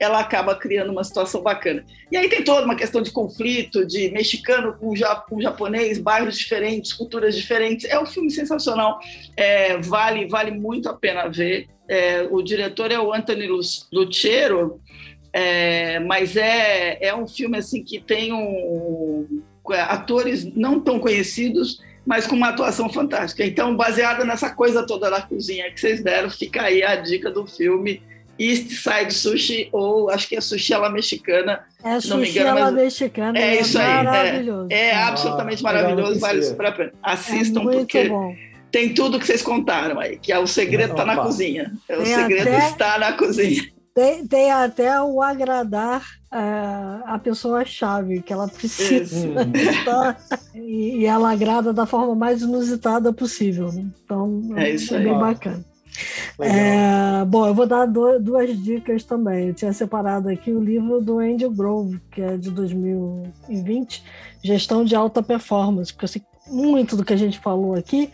ela 0.00 0.20
acaba 0.20 0.54
criando 0.54 0.90
uma 0.90 1.04
situação 1.04 1.42
bacana. 1.42 1.84
E 2.10 2.16
aí 2.16 2.26
tem 2.26 2.42
toda 2.42 2.64
uma 2.64 2.74
questão 2.74 3.02
de 3.02 3.10
conflito, 3.10 3.84
de 3.84 4.10
mexicano 4.10 4.74
com, 4.80 4.94
com 5.28 5.40
japonês, 5.40 5.98
bairros 5.98 6.38
diferentes, 6.38 6.94
culturas 6.94 7.36
diferentes. 7.36 7.84
É 7.84 8.00
um 8.00 8.06
filme 8.06 8.30
sensacional, 8.30 8.98
é, 9.36 9.76
vale, 9.76 10.26
vale 10.26 10.52
muito 10.52 10.88
a 10.88 10.94
pena 10.94 11.28
ver. 11.28 11.68
É, 11.86 12.26
o 12.30 12.40
diretor 12.40 12.90
é 12.90 12.98
o 12.98 13.12
Anthony 13.12 13.46
Lucero, 13.92 14.80
é, 15.32 15.98
mas 16.00 16.36
é, 16.36 16.98
é 17.00 17.14
um 17.14 17.26
filme 17.26 17.58
assim 17.58 17.82
que 17.82 18.00
tem 18.00 18.32
um, 18.32 19.42
atores 19.72 20.44
não 20.56 20.80
tão 20.80 20.98
conhecidos, 20.98 21.80
mas 22.04 22.26
com 22.26 22.34
uma 22.34 22.48
atuação 22.48 22.88
fantástica. 22.88 23.44
Então, 23.44 23.76
baseada 23.76 24.24
nessa 24.24 24.50
coisa 24.50 24.86
toda 24.86 25.10
da 25.10 25.22
cozinha 25.22 25.70
que 25.70 25.80
vocês 25.80 26.02
deram, 26.02 26.30
fica 26.30 26.62
aí 26.62 26.82
a 26.82 26.96
dica 26.96 27.30
do 27.30 27.46
filme 27.46 28.02
East 28.38 28.70
Side 28.70 29.12
Sushi, 29.12 29.68
ou 29.70 30.08
acho 30.08 30.26
que 30.26 30.34
é 30.34 30.40
sushi 30.40 30.72
à 30.72 30.78
la 30.78 30.88
mexicana. 30.88 31.60
É 31.84 31.92
não 31.92 32.00
sushi 32.00 32.38
à 32.38 32.54
la 32.54 32.70
mexicana. 32.70 33.38
É, 33.38 33.56
é 33.56 33.60
isso 33.60 33.78
aí. 33.78 34.04
Maravilhoso. 34.04 34.68
É, 34.70 34.88
é 34.88 34.94
absolutamente 34.94 35.60
ah, 35.60 35.64
maravilhoso, 35.64 36.18
vale 36.18 36.42
super 36.42 36.66
a 36.66 36.72
pena. 36.72 36.92
Assistam, 37.02 37.60
é 37.60 37.64
porque 37.64 38.08
bom. 38.08 38.34
tem 38.72 38.94
tudo 38.94 39.18
que 39.18 39.26
vocês 39.26 39.42
contaram 39.42 40.00
aí, 40.00 40.16
que 40.18 40.32
é 40.32 40.38
o 40.38 40.46
segredo 40.46 40.92
está 40.92 41.04
na 41.04 41.16
cozinha. 41.16 41.70
É, 41.86 41.98
o 41.98 42.06
segredo 42.06 42.48
até, 42.48 42.66
está 42.66 42.98
na 42.98 43.12
cozinha. 43.12 43.62
Tem, 44.00 44.26
tem 44.26 44.50
até 44.50 44.98
o 44.98 45.20
agradar 45.20 46.00
uh, 46.32 47.04
a 47.04 47.20
pessoa-chave 47.22 48.22
que 48.22 48.32
ela 48.32 48.48
precisa. 48.48 49.28
Tá? 49.84 50.16
e, 50.54 51.00
e, 51.00 51.04
ela 51.04 51.30
agrada 51.30 51.70
da 51.70 51.84
forma 51.84 52.14
mais 52.14 52.40
inusitada 52.40 53.12
possível. 53.12 53.70
Né? 53.70 53.84
Então, 54.02 54.40
é, 54.56 54.70
isso 54.70 54.94
é 54.94 55.00
bem 55.00 55.18
bacana. 55.18 55.62
É, 56.40 57.24
bom, 57.26 57.46
eu 57.46 57.54
vou 57.54 57.66
dar 57.66 57.84
duas 57.84 58.58
dicas 58.58 59.04
também. 59.04 59.48
Eu 59.48 59.54
tinha 59.54 59.72
separado 59.74 60.30
aqui 60.30 60.50
o 60.50 60.64
livro 60.64 61.02
do 61.02 61.18
Andy 61.18 61.46
Grove, 61.50 62.00
que 62.10 62.22
é 62.22 62.38
de 62.38 62.50
2020, 62.50 64.02
Gestão 64.42 64.82
de 64.82 64.96
Alta 64.96 65.22
Performance, 65.22 65.92
porque 65.92 66.04
eu 66.06 66.08
sei 66.08 66.22
muito 66.48 66.96
do 66.96 67.04
que 67.04 67.12
a 67.12 67.18
gente 67.18 67.38
falou 67.38 67.74
aqui 67.74 68.10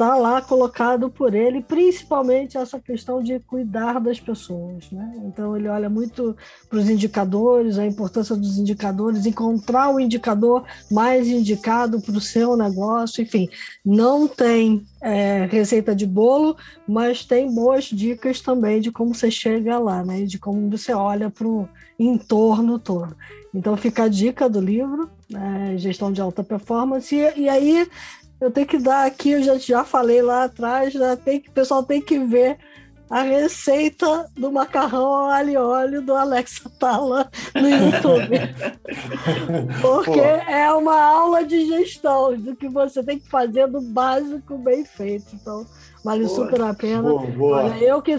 está 0.00 0.16
lá 0.16 0.40
colocado 0.40 1.10
por 1.10 1.34
ele, 1.34 1.60
principalmente 1.60 2.56
essa 2.56 2.80
questão 2.80 3.22
de 3.22 3.38
cuidar 3.40 4.00
das 4.00 4.18
pessoas. 4.18 4.90
Né? 4.90 5.20
Então, 5.26 5.54
ele 5.54 5.68
olha 5.68 5.90
muito 5.90 6.34
para 6.70 6.78
os 6.78 6.88
indicadores, 6.88 7.78
a 7.78 7.86
importância 7.86 8.34
dos 8.34 8.56
indicadores, 8.56 9.26
encontrar 9.26 9.94
o 9.94 10.00
indicador 10.00 10.64
mais 10.90 11.28
indicado 11.28 12.00
para 12.00 12.16
o 12.16 12.20
seu 12.20 12.56
negócio. 12.56 13.20
Enfim, 13.22 13.46
não 13.84 14.26
tem 14.26 14.86
é, 15.02 15.46
receita 15.50 15.94
de 15.94 16.06
bolo, 16.06 16.56
mas 16.88 17.22
tem 17.22 17.54
boas 17.54 17.84
dicas 17.84 18.40
também 18.40 18.80
de 18.80 18.90
como 18.90 19.14
você 19.14 19.30
chega 19.30 19.78
lá, 19.78 20.02
né? 20.02 20.22
de 20.22 20.38
como 20.38 20.70
você 20.70 20.94
olha 20.94 21.28
para 21.28 21.46
o 21.46 21.68
entorno 21.98 22.78
todo. 22.78 23.14
Então, 23.54 23.76
fica 23.76 24.04
a 24.04 24.08
dica 24.08 24.48
do 24.48 24.60
livro, 24.60 25.10
né? 25.28 25.74
Gestão 25.76 26.12
de 26.12 26.20
Alta 26.20 26.42
Performance. 26.42 27.14
E, 27.14 27.40
e 27.42 27.48
aí 27.48 27.86
eu 28.40 28.50
tenho 28.50 28.66
que 28.66 28.78
dar 28.78 29.06
aqui, 29.06 29.32
eu 29.32 29.42
já, 29.42 29.58
já 29.58 29.84
falei 29.84 30.22
lá 30.22 30.44
atrás, 30.44 30.94
né? 30.94 31.16
tem 31.16 31.40
que, 31.40 31.48
o 31.48 31.52
pessoal 31.52 31.82
tem 31.82 32.00
que 32.00 32.18
ver 32.18 32.58
a 33.10 33.22
receita 33.22 34.30
do 34.34 34.52
macarrão 34.52 35.06
ao 35.06 35.30
alho 35.30 35.50
e 35.50 35.56
óleo 35.56 36.00
do 36.00 36.14
Alex 36.14 36.64
Atala 36.64 37.28
no 37.56 37.68
YouTube. 37.68 38.38
Porque 39.82 40.20
Pô. 40.20 40.50
é 40.50 40.72
uma 40.72 41.02
aula 41.02 41.44
de 41.44 41.66
gestão 41.66 42.36
do 42.36 42.54
que 42.54 42.68
você 42.68 43.02
tem 43.02 43.18
que 43.18 43.28
fazer 43.28 43.66
do 43.66 43.80
básico 43.80 44.56
bem 44.58 44.84
feito. 44.84 45.26
Então, 45.34 45.66
vale 46.04 46.22
Pô. 46.22 46.28
super 46.36 46.62
a 46.62 46.72
pena. 46.72 47.02
Boa, 47.02 47.26
boa. 47.26 47.64
Olha, 47.64 47.84
eu 47.84 48.00
que 48.00 48.16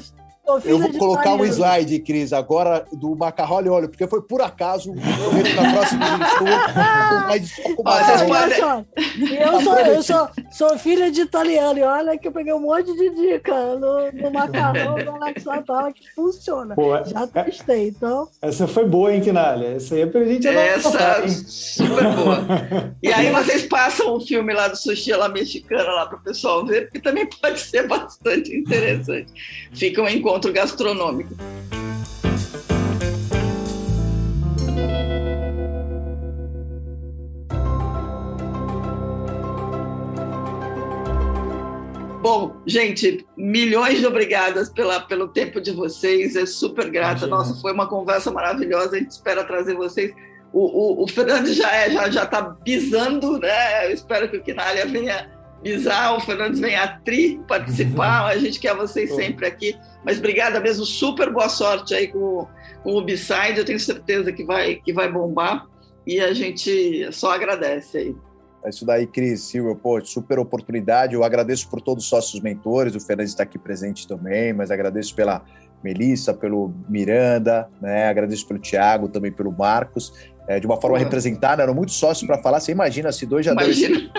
eu 0.66 0.80
vou 0.80 0.94
colocar 0.94 1.36
um 1.36 1.46
slide, 1.46 2.00
Cris, 2.00 2.34
agora 2.34 2.86
do 2.92 3.16
macarrão 3.16 3.66
e 3.66 3.70
óleo, 3.70 3.90
porque 3.90 4.08
foi 4.08 4.22
por 4.22 4.42
acaso 4.42 4.94
na 4.94 5.74
próxima 5.74 7.36
edição. 7.36 8.86
Eu, 9.32 9.62
sou, 9.62 9.80
eu 9.80 10.04
sou, 10.04 10.30
sou 10.52 10.78
filha 10.78 11.12
de 11.12 11.22
italiano 11.22 11.80
e 11.80 11.84
olha 11.84 12.18
que 12.18 12.28
eu 12.28 12.32
peguei 12.32 12.54
um 12.54 12.60
monte 12.60 12.94
de 12.96 13.10
dica 13.10 13.76
no, 13.76 14.12
no 14.12 14.32
macarrão 14.32 14.98
Atala 15.52 15.92
que 15.92 16.10
funciona. 16.14 16.76
Pô, 16.76 16.92
Já 17.04 17.28
testei, 17.28 17.90
então. 17.90 18.28
Essa 18.42 18.68
foi 18.68 18.86
boa, 18.86 19.14
hein, 19.14 19.22
Quinalha? 19.22 19.76
Essa 19.76 19.96
aí 19.96 20.02
é 20.02 20.06
pra 20.06 20.24
gente 20.24 20.48
Essa, 20.48 21.28
super 21.28 22.04
boa. 22.16 22.96
E 23.02 23.12
aí 23.12 23.30
vocês 23.32 23.64
passam 23.64 24.16
o 24.16 24.20
filme 24.20 24.54
lá 24.54 24.68
do 24.68 24.78
sushi 24.78 25.12
lá 25.14 25.30
mexicana 25.30 25.92
lá 25.92 26.06
para 26.06 26.18
o 26.18 26.24
pessoal 26.24 26.66
ver, 26.66 26.84
porque 26.84 27.00
também 27.00 27.28
pode 27.28 27.60
ser 27.60 27.88
bastante 27.88 28.56
interessante. 28.56 29.32
Fica 29.74 30.02
um 30.02 30.10
encontro 30.10 30.41
encontro 30.42 30.52
gastronômico. 30.52 31.36
Bom, 42.22 42.56
gente, 42.66 43.26
milhões 43.36 44.00
de 44.00 44.06
obrigadas 44.06 44.70
pela, 44.70 45.00
pelo 45.00 45.28
tempo 45.28 45.60
de 45.60 45.72
vocês. 45.72 46.36
É 46.36 46.46
super 46.46 46.90
grata. 46.90 47.26
Imagina. 47.26 47.36
Nossa, 47.36 47.62
foi 47.62 47.74
uma 47.74 47.88
conversa 47.88 48.32
maravilhosa. 48.32 48.96
A 48.96 49.00
gente 49.00 49.12
espera 49.12 49.44
trazer 49.44 49.76
vocês. 49.76 50.14
O, 50.54 51.02
o, 51.02 51.04
o 51.04 51.08
Fernando 51.08 51.52
já 51.54 51.72
é, 51.72 51.90
já 51.90 52.10
já 52.10 52.24
está 52.24 52.42
bisando, 52.42 53.40
né? 53.40 53.88
Eu 53.88 53.94
espero 53.94 54.30
que 54.30 54.38
o 54.38 54.44
Quinalha 54.44 54.86
venha 54.86 55.30
bisar, 55.62 56.16
o 56.16 56.20
Fernandes 56.20 56.60
vem 56.60 56.76
a 56.76 56.88
tri 56.88 57.40
participar. 57.48 58.26
A 58.26 58.38
gente 58.38 58.60
quer 58.60 58.76
vocês 58.76 59.14
sempre 59.14 59.46
aqui. 59.46 59.76
Mas 60.04 60.18
obrigada 60.18 60.60
mesmo, 60.60 60.86
super 60.86 61.32
boa 61.32 61.50
sorte 61.50 61.94
aí 61.94 62.08
com, 62.08 62.48
com 62.84 62.96
o 62.96 63.04
B-Side. 63.04 63.58
Eu 63.58 63.66
tenho 63.66 63.80
certeza 63.80 64.32
que 64.32 64.44
vai, 64.44 64.76
que 64.76 64.92
vai 64.92 65.12
bombar 65.12 65.68
e 66.06 66.20
a 66.20 66.34
gente 66.34 67.08
só 67.12 67.34
agradece 67.34 67.98
aí. 67.98 68.16
É 68.64 68.70
isso 68.70 68.86
daí, 68.86 69.08
Cris 69.08 69.42
Silva, 69.42 69.76
pô, 69.76 70.00
super 70.06 70.38
oportunidade. 70.38 71.16
Eu 71.16 71.24
agradeço 71.24 71.70
por 71.70 71.82
todos 71.82 72.04
os 72.04 72.10
sócios 72.10 72.42
mentores, 72.42 72.96
o 72.96 73.00
Fernandes 73.00 73.32
está 73.32 73.44
aqui 73.44 73.58
presente 73.58 74.08
também, 74.08 74.54
mas 74.54 74.70
agradeço 74.70 75.16
pela 75.16 75.44
Melissa, 75.84 76.32
pelo 76.32 76.72
Miranda, 76.88 77.68
né? 77.82 78.08
agradeço 78.08 78.48
pelo 78.48 78.60
Tiago, 78.60 79.10
também 79.10 79.32
pelo 79.32 79.52
Marcos 79.52 80.14
é, 80.52 80.60
de 80.60 80.66
uma 80.66 80.76
forma 80.80 80.98
Pô. 80.98 81.04
representada, 81.04 81.64
eram 81.64 81.74
muitos 81.74 81.96
sócios 81.96 82.28
para 82.28 82.38
falar. 82.38 82.60
Você 82.60 82.74
imagina 82.74 83.10
se 83.12 83.26
dois 83.26 83.46
já 83.46 83.54
imagina. 83.54 84.12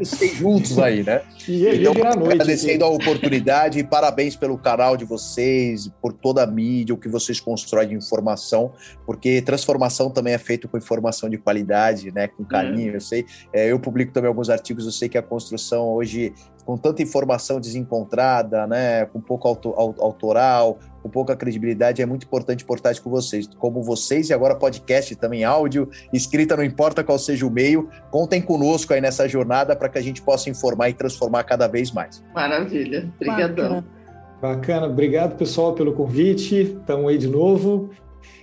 esse 0.00 0.28
juntos 0.38 0.78
aí, 0.78 1.02
né? 1.02 1.22
E, 1.48 1.66
então, 1.66 1.94
noite, 1.94 2.32
agradecendo 2.34 2.84
a 2.84 2.88
oportunidade 2.88 3.80
e 3.80 3.84
parabéns 3.84 4.36
pelo 4.36 4.56
canal 4.56 4.96
de 4.96 5.04
vocês, 5.04 5.90
por 6.00 6.12
toda 6.12 6.44
a 6.44 6.46
mídia, 6.46 6.94
o 6.94 6.98
que 6.98 7.08
vocês 7.08 7.40
constroem 7.40 7.88
de 7.88 7.94
informação, 7.96 8.72
porque 9.04 9.42
transformação 9.42 10.10
também 10.10 10.34
é 10.34 10.38
feito 10.38 10.68
com 10.68 10.78
informação 10.78 11.28
de 11.28 11.38
qualidade, 11.38 12.12
né? 12.12 12.28
Com 12.28 12.44
carinho. 12.44 12.92
É. 12.92 12.96
Eu 12.96 13.00
sei, 13.00 13.26
é, 13.52 13.72
eu 13.72 13.80
publico 13.80 14.12
também 14.12 14.28
alguns 14.28 14.48
artigos, 14.48 14.84
eu 14.84 14.92
sei 14.92 15.08
que 15.08 15.18
a 15.18 15.22
construção 15.22 15.88
hoje 15.88 16.32
com 16.64 16.76
tanta 16.76 17.02
informação 17.02 17.60
desencontrada, 17.60 18.66
né, 18.66 19.06
com 19.06 19.20
pouco 19.20 19.48
auto, 19.48 19.74
autoral, 19.76 20.78
com 21.02 21.08
pouca 21.08 21.34
credibilidade, 21.34 22.00
é 22.00 22.06
muito 22.06 22.24
importante 22.24 22.64
portais 22.64 22.98
com 22.98 23.10
vocês, 23.10 23.48
como 23.58 23.82
vocês 23.82 24.30
e 24.30 24.32
agora 24.32 24.54
podcast 24.54 25.14
também, 25.16 25.44
áudio, 25.44 25.88
escrita, 26.12 26.56
não 26.56 26.64
importa 26.64 27.02
qual 27.02 27.18
seja 27.18 27.46
o 27.46 27.50
meio, 27.50 27.88
contem 28.10 28.40
conosco 28.40 28.94
aí 28.94 29.00
nessa 29.00 29.28
jornada 29.28 29.74
para 29.74 29.88
que 29.88 29.98
a 29.98 30.02
gente 30.02 30.22
possa 30.22 30.48
informar 30.48 30.90
e 30.90 30.94
transformar 30.94 31.42
cada 31.44 31.66
vez 31.66 31.90
mais. 31.90 32.22
Maravilha, 32.34 33.10
obrigadão. 33.16 33.82
Bacana. 33.82 34.02
Bacana, 34.40 34.86
obrigado 34.86 35.36
pessoal 35.36 35.72
pelo 35.72 35.92
convite, 35.92 36.76
estamos 36.80 37.08
aí 37.08 37.16
de 37.16 37.28
novo 37.28 37.90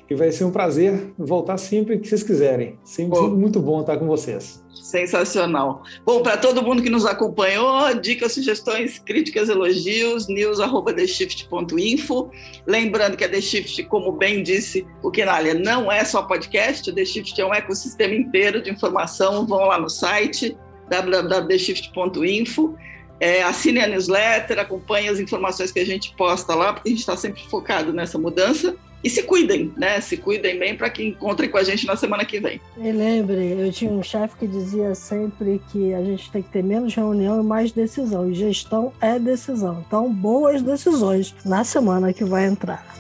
e 0.10 0.16
vai 0.16 0.32
ser 0.32 0.44
um 0.44 0.52
prazer 0.52 1.14
voltar 1.18 1.58
sempre 1.58 2.00
que 2.00 2.08
vocês 2.08 2.24
quiserem. 2.24 2.80
Sempre 2.84 3.20
muito 3.20 3.60
bom 3.60 3.82
estar 3.82 3.96
com 3.98 4.08
vocês. 4.08 4.64
Sensacional. 4.74 5.84
Bom, 6.04 6.24
para 6.24 6.36
todo 6.36 6.64
mundo 6.64 6.82
que 6.82 6.90
nos 6.90 7.06
acompanhou, 7.06 7.94
dicas, 7.94 8.34
sugestões, 8.34 8.98
críticas, 8.98 9.50
elogios, 9.50 10.28
news.theshift.info. 10.28 12.32
Lembrando 12.66 13.16
que 13.16 13.24
a 13.24 13.30
The 13.30 13.40
Shift, 13.40 13.84
como 13.84 14.12
bem 14.12 14.42
disse 14.42 14.88
o 15.04 15.12
Kenalia, 15.12 15.54
não 15.54 15.92
é 15.92 16.04
só 16.04 16.24
podcast, 16.24 16.90
a 16.90 16.94
The 16.94 17.06
Shift 17.06 17.40
é 17.40 17.46
um 17.46 17.54
ecossistema 17.54 18.16
inteiro 18.16 18.64
de 18.64 18.72
informação. 18.72 19.46
Vão 19.46 19.68
lá 19.68 19.80
no 19.80 19.90
site 19.90 20.58
www.theshift.info. 20.90 22.76
É, 23.20 23.44
assine 23.44 23.82
a 23.82 23.88
newsletter, 23.88 24.58
acompanhe 24.60 25.10
as 25.10 25.20
informações 25.20 25.72
que 25.72 25.80
a 25.80 25.86
gente 25.86 26.16
posta 26.16 26.56
lá, 26.56 26.74
porque 26.74 26.88
a 26.88 26.92
gente 26.92 27.02
está 27.02 27.18
sempre 27.18 27.44
focado 27.50 27.94
nessa 27.94 28.18
mudança. 28.18 28.76
E 29.04 29.10
se 29.10 29.24
cuidem, 29.24 29.72
né? 29.78 30.02
Se 30.02 30.18
cuidem 30.18 30.60
bem 30.60 30.76
para 30.76 30.90
que 30.90 31.04
encontrem 31.04 31.50
com 31.50 31.58
a 31.58 31.64
gente 31.64 31.86
na 31.88 31.96
semana 31.96 32.26
que 32.26 32.40
vem. 32.40 32.60
E 32.78 32.92
lembre, 32.92 33.56
eu 33.58 33.72
tinha 33.72 33.92
um 33.92 34.04
chefe 34.04 34.36
que 34.38 34.48
dizia 34.48 34.94
sempre 34.94 35.62
que 35.72 35.94
a 35.94 36.04
gente 36.04 36.30
tem 36.32 36.42
que 36.42 36.50
ter 36.50 36.64
menos 36.64 36.94
reunião 36.94 37.42
e 37.42 37.46
mais 37.46 37.72
decisão. 37.72 38.30
E 38.30 38.34
gestão 38.34 38.92
é 39.00 39.18
decisão. 39.18 39.84
Então, 39.88 40.12
boas 40.12 40.62
decisões 40.62 41.34
na 41.46 41.64
semana 41.64 42.12
que 42.12 42.26
vai 42.26 42.46
entrar. 42.46 42.99